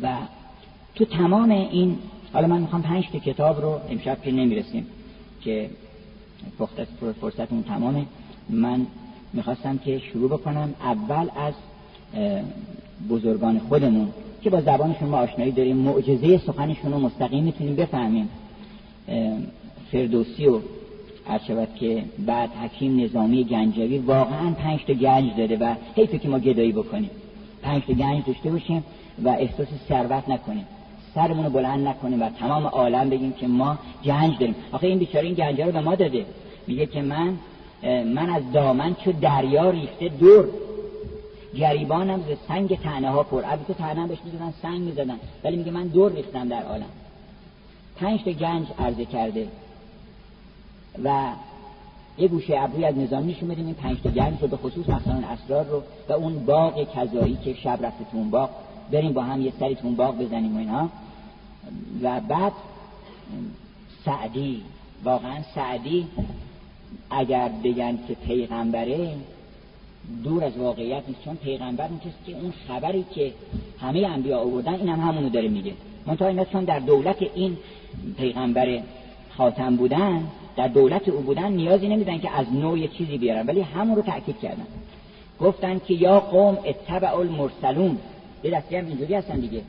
و 0.00 0.16
تو 0.94 1.04
تمام 1.04 1.50
این 1.50 1.98
حالا 2.32 2.46
من 2.46 2.60
می‌خوام 2.60 2.82
پنج 2.82 3.04
تا 3.12 3.18
کتاب 3.18 3.60
رو 3.60 3.80
امشب 3.90 4.22
که 4.22 4.30
نمی‌رسیم 4.32 4.86
که 5.44 5.70
فرصت 7.20 7.52
اون 7.52 7.62
تمامه 7.62 8.06
من 8.48 8.86
می‌خواستم 9.32 9.78
که 9.78 9.98
شروع 9.98 10.28
بکنم 10.30 10.74
اول 10.80 11.28
از 11.36 11.54
بزرگان 13.08 13.58
خودمون 13.58 14.08
که 14.42 14.50
با 14.50 14.60
زبانشون 14.60 15.08
ما 15.08 15.18
آشنایی 15.18 15.52
داریم 15.52 15.76
معجزه 15.76 16.38
سخنشون 16.38 16.92
رو 16.92 16.98
مستقیم 16.98 17.44
می‌تونیم 17.44 17.76
بفهمیم. 17.76 18.28
فردوسی 19.92 20.46
و 20.46 20.60
شود 21.46 21.68
که 21.74 22.04
بعد 22.26 22.50
حکیم 22.50 23.04
نظامی 23.04 23.44
گنجوی 23.44 23.98
واقعا 23.98 24.50
پنج 24.50 24.80
تا 24.86 24.92
گنج 24.92 25.36
داده 25.36 25.56
و 25.56 25.74
حیفه 25.96 26.18
که 26.18 26.28
ما 26.28 26.38
گدایی 26.38 26.72
بکنیم. 26.72 27.10
پنج 27.62 27.82
تا 27.86 27.92
گنج 27.92 28.24
داشته 28.26 28.50
باشیم 28.50 28.84
و 29.24 29.28
احساس 29.28 29.68
ثروت 29.88 30.28
نکنیم. 30.28 30.66
سرمون 31.14 31.44
رو 31.44 31.50
بلند 31.50 31.88
نکنیم 31.88 32.22
و 32.22 32.30
تمام 32.30 32.66
عالم 32.66 33.10
بگیم 33.10 33.32
که 33.32 33.46
ما 33.46 33.78
گنج 34.04 34.38
داریم. 34.38 34.54
آخه 34.72 34.86
این 34.86 34.98
بیچاره 34.98 35.26
این 35.26 35.34
گنج 35.34 35.60
رو 35.60 35.72
به 35.72 35.80
ما 35.80 35.94
داده. 35.94 36.26
میگه 36.66 36.86
که 36.86 37.02
من 37.02 37.38
من 38.04 38.30
از 38.30 38.42
دامن 38.52 38.94
چو 38.94 39.12
دریا 39.12 39.70
ریخته 39.70 40.08
دور. 40.08 40.48
گریبانم 41.56 42.20
ز 42.20 42.48
سنگ 42.48 42.78
تنه 42.78 43.10
ها 43.10 43.22
پر 43.22 43.42
تو 43.66 43.74
تنه 43.74 44.06
بهش 44.06 44.18
می‌زدن 44.24 44.52
سنگ 44.62 44.80
می‌زدن 44.80 45.18
ولی 45.44 45.56
میگه 45.56 45.70
من 45.70 45.86
دور 45.86 46.12
ریختم 46.12 46.48
در 46.48 46.62
عالم. 46.62 46.90
پنج 47.96 48.24
تا 48.24 48.30
گنج 48.30 48.66
عرضه 48.78 49.04
کرده. 49.04 49.48
و 51.04 51.32
یه 52.18 52.28
گوشه 52.28 52.62
ابروی 52.62 52.84
از 52.84 52.98
نظام 52.98 53.28
نشون 53.28 53.48
بدیم 53.48 53.66
این 53.66 53.74
پنج 53.74 53.96
تا 54.04 54.10
گنج 54.10 54.34
رو 54.40 54.48
به 54.48 54.56
خصوص 54.56 54.88
مثلا 54.88 55.22
اسرار 55.28 55.64
رو 55.64 55.82
و 56.08 56.12
اون 56.12 56.44
باغ 56.44 56.94
کذایی 56.94 57.38
که 57.44 57.54
شب 57.54 57.78
رفته 57.82 58.04
تو 58.12 58.24
باغ 58.24 58.50
بریم 58.90 59.12
با 59.12 59.22
هم 59.22 59.42
یه 59.42 59.52
سری 59.60 59.74
تو 59.74 59.86
اون 59.86 59.96
باغ 59.96 60.18
بزنیم 60.18 60.56
و 60.56 60.58
اینها 60.58 60.88
و 62.02 62.20
بعد 62.20 62.52
سعدی 64.04 64.62
واقعا 65.04 65.42
سعدی 65.54 66.06
اگر 67.10 67.50
بگن 67.64 67.98
که 68.08 68.14
پیغمبره 68.14 69.14
دور 70.24 70.44
از 70.44 70.56
واقعیت 70.56 71.02
نیست 71.08 71.24
چون 71.24 71.36
پیغمبر 71.36 71.88
اون 71.88 72.00
که 72.26 72.32
اون 72.32 72.52
خبری 72.68 73.04
که 73.14 73.32
همه 73.80 74.06
انبیا 74.06 74.38
آوردن 74.38 74.74
این 74.74 74.88
هم 74.88 75.00
همونو 75.00 75.28
داره 75.28 75.48
میگه. 75.48 75.72
منتها 76.06 76.28
اینا 76.28 76.44
چون 76.44 76.64
در 76.64 76.78
دولت 76.78 77.16
این 77.34 77.56
پیغمبر 78.18 78.82
خاتم 79.36 79.76
بودن 79.76 80.24
در 80.56 80.68
دولت 80.68 81.08
او 81.08 81.20
بودن 81.20 81.52
نیازی 81.52 81.88
نمیدن 81.88 82.18
که 82.18 82.30
از 82.30 82.52
نوع 82.52 82.86
چیزی 82.86 83.18
بیارن 83.18 83.46
ولی 83.46 83.60
همون 83.60 83.96
رو 83.96 84.02
تأکید 84.02 84.38
کردن. 84.40 84.66
گفتن 85.40 85.78
که 85.78 85.94
یا 85.94 86.20
قوم 86.20 86.58
اتبع 86.64 87.16
المرسلون. 87.16 87.98
یه 88.44 88.50
دستی 88.50 88.76
هم 88.76 88.86
اینجوری 88.86 89.14
هستن 89.14 89.40
دیگه. 89.40 89.62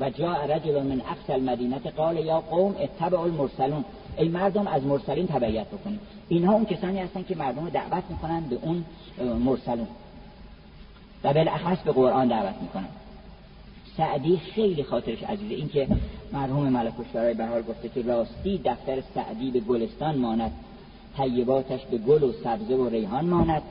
و 0.00 0.10
جا 0.10 0.32
رجل 0.32 0.82
من 0.82 1.00
اقصى 1.00 1.32
المدینه 1.32 1.78
قال 1.78 2.16
یا 2.18 2.40
قوم 2.40 2.76
اتبع 2.80 3.20
المرسلون. 3.20 3.84
ای 4.18 4.28
مردم 4.28 4.66
از 4.66 4.84
مرسلین 4.84 5.26
تبعیت 5.26 5.66
بکنید. 5.66 6.00
اینها 6.28 6.52
اون 6.52 6.64
کسانی 6.64 6.98
هستن 6.98 7.22
که 7.22 7.36
مردم 7.36 7.64
رو 7.64 7.70
دعوت 7.70 8.02
می‌کنن 8.10 8.40
به 8.40 8.58
اون 8.62 8.84
مرسلون. 9.38 9.86
و 11.24 11.32
بالاخص 11.32 11.78
به 11.82 11.92
قرآن 11.92 12.28
دعوت 12.28 12.54
می‌کنن. 12.62 12.88
سعدی 13.96 14.36
خیلی 14.36 14.82
خاطرش 14.82 15.22
عزیزه. 15.22 15.54
این 15.54 15.68
که 15.68 15.88
مرحوم 16.32 16.68
ملک 16.68 16.92
به 17.12 17.34
بهار 17.34 17.62
گفته 17.62 17.88
که 17.88 18.02
راستی 18.02 18.60
دفتر 18.64 19.02
سعدی 19.14 19.50
به 19.50 19.60
گلستان 19.60 20.18
ماند. 20.18 20.52
طیباتش 21.16 21.80
به 21.90 21.98
گل 21.98 22.22
و 22.22 22.32
سبزه 22.44 22.74
و 22.74 22.88
ریحان 22.88 23.24
ماند. 23.24 23.62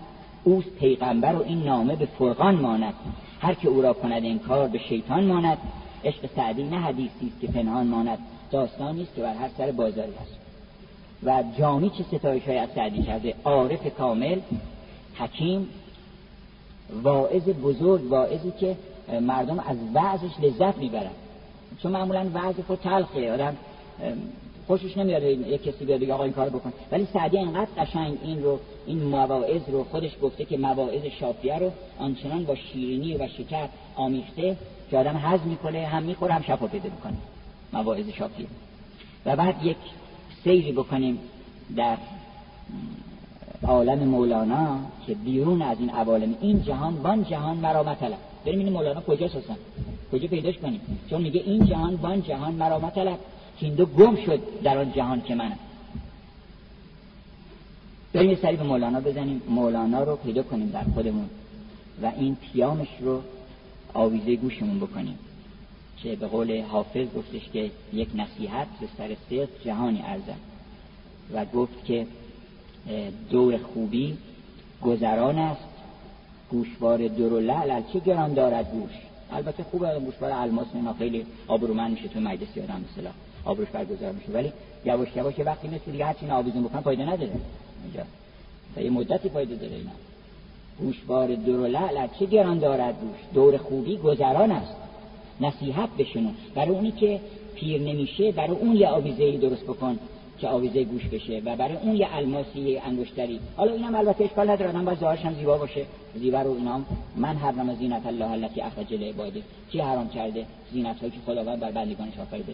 اوست 0.43 0.69
پیغمبر 0.69 1.35
و 1.35 1.43
این 1.43 1.63
نامه 1.63 1.95
به 1.95 2.05
فرقان 2.05 2.55
ماند. 2.55 2.93
هر 3.39 3.53
که 3.53 3.67
او 3.67 3.81
را 3.81 3.93
کند 3.93 4.23
این 4.23 4.39
کار 4.39 4.67
به 4.67 4.79
شیطان 4.79 5.23
ماند 5.23 5.57
عشق 6.03 6.29
سعدی 6.35 6.63
نه 6.63 6.79
حدیثی 6.79 7.27
است 7.27 7.41
که 7.41 7.47
پنهان 7.47 7.87
ماند 7.87 8.17
داستانی 8.51 9.03
است 9.03 9.15
که 9.15 9.21
بر 9.21 9.33
هر 9.33 9.49
سر 9.57 9.71
بازاری 9.71 10.13
است. 10.21 10.35
و 11.23 11.43
جامی 11.57 11.89
چه 11.89 12.17
ستایش 12.17 12.43
های 12.43 12.57
از 12.57 12.69
سعدی 12.75 13.03
کرده؟ 13.03 13.33
عارف 13.43 13.87
کامل 13.97 14.39
حکیم 15.15 15.69
واعظ 17.03 17.49
بزرگ 17.49 18.11
واعظی 18.11 18.51
که 18.59 18.77
مردم 19.21 19.59
از 19.59 19.77
وعظش 19.93 20.39
لذت 20.41 20.77
می‌برن 20.77 21.11
چون 21.83 21.91
معمولا 21.91 22.29
وعظ 22.33 22.55
خود 22.67 22.79
تلخه 22.79 23.33
آدم 23.33 23.57
خوشش 24.69 24.97
نمیاد 24.97 25.23
یک 25.23 25.63
کسی 25.63 25.85
بیاد 25.85 25.99
بگه 25.99 26.13
آقا 26.13 26.23
این 26.23 26.33
کارو 26.33 26.59
بکن. 26.59 26.73
ولی 26.91 27.07
سعدی 27.13 27.37
اینقدر 27.37 27.67
قشنگ 27.77 28.17
این 28.23 28.43
رو 28.43 28.59
این 28.85 29.03
مواعظ 29.03 29.61
رو 29.67 29.83
خودش 29.83 30.11
گفته 30.21 30.45
که 30.45 30.57
مواعظ 30.57 31.05
شافیه 31.19 31.57
رو 31.59 31.71
آنچنان 31.99 32.43
با 32.45 32.55
شیرینی 32.55 33.17
و 33.17 33.27
شکر 33.27 33.67
آمیخته 33.95 34.57
که 34.91 34.97
آدم 34.97 35.17
هضم 35.17 35.43
می‌کنه 35.49 35.85
هم 35.85 36.03
می‌خوره 36.03 36.33
هم 36.33 36.41
شفا 36.41 36.67
پیدا 36.67 36.89
می‌کنه. 36.89 37.13
مواعظ 37.73 38.09
شافیه. 38.09 38.47
و 39.25 39.35
بعد 39.35 39.55
یک 39.63 39.77
سیری 40.43 40.71
بکنیم 40.71 41.19
در 41.75 41.97
عالم 43.67 43.99
مولانا 43.99 44.79
که 45.07 45.13
بیرون 45.13 45.61
از 45.61 45.79
این 45.79 45.89
عوالم 45.89 46.35
این 46.41 46.63
جهان 46.63 47.03
بان 47.03 47.23
جهان 47.23 47.57
مرا 47.57 47.83
مطلب 47.83 48.17
بریم 48.45 48.59
این 48.59 48.69
مولانا 48.69 49.01
کجاست 49.01 49.35
اصلا؟ 49.35 49.55
کجا 50.11 50.27
پیداش 50.27 50.57
کنیم؟ 50.57 50.81
چون 51.09 51.21
میگه 51.21 51.41
این 51.45 51.65
جهان 51.65 51.95
بان 51.95 52.21
جهان 52.21 52.53
مرا 52.53 52.79
مطلب 52.79 53.17
که 53.59 53.65
این 53.65 53.75
دو 53.75 53.85
گم 53.85 54.15
شد 54.25 54.39
در 54.63 54.77
آن 54.77 54.91
جهان 54.91 55.21
که 55.21 55.35
منم 55.35 55.59
بریم 58.13 58.37
سری 58.41 58.55
به 58.55 58.63
مولانا 58.63 58.99
بزنیم. 58.99 59.41
مولانا 59.49 60.03
رو 60.03 60.15
پیدا 60.15 60.43
کنیم 60.43 60.69
در 60.69 60.83
خودمون 60.83 61.29
و 62.01 62.11
این 62.17 62.35
پیامش 62.35 62.87
رو 62.99 63.21
آویزه 63.93 64.35
گوشمون 64.35 64.79
بکنیم 64.79 65.19
که 65.97 66.15
به 66.15 66.27
قول 66.27 66.61
حافظ 66.61 67.07
گفتش 67.17 67.49
که 67.53 67.71
یک 67.93 68.07
نصیحت 68.15 68.67
به 68.81 68.87
سر 68.97 69.15
سیخ 69.29 69.49
جهانی 69.65 70.01
ارزد 70.05 70.39
و 71.33 71.45
گفت 71.45 71.85
که 71.85 72.07
دور 73.29 73.57
خوبی 73.57 74.17
گذران 74.81 75.37
است. 75.37 75.69
گوشوار 76.51 77.07
در 77.07 77.33
و 77.33 77.39
لعل 77.39 77.81
چه 77.93 77.99
گران 77.99 78.33
دارد 78.33 78.71
گوش؟ 78.71 78.91
البته 79.31 79.63
خوبه 79.63 79.99
گوشوار 79.99 80.31
الماس 80.31 80.67
اینا 80.73 80.93
خیلی 80.93 81.25
آبرومند 81.47 81.91
میشه 81.91 82.07
تو 82.07 82.19
مجلس 82.19 82.57
یادم 82.57 82.85
مثلا 82.91 83.11
آبروش 83.45 83.67
برگزار 83.67 84.11
میشه. 84.11 84.31
ولی 84.31 84.53
یواش 84.85 85.07
یواش 85.15 85.33
وقتی 85.39 85.67
مثل 85.67 85.91
دیگه 85.91 86.05
هرچی 86.05 86.29
آویزون 86.29 86.63
بکنن 86.63 86.81
فایده 86.81 87.03
نداره. 87.03 87.31
اینجا. 87.83 88.03
تا 88.75 88.81
یه 88.81 88.89
مدتی 88.89 89.29
فایده 89.29 89.55
داره 89.55 89.75
اینا. 89.75 89.91
گوشوار 90.79 91.31
و 91.31 91.65
لعل 91.67 92.07
چه 92.19 92.25
گران 92.25 92.59
دارد 92.59 92.95
گوش 93.01 93.19
دور 93.33 93.57
خوبی 93.57 93.97
گذران 93.97 94.51
است. 94.51 94.75
نصیحت 95.41 95.89
بشنو. 95.97 96.29
برای 96.55 96.69
اونی 96.69 96.91
که 96.91 97.19
پیر 97.55 97.81
نمیشه 97.81 98.31
برای 98.31 98.57
اون 98.57 98.75
یه 98.75 98.87
آویزه 98.87 99.37
درست 99.37 99.63
بکن. 99.63 99.99
که 100.41 100.47
آویزه 100.47 100.83
گوش 100.83 101.05
بشه 101.07 101.41
و 101.45 101.55
برای 101.55 101.75
اون 101.75 101.95
یه 101.95 102.07
الماسی 102.15 102.77
انگشتری. 102.77 103.39
حالا 103.57 103.73
اینم 103.73 103.95
البته 103.95 104.23
اشکال 104.23 104.49
نداره 104.49 104.69
آدم 104.69 104.85
باید 104.85 104.99
ظاهرش 104.99 105.25
هم 105.25 105.33
زیبا 105.33 105.57
باشه. 105.57 105.85
زیبا 106.15 106.41
رو 106.41 106.51
اینام 106.51 106.85
من 107.15 107.35
حرم 107.35 107.75
زینت 107.75 108.05
الله 108.05 108.31
التي 108.31 108.61
اخرج 108.61 108.93
لعباده 108.93 109.41
کی 109.71 109.79
حرام 109.79 110.09
کرده؟ 110.09 110.45
زینت 110.71 110.99
هایی 110.99 111.11
که 111.11 111.17
خداوند 111.25 111.59
بر 111.59 111.71
بندگانش 111.71 112.19
آفریده. 112.19 112.53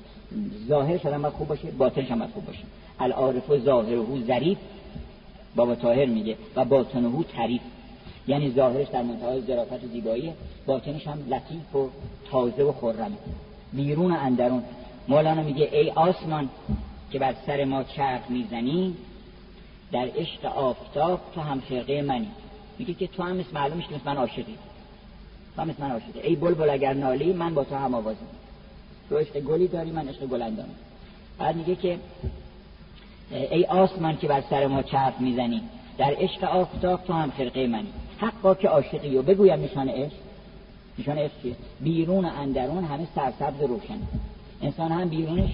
ظاهرش 0.67 1.05
آدم 1.05 1.21
باید 1.21 1.33
خوب 1.33 1.47
باشه 1.47 1.71
باطنش 1.71 2.11
هم 2.11 2.19
باید 2.19 2.31
خوب 2.31 2.45
باشه. 2.45 2.63
العارف 2.99 3.49
و 3.49 3.57
ظاهره 3.57 4.23
ظریف 4.27 4.57
بابا 5.55 5.75
طاهر 5.75 6.05
میگه 6.05 6.35
و 6.55 6.65
باطنه 6.65 7.23
تعریف. 7.23 7.61
یعنی 8.27 8.51
ظاهرش 8.51 8.87
در 8.87 9.01
منتهای 9.01 9.41
ظرافت 9.41 9.83
و 9.83 9.87
زیبایی 9.87 10.33
باطنش 10.65 11.07
هم 11.07 11.19
لطیف 11.29 11.75
و 11.75 11.89
تازه 12.31 12.63
و 12.63 12.71
خرمه 12.71 13.17
بیرون 13.73 14.11
اندرون. 14.11 14.63
مولانا 15.07 15.43
میگه 15.43 15.69
ای 15.71 15.91
آسمان 15.91 16.49
که 17.15 17.19
بر 17.19 17.35
سر 17.45 17.65
ما 17.65 17.83
چرخ 17.83 18.21
می‌زنی 18.29 18.95
در 19.91 20.09
عشق 20.15 20.45
آفتاب 20.45 21.21
تو 21.35 21.41
هم 21.41 21.61
خرقه 21.61 22.01
منی. 22.01 22.27
میگه 22.79 22.93
که 22.93 23.07
تو 23.07 23.23
هم 23.23 23.35
مثل 23.35 23.53
معلوم 23.53 23.81
که 23.81 23.87
من 24.05 24.17
عاشقی. 24.17 24.57
تو 25.55 25.61
هم 25.61 25.75
من 25.79 25.91
عاشقی. 25.91 26.19
ای 26.19 26.35
بلبل 26.35 26.69
اگر 26.69 26.93
نالی 26.93 27.33
من 27.33 27.53
با 27.53 27.63
تو 27.63 27.75
هم 27.75 27.93
آوازم. 27.93 28.27
تو 29.09 29.17
عشق 29.17 29.39
گلی 29.39 29.67
داری 29.67 29.91
من 29.91 30.07
عشق 30.07 30.25
گلندام 30.25 30.67
بعد 31.37 31.55
میگه 31.55 31.75
که 31.75 31.99
ای 33.31 33.65
آسمان 33.65 34.17
که 34.17 34.27
بر 34.27 34.43
سر 34.49 34.67
ما 34.67 34.83
چرخ 34.83 35.13
می‌زنی 35.19 35.61
در 35.97 36.15
عشق 36.17 36.43
آفتاب 36.43 37.03
تو 37.03 37.13
هم 37.13 37.31
خرقه 37.31 37.67
منی. 37.67 37.89
حقا 38.17 38.55
که 38.55 38.67
عاشقی 38.67 39.17
و 39.17 39.21
بگویم 39.21 39.63
نشان 39.63 39.89
عشق. 39.89 40.15
نشان 40.99 41.17
عشق 41.17 41.41
چیه؟ 41.41 41.55
بیرون 41.79 42.25
و 42.25 42.29
اندرون 42.37 42.83
همه 42.83 43.07
سرسبز 43.15 43.61
روشن. 43.61 43.99
انسان 44.61 44.91
هم 44.91 45.09
بیرونش 45.09 45.51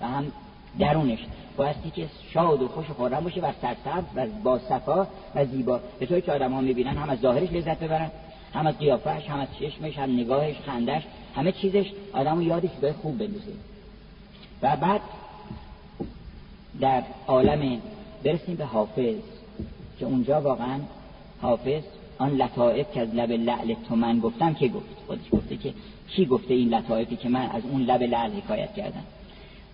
و 0.00 0.08
هم 0.08 0.32
درونش. 0.78 1.18
بایستی 1.56 1.90
که 1.90 2.06
شاد 2.34 2.62
و 2.62 2.68
خوش 2.68 2.90
و 2.90 2.94
خورم 2.94 3.24
باشه 3.24 3.40
و 3.40 3.52
سرسبز 3.62 4.04
و 4.14 4.26
با 4.42 4.58
صفا 4.58 5.06
و 5.34 5.44
زیبا. 5.44 5.80
به 5.98 6.06
طوری 6.06 6.20
که 6.20 6.32
آدم 6.32 6.52
ها 6.52 6.60
می‌بینن 6.60 6.96
هم 6.96 7.10
از 7.10 7.18
ظاهرش 7.20 7.52
لذت 7.52 7.78
ببرن 7.78 8.10
هم 8.54 8.66
از 8.66 8.78
قیافش 8.78 9.28
هم 9.28 9.40
از 9.40 9.48
چشمش 9.60 9.98
هم 9.98 10.12
نگاهش 10.12 10.56
خندش 10.66 11.02
همه 11.36 11.52
چیزش 11.52 11.92
آدم 12.12 12.36
رو 12.36 12.42
یادش 12.42 12.70
خوب 13.02 13.18
بندازه. 13.18 13.52
و 14.62 14.76
بعد 14.76 15.00
در 16.80 17.02
عالم 17.26 17.80
برسیم 18.24 18.54
به 18.54 18.64
حافظ 18.64 19.14
که 19.98 20.06
اونجا 20.06 20.40
واقعا 20.40 20.80
حافظ 21.42 21.82
آن 22.18 22.36
لطائف 22.36 22.92
که 22.94 23.00
از 23.00 23.14
لب 23.14 23.32
لعل 23.32 23.74
تو 23.88 23.96
من 23.96 24.20
گفتم 24.20 24.54
که 24.54 24.68
گفت؟ 24.68 24.86
خودش 25.06 25.30
گفته 25.32 25.56
که 25.56 25.74
کی 26.08 26.26
گفته 26.26 26.54
این 26.54 26.74
لطائفی 26.74 27.16
که 27.16 27.28
من 27.28 27.46
از 27.46 27.62
اون 27.72 27.82
لب 27.82 28.02
لعل 28.02 28.30
حکایت 28.30 28.74
کردم؟ 28.74 29.04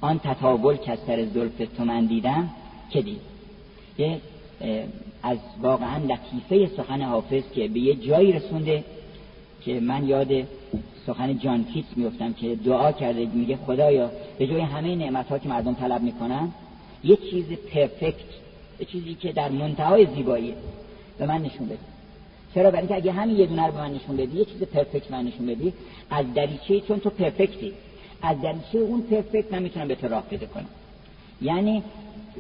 آن 0.01 0.19
تطاول 0.19 0.77
که 0.77 0.93
از 0.93 0.99
سر 1.07 1.25
زلف 1.25 1.77
تو 1.77 1.85
من 1.85 2.07
دیدم 2.07 2.51
که 2.91 3.03
دید؟ 3.03 3.21
یه 3.99 4.21
از 5.23 5.39
واقعا 5.63 5.97
لطیفه 5.99 6.77
سخن 6.77 7.03
حافظ 7.03 7.43
که 7.55 7.69
به 7.69 7.81
یه 7.81 7.95
جایی 7.95 8.33
رسونده 8.33 8.85
که 9.65 9.81
من 9.81 10.09
یاد 10.09 10.29
سخن 11.07 11.39
جان 11.39 11.65
کیتس 11.65 11.89
میفتم 11.97 12.33
که 12.33 12.55
دعا 12.55 12.93
کرده 12.93 13.27
میگه 13.27 13.57
خدایا 13.57 14.11
به 14.39 14.47
جای 14.47 14.61
همه 14.61 14.97
نعمت 14.97 15.29
ها 15.29 15.39
که 15.39 15.49
مردم 15.49 15.75
طلب 15.75 16.03
می‌کنن 16.03 16.49
یه 17.05 17.17
چیز 17.17 17.47
پرفکت 17.47 18.15
یه 18.81 18.87
چیزی 18.87 19.15
که 19.15 19.33
در 19.33 19.49
منتهای 19.49 20.07
زیبایی 20.15 20.55
به 21.19 21.27
من 21.27 21.43
نشون 21.43 21.67
بده. 21.67 21.79
چرا؟ 22.55 22.71
برای 22.71 22.79
اینکه 22.79 22.95
اگه 22.95 23.13
همین 23.13 23.37
یه 23.37 23.47
دونه 23.47 23.71
به 23.71 23.79
من 23.79 23.95
نشون 23.95 24.17
بدی 24.17 24.39
یه 24.39 24.45
چیز 24.45 24.63
پرفکت 24.63 25.11
من 25.11 25.25
نشون 25.25 25.47
بدی 25.47 25.73
از 26.11 26.27
دریچه 26.35 26.81
چون 26.81 27.01
تو 27.01 27.11
پرفکتی. 27.11 27.73
از 28.23 28.41
دریچه 28.41 28.79
اون 28.79 29.03
پرفکت 29.03 29.53
من 29.53 29.63
می‌تونم 29.63 29.89
به 29.89 29.95
تو 29.95 30.09
راه 30.09 30.23
پیدا 30.23 30.47
کنم. 30.47 30.67
یعنی 31.43 31.83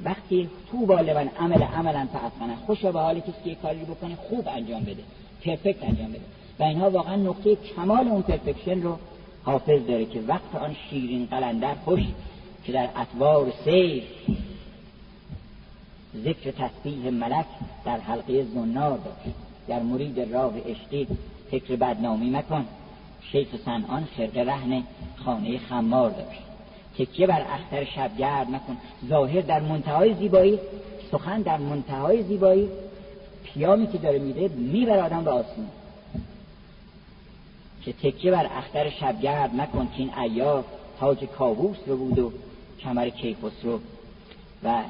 وقتی 0.04 0.50
تو 0.70 0.86
بالبن 0.86 1.28
عمل 1.28 1.62
عملا 1.62 2.08
فعفنه 2.12 2.56
خوش 2.66 2.84
به 2.84 3.00
حال 3.00 3.20
کسی 3.20 3.32
که 3.44 3.54
کاری 3.54 3.78
بکنه 3.78 4.16
خوب 4.16 4.48
انجام 4.48 4.82
بده. 4.82 5.02
پرفکت 5.44 5.84
انجام 5.84 6.08
بده. 6.08 6.20
و 6.58 6.62
اینها 6.62 6.90
واقعا 6.90 7.16
نقطه 7.16 7.56
کمال 7.56 8.08
اون 8.08 8.22
پرفکشن 8.22 8.82
رو 8.82 8.98
حافظ 9.44 9.86
داره 9.88 10.04
که 10.06 10.20
وقت 10.20 10.54
آن 10.54 10.76
شیرین 10.90 11.26
قلندر 11.26 11.74
خوش 11.74 12.00
که 12.64 12.72
در 12.72 12.88
اطوار 12.96 13.52
سیر 13.64 14.02
ذکر 16.24 16.50
تسبیح 16.50 17.10
ملک 17.10 17.46
در 17.84 18.00
حلقه 18.00 18.44
زنار 18.44 18.98
داشت. 18.98 19.36
در 19.68 19.82
مرید 19.82 20.20
راه 20.20 20.52
عشقی 20.58 21.06
فکر 21.50 21.76
بدنامی 21.76 22.30
مکن. 22.30 22.64
شیخ 23.32 23.48
سنان 23.64 24.08
خرق 24.16 24.36
رهن 24.36 24.82
خانه 25.24 25.58
خمار 25.58 26.10
داشت. 26.10 26.40
تکیه 26.98 27.26
بر 27.26 27.40
اختر 27.40 27.84
شبگرد 27.84 28.50
مکن 28.50 28.76
ظاهر 29.08 29.40
در 29.40 29.60
منتهای 29.60 30.14
زیبایی 30.14 30.58
سخن 31.12 31.42
در 31.42 31.56
منتهای 31.56 32.22
زیبایی. 32.22 32.68
پیامی 33.44 33.86
که 33.86 33.98
داره 33.98 34.18
میده 34.18 34.48
میبر 34.48 34.98
آدم 34.98 35.24
به 35.24 35.30
آسمان 35.30 35.68
که 37.82 37.92
تکیه 37.92 38.30
بر 38.30 38.50
اختر 38.56 38.90
شبگرد 38.90 39.54
مکن 39.54 39.86
که 39.86 39.98
این 39.98 40.18
ایار 40.18 40.64
تاج 41.00 41.24
کابوس 41.24 41.76
رو 41.86 41.96
بود 41.96 42.18
و 42.18 42.32
کمر 42.80 43.08
کیخسرو 43.08 43.80
و 44.64 44.82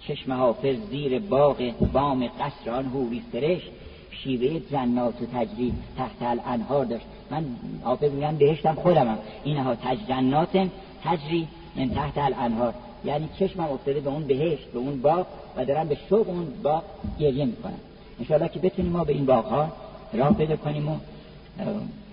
چشم 0.00 0.32
حافظ 0.32 0.76
زیر 0.90 1.18
باغ 1.18 1.72
بام 1.92 2.28
قصر 2.28 2.70
آن 2.70 2.84
هوری 2.84 3.22
سرش 3.32 3.62
شیوه 4.10 4.60
جنات 4.70 5.22
و 5.22 5.26
تجری 5.26 5.72
تحت 5.96 6.22
الانهار 6.22 6.84
داشت. 6.84 7.06
من 7.30 7.44
حافظ 7.82 8.12
میگم 8.12 8.36
بهشتم 8.36 8.74
خودمم. 8.74 9.18
اینها 9.44 9.74
تج 9.74 9.98
جنات 10.08 10.68
تجری 11.04 11.48
من 11.76 11.90
تحت 11.90 12.18
الانهار. 12.18 12.74
یعنی 13.04 13.28
چشمم 13.38 13.64
افتاده 13.64 14.00
به 14.00 14.10
اون 14.10 14.26
بهشت 14.26 14.64
به 14.64 14.78
اون 14.78 15.02
باغ 15.02 15.26
و 15.56 15.64
دارم 15.64 15.88
به 15.88 15.98
شوق 16.08 16.28
اون 16.28 16.46
باغ 16.62 16.82
گریه 17.18 17.44
می‌کنم. 17.44 17.80
انشاءالله 18.18 18.48
که 18.48 18.58
بتونیم 18.58 18.92
ما 18.92 19.04
به 19.04 19.12
این 19.12 19.26
باغ 19.26 19.44
ها 19.44 19.72
راه 20.12 20.34
پیدا 20.34 20.56
کنیم 20.56 20.88
و 20.88 20.96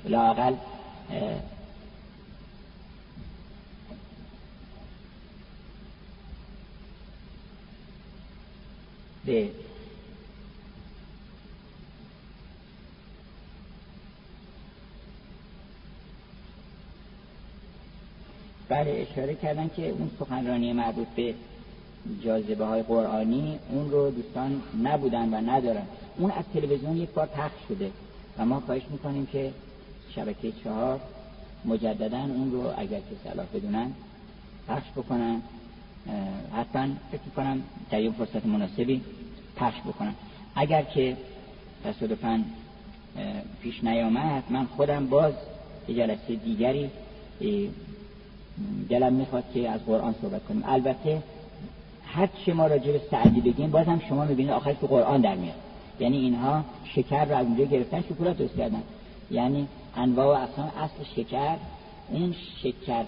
لاقل 0.06 0.54
به 9.26 9.50
بله 18.70 19.08
اشاره 19.12 19.36
کردن 19.36 19.70
که 19.76 19.90
اون 19.90 20.10
سخنرانی 20.20 20.74
مربوط 20.74 21.08
به 21.16 21.34
جاذبه 22.24 22.66
های 22.66 22.82
قرآنی 22.82 23.60
اون 23.72 23.92
رو 23.92 24.12
دوستان 24.12 24.62
نبودن 24.84 25.34
و 25.34 25.52
ندارن. 25.52 25.86
اون 26.18 26.32
از 26.32 26.44
تلویزیون 26.54 26.98
یک 26.98 27.10
بار 27.10 27.26
پخش 27.26 27.68
شده 27.68 27.92
و 28.38 28.46
ما 28.46 28.60
خواهش 28.60 28.82
می‌کنیم 28.90 29.26
که 29.26 29.52
شبکه 30.16 30.52
چهار 30.64 31.00
مجددا 31.66 32.20
اون 32.20 32.52
رو 32.52 32.74
اگر 32.78 33.00
که 33.00 33.16
صلاح 33.24 33.46
بدونن 33.54 33.92
پخش 34.68 34.92
بکنن. 34.96 35.42
حتما 36.54 36.88
فکر 37.12 37.22
کنم 37.36 37.62
در 37.92 38.02
یک 38.02 38.12
فرصت 38.12 38.46
مناسبی 38.46 39.02
پخش 39.56 39.80
بکنن. 39.80 40.14
اگر 40.56 40.82
که 40.82 41.18
تصادفا 41.84 42.44
پیش 43.62 43.84
نیامد 43.84 44.44
من 44.50 44.66
خودم 44.66 45.08
باز 45.08 45.34
یه 45.88 45.96
جلسه 45.96 46.36
دیگری 46.36 46.90
دلم 48.90 49.14
می‌خواد 49.14 49.44
که 49.54 49.70
از 49.70 49.86
قرآن 49.86 50.16
صحبت 50.22 50.46
کنیم. 50.46 50.64
البته 50.68 51.24
هر 52.06 52.30
چه 52.46 52.54
ما 52.54 52.68
راجع 52.68 52.92
به 52.92 53.02
سعدی 53.12 53.42
بگیم 53.42 53.72
باز 53.72 53.88
هم 53.88 54.02
شما 54.10 54.26
می‌بینید 54.26 54.52
آخرش 54.52 54.76
تو 54.82 54.88
قرآن 54.88 55.22
در 55.22 55.36
میاد. 55.36 55.56
یعنی 56.00 56.18
اینها 56.18 56.64
شکر 56.84 57.26
رو 57.26 57.36
از 57.36 57.46
اونجا 57.46 57.64
گرفتن 57.66 58.02
شکلات 58.02 58.38
درست 58.38 58.56
کردن. 58.56 58.84
یعنی 59.32 59.68
انواع 59.96 60.28
و 60.28 60.42
اقسام 60.42 60.72
اصل 60.78 61.04
شکر 61.16 61.56
اون 62.10 62.36
شکر 62.64 63.04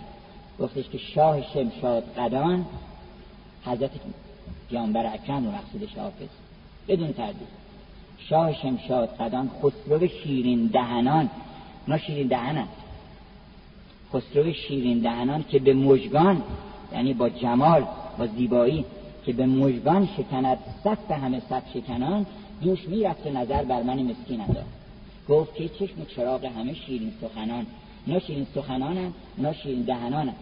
گفتش 0.59 0.89
که 0.89 0.97
شاه 0.97 1.41
شمشاد 1.53 2.03
قدان 2.03 2.65
حضرت 3.65 3.91
پیامبر 4.69 5.13
اکرم 5.13 5.45
رو 5.45 5.51
مقصودش 5.51 5.97
حافظ. 5.97 6.27
بدون 6.87 7.13
تردید. 7.13 7.47
شاه 8.17 8.53
شمشاد 8.53 9.09
قدان 9.09 9.49
خسرو 9.63 10.07
شیرین 10.07 10.67
دهنان. 10.67 11.29
ما 11.87 11.97
شیرین 11.97 12.27
دهنن 12.27 12.67
خسرو 14.13 14.53
شیرین 14.53 14.99
دهنان 14.99 15.45
که 15.49 15.59
به 15.59 15.73
مجگان 15.73 16.41
یعنی 16.93 17.13
با 17.13 17.29
جمال 17.29 17.85
با 18.17 18.27
زیبایی 18.27 18.85
که 19.25 19.33
به 19.33 19.45
مجگان 19.45 20.09
شکند 20.17 20.57
صف 20.83 21.11
همه 21.11 21.41
صف 21.49 21.63
شکنان 21.73 22.25
دوش 22.61 22.87
می‌رفت 22.87 23.27
نظر 23.27 23.63
بر 23.63 23.83
من 23.83 24.03
مسکین 24.03 24.41
انداخت. 24.41 24.67
گفت 25.29 25.55
که 25.55 25.69
چشم 25.69 26.05
چراغ 26.15 26.45
همه 26.45 26.73
شیرین 26.73 27.11
سخنان 27.21 27.65
نه 28.07 28.19
شیرین 28.19 28.47
سخنانن 28.55 29.13
نه 29.37 29.53
شیرین 29.53 29.81
دهنانن. 29.81 30.33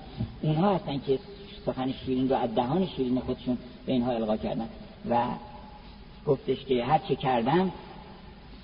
اونها 0.41 0.75
هستن 0.75 1.01
که 1.07 1.19
سخن 1.65 1.91
شیرین 2.05 2.29
رو 2.29 2.35
از 2.35 2.55
دهان 2.55 2.85
شیرین 2.85 3.19
خودشون 3.19 3.57
به 3.85 3.91
اینها 3.91 4.11
القا 4.11 4.37
کردن. 4.37 4.69
و 5.09 5.25
گفتش 6.27 6.65
که 6.65 6.85
هر 6.85 6.97
چه 6.97 7.15
کردم 7.15 7.71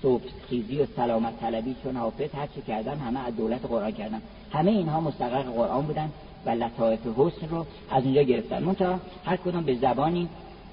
صبح 0.02 0.22
خیزی 0.48 0.78
و 0.78 0.86
سلامت 0.96 1.40
طلبی 1.40 1.76
چون 1.82 1.96
حافظ 1.96 2.34
هر 2.34 2.46
چی 2.46 2.62
کردن 2.62 2.98
همه 2.98 3.20
از 3.26 3.36
دولت 3.36 3.66
قرآن 3.66 3.90
کردن. 3.90 4.22
همه 4.52 4.70
اینها 4.70 5.00
مستقر 5.00 5.42
قرآن 5.42 5.86
بودن 5.86 6.10
و 6.46 6.50
لطایف 6.50 7.00
حسن 7.16 7.48
رو 7.48 7.66
از 7.90 8.04
اونجا 8.04 8.22
گرفتن. 8.22 8.62
منتها 8.62 9.00
هر 9.24 9.36
کدوم 9.36 9.62
به 9.62 9.74
زبانی 9.74 10.28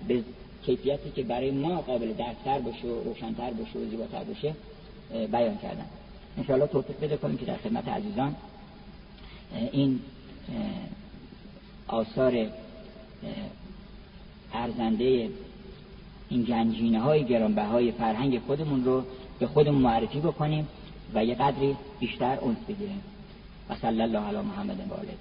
به 0.08 0.24
کیفیتی 0.66 1.12
که 1.12 1.24
برای 1.24 1.52
ما 1.52 1.82
قابل 1.82 2.14
درکتر 2.14 2.60
باشه 2.60 2.88
و 2.88 3.04
روشنتر 3.04 3.52
باشه 3.52 3.80
و 3.80 3.90
زیباتر 3.90 4.24
باشه 4.24 4.54
بیان 5.12 5.58
کردن. 5.58 5.86
انشاءالله 6.38 6.68
توفیق 6.68 7.00
بده 7.00 7.18
کنیم 7.18 7.38
که 7.38 7.46
در 7.46 7.58
خدمت 7.58 7.88
عزیزان 7.88 8.36
این 9.72 10.00
آثار 11.88 12.46
ارزنده 14.54 15.30
این 16.30 16.44
گنجینه 16.44 17.00
های 17.00 17.26
گرانبهای 17.26 17.92
فرهنگ 17.92 18.40
خودمون 18.40 18.86
رو 18.86 19.04
به 19.40 19.48
خودمون 19.48 19.82
معرفی 19.82 20.20
بکنیم 20.20 20.68
و 21.14 21.26
یه 21.26 21.36
قدری 21.36 21.76
بیشتر 22.00 22.38
اونس 22.42 22.58
بگیریم. 22.68 23.02
و 23.70 23.76
صلی 23.76 24.02
الله 24.02 24.20
علی 24.20 24.38
محمد 24.38 24.90
و 24.90 24.94
آله 24.94 25.14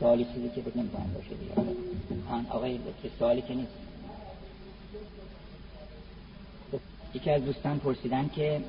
سوالی 0.00 0.26
چیزی 0.34 0.48
که 0.54 0.60
بکنم 0.60 0.88
کنم 0.88 1.10
باشه 1.14 1.28
دیگه. 1.28 1.52
آن 2.30 2.46
آقای 2.50 2.78
سوالی 3.18 3.42
که 3.42 3.54
نیست. 3.54 3.72
یکی 7.14 7.30
از 7.30 7.44
دوستان 7.44 7.78
پرسیدن 7.78 8.30
که 8.34 8.60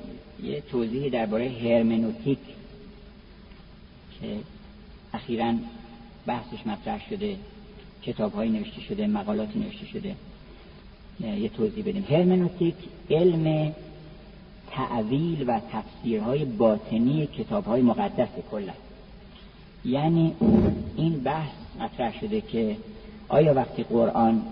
یه 0.42 0.60
توضیحی 0.60 1.10
درباره 1.10 1.48
هرمنوتیک 1.48 2.38
که 4.20 4.36
اخیرا 5.12 5.54
بحثش 6.26 6.66
مطرح 6.66 7.08
شده 7.10 7.36
کتاب 8.02 8.32
های 8.32 8.48
نوشته 8.48 8.80
شده 8.80 9.06
مقالاتی 9.06 9.58
نوشته 9.58 9.86
شده 9.86 10.14
یه 11.20 11.48
توضیح 11.48 11.84
بدیم. 11.84 12.06
هرمنوتیک 12.10 12.74
علم 13.10 13.74
تعویل 14.78 15.44
و 15.46 15.60
تفسیرهای 15.72 16.44
باطنی 16.44 17.26
کتاب 17.26 17.64
های 17.64 17.82
مقدس 17.82 18.28
کلا. 18.50 18.72
یعنی 19.84 20.34
این 20.96 21.20
بحث 21.20 21.50
مطرح 21.80 22.20
شده 22.20 22.40
که 22.40 22.76
آیا 23.28 23.54
وقتی 23.54 23.82
قرآن 23.82 24.42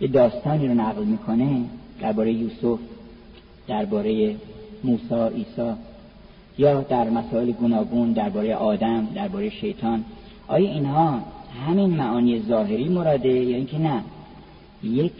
یه 0.00 0.08
داستانی 0.08 0.68
رو 0.68 0.74
نقل 0.74 1.04
می‌کنه 1.04 1.64
درباره 2.00 2.32
یوسف 2.32 2.78
درباره 3.68 4.36
موسی 4.84 5.34
عیسی 5.34 5.72
یا 6.58 6.80
در 6.80 7.10
مسائل 7.10 7.52
گوناگون 7.52 8.12
درباره 8.12 8.54
آدم 8.54 9.08
درباره 9.14 9.50
شیطان 9.50 10.04
آیا 10.48 10.70
اینها 10.70 11.20
همین 11.66 11.90
معانی 11.90 12.42
ظاهری 12.42 12.88
مراده 12.88 13.28
یا 13.28 13.56
اینکه 13.56 13.78
نه؟ 13.78 14.02
یک 14.82 15.12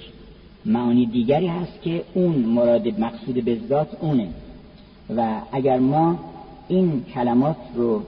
معانی 0.67 1.07
دیگری 1.07 1.47
هست 1.47 1.83
که 1.83 2.05
اون 2.15 2.35
مراد 2.35 3.01
مقصود 3.01 3.45
به 3.45 3.59
ذات 3.69 3.89
اونه. 4.01 4.29
و 5.17 5.41
اگر 5.53 5.79
ما 5.79 6.19
این 6.69 7.05
کلمات 7.15 7.57
رو 7.75 8.03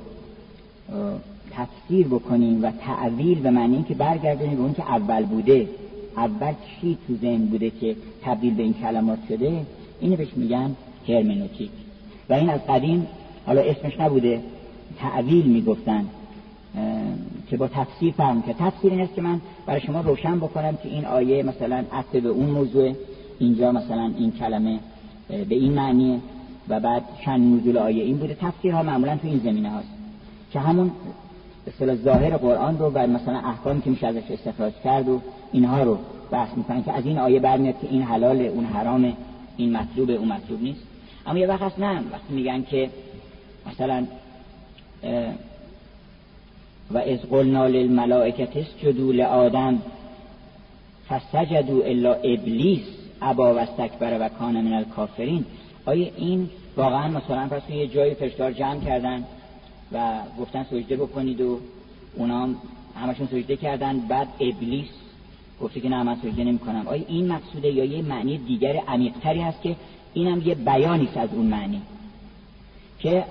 تفسیر 1.50 2.06
بکنیم 2.06 2.64
و 2.64 2.70
تعویل 2.70 3.40
به 3.40 3.50
معنی 3.50 3.84
که 3.88 3.94
برگردونیم 3.94 4.56
به 4.56 4.62
اون 4.62 4.74
که 4.74 4.82
اول 4.82 5.24
بوده. 5.24 5.68
اول 6.16 6.52
چی 6.52 6.98
تو 7.06 7.16
ذهن 7.16 7.46
بوده 7.46 7.70
که 7.70 7.96
تبدیل 8.22 8.54
به 8.54 8.62
این 8.62 8.74
کلمات 8.74 9.18
شده؟ 9.28 9.66
اینو 10.00 10.16
بهش 10.16 10.28
میگن 10.36 10.76
هرمنوتیک. 11.08 11.70
و 12.30 12.32
این 12.32 12.50
از 12.50 12.60
قدیم 12.68 13.06
حالا 13.46 13.60
اسمش 13.60 14.00
نبوده 14.00 14.40
تعویل 14.98 15.46
می‌گفتن 15.46 16.04
که 17.50 17.56
با 17.56 17.68
تفسیر 17.68 18.12
فهم 18.12 18.42
که 18.42 18.52
تفسیر 18.52 18.92
این 18.92 19.00
است 19.00 19.14
که 19.14 19.22
من 19.22 19.40
برای 19.66 19.80
شما 19.80 20.00
روشن 20.00 20.38
بکنم 20.38 20.76
که 20.82 20.88
این 20.88 21.04
آیه 21.04 21.42
مثلا 21.42 21.84
عطف 21.92 22.16
به 22.16 22.28
اون 22.28 22.50
موضوع 22.50 22.92
اینجا 23.38 23.72
مثلا 23.72 24.12
این 24.18 24.32
کلمه 24.32 24.78
به 25.28 25.54
این 25.54 25.72
معنی 25.72 26.20
و 26.68 26.80
بعد 26.80 27.02
چند 27.24 27.60
نزول 27.60 27.78
آیه 27.78 28.04
این 28.04 28.16
بوده. 28.16 28.36
تفسیرها 28.40 28.82
معمولا 28.82 29.16
تو 29.16 29.28
این 29.28 29.38
زمینه 29.38 29.70
هاست 29.70 29.88
که 30.52 30.60
همون 30.60 30.90
اصطلاح 31.66 31.96
ظاهر 31.96 32.36
قرآن 32.36 32.78
رو 32.78 32.90
و 32.94 33.06
مثلا 33.06 33.38
احکامی 33.38 33.82
که 33.82 33.90
میشه 33.90 34.06
ازش 34.06 34.30
استخراج 34.30 34.72
کرد 34.84 35.08
و 35.08 35.20
اینها 35.52 35.82
رو 35.82 35.98
بحث 36.30 36.56
می‌کنن 36.56 36.82
که 36.82 36.92
از 36.92 37.06
این 37.06 37.18
آیه 37.18 37.40
برمیاد 37.40 37.74
که 37.80 37.88
این 37.90 38.02
حلال 38.02 38.40
اون 38.40 38.64
حرام 38.64 39.16
این 39.56 39.76
مطلوب 39.76 40.10
اون 40.10 40.28
مطلوب 40.28 40.62
نیست. 40.62 40.80
اما 41.26 41.38
یه 41.38 41.46
وقت 41.46 41.62
هست 41.62 41.78
نه. 41.78 42.00
وقتی 42.12 42.34
میگن 42.34 42.62
که 42.62 42.90
مثلا 43.66 44.06
و 46.90 46.98
از 46.98 47.18
قلنا 47.30 47.66
للملائکت 47.66 48.56
اسجدوا 48.56 49.12
لآدم 49.12 49.82
فسجدوا 51.08 51.84
الا 51.84 52.14
ابلیس 52.14 52.82
ابا 53.22 53.54
و 53.54 53.58
استکبر 53.58 54.18
و 54.20 54.28
کان 54.28 54.60
من 54.60 54.72
الکافرین. 54.72 55.44
آیا 55.88 56.06
این 56.16 56.50
واقعا 56.76 57.08
مثلا 57.08 57.48
پس 57.48 57.70
یه 57.70 57.86
جای 57.86 58.14
فرشتار 58.14 58.52
جمع 58.52 58.80
کردن 58.80 59.24
و 59.92 60.20
گفتن 60.40 60.66
سجده 60.70 60.96
بکنید 60.96 61.40
و 61.40 61.58
اونا 62.16 62.48
همشون 62.96 63.26
سجده 63.26 63.56
کردن 63.56 64.00
بعد 64.00 64.28
ابلیس 64.40 64.88
گفته 65.60 65.80
که 65.80 65.88
نه 65.88 66.02
من 66.02 66.16
سجده 66.16 66.44
نمی 66.44 66.58
کنم 66.58 66.86
آیا 66.86 67.04
این 67.08 67.32
مقصوده 67.32 67.68
یا 67.68 67.84
یه 67.84 68.02
معنی 68.02 68.38
دیگر 68.38 68.76
عمیقتری 68.76 69.40
هست 69.40 69.62
که 69.62 69.76
اینم 70.14 70.42
یه 70.46 70.54
بیانی 70.54 71.08
از 71.16 71.28
اون 71.32 71.46
معنی؟ 71.46 71.82
که 72.98 73.24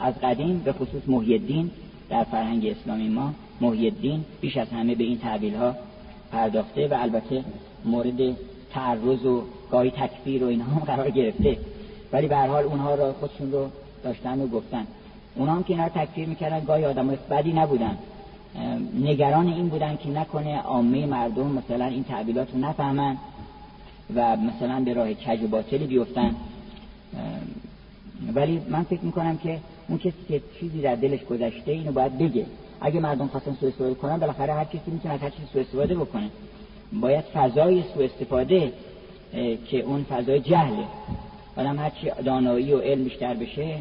از 0.00 0.14
قدیم 0.22 0.58
به 0.58 0.72
خصوص 0.72 1.02
محیدین 1.06 1.70
در 2.10 2.24
فرهنگ 2.24 2.66
اسلامی 2.66 3.08
ما 3.08 3.34
محیدین 3.60 4.24
بیش 4.40 4.56
از 4.56 4.68
همه 4.68 4.94
به 4.94 5.04
این 5.04 5.18
تعبیل 5.18 5.54
ها 5.54 5.74
پرداخته 6.32 6.88
و 6.88 6.94
البته 6.94 7.44
مورد 7.84 8.36
تعرض 8.70 9.24
و 9.24 9.42
گاهی 9.70 9.90
تکفیر 9.90 10.44
و 10.44 10.46
اینها 10.46 10.72
هم 10.72 10.80
قرار 10.80 11.10
گرفته. 11.10 11.56
ولی 12.12 12.28
به 12.28 12.36
حال 12.36 12.64
اونها 12.64 12.94
را 12.94 13.12
خودشون 13.12 13.52
رو 13.52 13.68
داشتن 14.04 14.40
و 14.40 14.46
گفتن. 14.46 14.86
اونها 15.34 15.54
هم 15.54 15.62
که 15.62 15.72
اینا 15.72 15.88
تکفیر 15.88 16.28
می‌کردن 16.28 16.64
گاهی 16.64 16.84
آدم 16.84 17.18
بدی 17.30 17.52
نبودن. 17.52 17.98
نگران 19.00 19.46
این 19.46 19.68
بودن 19.68 19.96
که 19.96 20.08
نکنه 20.08 20.60
عامه 20.60 21.06
مردم 21.06 21.46
مثلا 21.46 21.84
این 21.84 22.04
تعبیلات 22.04 22.48
رو 22.52 22.58
نفهمن 22.58 23.16
و 24.16 24.36
مثلا 24.36 24.80
به 24.84 24.94
راه 24.94 25.14
کج 25.14 25.42
و 25.42 25.46
باطلی 25.46 25.86
بیفتن. 25.86 26.34
ولی 28.34 28.60
من 28.68 28.82
فکر 28.82 29.00
می‌کنم 29.00 29.36
که 29.36 29.58
اون 29.88 29.98
کسی 29.98 30.14
که 30.28 30.40
چیزی 30.60 30.80
در 30.80 30.94
دلش 30.94 31.24
گذشته 31.24 31.72
اینو 31.72 31.92
باید 31.92 32.18
بگه. 32.18 32.46
اگه 32.80 33.00
مردم 33.00 33.26
خواستن 33.26 33.56
سوء 33.60 33.68
استفاده 33.68 33.94
کنن 33.94 34.16
بالاخره 34.16 34.52
هر 34.52 34.64
کسی 34.64 34.90
می‌تونه 34.90 35.16
هر 35.16 35.30
چیزی 35.30 35.46
سوء 35.52 35.62
استفاده 35.62 35.94
بکنه. 35.94 36.30
باید 36.92 37.24
فضای 37.24 37.82
سوء 37.94 38.04
استفاده 38.04 38.72
که 39.66 39.80
اون 39.80 40.04
فضای 40.04 40.40
جهله. 40.40 40.84
آدم 41.56 41.78
هرچی 41.78 42.10
دانایی 42.24 42.72
و 42.72 42.80
علم 42.80 43.04
بیشتر 43.04 43.34
بشه 43.34 43.78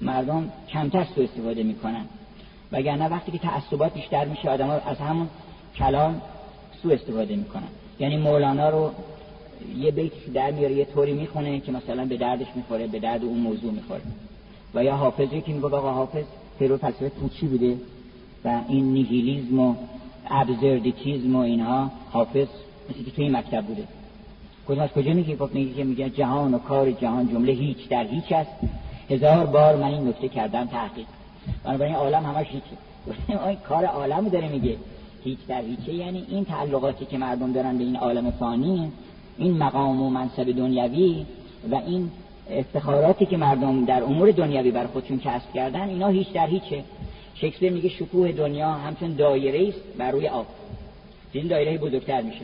مردم 0.00 0.52
کمتر 0.68 1.06
سوء 1.14 1.24
استفاده 1.24 1.62
می‌کنن. 1.62 2.04
وگرنه 2.72 3.08
وقتی 3.08 3.32
که 3.32 3.38
تعصبات 3.38 3.94
بیشتر 3.94 4.24
میشه 4.24 4.50
آدم 4.50 4.70
از 4.70 4.98
همون 4.98 5.28
کلام 5.76 6.20
سوء 6.82 6.94
استفاده 6.94 7.36
می‌کنن. 7.36 7.68
یعنی 8.00 8.16
مولانا 8.16 8.68
رو 8.68 8.90
یه 9.78 9.90
بیتی 9.90 10.30
در 10.34 10.50
میاره 10.50 10.74
یه 10.74 10.84
طوری 10.84 11.12
می‌خونه 11.12 11.60
که 11.60 11.72
مثلا 11.72 12.04
به 12.04 12.16
دردش 12.16 12.46
می‌خوره 12.54 12.86
به 12.86 12.98
درد 12.98 13.24
اون 13.24 13.38
موضوع 13.38 13.72
می‌خوره. 13.72 14.02
و 14.74 14.84
یا 14.84 14.96
حافظی 14.96 15.40
که 15.40 15.52
میگه 15.52 15.66
آقا 15.66 15.92
حافظ 15.92 16.24
پیرو 16.58 16.76
فلسفه 16.76 17.08
پوچی 17.08 17.46
بوده؟ 17.46 17.76
و 18.44 18.60
این 18.68 18.92
نیهیلیزم 18.92 19.58
و 19.58 19.74
ابزردیتیزم 20.30 21.36
و 21.36 21.38
اینها 21.38 21.90
حافظ 22.10 22.46
مثل 22.90 23.04
که 23.04 23.10
توی 23.10 23.28
مکتب 23.28 23.64
بوده. 23.64 23.84
از 24.72 24.90
کجا 24.90 25.12
میگه 25.12 25.36
گفت 25.36 25.54
میگه 25.54 25.74
که 25.74 25.84
میگه 25.84 26.10
جهان 26.10 26.54
و 26.54 26.58
کار 26.58 26.90
جهان 26.90 27.28
جمله 27.28 27.52
هیچ 27.52 27.88
در 27.88 28.04
هیچ 28.04 28.32
است. 28.32 28.50
هزار 29.10 29.46
بار 29.46 29.76
من 29.76 29.84
این 29.84 30.08
نکته 30.08 30.28
کردم 30.28 30.66
تحقیق. 30.66 31.06
بنابراین 31.64 31.94
عالم 31.94 32.24
همش 32.24 32.46
هیچه. 32.46 33.46
این 33.46 33.56
کار 33.68 33.84
عالم 33.84 34.28
داره 34.28 34.48
میگه. 34.48 34.76
هیچ 35.24 35.38
در 35.48 35.62
هیچه. 35.62 35.94
یعنی 35.94 36.24
این 36.28 36.44
تعلقاتی 36.44 37.04
که 37.04 37.18
مردم 37.18 37.52
دارن 37.52 37.78
به 37.78 37.84
این 37.84 37.96
عالم 37.96 38.30
فانی 38.30 38.92
این 39.38 39.58
مقام 39.58 40.02
و 40.02 40.10
منصب 40.10 40.56
دنیوی 40.56 41.26
و 41.70 41.74
این 41.74 42.10
افتخاراتی 42.50 43.26
که 43.26 43.36
مردم 43.36 43.84
در 43.84 44.02
امور 44.02 44.30
دنیوی 44.30 44.70
بر 44.70 44.86
خودشون 44.86 45.18
کسب 45.18 45.52
کردن 45.54 45.88
اینا 45.88 46.08
هیچ 46.08 46.32
در 46.32 46.46
هیچه. 46.46 46.84
شکسپیر 47.34 47.72
میگه 47.72 47.88
شکوه 47.88 48.32
دنیا 48.32 48.70
همچون 48.70 49.12
دایره 49.12 49.68
است 49.68 49.98
بر 49.98 50.10
روی 50.10 50.28
آب. 50.28 50.46
این 51.32 51.46
دایره 51.46 51.78
بزرگتر 51.78 52.22
میشه. 52.22 52.40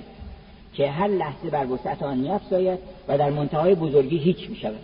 که 0.75 0.91
هر 0.91 1.09
لحظه 1.09 1.51
بر 1.51 1.67
وسعت 1.67 2.03
آن 2.03 2.19
میافزاید 2.19 2.79
و 3.09 3.19
در 3.19 3.31
منتهای 3.31 3.75
بزرگی 3.75 4.19
هیچ 4.19 4.51
می‌شود. 4.51 4.81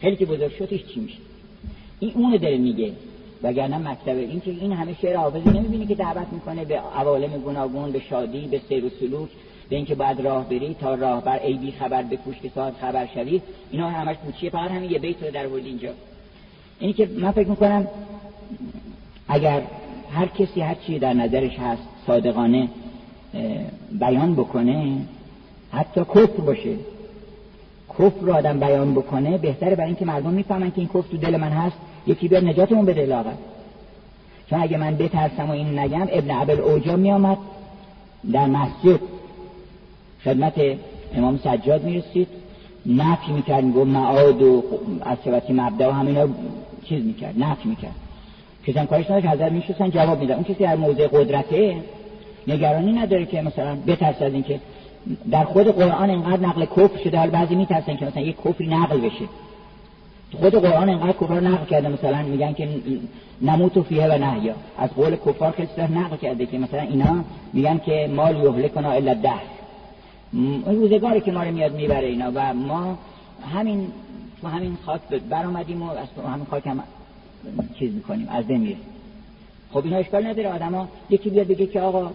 خیلی 0.00 0.16
که 0.16 0.26
بزرگ 0.26 0.52
شد 0.52 0.72
هیچ 0.72 0.86
چی 0.86 1.00
میشه. 1.00 1.18
این 2.00 2.12
اون 2.14 2.36
داره 2.36 2.58
میگه. 2.58 2.92
وگرنه 3.42 3.78
مکتب 3.78 4.16
این 4.16 4.40
که 4.40 4.50
این 4.50 4.72
همه 4.72 4.94
شعر 5.02 5.16
حافظی 5.16 5.50
نمی‌بینی 5.50 5.86
که 5.86 5.94
دعوت 5.94 6.26
می‌کنه 6.32 6.64
به 6.64 6.78
عوالم 6.78 7.30
گوناگون 7.30 7.92
به 7.92 8.00
شادی 8.00 8.46
به 8.46 8.60
سیر 8.68 8.84
و 8.84 8.88
سلوک 9.00 9.28
به 9.68 9.76
اینکه 9.76 9.94
بعد 9.94 10.20
راه 10.20 10.48
بری 10.48 10.76
تا 10.80 10.94
راه 10.94 11.24
بر 11.24 11.38
ای 11.38 11.54
بی 11.54 11.72
خبر 11.72 12.02
به 12.02 12.18
که 12.42 12.48
ساعت 12.54 12.74
خبر 12.80 13.08
شوی. 13.14 13.40
اینا 13.70 13.90
همش 13.90 14.16
پوچیه 14.16 14.50
فقط 14.50 14.70
همین 14.70 14.90
یه 14.90 14.98
بیت 14.98 15.22
رو 15.22 15.30
در 15.30 15.46
ورد 15.46 15.66
اینجا. 15.66 15.90
اینی 16.78 16.92
که 16.92 17.06
من 17.06 17.30
فکر 17.30 17.48
می‌کنم 17.48 17.86
اگر 19.28 19.62
هر 20.12 20.26
کسی 20.26 20.60
هر 20.60 20.74
چی 20.74 20.98
در 20.98 21.12
نظرش 21.12 21.58
هست 21.58 21.82
صادقانه 22.06 22.68
بیان 23.92 24.34
بکنه 24.34 24.96
حتی 25.72 26.00
کفر 26.00 26.40
باشه. 26.46 26.76
کفر 27.98 28.20
رو 28.20 28.34
آدم 28.34 28.60
بیان 28.60 28.94
بکنه 28.94 29.38
بهتره 29.38 29.74
برای 29.74 29.86
اینکه 29.86 30.04
مردم 30.04 30.30
می‌فهمن 30.30 30.70
که 30.70 30.78
این 30.78 30.88
کفر 30.88 31.08
تو 31.10 31.16
دل 31.16 31.36
من 31.36 31.50
هست 31.50 31.76
یکی 32.06 32.28
بیاد 32.28 32.44
نجاتمون 32.44 32.84
بده 32.84 33.06
لاغت 33.06 33.38
چون 34.50 34.60
اگه 34.60 34.76
من 34.76 34.96
بترسم 34.96 35.48
و 35.48 35.52
این 35.52 35.78
نگم 35.78 36.08
ابن 36.10 36.30
عبل 36.30 36.60
اوجا 36.60 36.96
میامد 36.96 37.38
در 38.32 38.46
مسجد. 38.46 39.00
خدمت 40.24 40.54
امام 41.14 41.40
سجاد 41.44 41.84
می‌رسید. 41.84 42.28
نفی 42.86 43.32
می‌کرد 43.32 43.64
میگو 43.64 43.84
معاد 43.84 44.42
و 44.42 44.64
از 45.02 45.18
سبتی 45.24 45.52
مبدا 45.52 45.88
و 45.88 45.92
همینا 45.92 46.28
چیز 46.84 47.04
می‌کرد 47.04 47.34
نفی 47.38 47.68
می‌کرد. 47.68 47.94
کسی 48.66 48.86
کارش 48.86 49.10
نداشت 49.10 49.26
حضرت 49.26 49.52
میشستن 49.52 49.90
جواب 49.90 50.20
میدن 50.20 50.34
اون 50.34 50.44
کسی 50.44 50.54
در 50.54 50.76
موضع 50.76 51.06
قدرته 51.06 51.76
نگرانی 52.48 52.92
نداره 52.92 53.26
که 53.26 53.42
مثلا 53.42 53.76
بترس 53.86 54.22
از 54.22 54.32
اینکه 54.32 54.60
در 55.30 55.44
خود 55.44 55.66
قرآن 55.66 56.10
اینقدر 56.10 56.40
نقل 56.46 56.64
کفر 56.64 57.02
شده 57.04 57.18
حال 57.18 57.30
بعضی 57.30 57.54
میترسن 57.54 57.96
که 57.96 58.06
مثلا 58.06 58.22
یک 58.22 58.36
کفری 58.44 58.66
نقل 58.66 59.00
بشه. 59.00 59.24
خود 60.40 60.54
قرآن 60.54 60.88
اینقدر 60.88 61.12
کفر 61.12 61.40
نقل 61.40 61.64
کرده 61.64 61.88
مثلا 61.88 62.22
میگن 62.22 62.52
که 62.52 62.68
نموت 63.42 63.76
و 63.76 63.82
فیه 63.82 64.06
و 64.06 64.18
نهیا 64.18 64.54
از 64.78 64.90
قول 64.90 65.16
کفار 65.16 65.50
خیلی 65.50 65.94
نقل 65.94 66.16
کرده 66.16 66.46
که 66.46 66.58
مثلا 66.58 66.80
اینا 66.80 67.24
میگن 67.52 67.78
که 67.78 68.10
مال 68.16 68.36
یهلکنا 68.36 68.92
الا 68.92 69.14
ده 69.14 69.32
روزگاری 70.66 71.20
که 71.20 71.32
ما 71.32 71.42
رو 71.42 71.50
میاد 71.50 71.74
می‌بره 71.74 72.06
اینا 72.06 72.32
و 72.34 72.54
ما 72.54 72.98
همین 73.54 73.86
تو 74.40 74.48
همین 74.48 74.76
خاک 74.86 75.00
برآمدیم 75.30 75.82
و 75.82 75.90
از 75.90 76.08
همین 76.32 76.46
خاک 76.50 76.66
هم 76.66 76.82
چیز 77.78 77.94
می‌کنیم 77.94 78.28
از 78.30 78.46
بین 78.46 78.76
خب 79.72 79.84
اینا 79.84 79.96
اشکال 79.96 80.26
نداره 80.26 80.48
آدما 80.48 80.88
یکی 81.10 81.30
بیاد 81.30 81.46
بگه 81.46 81.66
که 81.66 81.80
آقا 81.80 82.10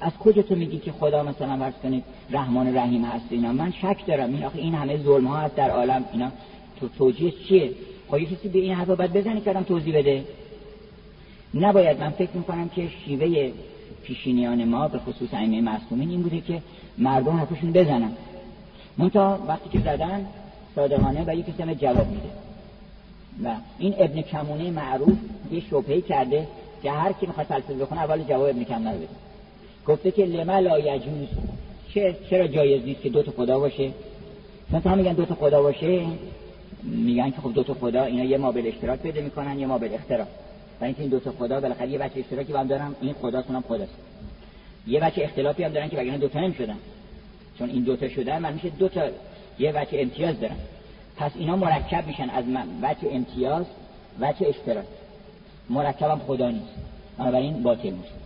از 0.00 0.12
کجا 0.12 0.42
تو 0.42 0.54
میگی 0.54 0.78
که 0.78 0.92
خدا 0.92 1.22
مثلا 1.22 1.56
ورز 1.56 1.74
کنید 1.82 2.04
رحمان 2.30 2.76
رحیم 2.76 3.04
هست 3.04 3.24
اینا؟ 3.30 3.52
من 3.52 3.72
شک 3.72 4.06
دارم. 4.06 4.34
این 4.34 4.44
آخه 4.44 4.58
این 4.58 4.74
همه 4.74 5.02
ظلم 5.02 5.26
ها 5.26 5.36
هست 5.36 5.54
در 5.54 5.70
عالم. 5.70 6.04
اینا 6.12 6.30
تو 6.80 6.88
توجیه 6.88 7.30
چیه؟ 7.30 7.70
خب 8.08 8.18
یه 8.18 8.26
کسی 8.26 8.48
به 8.48 8.58
این 8.58 8.74
حرفا 8.74 8.94
باید 8.94 9.12
بزنی 9.12 9.40
که 9.40 9.52
توضیح 9.52 9.98
بده. 9.98 10.24
نباید. 11.54 12.00
من 12.00 12.10
فکر 12.10 12.30
می‌کنم 12.34 12.68
که 12.68 12.88
شیوه 13.04 13.52
پیشینیان 14.02 14.64
ما 14.64 14.88
به 14.88 14.98
خصوص 14.98 15.34
ائمه 15.34 15.60
معصومین 15.60 16.10
این 16.10 16.22
بوده 16.22 16.40
که 16.40 16.62
مردم 16.98 17.36
حرفشون 17.36 17.72
بزنن. 17.72 18.12
منتها 18.98 19.38
وقتی 19.48 19.68
که 19.68 19.78
زدن 19.78 20.26
صادقانه 20.74 21.24
و 21.26 21.34
یکی 21.34 21.54
سمت 21.58 21.80
جواب 21.80 22.06
میده. 22.06 22.30
و 23.44 23.54
این 23.78 23.94
ابن 23.98 24.22
کمونه 24.22 24.70
معروف 24.70 25.18
یه 25.52 25.60
شبهه 25.70 26.00
کرده 26.00 26.46
که 26.82 26.90
هر 26.90 27.12
کی 27.12 27.26
می‌خواد 27.26 27.46
فلسفه 27.46 27.74
بخونه 27.74 28.00
اول 28.00 28.22
جواب 28.22 28.48
ابن 28.48 28.64
کمونه 28.64 28.96
بده. 28.96 29.08
گفته 29.86 30.10
که 30.10 30.24
لما 30.24 30.58
لا 30.58 30.78
یجوز. 30.78 31.28
چرا 32.30 32.46
جایز 32.46 32.84
نیست 32.84 33.02
که 33.02 33.08
دو 33.08 33.22
تا 33.22 33.32
خدا 33.32 33.58
باشه؟ 33.58 33.90
مثلا 34.72 34.94
میگن 34.94 35.12
دو 35.12 35.24
تا 35.24 35.34
خدا 35.34 35.62
باشه 35.62 36.06
میگن 36.82 37.30
که 37.30 37.36
خب 37.40 37.54
دو 37.54 37.62
تا 37.62 37.74
خدا 37.74 38.04
اینا 38.04 38.24
یه 38.24 38.38
مابل 38.38 38.66
اشتراک 38.66 39.00
پیدا 39.00 39.20
می‌کنن 39.20 39.58
یه 39.58 39.66
مابل 39.66 39.94
اختراع. 39.94 40.26
و 40.80 40.84
اینکه 40.84 41.00
این 41.00 41.10
دو 41.10 41.20
تا 41.20 41.32
خدا 41.38 41.60
بالاخره 41.60 41.88
یه 41.88 41.98
بچه 41.98 42.20
اشتراکی 42.20 42.52
با 42.52 42.58
هم 42.58 42.66
دارن 42.66 42.94
این 43.00 43.12
خدا 43.12 43.40
هم 43.40 43.64
خداست. 43.68 43.94
یه 44.86 45.00
بچه 45.00 45.22
اختلافی 45.22 45.62
هم 45.62 45.72
دارن 45.72 45.88
که 45.88 45.96
وگرنه 45.96 46.18
دو 46.18 46.28
تا 46.28 46.40
نمی‌شدن. 46.40 46.76
چون 47.58 47.70
این 47.70 47.82
دو 47.82 47.96
تا 47.96 48.08
شدن 48.08 48.38
من 48.38 48.52
میشه 48.52 48.68
دو 48.68 48.88
تا 48.88 49.02
یه 49.58 49.72
بچه 49.72 50.00
امتیاز 50.00 50.40
دارن. 50.40 50.56
پس 51.16 51.30
اینا 51.34 51.56
مرکب 51.56 52.06
میشن 52.06 52.30
از 52.30 52.44
من. 52.44 52.66
بچه 52.82 53.08
امتیاز 53.12 53.66
بچه 54.20 54.46
اشتراک. 54.46 54.84
مرکبم 55.70 56.20
خدا 56.26 56.50
نیست. 56.50 56.74
بنابراین 57.18 57.62
باطل 57.62 57.90
میشه. 57.90 58.19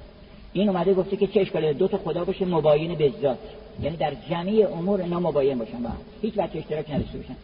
این 0.55 0.69
اومده 0.69 0.95
گفته 0.95 1.17
که 1.17 1.27
چه 1.27 1.41
اشکالی 1.41 1.75
دو 1.75 1.89
تا 1.89 1.99
خدا 1.99 2.25
باشه 2.25 2.45
مباین 2.45 2.95
به 2.95 3.13
ذات. 3.23 3.39
یعنی 3.83 3.97
در 3.97 4.13
جمعی 4.31 4.63
امور 4.63 5.01
اینا 5.01 5.21
مباین 5.21 5.59
باشن 5.59 5.83
با 5.83 5.91
هیچ 6.23 6.35
بچه 6.35 6.59
اشتراک 6.59 6.91
نداشته 6.91 7.19
باشن. 7.19 7.37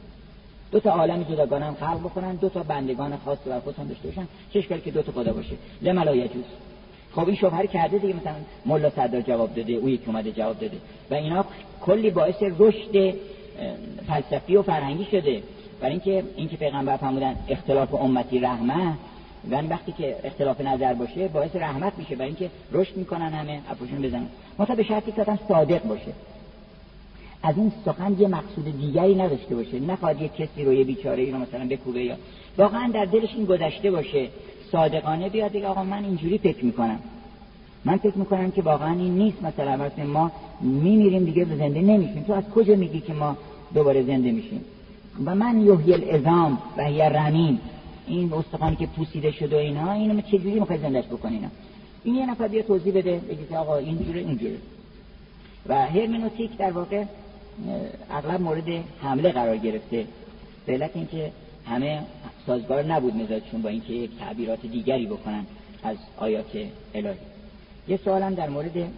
دو 0.72 0.80
تا 0.80 0.90
عالم 0.90 1.22
جداگانه 1.22 1.64
هم 1.64 1.74
خلق 1.74 2.00
بکنن 2.00 2.34
دو 2.34 2.48
تا 2.48 2.62
بندگان 2.62 3.16
خاص 3.24 3.38
بر 3.46 3.60
خودشون 3.60 3.86
داشته 3.86 4.08
باشن. 4.08 4.28
چه 4.52 4.58
اشکالی 4.58 4.80
که 4.80 4.90
دو 4.90 5.02
تا 5.02 5.12
خدا 5.12 5.32
باشه. 5.32 5.54
لملا 5.82 6.14
یجوز 6.14 6.44
خب 7.12 7.26
این 7.26 7.36
شبهه 7.36 7.66
کرده 7.66 7.98
دیگه 7.98 8.14
مثلا 8.14 8.34
ملا 8.66 8.90
صدر 8.90 9.20
جواب 9.20 9.54
داده 9.54 9.72
او 9.72 9.88
یکی 9.88 10.06
اومده 10.06 10.32
جواب 10.32 10.58
داده. 10.60 10.76
و 11.10 11.14
اینا 11.14 11.44
کلی 11.80 12.10
باعث 12.10 12.42
رشد 12.58 13.14
فلسفی 14.06 14.56
و 14.56 14.62
فرهنگی 14.62 15.04
شده. 15.04 15.42
برای 15.80 15.92
اینکه 15.92 16.24
اینکه 16.36 16.56
پیغمبر 16.56 16.96
فرمودن 16.96 17.36
اختلاف 17.48 17.94
امتی 17.94 18.38
رحمه 18.38 18.94
و 19.50 19.62
وقتی 19.70 19.92
که 19.92 20.16
اختلاف 20.24 20.60
نظر 20.60 20.94
باشه 20.94 21.28
باعث 21.28 21.56
رحمت 21.56 21.92
میشه 21.98 22.14
برای 22.16 22.26
اینکه 22.26 22.50
رشد 22.72 22.96
می‌کنن 22.96 23.32
همه 23.32 23.60
اپوشون 23.70 24.02
بزنن. 24.02 24.26
مثلا 24.58 24.76
به 24.76 24.82
شرطی 24.82 25.12
که 25.12 25.24
صادق 25.48 25.82
باشه. 25.82 26.12
از 27.42 27.56
این 27.56 27.72
سخن 27.84 28.16
یه 28.18 28.28
مقصود 28.28 28.80
دیگری 28.80 29.14
نداشته 29.14 29.54
باشه. 29.54 29.80
نخواد 29.80 30.22
یه 30.22 30.28
کسی 30.28 30.64
رو 30.64 30.72
یه 30.72 30.84
بیچاره 30.84 31.22
ای 31.22 31.30
رو 31.30 31.38
مثلا 31.38 31.68
بکوبه 31.68 32.04
یا 32.04 32.16
واقعا 32.58 32.90
در 32.94 33.04
دلش 33.04 33.34
این 33.36 33.44
گذشته 33.44 33.90
باشه. 33.90 34.28
صادقانه 34.72 35.28
بیاد 35.28 35.52
دیگه 35.52 35.66
آقا 35.66 35.84
من 35.84 36.04
اینجوری 36.04 36.38
فکر 36.38 36.64
می‌کنم. 36.64 36.98
من 37.84 37.96
فکر 37.96 38.18
می‌کنم 38.18 38.50
که 38.50 38.62
واقعا 38.62 38.92
این 38.92 39.14
نیست. 39.14 39.42
مثلا 39.42 39.76
مثلا 39.76 40.04
ما 40.04 40.30
میمیریم 40.60 41.24
دیگه 41.24 41.44
زنده 41.44 41.80
نمیشیم. 41.80 42.22
تو 42.22 42.32
از 42.32 42.44
کجا 42.54 42.74
میگی 42.74 43.00
که 43.00 43.12
ما 43.12 43.36
دوباره 43.74 44.02
زنده 44.02 44.30
میشیم؟ 44.30 44.64
و 45.24 45.34
من 45.34 45.66
یحیی 45.66 45.94
الازام 45.94 46.58
و 46.76 46.84
هی 46.84 47.02
این 48.06 48.32
استخوانی 48.32 48.76
که 48.76 48.86
پوسیده 48.86 49.30
شده 49.30 49.56
و 49.56 49.58
اینا 49.58 49.92
اینو 49.92 50.20
چجوری 50.20 50.60
می‌خوای 50.60 50.78
زندش 50.78 51.04
بکنی 51.04 51.34
اینا 51.36 51.48
این 52.04 52.14
یه 52.14 52.30
نفر 52.30 52.48
بیا 52.48 52.62
توضیح 52.62 52.94
بده 52.94 53.18
بگی 53.18 53.46
که 53.48 53.56
آقا 53.56 53.76
اینجوره 53.76 54.20
اینجوره 54.20 54.56
و 55.66 55.86
هرمنوتیک 55.86 56.56
در 56.56 56.70
واقع 56.70 57.04
اغلب 58.10 58.40
مورد 58.40 58.84
حمله 59.02 59.32
قرار 59.32 59.56
گرفته. 59.56 60.06
به 60.66 60.72
علت 60.72 60.90
اینکه 60.94 61.32
همه 61.66 62.02
سازگار 62.46 62.82
نبود 62.82 63.16
مزاجشون 63.16 63.62
با 63.62 63.68
اینکه 63.68 63.92
یک 63.92 64.10
تعبیرات 64.18 64.66
دیگری 64.66 65.06
بکنن 65.06 65.46
از 65.82 65.96
آیات 66.16 66.56
الهی. 66.94 67.16
یه 67.88 67.96
سوالم 67.96 68.34
در 68.34 68.48
مورد 68.48 68.92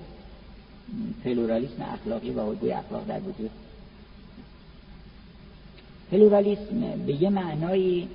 پلورالیسم 1.24 1.82
اخلاقی 1.82 2.30
و 2.30 2.42
حدود 2.42 2.70
اخلاق 2.70 3.06
در 3.08 3.20
وجود. 3.20 3.50
پلورالیسم 6.10 6.80
به 7.06 7.22
یه 7.22 7.30
معنای 7.30 8.08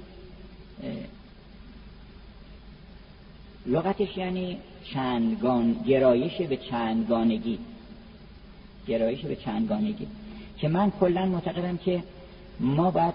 لغتش 3.65 4.17
یعنی 4.17 4.57
چندگان 4.93 5.73
گرایش 5.87 6.41
به 6.41 6.57
چندگانگی. 6.57 7.59
گرایش 8.87 9.21
به 9.21 9.35
چندگانگی. 9.35 10.07
که 10.57 10.67
من 10.67 10.91
کلا 10.99 11.25
معتقدم 11.25 11.77
که 11.77 12.03
ما 12.59 12.91
باید 12.91 13.13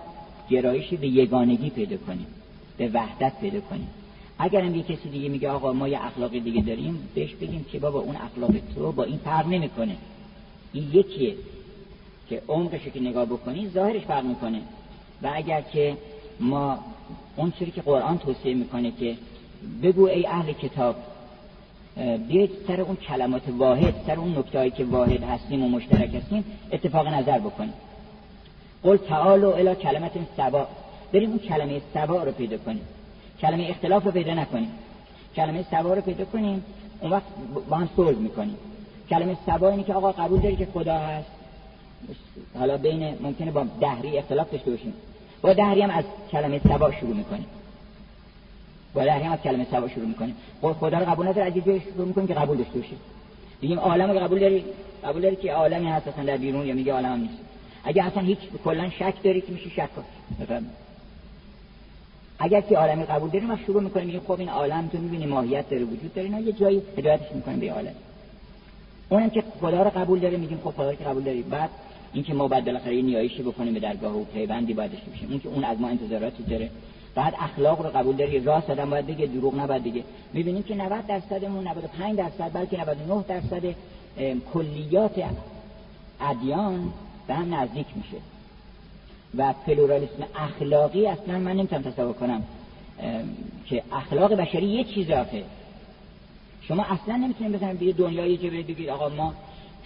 گرایشی 0.50 0.96
به 0.96 1.08
یگانگی 1.08 1.70
پیدا 1.70 1.96
کنیم 1.96 2.26
به 2.76 2.88
وحدت 2.88 3.40
پیدا 3.40 3.60
کنیم. 3.60 3.88
اگرم 4.38 4.74
یه 4.74 4.82
کسی 4.82 5.08
دیگه 5.08 5.28
میگه 5.28 5.50
آقا 5.50 5.72
ما 5.72 5.88
یه 5.88 6.04
اخلاق 6.04 6.30
دیگه 6.30 6.62
داریم 6.62 7.08
بهش 7.14 7.34
بگیم 7.34 7.64
که 7.64 7.78
بابا 7.78 8.00
اون 8.00 8.16
اخلاق 8.16 8.50
تو 8.74 8.92
با 8.92 9.04
این 9.04 9.18
فرق 9.18 9.46
نمی‌کنه. 9.46 9.96
این 10.72 10.90
یکیه. 10.92 11.34
که 12.28 12.42
عمقش 12.48 12.80
که 12.94 13.00
نگاه 13.00 13.24
بکنی 13.24 13.68
ظاهرش 13.68 14.02
فرق 14.02 14.24
می‌کنه. 14.24 14.60
و 15.22 15.30
اگر 15.34 15.60
که 15.60 15.96
ما 16.40 16.78
اون 17.36 17.52
چیزی 17.58 17.70
که 17.70 17.82
قرآن 17.82 18.18
توصیه 18.18 18.54
می‌کنه 18.54 18.90
که 18.90 19.16
بگو 19.82 20.06
ای 20.06 20.26
اهل 20.26 20.52
کتاب 20.52 20.96
بیاید 22.28 22.50
سر 22.66 22.80
اون 22.80 22.96
کلمات 22.96 23.42
واحد 23.58 23.94
سر 24.06 24.16
اون 24.16 24.38
نکته 24.38 24.70
که 24.70 24.84
واحد 24.84 25.22
هستیم 25.22 25.62
و 25.62 25.68
مشترک 25.68 26.14
هستیم 26.14 26.44
اتفاق 26.72 27.08
نظر 27.08 27.38
بکنیم. 27.38 27.72
قل 28.82 28.96
تعالو 28.96 29.48
الی 29.48 29.74
کلمت 29.74 30.12
سبا. 30.36 30.66
بریم 31.12 31.30
اون 31.30 31.38
کلمه 31.38 31.80
سبا 31.94 32.22
رو 32.22 32.32
پیدا 32.32 32.58
کنیم. 32.58 32.82
کلمه 33.40 33.66
اختلاف 33.70 34.04
رو 34.04 34.10
پیدا 34.10 34.34
نکنیم. 34.34 34.70
کلمه 35.36 35.64
سبا 35.70 35.94
رو 35.94 36.00
پیدا 36.00 36.24
کنیم 36.24 36.64
اون 37.00 37.10
وقت 37.10 37.22
با 37.70 37.76
هم 37.76 37.88
صلح 37.96 38.18
می‌کنیم. 38.18 38.56
کلمه 39.10 39.36
سبا 39.46 39.68
اینه 39.68 39.82
که 39.82 39.94
آقا 39.94 40.12
قبول 40.12 40.40
داری 40.40 40.56
که 40.56 40.68
خدا 40.74 40.98
هست؟ 40.98 41.30
حالا 42.58 42.76
بین 42.76 43.14
ممکنه 43.20 43.50
با 43.50 43.66
دهری 43.80 44.18
اختلاف 44.18 44.50
داشته 44.50 44.70
باشیم. 44.70 44.92
با 45.42 45.52
دهری 45.52 45.82
هم 45.82 45.90
از 45.90 46.04
کلمه 46.32 46.60
سبا 46.64 46.92
شروع 46.92 47.16
می‌کنیم. 47.16 47.46
با 48.94 49.04
دهری 49.04 49.24
هم 49.24 49.32
از 49.32 49.40
کلمه 49.40 49.66
سبا 49.70 49.88
شروع 49.88 50.06
می‌کنیم. 50.06 50.36
خدا 50.60 50.98
رو 50.98 51.04
قبول 51.04 51.28
نداره 51.28 51.46
از 51.46 51.52
شروع 51.94 52.06
می‌کنیم 52.06 52.26
که 52.26 52.34
قبول 52.34 52.56
داشته 52.56 52.78
باشیم. 52.78 52.98
بگیم 53.62 53.78
عالم 53.78 54.10
رو 54.10 54.18
قبول 54.18 54.38
داری؟ 54.38 54.64
قبول 55.04 55.22
داری 55.22 55.36
که 55.36 55.52
عالمی 55.52 55.88
هست 55.88 56.08
اصلا 56.08 56.24
در 56.24 56.36
بیرون 56.36 56.66
یا 56.66 56.74
میگه 56.74 56.92
عالم 56.92 57.20
نیست. 57.20 57.34
اگه 57.84 58.04
اصلا 58.04 58.22
هیچ 58.22 58.38
کلا 58.64 58.90
شک 58.90 59.14
داری 59.24 59.40
که 59.40 59.52
میشه 59.52 59.70
شک 59.70 59.88
کن. 59.96 60.04
اگر 62.38 62.60
که 62.60 62.76
عالمی 62.76 63.04
قبول 63.04 63.30
داریم 63.30 63.48
ما 63.48 63.56
شروع 63.66 63.82
می‌کنیم. 63.82 64.06
میگیم 64.06 64.20
خب 64.20 64.38
این 64.38 64.48
عالم 64.48 64.88
تو 64.88 64.98
می‌بینی 64.98 65.26
ماهیت 65.26 65.70
داره 65.70 65.84
وجود 65.84 66.14
داره. 66.14 66.28
نه 66.28 66.40
یه 66.40 66.52
جایی 66.52 66.82
هدایتش 66.98 67.32
می‌کنیم 67.34 67.60
به 67.60 67.72
عالم. 67.72 67.94
اونم 69.08 69.30
که 69.30 69.42
خدا 69.60 69.82
رو 69.82 69.90
قبول 69.90 70.18
داره 70.18 70.36
میگیم 70.36 70.60
خب 70.64 70.70
خدا 70.70 70.90
رو 70.90 70.96
که 70.96 71.04
قبول 71.04 71.22
داری. 71.22 71.42
بعد 71.42 71.70
اینکه 72.14 72.34
ما 72.34 72.48
بعد 72.48 72.64
بالاخره 72.64 73.02
نیایشی 73.02 73.42
بکنیم 73.42 73.74
به 73.74 73.80
درگاه 73.80 74.16
و 74.16 74.24
پیوندی 74.24 74.74
باید 74.74 74.92
داشته 74.92 75.10
باشیم 75.10 75.28
اون 75.30 75.40
که 75.40 75.48
اون 75.48 75.64
از 75.64 75.80
ما 75.80 75.88
انتظاراتی 75.88 76.42
داره. 76.42 76.70
بعد 77.14 77.34
اخلاق 77.38 77.82
رو 77.82 77.90
قبول 77.90 78.16
داری 78.16 78.40
راست 78.40 78.70
آدم 78.70 78.90
باید 78.90 79.06
بگه 79.06 79.26
دروغ 79.26 79.60
نباید 79.60 79.84
بگه. 79.84 80.04
می‌بینیم 80.32 80.62
که 80.62 80.74
90 80.74 81.06
درصدمون 81.06 81.68
95 81.68 82.18
درصد 82.18 82.50
بلکه 82.52 82.80
99 82.80 83.24
درصد 83.28 83.74
کلیات 84.54 85.24
ادیان 86.20 86.92
به 87.26 87.34
هم 87.34 87.54
نزدیک 87.54 87.86
میشه. 87.96 88.16
و 89.36 89.54
پلورالیسم 89.66 90.24
اخلاقی 90.36 91.06
اصلا 91.06 91.38
من 91.38 91.52
نمی‌تونم 91.52 91.82
تصور 91.82 92.12
کنم 92.12 92.42
که 93.66 93.82
اخلاق 93.92 94.34
بشری 94.34 94.66
یه 94.66 94.84
چیز 94.84 95.10
آخه. 95.10 95.44
شما 96.62 96.82
اصلا 96.82 97.16
نمی‌تونید 97.16 97.52
بزنید 97.52 97.78
به 97.78 97.92
دنیای 97.92 98.36
جبه 98.36 98.62
بگید 98.62 98.88
آقا 98.88 99.08
ما 99.08 99.34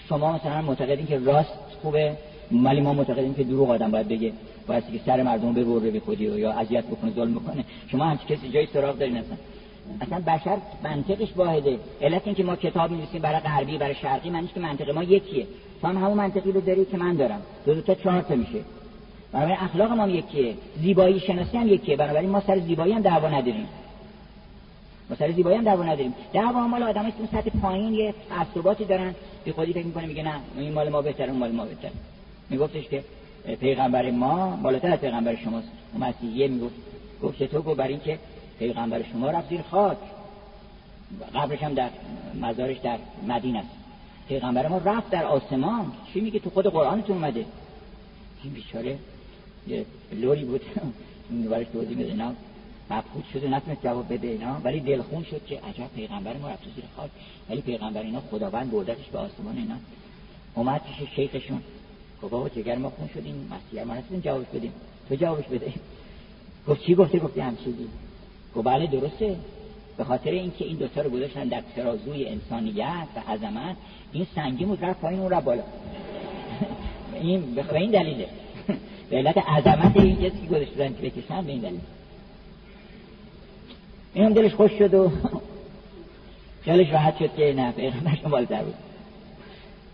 شما 0.09 0.33
مثلا 0.33 0.63
معتقدین 0.63 1.07
که 1.07 1.19
راست 1.19 1.59
خوبه 1.83 2.17
ولی 2.53 2.81
ما 2.81 2.93
معتقدیم 2.93 3.35
که 3.35 3.45
دروغ 3.45 3.71
آدم 3.71 3.91
باید 3.91 4.09
بگه. 4.09 4.33
باید 4.67 4.85
که 4.93 5.01
سر 5.07 5.23
مردم 5.23 5.53
ببره 5.53 5.91
به 5.91 6.01
خودی 6.01 6.25
یا 6.25 6.53
اذیت 6.53 6.85
بکنه 6.85 7.11
ظلم 7.11 7.35
بکنه. 7.35 7.65
شما 7.89 8.05
همچی 8.05 8.35
کسی 8.35 8.49
جای 8.49 8.67
سراغ 8.67 8.99
دارین 8.99 9.17
اصلا. 9.17 9.37
اصلا 10.01 10.21
بشر 10.21 10.59
منطقش 10.85 11.29
واحده. 11.37 11.79
علت 12.03 12.23
اینکه 12.25 12.45
ما 12.45 12.57
کتاب 12.57 12.91
می‌نویسیم 12.91 13.23
برای 13.23 13.41
غربی 13.41 13.79
برای 13.79 13.95
شرقی 13.95 14.31
معنیش 14.31 14.53
که 14.53 14.61
منطق 14.61 14.91
ما 14.91 15.03
یکیه. 15.03 15.47
تو 15.81 15.89
هم 15.89 15.97
همون 15.97 16.17
منطقی 16.17 16.53
رو 16.53 16.61
داری 16.61 16.85
که 16.85 16.97
من 16.97 17.15
دارم. 17.15 17.41
دو, 17.67 17.75
دو 17.75 17.81
تا 17.81 17.95
چهار 17.95 18.23
تا 18.23 18.35
میشه. 18.35 18.59
بنابراین 19.33 19.59
اخلاق 19.61 19.93
ما 19.93 20.09
یکیه. 20.09 20.55
زیبایی 20.83 21.21
شناسی 21.21 21.57
هم 21.57 21.69
یکیه. 21.69 21.97
بنابراین 21.97 22.31
ما 22.31 22.41
سر 22.41 22.59
زیبایی 22.59 22.93
هم 22.93 23.03
دعوا 23.03 23.29
نداریم. 23.29 23.69
ما 25.11 25.33
زیبایی 25.33 25.57
هم 25.57 25.65
دعوا 25.65 25.83
نداریم. 25.83 26.15
دعوا 26.33 26.67
مال 26.67 26.83
آدمایی 26.83 27.13
که 27.13 27.37
سطح 27.37 27.51
پایین 27.63 27.95
یه 27.95 28.15
تعصباتی 28.29 28.85
دارن. 28.85 29.15
بی 29.45 29.53
خودی 29.53 29.73
فکر 29.73 29.87
می‌کنه 29.87 30.07
میگه 30.07 30.23
نه 30.23 30.35
این 30.57 30.73
مال 30.73 30.89
ما 30.89 31.03
بهتره 31.03 31.31
اون 31.31 31.39
مال 31.39 31.51
ما 31.53 31.65
بهتره. 31.65 31.93
میگفتش 32.51 32.89
که 32.89 33.05
پیغمبر 33.61 34.11
ما 34.11 34.59
بالاتر 34.63 34.91
از 34.93 34.99
پیغمبر 34.99 35.37
شماست. 35.37 35.69
مسیحیه 35.99 36.49
می‌گفت 36.49 36.75
گفت 37.23 37.43
تو 37.43 37.63
گفت 37.63 37.77
برای 37.77 37.93
اینکه 37.93 38.19
پیغمبر 38.59 39.03
شما 39.13 39.31
رفت 39.31 39.49
زیر 39.49 39.63
خاک. 39.63 39.97
قبرش 41.35 41.63
هم 41.63 41.75
در 41.75 41.89
مزارش 42.41 42.79
در 42.79 42.99
مدینه 43.29 43.59
است. 43.59 43.69
پیغمبر 44.29 44.69
ما 44.69 44.79
رفت 44.85 45.11
در 45.11 45.25
آسمان. 45.25 45.93
چی 46.13 46.21
میگه؟ 46.21 46.39
تو 46.39 46.51
خود 46.51 46.67
قرآنتون 46.67 47.17
اومده. 47.17 47.45
این 48.45 48.53
بیچاره 48.53 48.99
یه 49.69 49.87
لوری 50.13 50.45
بود. 50.45 50.61
برش 51.51 51.67
توضیح 51.73 51.97
میده. 51.97 52.25
مبهوت 52.91 53.25
شد 53.33 53.45
و 53.45 53.49
نتونست 53.49 53.83
جواب 53.83 54.15
بده 54.15 54.29
اینا. 54.29 54.61
ولی 54.65 54.81
دلخون 54.81 55.25
شد 55.25 55.47
که 55.47 55.61
عجب 55.61 55.89
پیغمبر 55.95 56.37
ما 56.37 56.49
رفت 56.49 56.65
زیر 56.75 56.85
خاک. 56.97 57.11
ولی 57.51 57.61
پیغمبر 57.61 58.03
اینا 58.03 58.21
خداوند 58.31 58.71
بردتش 58.71 59.09
به 59.13 59.19
آسمان 59.19 59.57
اینا. 59.57 59.75
اومد 60.55 60.81
پیش 60.81 61.09
شیخشون. 61.17 61.63
گفت 62.23 62.33
بابا 62.33 62.49
جگر 62.49 62.79
ما 62.79 62.91
خون 62.91 63.09
شدیم 63.15 63.51
مسیح 63.51 63.85
ما 63.85 63.95
نتونیم 63.95 64.23
جوابش 64.23 64.47
بدیم. 64.47 64.73
تو 65.09 65.15
جوابش 65.15 65.45
بده. 65.45 65.73
گفت 66.69 66.83
چی 66.83 66.95
گفته؟ 66.95 67.19
گفتی 67.19 67.41
هم 67.41 67.57
چیزی. 67.57 67.89
گفت 68.57 68.67
بله 68.67 68.87
درسته. 68.87 69.37
به 69.97 70.05
خاطر 70.05 70.31
اینکه 70.31 70.65
این 70.65 70.77
دوتا 70.77 71.01
رو 71.01 71.11
گذاشتن 71.11 71.49
در 71.49 71.63
ترازوی 71.77 72.29
انسانیت 72.29 73.07
و 73.17 73.33
عظمت 73.33 73.77
این 74.13 74.27
سنگی 74.35 74.65
بود 74.65 74.85
رفت 74.85 75.01
پایین 75.01 75.21
اون 75.21 75.31
را 75.31 75.41
بالا. 75.41 75.63
این 77.21 77.55
به 77.55 77.75
این 77.75 77.91
دلیله. 77.91 78.29
به 79.11 79.17
علت 79.17 79.39
عظمت 79.39 79.97
این 79.97 80.17
کسی 80.17 80.41
که 80.41 80.47
گذاشتن 80.47 80.89
که 80.89 81.11
بکشن 81.11 81.45
به 81.45 81.53
این 81.53 81.61
دلیل. 81.61 81.81
این 84.17 84.25
هم 84.25 84.33
دلش 84.33 84.55
خوش 84.55 84.73
شد 84.73 84.95
و 84.95 85.11
خیالش 86.63 86.93
راحت 86.93 87.19
شد 87.19 87.35
که 87.37 87.55
نه 87.57 87.73
پیغمبرش 87.73 88.21
بالتر 88.21 88.63
بود 88.63 88.75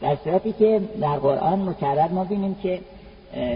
در 0.00 0.16
صورتی 0.24 0.52
که 0.52 0.80
در 1.00 1.16
قرآن 1.16 1.68
مکرر 1.68 2.08
ما 2.08 2.24
بینیم 2.24 2.54
که 2.54 2.80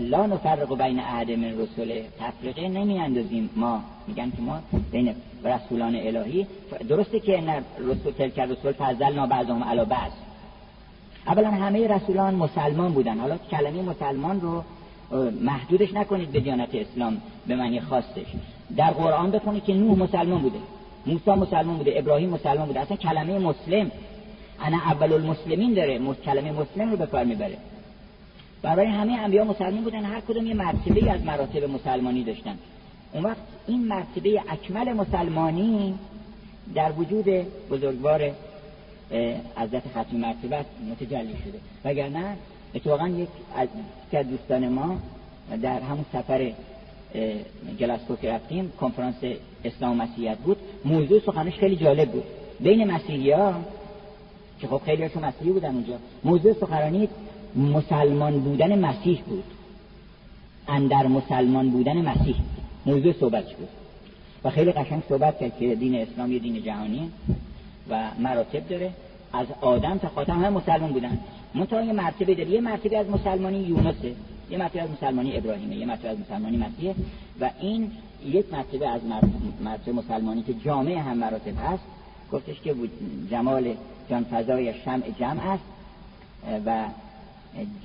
لا 0.01 0.27
نفرق 0.27 0.79
بین 0.79 0.99
احد 0.99 1.31
من 1.31 1.59
رسول. 1.59 2.01
تفریقه 2.21 2.69
نمی 2.69 2.99
اندازیم 2.99 3.51
ما. 3.57 3.81
میگن 4.07 4.31
که 4.31 4.43
ما 4.43 4.59
بین 4.93 5.15
رسولان 5.45 5.97
الهی. 5.97 6.47
درسته 6.89 7.21
که 7.21 7.41
نه 7.41 7.63
رسول 7.79 8.13
تلک 8.13 8.39
رسول 8.39 8.73
فضلنا 8.73 9.27
بعضهم 9.27 9.65
علی 9.65 9.85
بعض. 9.85 10.13
اولا 11.27 11.51
همه 11.51 11.89
رسولان 11.89 12.35
مسلمان 12.35 12.93
بودن. 12.93 13.19
حالا 13.19 13.39
کلمه 13.51 13.83
مسلمان 13.83 14.41
رو 14.41 14.63
محدودش 15.41 15.95
نکنید 15.95 16.33
به 16.33 16.41
دیانت 16.41 16.75
اسلام 16.75 17.21
به 17.47 17.57
معنی 17.57 17.81
خاصش. 17.81 18.27
در 18.77 18.91
قرآن 18.91 19.31
بخونید 19.31 19.65
که 19.65 19.75
نوح 19.75 19.99
مسلمان 19.99 20.43
بوده 20.43 20.59
موسی 21.07 21.31
مسلمان 21.31 21.77
بوده 21.77 21.93
ابراهیم 21.97 22.31
مسلمان 22.31 22.67
بوده 22.67 22.81
اصلا 22.81 22.97
کلمه 22.97 23.39
مسلم 23.39 23.91
انا 24.61 24.77
اول 24.77 25.13
المسلمین 25.13 25.75
داره 25.75 26.15
کلمه 26.25 26.53
مسلم 26.53 26.91
رو 26.91 26.97
به 26.97 27.07
کار 27.07 27.25
می‌بره. 27.25 27.57
برای 28.63 28.87
همه 28.87 29.13
انبیا 29.13 29.45
مسلمان 29.45 29.85
بودن 29.85 30.05
هر 30.05 30.21
کدوم 30.21 30.47
یه 30.47 30.55
مرتبه 30.55 31.11
از 31.11 31.25
مراتب 31.25 31.65
مسلمانی 31.65 32.25
داشتن. 32.25 32.59
اون 33.13 33.23
وقت 33.23 33.37
این 33.67 33.89
مرتبه 33.89 34.43
اکمل 34.49 34.93
مسلمانی 34.93 35.95
در 36.75 36.93
وجود 36.93 37.25
بزرگوار 37.71 38.31
عزت 39.57 39.89
ختم 39.89 40.17
مرتبه 40.17 40.65
متجلی 40.91 41.35
شده. 41.45 41.59
وگرنه 41.85 42.37
اتفاقا 42.75 43.09
یک 43.09 43.29
از 44.13 44.29
دوستان 44.29 44.69
ما 44.69 44.97
در 45.63 45.81
همون 45.81 46.05
سفر 46.13 46.53
گلاسکو 47.81 48.17
که 48.17 48.33
رفتیم 48.33 48.73
کنفرانس 48.81 49.15
اسلام 49.65 50.01
و 50.01 50.03
مسیحیت 50.03 50.39
بود. 50.39 50.57
موضوع 50.85 51.21
سخنش 51.21 51.55
خیلی 51.55 51.77
جالب 51.77 52.11
بود. 52.11 52.25
بین 52.61 52.91
مسیحی 52.91 53.31
ها 53.31 53.55
که 54.61 54.67
خب 54.67 54.81
خیلی 54.85 55.03
هاشون 55.03 55.25
مسیحی 55.25 55.51
بودن 55.51 55.75
اونجا 55.75 55.95
موضوع 56.25 56.53
سخنرانی 56.53 57.09
مسلمان 57.57 58.41
بودن 58.41 58.79
مسیح 58.79 59.23
بود. 59.27 59.45
اندر 60.69 61.07
مسلمان 61.07 61.71
بودن 61.71 61.97
مسیح 61.97 62.37
موضوع 62.87 63.13
صحبت 63.13 63.53
بود. 63.53 63.69
و 64.45 64.51
خیلی 64.51 64.73
قشنگ 64.73 65.03
صحبت 65.09 65.39
کرد 65.41 65.59
که 65.59 65.75
دین 65.75 65.95
اسلام 65.95 66.33
یه 66.33 66.39
دین 66.39 66.63
جهانی 66.63 67.11
و 67.91 68.11
مراتب 68.19 68.69
داره. 68.69 68.91
از 69.33 69.47
آدم 69.61 69.99
تا 69.99 70.09
خاتم 70.09 70.33
همه 70.33 70.49
مسلمان 70.49 70.93
بودن. 70.93 71.19
منتها 71.55 71.83
یه 71.83 71.93
مرتبه 71.93 72.35
داره. 72.35 72.51
یه 72.51 72.61
مرتبه 72.61 72.99
از 72.99 73.11
مسلمانی 73.11 73.59
یونسه. 73.59 74.15
یه 74.51 74.59
مرتبه 74.59 74.83
از 74.83 74.91
مسلمانی 74.91 75.37
ابراهیمه 75.37 75.77
یه 75.77 75.87
مرتبه 75.87 76.09
از 76.09 76.19
مسلمانی 76.21 76.57
مسیحه 76.57 76.95
و 77.41 77.51
این 77.61 77.91
یک 78.25 78.53
مرتبه 78.53 78.89
از 78.89 79.01
مرتبه 79.61 79.93
مسلمانی 79.93 80.43
که 80.43 80.55
جامعه 80.55 81.01
هم 81.01 81.17
مراتب 81.17 81.59
هست 81.59 81.83
گفتش 82.33 82.61
که 82.61 82.75
جمال 83.31 83.75
جان 84.11 84.25
فضای 84.25 84.75
شمع 84.85 85.11
جمع 85.19 85.51
است 85.51 85.65
و 86.67 86.85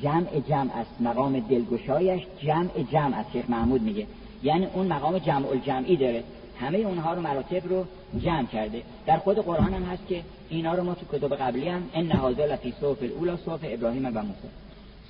جمع 0.01 0.39
جمع 0.49 0.75
است 0.75 1.01
مقام 1.01 1.39
دلگشایش 1.39 2.21
جمع 2.41 2.69
جمع 2.91 3.17
است 3.17 3.31
شیخ 3.31 3.49
محمود 3.49 3.81
میگه. 3.81 4.07
یعنی 4.43 4.67
اون 4.73 4.87
مقام 4.87 5.17
جمع 5.17 5.47
الجمعی 5.47 5.95
داره. 5.95 6.23
همه 6.59 6.77
اونها 6.77 7.13
رو 7.13 7.21
مراتب 7.21 7.69
رو 7.69 7.85
جمع 8.19 8.45
کرده. 8.45 8.81
در 9.05 9.17
خود 9.17 9.37
قرآن 9.37 9.73
هم 9.73 9.83
هست 9.83 10.07
که 10.07 10.23
اینا 10.49 10.73
رو 10.73 10.83
ما 10.83 10.93
تو 10.93 11.17
کتب 11.17 11.35
قبلی 11.35 11.67
هم 11.67 11.83
ان 11.93 12.07
نهازا 12.07 12.45
لفی 12.45 12.73
صوف 12.81 12.97
الاولا 13.03 13.37
صوف 13.37 13.59
ابراهیم 13.63 14.05
و 14.05 14.09
موسی 14.09 14.47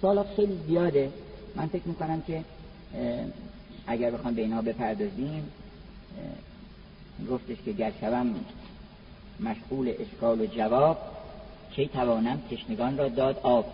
سوالات 0.01 0.27
خیلی 0.35 0.57
زیاده. 0.67 1.09
من 1.55 1.67
فکر 1.67 1.87
می‌کنم 1.87 2.21
که 2.21 2.43
اگر 3.87 4.11
بخوام 4.11 4.33
به 4.33 4.41
اینها 4.41 4.61
بپردازیم 4.61 5.43
گفتش 7.31 7.57
که 7.65 7.71
گرچوم 7.71 8.35
مشغول 9.39 9.93
اشکال 9.99 10.41
و 10.41 10.45
جواب 10.45 10.97
کی 11.75 11.87
توانم 11.87 12.41
تشنگان 12.51 12.97
را 12.97 13.09
داد؟ 13.09 13.39
آب. 13.43 13.65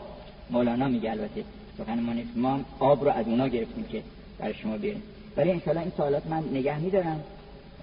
مولانا 0.50 0.88
میگه 0.88 1.12
البته 1.12 1.44
سخن 1.78 2.00
ما 2.00 2.14
نیست. 2.14 2.38
ما 2.38 2.60
آب 2.80 3.04
رو 3.04 3.12
از 3.12 3.28
اونا 3.28 3.48
گرفتیم 3.48 3.84
که 3.84 4.04
برای 4.40 4.54
شما 4.54 4.78
بیاریم. 4.78 5.04
ولی 5.38 5.52
انشاءالله 5.52 5.82
این 5.82 5.92
سوالات 5.98 6.28
من 6.28 6.44
نگه 6.52 6.80
میدارم 6.80 7.24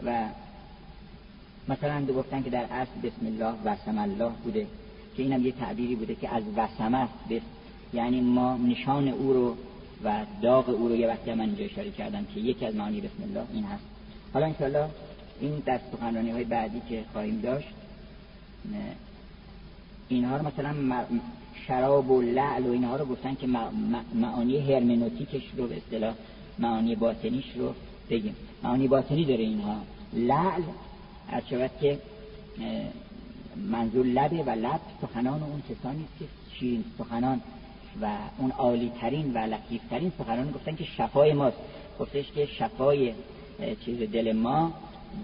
و 0.06 0.28
مثلا 1.68 2.00
دو 2.00 2.14
گفتن 2.14 2.42
که 2.42 2.50
در 2.50 2.64
اصل 2.70 3.00
بسم 3.02 3.26
الله 3.26 3.54
وسم 3.64 3.98
الله 3.98 4.32
بوده 4.44 4.66
که 5.16 5.22
اینم 5.22 5.46
یه 5.46 5.52
تعبیری 5.52 5.94
بوده 5.94 6.14
که 6.14 6.34
از 6.34 6.42
وسم 6.56 6.94
است. 6.94 7.44
یعنی 7.92 8.20
ما 8.20 8.56
نشان 8.56 9.08
او 9.08 9.32
رو 9.32 9.56
و 10.05 10.24
داغ 10.43 10.68
او 10.68 10.89
رو 10.89 10.97
یه 10.97 11.09
وقتی 11.09 11.35
من 11.35 11.40
اینجا 11.40 11.64
اشاره 11.64 11.90
کردم 11.90 12.26
که 12.35 12.40
یکی 12.40 12.66
از 12.66 12.76
معانی 12.76 13.01
بسم 13.01 13.22
الله 13.22 13.47
این 13.52 13.64
هست. 13.64 13.85
حالا 14.35 14.47
انشاءالله 14.47 14.89
این 15.40 15.62
در 15.66 15.81
سخنرانی 15.93 16.31
های 16.31 16.44
بعدی 16.44 16.82
که 16.89 17.05
خواهیم 17.12 17.40
داشت 17.40 17.68
اینها 20.09 20.36
رو 20.36 20.47
مثلا 20.47 20.74
شراب 21.66 22.10
و 22.10 22.22
لعل 22.22 22.66
و 22.66 22.72
اینها 22.72 22.97
رو 22.97 23.05
گفتن 23.05 23.35
که 23.35 23.47
معانی 24.14 24.59
هرمنوتیکش 24.59 25.43
رو 25.56 25.66
به 25.66 25.76
اصطلاح 25.76 26.14
معانی 26.59 26.94
باطنیش 26.94 27.44
رو 27.56 27.74
بگیم. 28.10 28.36
معانی 28.62 28.89
باطنی 28.89 29.24
داره 29.24 29.43
اینها. 29.43 29.76
لعل 30.12 30.62
هر 31.31 31.68
که 31.81 31.98
منظور 33.70 34.06
لبه 34.06 34.43
و 34.43 34.51
لب 34.51 34.81
سخنان 35.02 35.43
اون 35.43 35.62
کسانی 35.70 36.05
که 36.18 36.24
شیرین 36.59 36.85
سخنان 36.98 37.40
و 38.02 38.06
اون 38.38 38.50
عالی 38.50 38.92
ترین 39.00 39.32
و 39.34 39.38
لطیف 39.38 39.80
ترین 39.90 40.12
سخنان 40.18 40.50
گفتن 40.50 40.76
که 40.76 40.84
شفای 40.84 41.32
ماست. 41.32 41.56
گفتش 42.00 42.32
که 42.32 42.46
شفای 42.46 43.12
چیز 43.84 44.10
دل 44.12 44.32
ما 44.32 44.72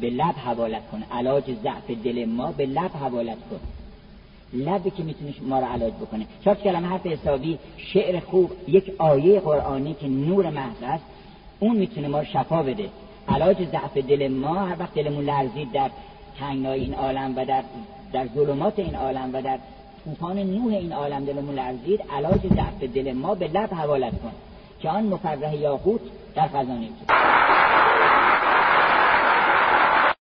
به 0.01 0.11
لب 0.11 0.35
حوالت 0.35 0.91
کن. 0.91 1.03
علاج 1.13 1.45
ضعف 1.45 1.91
دل 2.05 2.25
ما 2.25 2.53
به 2.53 2.67
لب 2.67 2.91
حوالت 2.91 3.39
کن. 3.51 3.61
لبی 4.53 4.91
که 4.91 5.03
می‌تونه 5.03 5.35
ما 5.43 5.59
رو 5.59 5.67
علاج 5.67 5.93
بکنه. 5.93 6.27
چهار 6.45 6.57
کلمه 6.57 6.89
حرف 6.89 7.07
حسابی 7.07 7.59
شعر 7.77 8.21
خوب 8.21 8.51
یک 8.69 8.93
آیه 8.99 9.41
قرآنی 9.41 9.95
که 9.95 10.09
نور 10.09 10.51
محض 10.51 10.83
است 10.83 11.05
اون 11.61 11.77
می‌تونه 11.77 12.09
ما 12.09 12.19
رو 12.19 12.25
شفا 12.25 12.63
بده. 12.63 12.89
علاج 13.29 13.57
ضعف 13.57 13.97
دل 13.97 14.29
ما 14.29 14.55
هر 14.55 14.77
وقت 14.79 14.95
دلمون 14.95 15.25
لرزید 15.25 15.73
در 15.73 15.91
تنگنای 16.39 16.81
این 16.81 16.95
عالم 16.95 17.33
و 17.37 17.45
در 17.45 17.63
در 18.13 18.27
ظلمات 18.35 18.79
این 18.79 18.95
عالم 18.95 19.31
و 19.33 19.43
در 19.43 19.59
طوفان 20.05 20.39
نوح 20.39 20.75
این 20.75 20.93
عالم 20.93 21.25
دلمون 21.25 21.55
لرزید 21.55 22.01
علاج 22.11 22.41
ضعف 22.47 22.93
دل 22.95 23.13
ما 23.13 23.35
به 23.35 23.49
لب 23.49 23.75
حوالت 23.75 24.13
کن 24.23 24.33
که 24.81 24.89
آن 24.91 25.05
مفرح 25.05 25.55
یاقوت 25.55 26.01
در 26.35 26.49
خزانه 26.49 26.89